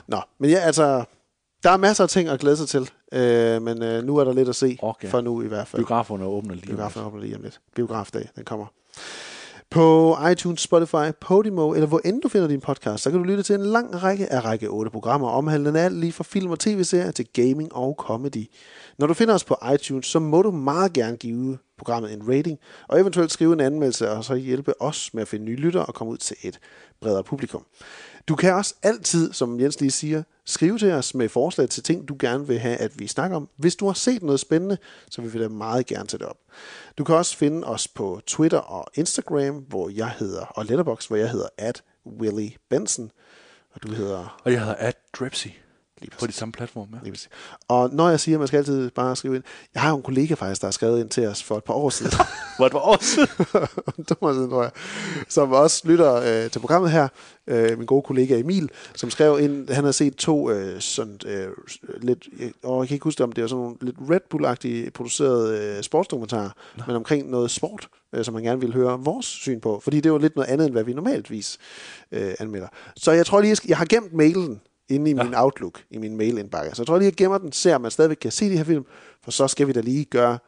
[0.07, 1.05] Nå, men ja, altså,
[1.63, 4.33] der er masser af ting at glæde sig til, øh, men øh, nu er der
[4.33, 5.09] lidt at se, Okay.
[5.09, 5.81] for nu i hvert fald.
[5.83, 6.67] Biograferne åbner lige.
[6.67, 7.61] Biograferne åbner lige om lidt.
[7.75, 8.67] Biografdag, den kommer.
[9.71, 13.43] På iTunes, Spotify, Podimo, eller hvor end du finder din podcast, så kan du lytte
[13.43, 17.11] til en lang række af række 8 programmer, omhandlende alt lige fra film og tv-serier
[17.11, 18.47] til gaming og comedy.
[18.99, 22.59] Når du finder os på iTunes, så må du meget gerne give programmet en rating,
[22.89, 25.95] og eventuelt skrive en anmeldelse, og så hjælpe os med at finde nye lytter og
[25.95, 26.59] komme ud til et
[27.01, 27.67] bredere publikum.
[28.29, 32.09] Du kan også altid, som Jens lige siger, skrive til os med forslag til ting,
[32.09, 33.49] du gerne vil have, at vi snakker om.
[33.57, 34.79] Hvis du har set noget spændende,
[35.11, 36.39] så vil vi da meget gerne tage det op.
[36.99, 41.17] Du kan også finde os på Twitter og Instagram, hvor jeg hedder, og Letterbox, hvor
[41.17, 43.11] jeg hedder at Willy Benson,
[43.75, 44.41] og du hedder...
[44.45, 45.49] Og jeg hedder at Dripsy
[46.21, 46.89] på de samme platforme.
[46.93, 46.99] Ja.
[47.03, 47.29] Lige præcis.
[47.69, 49.45] Og når jeg siger, at man skal altid bare skrive ind,
[49.75, 51.75] jeg har jo en kollega faktisk, der har skrevet ind til os for et par
[51.75, 52.13] år siden.
[52.59, 53.29] For et par år siden?
[54.35, 54.71] siden, tror jeg.
[55.29, 57.09] Som også lytter øh, til programmet her.
[57.47, 61.49] Øh, min gode kollega Emil, som skrev ind, han har set to øh, sådan øh,
[62.03, 64.91] lidt, øh, og jeg kan ikke huske om det var sådan nogle lidt Red Bull-agtige
[64.91, 66.51] producerede øh, sportsdokumentarer,
[66.87, 69.81] men omkring noget sport, øh, som han gerne ville høre vores syn på.
[69.85, 71.59] Fordi det var lidt noget andet, end hvad vi normaltvis
[72.13, 72.69] øh, anmelder.
[72.97, 75.99] Så jeg tror lige, jeg, skal, jeg har gemt mailen inde i min Outlook, i
[75.99, 76.75] min mailindbakke.
[76.77, 78.85] Så jeg tror lige, jeg gemmer den, ser man stadigvæk kan se de her film,
[79.25, 80.39] for så skal vi da lige gøre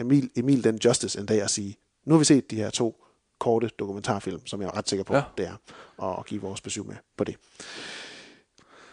[0.00, 3.04] Emil, Emil den justice en dag og sige, nu har vi set de her to
[3.40, 5.18] korte dokumentarfilm, som jeg er ret sikker på, Ja.
[5.18, 5.42] ja.
[5.42, 5.56] det er,
[5.98, 7.36] og give vores besøg med på det.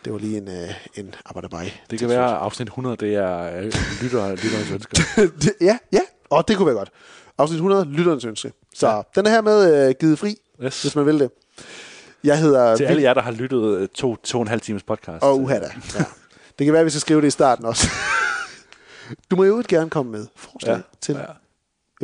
[0.06, 1.72] Det var lige en, øh, en abadabaj.
[1.90, 3.64] Det kan være, at afsnit 100, det er øh,
[4.02, 4.98] lytter, lytterens ønsker.
[5.42, 6.92] det, ja, ja, og det kunne være godt.
[7.38, 8.52] Afsnit 100, lytterens ønske.
[8.76, 9.02] Så ja.
[9.16, 10.82] den er her med øh, givet fri, Yes.
[10.82, 11.32] hvis man vil det.
[12.24, 12.76] Jeg hedder...
[12.76, 15.24] Til alle jer, der har lyttet øh, to, to og en halv times podcast.
[15.24, 15.72] Og uha da.
[15.96, 16.04] Ja.
[16.60, 17.88] Det kan være, at vi skal skrive det i starten også.
[19.32, 21.26] du må jo gerne komme med forslag Ja, til ja.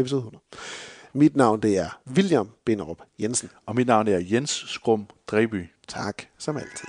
[0.02, 0.44] episode 100.
[1.14, 3.50] Mit navn det er William Binderup Jensen.
[3.66, 5.70] Og mit navn er Jens Skrum Dreby.
[5.88, 6.88] Tak, som altid.